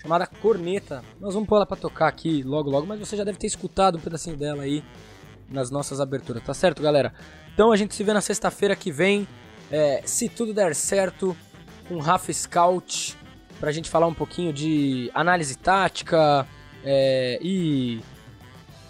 chamada 0.00 0.26
Corneta. 0.26 1.04
Nós 1.20 1.34
vamos 1.34 1.46
pôr 1.48 1.56
ela 1.56 1.66
pra 1.66 1.76
tocar 1.76 2.08
aqui 2.08 2.42
logo 2.42 2.70
logo, 2.70 2.86
mas 2.86 2.98
você 2.98 3.16
já 3.16 3.24
deve 3.24 3.36
ter 3.38 3.48
escutado 3.48 3.98
um 3.98 4.00
pedacinho 4.00 4.36
dela 4.36 4.62
aí 4.62 4.82
nas 5.50 5.70
nossas 5.70 6.00
aberturas, 6.00 6.42
tá 6.42 6.54
certo, 6.54 6.82
galera? 6.82 7.12
Então 7.52 7.70
a 7.70 7.76
gente 7.76 7.94
se 7.94 8.02
vê 8.02 8.12
na 8.14 8.20
sexta-feira 8.20 8.74
que 8.74 8.90
vem, 8.90 9.28
é, 9.70 10.00
se 10.06 10.28
tudo 10.28 10.54
der 10.54 10.74
certo, 10.74 11.36
com 11.88 11.98
Rafa 11.98 12.32
Scout, 12.32 13.16
pra 13.60 13.70
gente 13.72 13.90
falar 13.90 14.06
um 14.06 14.14
pouquinho 14.14 14.52
de 14.52 15.10
análise 15.14 15.56
tática 15.58 16.46
é, 16.86 17.38
e 17.42 18.00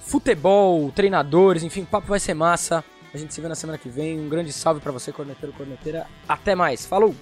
futebol, 0.03 0.93
treinadores, 0.93 1.63
enfim, 1.63 1.83
o 1.83 1.87
papo 1.87 2.07
vai 2.09 2.21
ser 2.21 2.35
massa. 2.35 2.85
A 3.13 3.17
gente 3.17 3.33
se 3.33 3.41
vê 3.41 3.49
na 3.49 3.55
semana 3.55 3.79
que 3.79 3.89
vem. 3.89 4.21
Um 4.21 4.29
grande 4.29 4.53
salve 4.53 4.81
pra 4.81 4.93
você, 4.93 5.11
corneteiro, 5.11 5.55
corneteira. 5.57 6.07
Até 6.29 6.55
mais. 6.55 6.85
Falou! 6.85 7.15